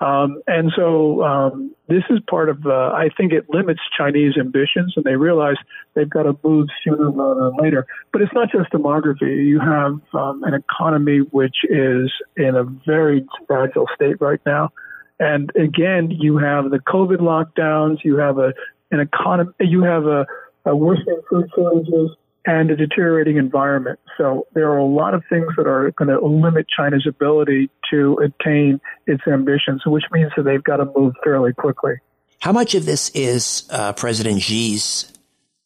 Um, 0.00 0.42
and 0.46 0.72
so 0.76 1.22
um, 1.22 1.74
this 1.88 2.02
is 2.10 2.18
part 2.28 2.48
of, 2.48 2.66
uh, 2.66 2.90
I 2.92 3.10
think 3.16 3.32
it 3.32 3.46
limits 3.48 3.80
Chinese 3.96 4.34
ambitions, 4.38 4.94
and 4.96 5.04
they 5.04 5.16
realize 5.16 5.56
they've 5.94 6.10
got 6.10 6.24
to 6.24 6.36
move 6.42 6.68
sooner 6.82 7.10
rather 7.10 7.50
than 7.50 7.56
later. 7.62 7.86
But 8.12 8.22
it's 8.22 8.32
not 8.34 8.50
just 8.50 8.70
demography. 8.72 9.46
You 9.46 9.60
have 9.60 10.00
um, 10.12 10.42
an 10.42 10.54
economy 10.54 11.18
which 11.30 11.56
is 11.64 12.12
in 12.36 12.56
a 12.56 12.64
very 12.84 13.24
fragile 13.46 13.86
state 13.94 14.20
right 14.20 14.40
now. 14.44 14.72
And 15.20 15.50
again, 15.54 16.10
you 16.10 16.38
have 16.38 16.70
the 16.70 16.80
COVID 16.80 17.18
lockdowns, 17.18 17.98
you 18.02 18.16
have 18.16 18.38
a, 18.38 18.52
an 18.90 19.00
economy, 19.00 19.52
you 19.60 19.82
have 19.84 20.06
a, 20.06 20.26
a 20.64 20.74
worsening 20.74 21.20
food 21.30 21.48
shortages, 21.54 22.10
and 22.46 22.70
a 22.70 22.76
deteriorating 22.76 23.36
environment. 23.36 23.98
So 24.18 24.46
there 24.52 24.70
are 24.70 24.78
a 24.78 24.84
lot 24.84 25.14
of 25.14 25.22
things 25.28 25.46
that 25.56 25.66
are 25.66 25.90
going 25.92 26.08
to 26.08 26.24
limit 26.24 26.66
China's 26.68 27.06
ability 27.08 27.70
to 27.90 28.18
attain 28.18 28.80
its 29.06 29.22
ambitions, 29.26 29.82
which 29.86 30.04
means 30.12 30.30
that 30.36 30.42
they've 30.42 30.62
got 30.62 30.76
to 30.76 30.90
move 30.96 31.14
fairly 31.22 31.52
quickly. 31.52 31.94
How 32.40 32.52
much 32.52 32.74
of 32.74 32.84
this 32.84 33.08
is 33.10 33.66
uh, 33.70 33.94
President 33.94 34.42
Xi's 34.42 35.10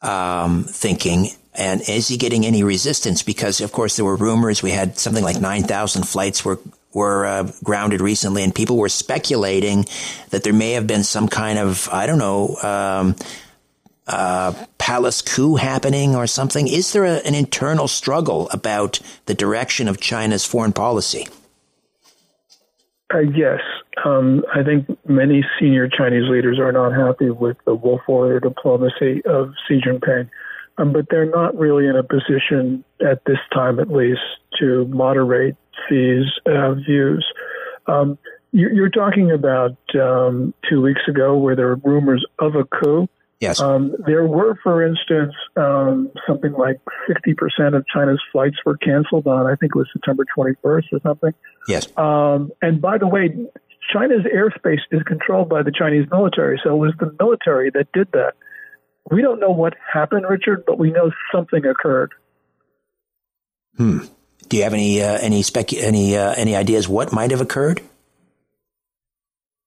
um, 0.00 0.64
thinking? 0.64 1.28
And 1.54 1.80
is 1.88 2.06
he 2.06 2.16
getting 2.16 2.46
any 2.46 2.62
resistance? 2.62 3.24
Because, 3.24 3.60
of 3.60 3.72
course, 3.72 3.96
there 3.96 4.04
were 4.04 4.14
rumors. 4.14 4.62
We 4.62 4.70
had 4.70 4.96
something 4.96 5.24
like 5.24 5.40
9,000 5.40 6.04
flights 6.04 6.44
were 6.44 6.60
were 6.94 7.26
uh, 7.26 7.50
grounded 7.62 8.00
recently, 8.00 8.42
and 8.42 8.54
people 8.54 8.76
were 8.76 8.88
speculating 8.88 9.84
that 10.30 10.42
there 10.42 10.54
may 10.54 10.72
have 10.72 10.86
been 10.86 11.04
some 11.04 11.28
kind 11.28 11.58
of, 11.58 11.86
I 11.92 12.06
don't 12.06 12.18
know, 12.18 12.56
um, 12.62 13.14
uh, 14.08 14.52
palace 14.78 15.22
coup 15.22 15.56
happening 15.56 16.16
or 16.16 16.26
something? 16.26 16.66
Is 16.66 16.92
there 16.92 17.04
a, 17.04 17.18
an 17.26 17.34
internal 17.34 17.88
struggle 17.88 18.48
about 18.50 19.00
the 19.26 19.34
direction 19.34 19.88
of 19.88 20.00
China's 20.00 20.44
foreign 20.44 20.72
policy? 20.72 21.28
Uh, 23.12 23.20
yes. 23.20 23.60
Um, 24.04 24.44
I 24.54 24.62
think 24.62 24.86
many 25.08 25.44
senior 25.58 25.88
Chinese 25.88 26.28
leaders 26.28 26.58
are 26.58 26.72
not 26.72 26.92
happy 26.92 27.30
with 27.30 27.56
the 27.64 27.74
wolf 27.74 28.02
warrior 28.06 28.40
diplomacy 28.40 29.22
of 29.24 29.52
Xi 29.66 29.80
Jinping, 29.80 30.28
um, 30.76 30.92
but 30.92 31.06
they're 31.10 31.30
not 31.30 31.58
really 31.58 31.86
in 31.86 31.96
a 31.96 32.02
position, 32.02 32.84
at 33.00 33.24
this 33.24 33.38
time 33.52 33.80
at 33.80 33.90
least, 33.90 34.20
to 34.60 34.86
moderate 34.86 35.56
Xi's 35.88 36.26
uh, 36.46 36.74
views. 36.74 37.26
Um, 37.86 38.18
you're 38.52 38.88
talking 38.88 39.30
about 39.30 39.76
um, 39.94 40.54
two 40.68 40.80
weeks 40.80 41.02
ago 41.06 41.36
where 41.36 41.54
there 41.54 41.68
were 41.68 41.76
rumors 41.76 42.24
of 42.38 42.54
a 42.54 42.64
coup. 42.64 43.08
Yes. 43.40 43.60
Um, 43.60 43.94
there 44.04 44.26
were, 44.26 44.58
for 44.64 44.84
instance, 44.84 45.32
um, 45.56 46.10
something 46.26 46.52
like 46.52 46.80
60% 47.08 47.76
of 47.76 47.86
China's 47.86 48.20
flights 48.32 48.56
were 48.66 48.76
canceled 48.76 49.28
on, 49.28 49.46
I 49.46 49.54
think 49.54 49.72
it 49.76 49.78
was 49.78 49.88
September 49.92 50.24
21st 50.36 50.56
or 50.64 51.00
something. 51.02 51.32
Yes. 51.68 51.86
Um, 51.96 52.50
and 52.60 52.80
by 52.80 52.98
the 52.98 53.06
way, 53.06 53.28
China's 53.92 54.24
airspace 54.24 54.80
is 54.90 55.02
controlled 55.04 55.48
by 55.48 55.62
the 55.62 55.72
Chinese 55.72 56.06
military, 56.10 56.60
so 56.64 56.74
it 56.74 56.78
was 56.78 56.94
the 56.98 57.14
military 57.18 57.70
that 57.70 57.92
did 57.92 58.10
that. 58.12 58.34
We 59.10 59.22
don't 59.22 59.40
know 59.40 59.50
what 59.50 59.74
happened, 59.92 60.26
Richard, 60.28 60.64
but 60.66 60.78
we 60.78 60.90
know 60.90 61.10
something 61.32 61.64
occurred. 61.64 62.12
Hmm. 63.76 64.00
Do 64.48 64.56
you 64.56 64.64
have 64.64 64.74
any 64.74 65.02
uh, 65.02 65.18
any 65.18 65.42
spec 65.42 65.72
any 65.72 66.16
uh, 66.16 66.34
any 66.34 66.56
ideas 66.56 66.88
what 66.88 67.12
might 67.12 67.30
have 67.30 67.40
occurred? 67.40 67.82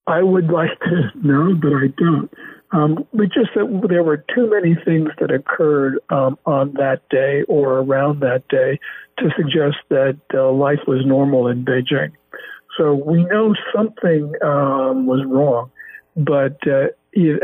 I 0.07 0.21
would 0.21 0.49
like 0.49 0.77
to 0.81 1.11
know, 1.15 1.55
but 1.55 1.73
I 1.73 1.87
don't. 1.97 2.31
Um, 2.71 3.05
but 3.13 3.25
just 3.33 3.49
that 3.55 3.85
there 3.89 4.03
were 4.03 4.23
too 4.33 4.49
many 4.49 4.75
things 4.75 5.09
that 5.19 5.29
occurred 5.29 5.99
um, 6.09 6.37
on 6.45 6.73
that 6.73 7.07
day 7.09 7.43
or 7.47 7.79
around 7.79 8.21
that 8.21 8.47
day 8.47 8.79
to 9.19 9.29
suggest 9.35 9.77
that 9.89 10.17
uh, 10.33 10.51
life 10.51 10.79
was 10.87 11.05
normal 11.05 11.47
in 11.47 11.65
Beijing. 11.65 12.11
So 12.77 12.93
we 12.93 13.25
know 13.25 13.53
something 13.75 14.33
um, 14.41 15.05
was 15.05 15.25
wrong, 15.25 15.69
but 16.15 16.57
uh, 16.65 16.87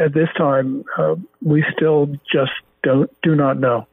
at 0.01 0.13
this 0.13 0.29
time 0.37 0.85
uh, 0.97 1.15
we 1.41 1.65
still 1.75 2.07
just 2.31 2.51
don't 2.83 3.11
do 3.21 3.35
not 3.35 3.59
know. 3.59 3.85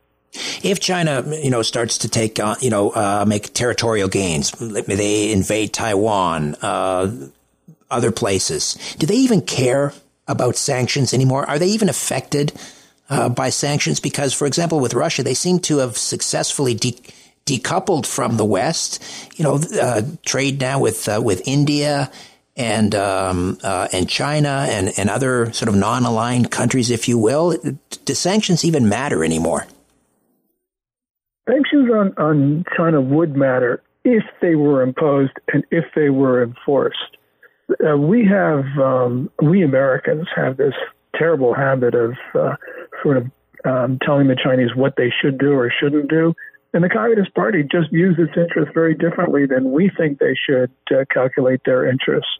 If 0.62 0.80
China, 0.80 1.24
you 1.42 1.50
know, 1.50 1.62
starts 1.62 1.98
to 1.98 2.08
take, 2.08 2.40
uh, 2.40 2.56
you 2.60 2.70
know, 2.70 2.90
uh, 2.90 3.24
make 3.26 3.52
territorial 3.54 4.08
gains, 4.08 4.50
they 4.52 5.32
invade 5.32 5.72
Taiwan, 5.72 6.56
uh, 6.62 7.28
other 7.90 8.10
places. 8.10 8.74
Do 8.98 9.06
they 9.06 9.14
even 9.16 9.42
care 9.42 9.92
about 10.26 10.56
sanctions 10.56 11.12
anymore? 11.12 11.48
Are 11.48 11.58
they 11.58 11.68
even 11.68 11.88
affected 11.88 12.52
uh, 13.08 13.28
by 13.28 13.50
sanctions? 13.50 14.00
Because, 14.00 14.32
for 14.32 14.46
example, 14.46 14.80
with 14.80 14.94
Russia, 14.94 15.22
they 15.22 15.34
seem 15.34 15.58
to 15.60 15.78
have 15.78 15.96
successfully 15.96 16.74
de- 16.74 17.00
decoupled 17.46 18.06
from 18.06 18.36
the 18.36 18.44
West. 18.44 19.02
You 19.36 19.44
know, 19.44 19.60
uh, 19.80 20.02
trade 20.24 20.60
now 20.60 20.80
with 20.80 21.08
uh, 21.08 21.20
with 21.22 21.46
India 21.46 22.10
and 22.56 22.94
um, 22.94 23.58
uh, 23.62 23.88
and 23.92 24.08
China 24.08 24.66
and 24.68 24.92
and 24.96 25.10
other 25.10 25.52
sort 25.52 25.68
of 25.68 25.74
non-aligned 25.74 26.50
countries, 26.50 26.90
if 26.90 27.08
you 27.08 27.18
will. 27.18 27.56
Do 28.04 28.14
sanctions 28.14 28.64
even 28.64 28.88
matter 28.88 29.24
anymore? 29.24 29.66
Sanctions 31.48 31.90
on, 31.90 32.14
on 32.16 32.64
China 32.74 33.02
would 33.02 33.36
matter 33.36 33.82
if 34.04 34.22
they 34.40 34.54
were 34.54 34.82
imposed 34.82 35.32
and 35.52 35.64
if 35.70 35.84
they 35.94 36.08
were 36.08 36.42
enforced 36.42 37.18
uh, 37.86 37.96
we 37.96 38.26
have 38.26 38.64
um, 38.78 39.30
we 39.42 39.62
Americans 39.62 40.26
have 40.34 40.56
this 40.56 40.74
terrible 41.14 41.54
habit 41.54 41.94
of 41.94 42.14
uh, 42.34 42.56
sort 43.02 43.16
of 43.16 43.30
um, 43.64 43.98
telling 44.04 44.28
the 44.28 44.36
Chinese 44.36 44.74
what 44.74 44.96
they 44.96 45.10
should 45.22 45.38
do 45.38 45.52
or 45.52 45.70
shouldn't 45.70 46.08
do. 46.08 46.34
And 46.72 46.82
the 46.82 46.88
Communist 46.88 47.32
Party 47.34 47.62
just 47.62 47.90
views 47.90 48.16
its 48.18 48.36
interests 48.36 48.72
very 48.74 48.94
differently 48.94 49.46
than 49.46 49.70
we 49.70 49.90
think 49.96 50.18
they 50.18 50.34
should 50.34 50.70
uh, 50.90 51.04
calculate 51.10 51.60
their 51.64 51.88
interests. 51.88 52.30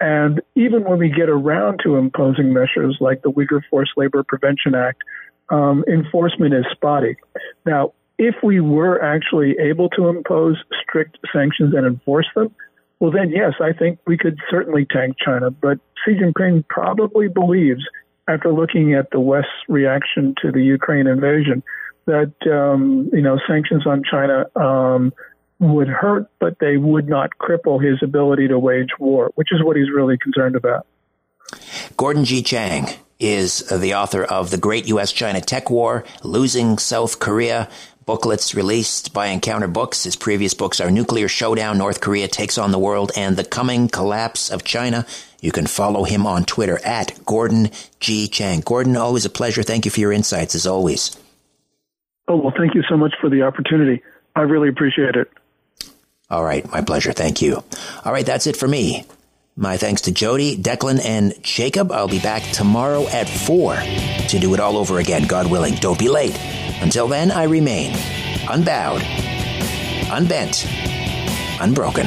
And 0.00 0.40
even 0.54 0.84
when 0.84 0.98
we 0.98 1.10
get 1.10 1.28
around 1.28 1.80
to 1.84 1.96
imposing 1.96 2.52
measures 2.52 2.96
like 3.00 3.22
the 3.22 3.30
Uyghur 3.30 3.62
Forced 3.70 3.92
Labor 3.96 4.24
Prevention 4.24 4.74
Act, 4.74 5.02
um, 5.50 5.84
enforcement 5.88 6.54
is 6.54 6.64
spotty. 6.72 7.16
Now, 7.64 7.92
if 8.18 8.34
we 8.42 8.60
were 8.60 9.02
actually 9.02 9.56
able 9.58 9.88
to 9.90 10.08
impose 10.08 10.56
strict 10.82 11.18
sanctions 11.32 11.74
and 11.74 11.86
enforce 11.86 12.26
them, 12.34 12.54
well, 12.98 13.10
then, 13.10 13.30
yes, 13.30 13.54
I 13.60 13.72
think 13.72 13.98
we 14.06 14.16
could 14.16 14.38
certainly 14.50 14.86
tank 14.86 15.16
China. 15.22 15.50
But 15.50 15.78
Xi 16.04 16.14
Jinping 16.14 16.66
probably 16.68 17.28
believes, 17.28 17.84
after 18.26 18.52
looking 18.52 18.94
at 18.94 19.10
the 19.10 19.20
West's 19.20 19.50
reaction 19.68 20.34
to 20.42 20.50
the 20.50 20.62
Ukraine 20.62 21.06
invasion, 21.06 21.62
that 22.06 22.32
um, 22.50 23.10
you 23.12 23.20
know 23.20 23.38
sanctions 23.46 23.86
on 23.86 24.02
China 24.08 24.46
um, 24.56 25.12
would 25.58 25.88
hurt, 25.88 26.30
but 26.38 26.58
they 26.58 26.76
would 26.76 27.08
not 27.08 27.30
cripple 27.38 27.82
his 27.84 27.98
ability 28.02 28.48
to 28.48 28.58
wage 28.58 28.90
war, 28.98 29.30
which 29.34 29.52
is 29.52 29.62
what 29.62 29.76
he's 29.76 29.90
really 29.90 30.16
concerned 30.16 30.56
about. 30.56 30.86
Gordon 31.96 32.24
G. 32.24 32.42
Chang 32.42 32.88
is 33.18 33.60
the 33.68 33.94
author 33.94 34.24
of 34.24 34.50
The 34.50 34.58
Great 34.58 34.86
U.S. 34.88 35.12
China 35.12 35.40
Tech 35.40 35.70
War, 35.70 36.04
Losing 36.22 36.78
South 36.78 37.18
Korea, 37.18 37.68
booklets 38.06 38.54
released 38.54 39.12
by 39.12 39.26
Encounter 39.26 39.66
Books. 39.66 40.04
His 40.04 40.14
previous 40.14 40.54
books 40.54 40.80
are 40.80 40.92
Nuclear 40.92 41.26
Showdown, 41.26 41.76
North 41.76 42.00
Korea 42.00 42.28
Takes 42.28 42.56
on 42.56 42.70
the 42.70 42.78
World, 42.78 43.10
and 43.16 43.36
The 43.36 43.44
Coming 43.44 43.88
Collapse 43.88 44.48
of 44.50 44.62
China. 44.62 45.04
You 45.40 45.50
can 45.50 45.66
follow 45.66 46.04
him 46.04 46.24
on 46.24 46.44
Twitter 46.44 46.78
at 46.84 47.12
Gordon 47.26 47.70
G. 47.98 48.28
Chang. 48.28 48.60
Gordon, 48.60 48.96
always 48.96 49.24
a 49.24 49.30
pleasure. 49.30 49.64
Thank 49.64 49.84
you 49.84 49.90
for 49.90 50.00
your 50.00 50.12
insights 50.12 50.54
as 50.54 50.66
always. 50.66 51.16
Oh, 52.28 52.36
well, 52.36 52.54
thank 52.56 52.74
you 52.74 52.82
so 52.88 52.96
much 52.96 53.14
for 53.20 53.28
the 53.28 53.42
opportunity. 53.42 54.02
I 54.36 54.42
really 54.42 54.68
appreciate 54.68 55.16
it. 55.16 55.28
All 56.30 56.44
right, 56.44 56.68
my 56.70 56.82
pleasure. 56.82 57.12
Thank 57.12 57.42
you. 57.42 57.62
All 58.04 58.12
right, 58.12 58.26
that's 58.26 58.46
it 58.46 58.56
for 58.56 58.68
me. 58.68 59.04
My 59.56 59.78
thanks 59.78 60.02
to 60.02 60.12
Jody, 60.12 60.56
Declan, 60.56 61.04
and 61.04 61.34
Jacob. 61.42 61.90
I'll 61.90 62.08
be 62.08 62.20
back 62.20 62.42
tomorrow 62.52 63.08
at 63.08 63.28
4 63.28 63.74
to 64.28 64.38
do 64.38 64.54
it 64.54 64.60
all 64.60 64.76
over 64.76 64.98
again, 64.98 65.26
God 65.26 65.50
willing. 65.50 65.74
Don't 65.76 65.98
be 65.98 66.08
late. 66.08 66.38
Until 66.80 67.08
then, 67.08 67.30
I 67.30 67.44
remain 67.44 67.92
unbowed, 68.48 69.02
unbent, 70.10 70.66
unbroken. 71.60 72.06